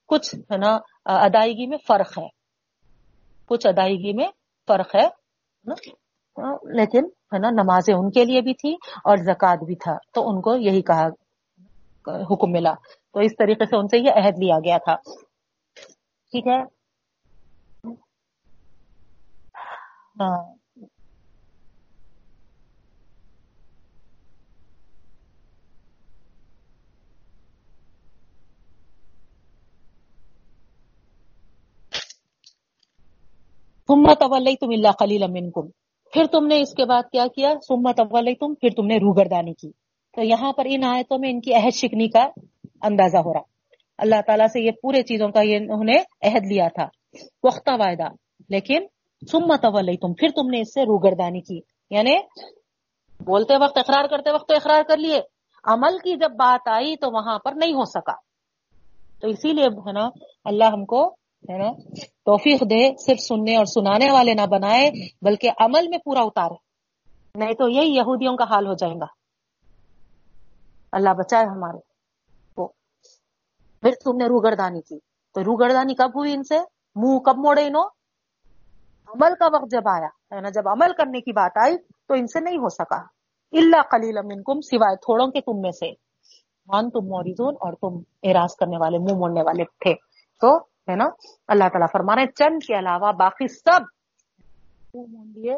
کچھ، 0.08 0.34
ہے 0.34 0.56
نا، 0.56 0.78
ادائیگی 1.04 1.66
میں 1.66 1.78
فرق 1.86 2.18
ہے۔ 2.18 2.28
کچھ 3.46 3.66
ادائیگی 3.66 4.12
میں 4.12 4.28
فرق 4.68 4.94
ہے 4.94 5.08
نا؟ 5.64 5.74
ہاں، 6.38 6.54
لیکن، 6.64 7.04
ہے 7.06 7.38
نا، 7.38 7.50
نمازیں 7.50 7.94
ان 7.94 8.10
کے 8.10 8.24
لیے 8.24 8.40
بھی 8.40 8.54
تھی 8.54 8.74
اور 9.04 9.16
زکات 9.16 9.58
بھی 9.64 9.74
تھا۔ 9.74 9.96
تو 10.14 10.28
ان 10.28 10.40
کو 10.40 10.54
یہی 10.54 10.82
کہا، 10.82 11.06
حکم 12.30 12.50
ملا۔ 12.50 12.74
تو 13.12 13.20
اس 13.20 13.32
طریقے 13.38 13.64
سے 13.64 13.76
ان 13.76 13.88
سے 13.88 13.98
یہ 13.98 14.10
عہد 14.16 14.38
لیا 14.38 14.56
گیا 14.58 14.78
تھا۔ 14.78 14.96
ٹھیک 16.30 16.46
ہے۔ 16.46 16.62
ہاں۔ 20.20 20.54
ثم 33.86 34.14
تولیتم 34.14 34.68
الا 34.70 34.90
قلیلا 34.90 35.26
منکم 35.26 35.68
پھر 36.12 36.24
تم 36.32 36.46
نے 36.46 36.60
اس 36.60 36.74
کے 36.74 36.84
بعد 36.84 37.02
کیا 37.12 37.26
کیا؟ 37.34 37.54
ثم 37.68 37.92
تولیتم 37.92 38.54
پھر 38.54 38.68
تم 38.76 38.86
نے 38.86 38.96
روگردانی 38.96 39.54
کی۔ 39.54 39.70
تو 40.16 40.22
یہاں 40.22 40.52
پر 40.52 40.66
ان 40.68 40.84
آیتوں 40.84 41.18
میں 41.18 41.30
ان 41.30 41.40
کی 41.40 41.54
عہد 41.54 41.74
شکنی 41.74 42.08
کا 42.08 42.26
اندازہ 42.82 43.16
ہو 43.16 43.34
رہا۔ 43.34 43.49
اللہ 44.00 44.20
تعالیٰ 44.26 44.46
سے 44.46 44.60
یہ 44.60 44.70
پورے 44.82 45.02
چیزوں 45.02 45.28
کا 45.28 45.42
یہ 45.42 45.56
انہوں 45.56 45.84
نے 45.84 46.28
عہد 46.28 46.52
لیا 46.52 46.68
تھا۔ 46.68 46.86
پختہ 47.42 47.70
وعدہ۔ 47.74 48.08
لیکن 48.48 48.86
ثم 49.32 49.56
تولیتم 49.56 50.14
پھر 50.14 50.28
تم 50.28 50.50
نے 50.50 50.60
اس 50.60 50.74
سے 50.74 50.82
روگردانی 50.82 51.40
کی۔ 51.40 51.60
یعنی 51.90 52.16
بولتے 53.24 53.54
وقت، 53.56 53.78
اقرار 53.78 54.04
کرتے 54.04 54.30
وقت 54.30 54.48
تو 54.48 54.54
اقرار 54.54 54.82
کر 54.88 54.96
لیے۔ 54.96 55.20
عمل 55.64 55.98
کی 55.98 56.16
جب 56.16 56.30
بات 56.30 56.68
آئی 56.68 56.96
تو 56.96 57.10
وہاں 57.12 57.38
پر 57.38 57.52
نہیں 57.56 57.72
ہو 57.72 57.84
سکا۔ 57.84 58.12
تو 59.20 59.28
اسی 59.28 59.52
لیے 59.52 59.64
ہے 59.64 59.92
نا، 59.92 60.08
اللہ 60.44 60.64
ہم 60.64 60.84
کو 60.84 61.08
ہے 61.50 61.58
نا 61.58 61.72
توفیق 62.24 62.60
دے، 62.60 62.90
صرف 63.06 63.20
سننے 63.20 63.56
اور 63.56 63.64
سنانے 63.64 64.10
والے 64.10 64.34
نہ 64.34 64.46
بنائے، 64.46 64.90
بلکہ 65.22 65.50
عمل 65.60 65.88
میں 65.88 65.98
پورا 65.98 66.20
اتارے۔ 66.20 66.54
نہیں 67.38 67.52
تو 67.52 67.68
یہی 67.68 67.94
یہودیوں 67.94 68.36
کا 68.36 68.44
حال 68.44 68.66
ہو 68.66 68.74
جائے 68.74 68.94
گا۔ 68.94 69.06
اللہ 70.92 71.10
بچائے 71.10 71.44
ہمارے۔ 71.44 71.89
پھر 73.82 73.94
تم 74.04 74.16
نے 74.16 74.26
روگردانی 74.26 74.80
کی 74.80 74.98
تو 75.36 75.44
روگردانی 75.44 75.94
کب 75.94 76.16
ہوئی 76.16 76.34
ان 76.34 76.42
سے 76.42 76.58
منہ 76.96 77.18
کب 77.24 77.38
موڑے 77.38 77.66
انہوں 77.66 77.88
عمل 79.08 79.34
کا 79.34 79.46
وقت 79.52 79.70
جب 79.70 79.88
آیا 79.88 80.08
ہے 80.32 80.40
نا 80.40 80.48
جب 80.50 80.68
عمل 80.68 80.92
کرنے 80.98 81.20
کی 81.20 81.32
بات 81.32 81.58
آئی 81.58 81.76
تو 81.78 82.14
ان 82.14 82.26
سے 82.26 82.40
نہیں 82.40 82.58
ہو 82.58 82.68
سکا 82.70 82.96
اللہ 83.52 83.82
قلیل 83.90 84.20
منکم 84.24 84.60
سوائے 84.62 84.96
تھوڑوں 85.04 85.26
کے 85.28 85.40
تم 85.40 85.60
میں 85.60 85.70
سے 85.72 85.90
مان 86.68 86.90
تم 86.90 87.06
موریزون 87.06 87.54
اور 87.60 87.72
تم 87.80 87.98
اعراض 88.22 88.54
کرنے 88.56 88.78
والے 88.80 88.98
منہ 88.98 89.18
موڑنے 89.18 89.42
والے 89.42 89.64
تھے 89.80 89.94
تو 90.42 90.56
ہے 90.88 90.96
نا 90.96 91.08
اللہ 91.48 91.68
تعالیٰ 91.68 91.88
فرما 91.92 92.16
رہے 92.16 92.26
چند 92.34 92.66
کے 92.66 92.78
علاوہ 92.78 93.12
باقی 93.18 93.48
سب 93.48 93.88
منہ 94.94 95.06
موڑ 95.08 95.26
لیے 95.26 95.54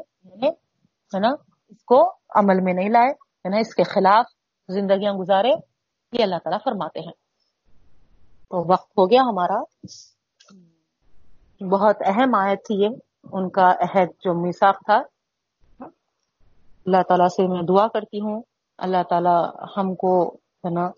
ہے 1.13 1.21
نا 1.21 1.29
اس 1.29 1.85
کو 1.85 2.01
عمل 2.35 2.61
میں 2.61 2.73
نہیں 2.75 2.91
لائے 2.91 3.11
ہے 3.45 3.49
نا 3.49 3.59
اس 3.59 3.75
کے 3.75 3.83
خلاف 3.85 4.33
زندگیاں 4.69 5.13
گزارے 5.15 5.53
یہ 6.13 6.23
اللہ 6.23 6.43
تعالیٰ 6.45 6.59
فرماتے 6.65 7.01
ہیں 7.01 7.13
وقت 8.53 8.99
ہو 8.99 9.11
گیا 9.11 9.23
ہمارا۔ 9.23 9.63
بہت 11.71 11.97
اہم 12.07 12.35
آیت 12.35 12.67
تھی 12.67 12.75
یہ۔ 12.75 12.89
ان 13.33 13.51
کا 13.51 13.75
عہد 13.81 14.09
جو 14.25 14.35
میساق 14.35 14.85
تھا۔ 14.85 15.03
اللہ 16.87 17.03
تعالیٰ 17.09 17.29
سے 17.29 17.47
میں 17.47 17.63
دعا 17.63 17.89
کرتی 17.89 18.21
ہوں۔ 18.21 18.43
اللہ 18.79 19.03
تعالیٰ 19.11 19.51
ہم 19.77 19.95
کو 19.95 20.29
ہے 20.65 20.71
نا 20.71 20.91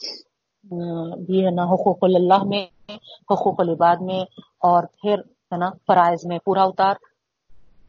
بھی 1.27 1.45
ہے 1.45 1.51
نا 1.51 1.63
حقوق 1.65 1.99
اللہ 2.03 2.45
میں، 2.45 2.67
حقوق 3.31 3.55
العباد 3.59 3.97
میں، 4.01 4.21
اور 4.59 4.85
پھر 4.85 5.19
ہے 5.19 5.57
نا 5.57 5.71
فرائض 5.87 6.27
میں 6.27 6.39
پورا 6.45 6.63
اتار۔ 6.63 6.95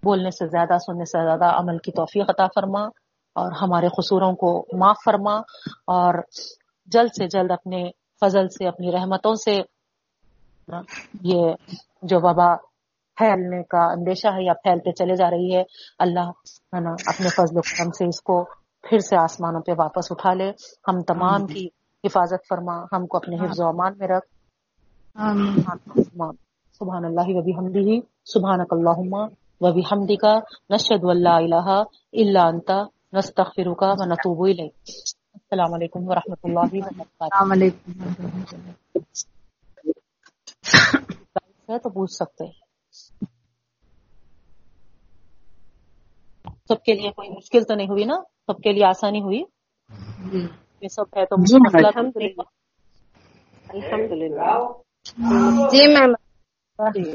بولنے 0.04 0.32
سے 0.32 0.48
زیادہ، 0.48 0.78
سننے 0.86 1.06
سے 1.06 1.24
زیادہ 1.24 1.46
عمل 1.46 1.78
کی 1.78 1.92
توفیق 1.92 2.30
عطا 2.30 2.48
فرما۔ 2.56 2.86
اور 3.36 3.52
ہمارے 3.52 3.88
قصوروں 3.88 4.36
کو 4.36 4.66
معاف 4.74 4.98
فرما۔ 5.06 5.36
اور 5.88 6.14
جلد 6.86 7.10
سے 7.18 7.28
جلد 7.28 7.52
اپنے 7.52 7.92
فضل 8.22 8.48
سے 8.48 8.68
اپنی 8.68 8.92
رحمتوں 8.92 9.36
سے۔ 9.36 9.58
یہ 11.22 11.54
جو 12.02 12.18
وبا 12.22 12.56
پھیلنے 13.18 13.64
کا 13.64 13.92
اندیشہ 13.92 14.28
ہے 14.28 14.46
یا 14.46 14.54
پھیلتے 14.54 14.92
چلے 14.92 15.16
جا 15.16 15.30
رہی 15.30 15.56
ہے 15.56 15.64
اللہ 16.00 16.30
ہے 16.74 16.80
نا 16.80 16.90
اپنے 16.90 17.28
فضل 17.30 17.58
و 17.58 17.62
کرم 17.62 17.92
سے 17.92 18.06
اس 18.06 18.22
کو 18.22 18.44
پھر 18.90 19.00
سے 19.00 19.18
آسمانوں 19.18 19.62
پہ 19.62 19.72
واپس 19.72 20.12
اٹھا 20.12 20.34
لے۔ 20.34 20.50
ہم 20.88 21.02
تمام 21.02 21.48
کی 21.48 21.68
حفاظت 22.04 22.48
فرما 22.50 22.84
ہم 22.96 23.08
کو 23.08 23.18
اپنے 23.18 23.36
حفظ 23.36 23.60
و 23.60 23.68
امان 23.68 23.94
میں 23.98 24.08
رکھ۔ 24.08 24.28
سبحان 26.80 27.06
اللہ 27.06 27.28
و 27.28 27.42
بحمدہ۔ 27.42 28.00
سبحانک 28.26 28.68
اللہم 28.72 29.14
و 29.62 29.72
بحمدک۔ 29.74 30.26
نشہد 30.70 31.04
ان 31.04 31.24
لا 31.24 31.36
الہ 31.36 31.84
الا 32.14 32.48
انت۔ 32.48 32.72
نستغفرک 33.14 33.82
و 33.82 34.06
نتوب 34.06 34.44
الیک۔ 34.44 34.74
السلام 35.36 35.74
علیکم 35.74 36.08
ورحمۃ 36.08 36.36
اللہ 36.44 36.60
وبرکاتہ۔ 36.60 37.24
السلام 37.24 37.52
علیکم۔ 37.52 37.92
ہے 41.70 41.80
تو 41.80 41.90
پوچھ 41.90 42.14
سکتے 42.14 42.44
سب 46.68 46.84
کے 46.84 46.94
لیے 46.94 47.12
کوئی 47.12 47.30
مشکل 47.30 47.64
تو 47.64 47.76
نہیں 47.76 47.88
ہوئی 47.88 48.04
نا؟ 48.04 48.16
سب 48.48 48.58
کے 48.58 48.72
لیے 48.72 48.86
آسانی 48.86 49.22
ہوئی؟ 49.22 49.44
جی۔ 50.32 50.48
یہ 50.82 50.88
سب 50.88 51.18
ہے 51.18 51.26
تو 51.26 51.36
الحمدللہ۔ 51.78 52.42
الحمدللہ۔ 53.68 54.68
جی 55.70 55.94
میم 55.94 56.16